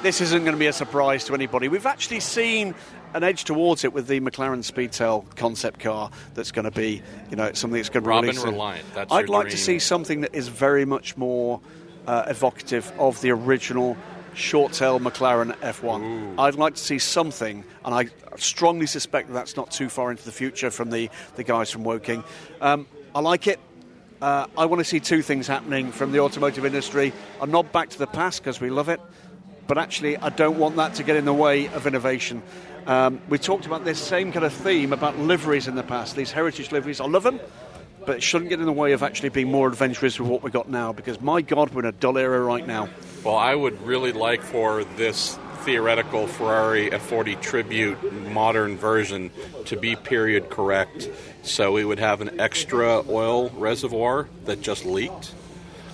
This 0.00 0.20
isn't 0.20 0.44
going 0.44 0.52
to 0.52 0.58
be 0.58 0.68
a 0.68 0.72
surprise 0.72 1.24
to 1.24 1.34
anybody. 1.34 1.66
We've 1.66 1.84
actually 1.84 2.20
seen 2.20 2.76
an 3.14 3.24
edge 3.24 3.44
towards 3.44 3.84
it 3.84 3.92
with 3.92 4.06
the 4.06 4.20
McLaren 4.20 4.64
Speedtail 4.64 5.34
concept 5.36 5.80
car 5.80 6.10
that's 6.34 6.52
going 6.52 6.64
to 6.64 6.70
be, 6.70 7.02
you 7.30 7.36
know, 7.36 7.52
something 7.52 7.78
that's 7.78 7.88
going 7.88 8.02
to 8.02 8.08
be 8.08 8.28
Robin. 8.28 8.36
Reliant. 8.36 8.84
That's 8.94 9.12
I'd 9.12 9.28
like 9.28 9.46
dream. 9.46 9.50
to 9.52 9.56
see 9.56 9.78
something 9.78 10.20
that 10.22 10.34
is 10.34 10.48
very 10.48 10.84
much 10.84 11.16
more 11.16 11.60
uh, 12.06 12.24
evocative 12.26 12.92
of 12.98 13.20
the 13.20 13.30
original 13.30 13.96
short 14.34 14.72
tail 14.72 15.00
McLaren 15.00 15.54
F1. 15.58 16.02
Ooh. 16.02 16.40
I'd 16.40 16.54
like 16.54 16.74
to 16.74 16.82
see 16.82 16.98
something, 16.98 17.64
and 17.84 17.94
I 17.94 18.08
strongly 18.36 18.86
suspect 18.86 19.28
that 19.28 19.34
that's 19.34 19.56
not 19.56 19.70
too 19.70 19.88
far 19.88 20.10
into 20.10 20.24
the 20.24 20.32
future 20.32 20.70
from 20.70 20.90
the, 20.90 21.10
the 21.36 21.44
guys 21.44 21.70
from 21.70 21.84
Woking. 21.84 22.24
Um, 22.60 22.86
I 23.14 23.20
like 23.20 23.46
it. 23.46 23.58
Uh, 24.20 24.46
I 24.56 24.66
want 24.66 24.80
to 24.80 24.84
see 24.84 25.00
two 25.00 25.22
things 25.22 25.46
happening 25.46 25.92
from 25.92 26.12
the 26.12 26.20
automotive 26.20 26.64
industry. 26.64 27.12
A 27.40 27.46
nod 27.46 27.70
back 27.72 27.90
to 27.90 27.98
the 27.98 28.06
past 28.06 28.42
because 28.42 28.60
we 28.60 28.68
love 28.70 28.88
it, 28.88 29.00
but 29.66 29.78
actually, 29.78 30.16
I 30.16 30.30
don't 30.30 30.58
want 30.58 30.76
that 30.76 30.94
to 30.94 31.02
get 31.02 31.16
in 31.16 31.24
the 31.24 31.34
way 31.34 31.68
of 31.68 31.86
innovation. 31.86 32.42
Um, 32.88 33.20
we 33.28 33.36
talked 33.36 33.66
about 33.66 33.84
this 33.84 33.98
same 33.98 34.32
kind 34.32 34.46
of 34.46 34.52
theme 34.54 34.94
about 34.94 35.18
liveries 35.18 35.68
in 35.68 35.74
the 35.74 35.82
past, 35.82 36.16
these 36.16 36.32
heritage 36.32 36.72
liveries. 36.72 37.02
I 37.02 37.04
love 37.04 37.22
them, 37.22 37.38
but 38.06 38.16
it 38.16 38.22
shouldn't 38.22 38.48
get 38.48 38.60
in 38.60 38.64
the 38.64 38.72
way 38.72 38.92
of 38.92 39.02
actually 39.02 39.28
being 39.28 39.50
more 39.50 39.68
adventurous 39.68 40.18
with 40.18 40.26
what 40.26 40.42
we've 40.42 40.54
got 40.54 40.70
now 40.70 40.94
because, 40.94 41.20
my 41.20 41.42
God, 41.42 41.74
we're 41.74 41.82
in 41.82 41.86
a 41.86 41.92
dull 41.92 42.16
era 42.16 42.40
right 42.40 42.66
now. 42.66 42.88
Well, 43.22 43.36
I 43.36 43.54
would 43.54 43.78
really 43.82 44.12
like 44.12 44.42
for 44.42 44.84
this 44.84 45.38
theoretical 45.64 46.26
Ferrari 46.26 46.88
F40 46.88 47.38
tribute 47.42 48.30
modern 48.30 48.78
version 48.78 49.32
to 49.66 49.76
be 49.76 49.94
period 49.94 50.48
correct. 50.48 51.10
So 51.42 51.72
we 51.72 51.84
would 51.84 51.98
have 51.98 52.22
an 52.22 52.40
extra 52.40 53.02
oil 53.06 53.50
reservoir 53.50 54.30
that 54.46 54.62
just 54.62 54.86
leaked 54.86 55.34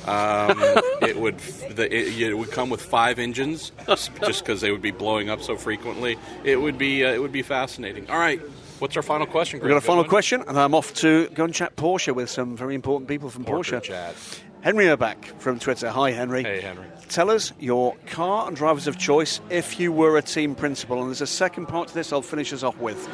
um, 0.06 0.56
it 1.02 1.16
would 1.16 1.38
the, 1.38 1.84
it, 1.92 2.20
it, 2.20 2.34
would 2.34 2.50
come 2.50 2.70
with 2.70 2.82
five 2.82 3.18
engines, 3.18 3.72
just 3.86 4.14
because 4.14 4.60
they 4.60 4.70
would 4.70 4.82
be 4.82 4.90
blowing 4.90 5.30
up 5.30 5.42
so 5.42 5.56
frequently. 5.56 6.18
It 6.44 6.60
would 6.60 6.78
be 6.78 7.04
uh, 7.04 7.12
it 7.12 7.20
would 7.20 7.32
be 7.32 7.42
fascinating. 7.42 8.08
All 8.10 8.18
right, 8.18 8.40
What's 8.80 8.96
our 8.96 9.02
final 9.02 9.26
question? 9.26 9.60
We've 9.60 9.68
got 9.68 9.76
a 9.76 9.80
final 9.80 10.04
question, 10.04 10.42
and 10.46 10.58
I'm 10.58 10.74
off 10.74 10.92
to 10.94 11.28
go 11.28 11.44
and 11.44 11.54
chat 11.54 11.76
Porsche 11.76 12.14
with 12.14 12.28
some 12.28 12.56
very 12.56 12.74
important 12.74 13.08
people 13.08 13.30
from 13.30 13.44
Porsche. 13.44 13.80
Chad. 13.80 14.14
Henry 14.62 14.88
Erbach 14.88 15.24
from 15.38 15.58
Twitter. 15.58 15.90
Hi, 15.90 16.10
Henry. 16.10 16.42
Hey, 16.42 16.60
Henry. 16.60 16.86
Tell 17.08 17.30
us 17.30 17.52
your 17.60 17.96
car 18.06 18.48
and 18.48 18.56
drivers 18.56 18.86
of 18.86 18.98
choice 18.98 19.40
if 19.48 19.78
you 19.78 19.92
were 19.92 20.16
a 20.16 20.22
team 20.22 20.54
principal. 20.54 21.00
And 21.00 21.08
there's 21.08 21.20
a 21.20 21.26
second 21.26 21.66
part 21.66 21.88
to 21.88 21.94
this 21.94 22.12
I'll 22.12 22.22
finish 22.22 22.52
us 22.52 22.62
off 22.62 22.78
with. 22.78 23.08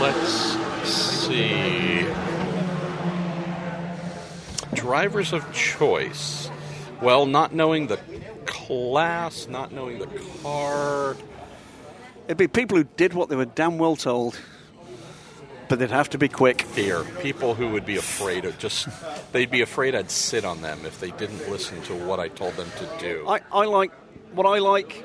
Let's 0.00 0.56
see. 0.88 2.06
Drivers 4.74 5.32
of 5.32 5.52
choice. 5.52 6.50
Well, 7.02 7.26
not 7.26 7.54
knowing 7.54 7.86
the 7.86 7.98
class, 8.46 9.48
not 9.48 9.72
knowing 9.72 9.98
the 9.98 10.06
car. 10.42 11.16
It'd 12.26 12.36
be 12.36 12.46
people 12.46 12.76
who 12.76 12.84
did 12.84 13.14
what 13.14 13.28
they 13.28 13.36
were 13.36 13.46
damn 13.46 13.78
well 13.78 13.96
told, 13.96 14.38
but 15.68 15.78
they'd 15.78 15.90
have 15.90 16.10
to 16.10 16.18
be 16.18 16.28
quick. 16.28 16.62
Fear. 16.62 17.04
People 17.20 17.54
who 17.54 17.70
would 17.70 17.84
be 17.84 17.96
afraid 17.96 18.44
of 18.44 18.58
just. 18.58 18.88
They'd 19.32 19.50
be 19.50 19.62
afraid 19.62 19.94
I'd 19.94 20.10
sit 20.10 20.44
on 20.44 20.62
them 20.62 20.84
if 20.84 21.00
they 21.00 21.10
didn't 21.10 21.50
listen 21.50 21.82
to 21.82 21.94
what 21.94 22.20
I 22.20 22.28
told 22.28 22.54
them 22.54 22.68
to 22.78 22.88
do. 23.00 23.26
I, 23.28 23.40
I 23.50 23.64
like 23.64 23.92
what 24.34 24.46
I 24.46 24.58
like. 24.58 25.04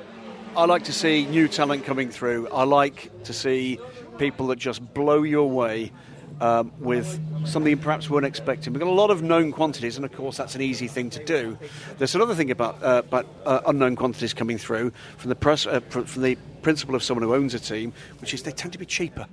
I 0.56 0.66
like 0.66 0.84
to 0.84 0.92
see 0.92 1.26
new 1.26 1.48
talent 1.48 1.84
coming 1.84 2.10
through. 2.10 2.48
I 2.48 2.64
like 2.64 3.10
to 3.24 3.32
see 3.32 3.78
people 4.18 4.46
that 4.48 4.58
just 4.58 4.94
blow 4.94 5.22
you 5.22 5.40
away 5.40 5.92
um, 6.40 6.72
with 6.78 7.20
something 7.46 7.70
you 7.70 7.76
perhaps 7.76 8.10
weren't 8.10 8.26
expecting. 8.26 8.72
We've 8.72 8.80
got 8.80 8.88
a 8.88 8.92
lot 8.92 9.10
of 9.10 9.22
known 9.22 9.52
quantities, 9.52 9.96
and 9.96 10.04
of 10.04 10.12
course 10.12 10.36
that's 10.36 10.54
an 10.54 10.60
easy 10.60 10.88
thing 10.88 11.10
to 11.10 11.24
do. 11.24 11.58
There's 11.98 12.14
another 12.14 12.34
thing 12.34 12.50
about 12.50 12.82
uh, 12.82 13.02
about 13.06 13.26
uh, 13.44 13.60
unknown 13.66 13.96
quantities 13.96 14.34
coming 14.34 14.58
through 14.58 14.92
from 15.16 15.28
the 15.28 15.36
press, 15.36 15.66
uh, 15.66 15.80
pr- 15.80 16.00
from 16.00 16.22
the 16.22 16.36
principle 16.62 16.94
of 16.94 17.02
someone 17.02 17.22
who 17.22 17.34
owns 17.34 17.54
a 17.54 17.60
team, 17.60 17.92
which 18.20 18.34
is 18.34 18.42
they 18.42 18.52
tend 18.52 18.72
to 18.72 18.78
be 18.78 18.86
cheaper. 18.86 19.26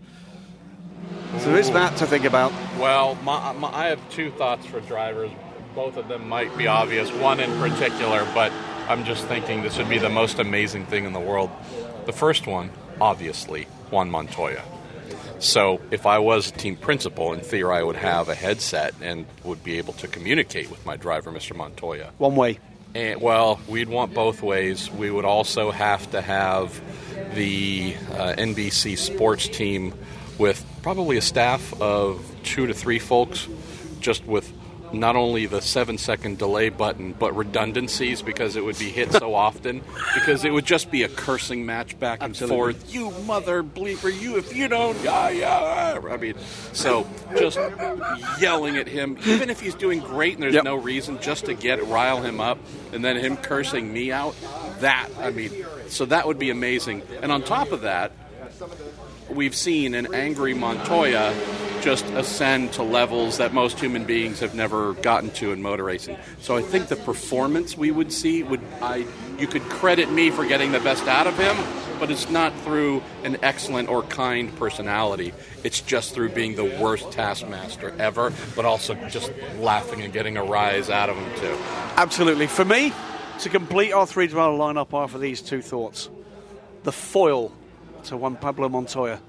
So 1.40 1.50
there 1.50 1.58
is 1.58 1.72
that 1.72 1.98
to 1.98 2.06
think 2.06 2.26
about. 2.26 2.52
Well, 2.80 3.16
my, 3.16 3.52
my, 3.54 3.70
I 3.74 3.88
have 3.88 4.10
two 4.12 4.32
thoughts 4.32 4.66
for 4.66 4.80
drivers. 4.82 5.32
Both 5.74 5.98
of 5.98 6.08
them 6.08 6.30
might 6.30 6.56
be 6.56 6.68
obvious. 6.68 7.12
One 7.12 7.40
in 7.40 7.50
particular, 7.60 8.26
but 8.36 8.52
I'm 8.88 9.04
just 9.04 9.26
thinking 9.26 9.64
this 9.64 9.78
would 9.78 9.90
be 9.90 9.98
the 9.98 10.10
most 10.10 10.38
amazing 10.38 10.86
thing 10.86 11.06
in 11.06 11.14
the 11.14 11.20
world. 11.20 11.50
The 12.06 12.14
first 12.14 12.46
one, 12.46 12.70
obviously, 13.02 13.64
Juan 13.90 14.12
Montoya. 14.12 14.64
So 15.40 15.82
if 15.92 16.06
I 16.06 16.20
was 16.20 16.50
a 16.50 16.52
team 16.52 16.76
principal, 16.76 17.34
in 17.34 17.42
theory, 17.42 17.76
I 17.76 17.84
would 17.84 17.96
have 17.96 18.30
a 18.30 18.36
headset 18.36 18.94
and 19.02 19.26
would 19.44 19.64
be 19.64 19.78
able 19.78 19.94
to 19.94 20.08
communicate 20.08 20.70
with 20.70 20.86
my 20.86 20.96
driver, 20.96 21.32
Mr. 21.32 21.56
Montoya. 21.56 22.12
One 22.18 22.36
way. 22.36 22.60
And, 22.96 23.22
well, 23.22 23.60
we'd 23.68 23.90
want 23.90 24.14
both 24.14 24.44
ways. 24.44 24.90
We 24.92 25.10
would 25.10 25.26
also 25.26 25.72
have 25.72 26.10
to 26.12 26.22
have 26.22 26.80
the 27.34 27.96
uh, 28.12 28.36
NBC 28.38 28.98
sports 28.98 29.48
team 29.48 29.94
with 30.38 30.64
probably 30.84 31.18
a 31.18 31.22
staff 31.22 31.74
of 31.82 32.24
two 32.44 32.68
to 32.68 32.74
three 32.74 33.00
folks, 33.00 33.48
just 34.00 34.26
with 34.26 34.52
not 34.94 35.16
only 35.16 35.46
the 35.46 35.62
seven 35.62 35.98
second 35.98 36.38
delay 36.38 36.70
button, 36.70 37.14
but 37.14 37.36
redundancies 37.36 38.22
because 38.22 38.56
it 38.56 38.64
would 38.64 38.78
be 38.78 38.90
hit 38.90 39.12
so 39.12 39.34
often. 39.34 39.82
Because 40.14 40.46
it 40.46 40.52
would 40.52 40.66
just 40.66 40.92
be 40.92 41.04
a 41.04 41.10
cursing 41.10 41.66
match 41.66 41.98
back 42.00 42.22
and 42.22 42.32
Absolutely. 42.32 42.56
forth. 42.74 42.94
You 42.94 43.12
mother 43.26 43.64
bleeper, 43.64 44.14
you 44.22 44.38
if 44.38 44.56
you 44.56 44.68
don't, 44.68 45.00
yeah, 45.04 45.30
yeah. 45.30 46.00
I 46.10 46.18
mean, 46.18 46.36
so 46.74 47.08
just 47.38 47.58
yelling 48.40 48.78
at 48.78 48.88
him, 48.88 49.18
even 49.26 49.50
if 49.50 49.60
he's 49.60 49.76
doing 49.76 50.00
great 50.00 50.36
and 50.36 50.44
there's 50.44 50.54
Yep. 50.54 50.64
no 50.64 50.76
reason, 50.76 51.20
just 51.22 51.46
to 51.46 51.54
get 51.54 51.84
rile 51.88 52.22
him 52.22 52.40
up, 52.40 52.60
and 52.92 53.04
then 53.04 53.18
him 53.18 53.36
cursing 53.38 53.92
me 53.92 54.12
out. 54.12 54.36
That 54.80 55.10
I 55.20 55.32
mean, 55.32 55.52
so 55.88 56.06
that 56.06 56.28
would 56.28 56.38
be 56.40 56.50
amazing. 56.50 57.02
And 57.22 57.32
on 57.32 57.42
top 57.44 57.72
of 57.72 57.82
that, 57.82 58.12
we've 59.30 59.56
seen 59.56 59.96
an 59.96 60.14
angry 60.14 60.54
Montoya 60.54 61.34
just 61.84 62.06
ascend 62.12 62.72
to 62.74 62.84
levels 62.84 63.38
that 63.38 63.54
most 63.54 63.80
human 63.80 64.06
beings 64.06 64.40
have 64.40 64.56
never 64.56 64.94
gotten 64.96 65.30
to 65.32 65.52
in 65.52 65.62
motor 65.62 65.84
racing. 65.84 66.18
So 66.40 66.56
I 66.56 66.62
think 66.62 66.88
the 66.88 66.96
performance 66.96 67.78
we 67.78 67.92
would 67.92 68.14
see 68.14 68.42
would 68.42 68.62
I 68.82 69.06
you 69.38 69.48
could 69.48 69.64
credit 69.64 70.10
me 70.12 70.30
for 70.30 70.46
getting 70.46 70.72
the 70.72 70.80
best 70.80 71.08
out 71.08 71.28
of 71.28 71.38
him, 71.38 71.58
but 72.00 72.10
it's 72.10 72.30
not 72.30 72.58
through 72.62 73.04
an 73.24 73.38
excellent 73.44 73.90
or 73.90 74.04
kind 74.04 74.56
personality. 74.56 75.34
It's 75.64 75.82
just 75.82 76.14
through 76.14 76.30
being 76.30 76.56
the 76.56 76.66
worst 76.80 77.12
taskmaster 77.12 77.94
ever, 78.00 78.32
but 78.56 78.64
also 78.64 78.96
just 79.10 79.34
laughing 79.60 80.02
and 80.02 80.14
getting 80.14 80.38
a 80.38 80.44
rise 80.44 80.90
out 80.90 81.10
of 81.10 81.18
him 81.18 81.40
too. 81.40 81.58
Absolutely. 81.98 82.48
For 82.48 82.64
me, 82.64 82.94
to 83.40 83.50
complete 83.50 83.92
our 83.92 84.08
three 84.08 84.28
driver 84.28 84.58
lineup 84.58 85.10
for 85.10 85.18
these 85.18 85.42
two 85.42 85.62
thoughts. 85.62 86.10
The 86.84 86.92
foil 86.92 87.52
to 88.06 88.18
Juan 88.18 88.38
Pablo 88.38 88.70
Montoya. 88.70 89.20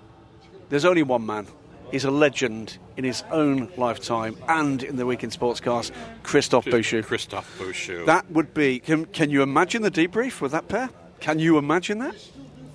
There's 0.68 0.85
only 0.85 1.02
one 1.02 1.24
man. 1.26 1.47
He's 1.95 2.05
a 2.05 2.11
legend 2.11 2.77
in 2.97 3.05
his 3.05 3.23
own 3.31 3.71
lifetime 3.77 4.37
and 4.49 4.83
in 4.83 4.97
the 4.97 5.07
Week 5.07 5.23
In 5.23 5.31
Sports 5.31 5.61
Cars, 5.61 5.93
Christophe 6.25 6.65
Bouchut. 6.65 7.05
Christophe 7.05 7.57
Bouchut. 7.57 8.07
That 8.07 8.29
would 8.33 8.53
be. 8.53 8.81
Can, 8.81 9.05
can 9.05 9.31
you 9.31 9.43
imagine 9.43 9.83
the 9.83 9.93
debrief 9.93 10.41
with 10.41 10.51
that 10.51 10.66
pair? 10.66 10.91
Can 11.21 11.39
you 11.39 11.57
imagine 11.57 11.99
that? 11.99 12.16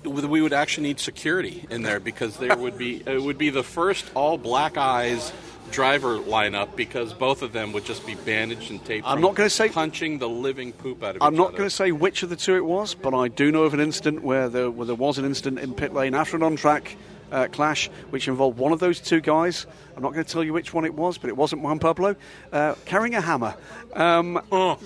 we 0.04 0.40
would 0.40 0.54
actually 0.54 0.84
need 0.84 0.98
security 0.98 1.66
in 1.68 1.82
there 1.82 2.00
because 2.00 2.38
there 2.38 2.56
would 2.56 2.78
be 2.78 3.02
it 3.06 3.20
would 3.20 3.36
be 3.36 3.50
the 3.50 3.62
first 3.62 4.10
all 4.14 4.38
black 4.38 4.78
eyes 4.78 5.30
driver 5.70 6.16
lineup 6.16 6.74
because 6.74 7.12
both 7.12 7.42
of 7.42 7.52
them 7.52 7.72
would 7.72 7.84
just 7.84 8.06
be 8.06 8.14
bandaged 8.14 8.70
and 8.70 8.82
taped. 8.86 9.06
I'm 9.06 9.20
not 9.20 9.34
gonna 9.34 9.50
say- 9.50 9.68
punching 9.68 10.18
the 10.18 10.30
living 10.30 10.72
poop 10.72 11.04
out 11.04 11.16
of 11.16 11.22
I'm 11.22 11.34
not 11.34 11.50
going 11.50 11.68
to 11.68 11.74
say 11.74 11.92
which 11.92 12.22
of 12.22 12.30
the 12.30 12.36
two 12.36 12.56
it 12.56 12.64
was, 12.64 12.94
but 12.94 13.12
I 13.12 13.28
do 13.28 13.52
know 13.52 13.64
of 13.64 13.74
an 13.74 13.80
incident 13.80 14.22
where 14.22 14.48
there, 14.48 14.70
where 14.70 14.86
there 14.86 14.94
was 14.94 15.18
an 15.18 15.26
incident 15.26 15.58
in 15.58 15.74
pit 15.74 15.92
lane 15.92 16.14
after 16.14 16.38
an 16.38 16.42
on 16.42 16.56
track 16.56 16.96
uh, 17.30 17.48
clash 17.52 17.88
which 18.10 18.28
involved 18.28 18.58
one 18.58 18.72
of 18.72 18.80
those 18.80 19.00
two 19.00 19.20
guys. 19.20 19.66
I'm 19.96 20.02
not 20.02 20.12
going 20.12 20.24
to 20.24 20.32
tell 20.32 20.42
you 20.42 20.52
which 20.52 20.72
one 20.72 20.84
it 20.84 20.94
was, 20.94 21.18
but 21.18 21.28
it 21.28 21.36
wasn't 21.36 21.62
Juan 21.62 21.78
Pablo, 21.78 22.16
uh, 22.52 22.74
carrying 22.84 23.14
a 23.14 23.20
hammer. 23.20 23.54
Um, 23.94 24.40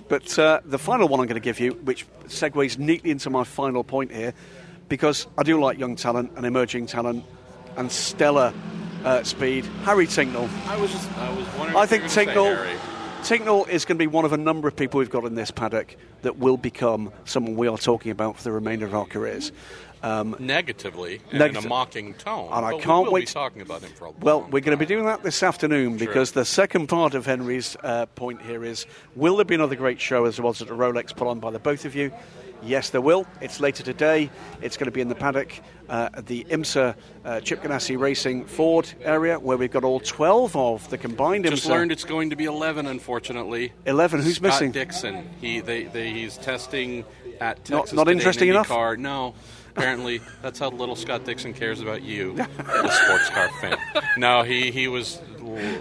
But 0.08 0.38
uh, 0.38 0.60
the 0.64 0.78
final 0.78 1.08
one 1.08 1.20
I'm 1.20 1.26
going 1.26 1.40
to 1.40 1.44
give 1.44 1.60
you, 1.60 1.72
which 1.84 2.06
segues 2.26 2.78
neatly 2.78 3.10
into 3.10 3.30
my 3.30 3.44
final 3.44 3.84
point 3.84 4.12
here, 4.12 4.34
because 4.88 5.26
I 5.38 5.42
do 5.42 5.60
like 5.60 5.78
young 5.78 5.96
talent 5.96 6.32
and 6.36 6.44
emerging 6.46 6.86
talent 6.86 7.24
and 7.76 7.90
stellar 7.90 8.52
uh, 9.04 9.22
speed. 9.22 9.64
Harry 9.84 10.06
Tincknell. 10.06 10.48
I 10.66 10.76
was 10.80 10.90
just 10.90 11.10
I 11.18 11.30
was 11.30 11.46
wondering. 11.58 11.76
I 11.76 11.82
if 11.84 11.88
think 11.88 12.02
you 12.02 12.08
were 12.08 12.08
gonna 12.08 12.10
say 12.10 12.26
Tincknell, 12.26 12.56
Harry. 12.56 12.78
Tincknell 13.22 13.68
is 13.68 13.84
going 13.84 13.96
to 13.96 14.02
be 14.02 14.06
one 14.06 14.26
of 14.26 14.32
a 14.32 14.36
number 14.36 14.68
of 14.68 14.76
people 14.76 14.98
we've 14.98 15.10
got 15.10 15.24
in 15.24 15.34
this 15.34 15.50
paddock 15.50 15.96
that 16.22 16.38
will 16.38 16.58
become 16.58 17.10
someone 17.24 17.56
we 17.56 17.68
are 17.68 17.78
talking 17.78 18.10
about 18.12 18.36
for 18.36 18.42
the 18.42 18.52
remainder 18.52 18.84
of 18.84 18.94
our 18.94 19.06
careers. 19.06 19.50
Um, 20.05 20.36
negatively 20.39 21.20
and 21.32 21.43
in 21.43 21.56
a 21.56 21.66
mocking 21.66 22.12
tone. 22.14 22.51
And 22.52 22.64
I 22.64 22.72
but 22.72 22.82
can't 22.82 22.98
we 23.01 23.05
will 23.06 23.12
wait 23.14 23.26
Be 23.26 23.32
talking 23.32 23.62
about 23.62 23.81
him 23.81 23.90
for 23.93 24.06
a 24.06 24.10
well, 24.10 24.43
we're 24.43 24.60
going 24.60 24.76
to 24.76 24.76
be 24.76 24.85
doing 24.85 25.06
that 25.06 25.22
this 25.22 25.43
afternoon 25.43 25.97
because 25.97 26.32
the 26.32 26.44
second 26.44 26.89
part 26.89 27.14
of 27.14 27.24
Henry's 27.24 27.74
uh, 27.82 28.05
point 28.14 28.43
here 28.43 28.64
is 28.64 28.85
will 29.16 29.36
there 29.36 29.47
be 29.47 29.55
another 29.55 29.76
great 29.76 30.01
show 30.01 30.26
as 30.26 30.36
there 30.36 30.44
was 30.44 30.60
at 30.60 30.68
the 30.68 30.74
Rolex 30.74 31.16
put 31.16 31.26
on 31.26 31.40
by 31.40 31.51
the 31.51 31.59
both 31.59 31.86
of 31.86 31.94
you? 31.94 32.12
Yes, 32.62 32.90
there 32.90 33.01
will. 33.01 33.26
It's 33.40 33.60
later 33.60 33.82
today. 33.82 34.31
It's 34.62 34.76
going 34.76 34.86
to 34.86 34.90
be 34.90 35.01
in 35.01 35.09
the 35.09 35.14
paddock 35.14 35.60
uh, 35.89 36.09
at 36.14 36.26
the 36.26 36.44
IMSA 36.44 36.94
uh, 37.24 37.40
Chip 37.40 37.62
Ganassi 37.62 37.98
Racing 37.98 38.47
Ford 38.47 38.90
area 39.02 39.39
where 39.39 39.56
we've 39.56 39.70
got 39.70 39.85
all 39.85 40.01
12 40.01 40.56
of 40.56 40.89
the 40.89 40.97
combined 40.97 41.44
Just 41.44 41.64
IMSA. 41.66 41.68
learned 41.70 41.93
it's 41.93 42.05
going 42.05 42.31
to 42.31 42.36
be 42.36 42.44
11, 42.44 42.86
unfortunately. 42.86 43.72
11, 43.85 44.20
who's 44.22 44.36
Scott 44.36 44.43
missing? 44.43 44.72
Dixon. 44.72 45.28
He 45.40 45.60
they, 45.60 45.85
they 45.85 46.10
he's 46.10 46.39
testing 46.39 47.05
at 47.40 47.68
Not- 47.68 47.81
Texas 47.81 47.97
not 47.97 48.09
in 48.09 48.18
interesting 48.18 48.48
enough? 48.48 48.68
IndyCar. 48.68 48.98
No, 48.98 49.35
apparently 49.76 50.20
that's 50.42 50.59
how 50.59 50.70
little 50.70 50.96
Scott 50.96 51.24
Dixon 51.24 51.52
cares 51.52 51.80
about 51.80 52.02
you, 52.02 52.34
the 52.56 52.90
sports 52.90 53.30
car 53.30 53.48
fan. 53.60 53.76
No, 54.16 54.42
he 54.42 54.70
he 54.70 54.88
was 54.88 55.20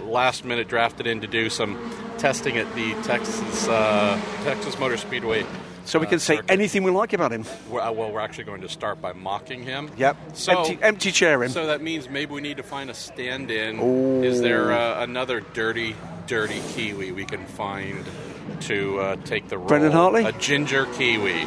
last 0.04 0.44
minute 0.44 0.68
drafted 0.68 1.06
in 1.06 1.20
to 1.20 1.26
do 1.26 1.48
some 1.50 1.78
testing 2.18 2.56
at 2.56 2.72
the 2.74 2.94
Texas 3.02 3.68
uh, 3.68 4.20
Texas 4.44 4.78
Motor 4.78 4.96
Speedway. 4.96 5.44
so 5.84 5.98
we 5.98 6.06
uh, 6.06 6.10
can 6.10 6.18
say 6.18 6.36
circuit. 6.36 6.50
anything 6.50 6.82
we 6.82 6.90
like 6.90 7.12
about 7.12 7.32
him. 7.32 7.44
We're, 7.70 7.80
uh, 7.80 7.92
well, 7.92 8.12
we're 8.12 8.20
actually 8.20 8.44
going 8.44 8.60
to 8.62 8.68
start 8.68 9.00
by 9.00 9.12
mocking 9.12 9.62
him. 9.62 9.90
Yep. 9.96 10.16
So, 10.34 10.60
empty, 10.60 10.78
empty 10.82 11.12
chair 11.12 11.42
him. 11.42 11.50
So 11.50 11.66
that 11.66 11.82
means 11.82 12.08
maybe 12.08 12.32
we 12.32 12.40
need 12.40 12.56
to 12.58 12.62
find 12.62 12.90
a 12.90 12.94
stand-in. 12.94 13.80
Is 14.22 14.40
there 14.40 14.72
uh, 14.72 15.02
another 15.02 15.40
dirty, 15.40 15.96
dirty 16.26 16.60
Kiwi 16.74 17.12
we 17.12 17.24
can 17.24 17.44
find 17.46 18.04
to 18.62 19.00
uh, 19.00 19.16
take 19.24 19.48
the 19.48 19.58
role? 19.58 19.68
Brendon 19.68 19.92
Hartley? 19.92 20.24
A 20.24 20.32
ginger 20.32 20.86
Kiwi. 20.86 21.46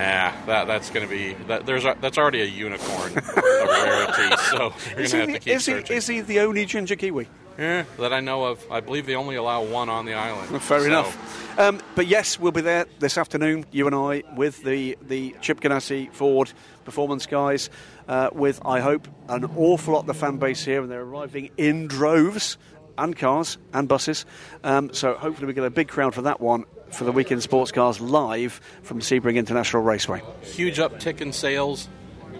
Ah, 0.00 0.32
that 0.46 0.66
that's 0.68 0.90
going 0.90 1.06
to 1.06 1.10
be 1.10 1.32
that. 1.48 1.66
There's 1.66 1.84
a, 1.84 1.96
that's 2.00 2.18
already 2.18 2.40
a 2.40 2.44
unicorn 2.44 3.18
of 3.18 3.36
rarity, 3.36 4.36
so 4.50 4.72
is, 4.96 5.12
going 5.12 5.12
to 5.12 5.18
have 5.18 5.28
he, 5.28 5.32
to 5.34 5.38
keep 5.40 5.54
is, 5.54 5.66
he, 5.66 5.72
searching. 5.72 5.96
is 5.96 6.06
he 6.06 6.20
the 6.20 6.40
only 6.40 6.64
ginger 6.66 6.94
kiwi? 6.94 7.26
Yeah, 7.58 7.84
that 7.98 8.12
I 8.12 8.20
know 8.20 8.44
of. 8.44 8.64
I 8.70 8.78
believe 8.78 9.06
they 9.06 9.16
only 9.16 9.34
allow 9.34 9.64
one 9.64 9.88
on 9.88 10.04
the 10.04 10.14
island. 10.14 10.48
Fair 10.62 10.80
So- 10.80 10.86
enough. 10.86 11.58
Um, 11.58 11.80
but 11.96 12.06
yes, 12.06 12.38
we'll 12.38 12.52
be 12.52 12.60
there 12.60 12.86
this 13.00 13.18
afternoon, 13.18 13.66
you 13.72 13.86
and 13.86 13.96
I, 13.96 14.22
with 14.36 14.62
the, 14.62 14.96
the 15.02 15.34
Chip 15.40 15.58
Ganassi 15.60 16.12
Ford 16.12 16.52
performance 16.84 17.26
guys, 17.26 17.68
uh, 18.06 18.30
with, 18.32 18.64
I 18.64 18.78
hope, 18.78 19.08
an 19.28 19.44
awful 19.56 19.94
lot 19.94 20.00
of 20.00 20.06
the 20.06 20.14
fan 20.14 20.36
base 20.36 20.64
here, 20.64 20.80
and 20.82 20.88
they're 20.88 21.02
arriving 21.02 21.50
in 21.56 21.88
droves 21.88 22.58
and 22.96 23.16
cars 23.16 23.58
and 23.72 23.88
buses. 23.88 24.24
Um, 24.62 24.92
so 24.92 25.14
hopefully 25.14 25.48
we 25.48 25.52
get 25.52 25.64
a 25.64 25.70
big 25.70 25.88
crowd 25.88 26.14
for 26.14 26.22
that 26.22 26.40
one 26.40 26.64
for 26.90 27.04
the 27.04 27.12
Week 27.12 27.30
In 27.30 27.40
Sports 27.40 27.72
Cars 27.72 28.00
live 28.00 28.60
from 28.82 29.00
Sebring 29.00 29.36
International 29.36 29.82
Raceway. 29.82 30.22
Huge 30.42 30.78
uptick 30.78 31.20
in 31.20 31.32
sales 31.32 31.88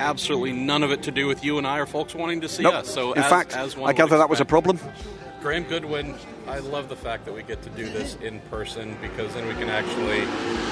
absolutely 0.00 0.52
none 0.52 0.82
of 0.82 0.90
it 0.90 1.02
to 1.04 1.10
do 1.10 1.26
with 1.26 1.44
you 1.44 1.58
and 1.58 1.66
I 1.66 1.78
or 1.78 1.86
folks 1.86 2.14
wanting 2.14 2.40
to 2.42 2.48
see 2.48 2.62
Nope. 2.62 2.74
us. 2.74 2.88
So 2.88 3.12
in 3.12 3.22
as, 3.22 3.30
fact, 3.30 3.56
as 3.56 3.76
one 3.76 3.90
I 3.90 3.92
gather 3.92 4.18
that 4.18 4.28
was 4.28 4.40
a 4.40 4.44
problem. 4.44 4.78
Graham 5.40 5.64
Goodwin, 5.64 6.16
I 6.48 6.58
love 6.58 6.88
the 6.88 6.96
fact 6.96 7.24
that 7.24 7.34
we 7.34 7.42
get 7.44 7.62
to 7.62 7.70
do 7.70 7.84
this 7.84 8.16
in 8.16 8.40
person 8.42 8.96
because 9.00 9.32
then 9.34 9.46
we 9.46 9.54
can 9.54 9.68
actually 9.68 10.22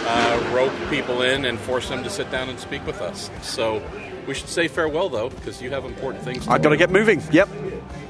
uh, 0.06 0.52
rope 0.52 0.72
people 0.90 1.22
in 1.22 1.44
and 1.44 1.58
force 1.58 1.88
them 1.88 2.02
to 2.02 2.10
sit 2.10 2.30
down 2.32 2.48
and 2.48 2.58
speak 2.58 2.84
with 2.84 3.00
us. 3.00 3.30
So 3.42 3.80
we 4.26 4.34
should 4.34 4.48
say 4.48 4.68
farewell, 4.68 5.08
though, 5.08 5.30
because 5.30 5.62
you 5.62 5.70
have 5.70 5.84
important 5.84 6.24
things 6.24 6.44
to 6.44 6.52
I've 6.52 6.62
got 6.62 6.70
to 6.70 6.76
get 6.76 6.90
moving. 6.90 7.22
Yep. 7.30 7.48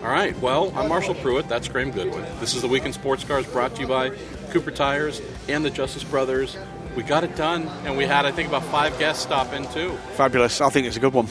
All 0.03 0.11
right. 0.11 0.39
Well, 0.41 0.73
I'm 0.77 0.89
Marshall 0.89 1.15
Pruett. 1.15 1.49
That's 1.49 1.69
Graham 1.69 1.91
Goodwin. 1.91 2.25
This 2.41 2.55
is 2.55 2.63
the 2.63 2.69
Week 2.69 2.85
in 2.85 2.93
Sports 2.93 3.25
Cars 3.25 3.47
brought 3.47 3.75
to 3.77 3.81
you 3.83 3.87
by 3.87 4.11
Cooper 4.51 4.71
Tires 4.71 5.21
and 5.49 5.65
the 5.65 5.71
Justice 5.71 6.05
Brothers. 6.05 6.57
We 6.95 7.03
got 7.03 7.25
it 7.25 7.37
done, 7.37 7.69
and 7.85 7.97
we 7.97 8.05
had, 8.05 8.25
I 8.25 8.33
think, 8.33 8.49
about 8.49 8.65
five 8.65 8.99
guests 8.99 9.23
stop 9.23 9.53
in, 9.53 9.67
too. 9.69 9.91
Fabulous. 10.15 10.61
I 10.61 10.71
think 10.71 10.87
it's 10.87 10.97
a 10.97 11.01
good 11.01 11.13
one. 11.13 11.29